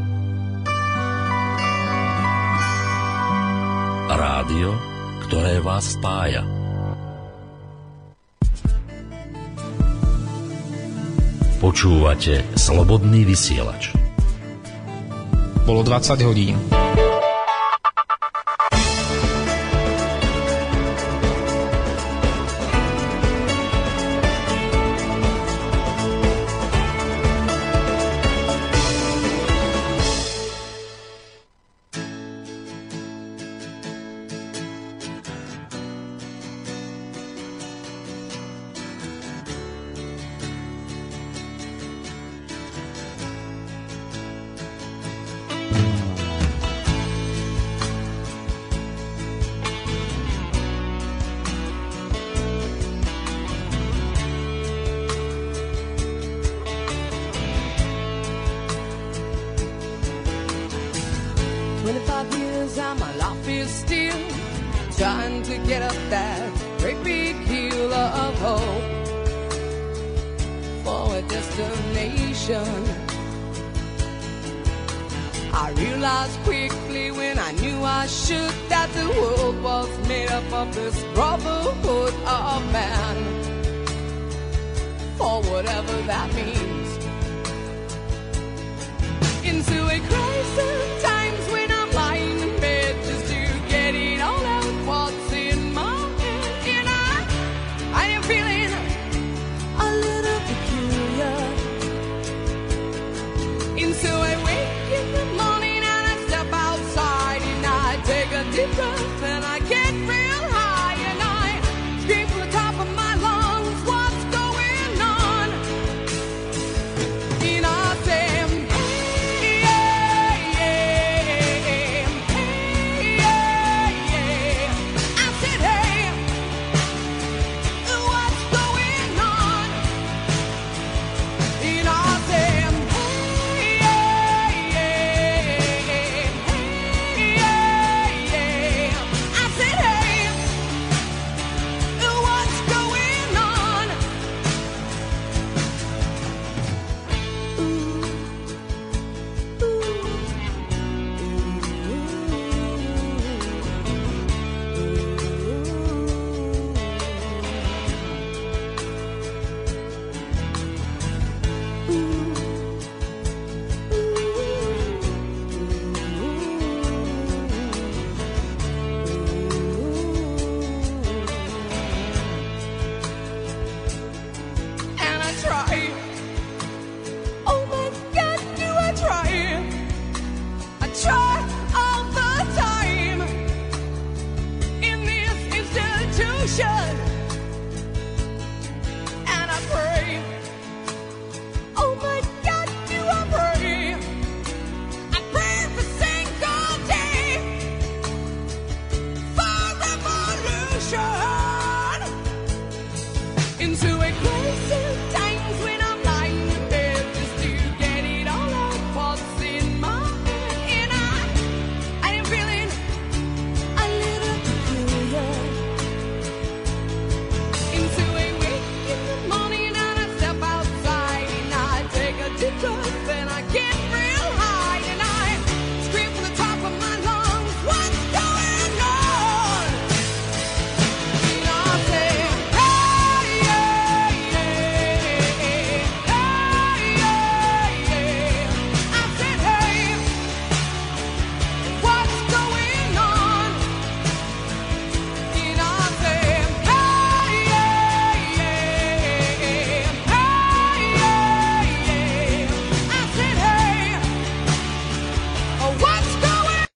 [4.10, 4.74] Rádio,
[5.30, 6.61] ktoré vás spája.
[11.62, 13.94] Počúvate Slobodný vysielač.
[15.62, 16.58] Bolo 20 hodín.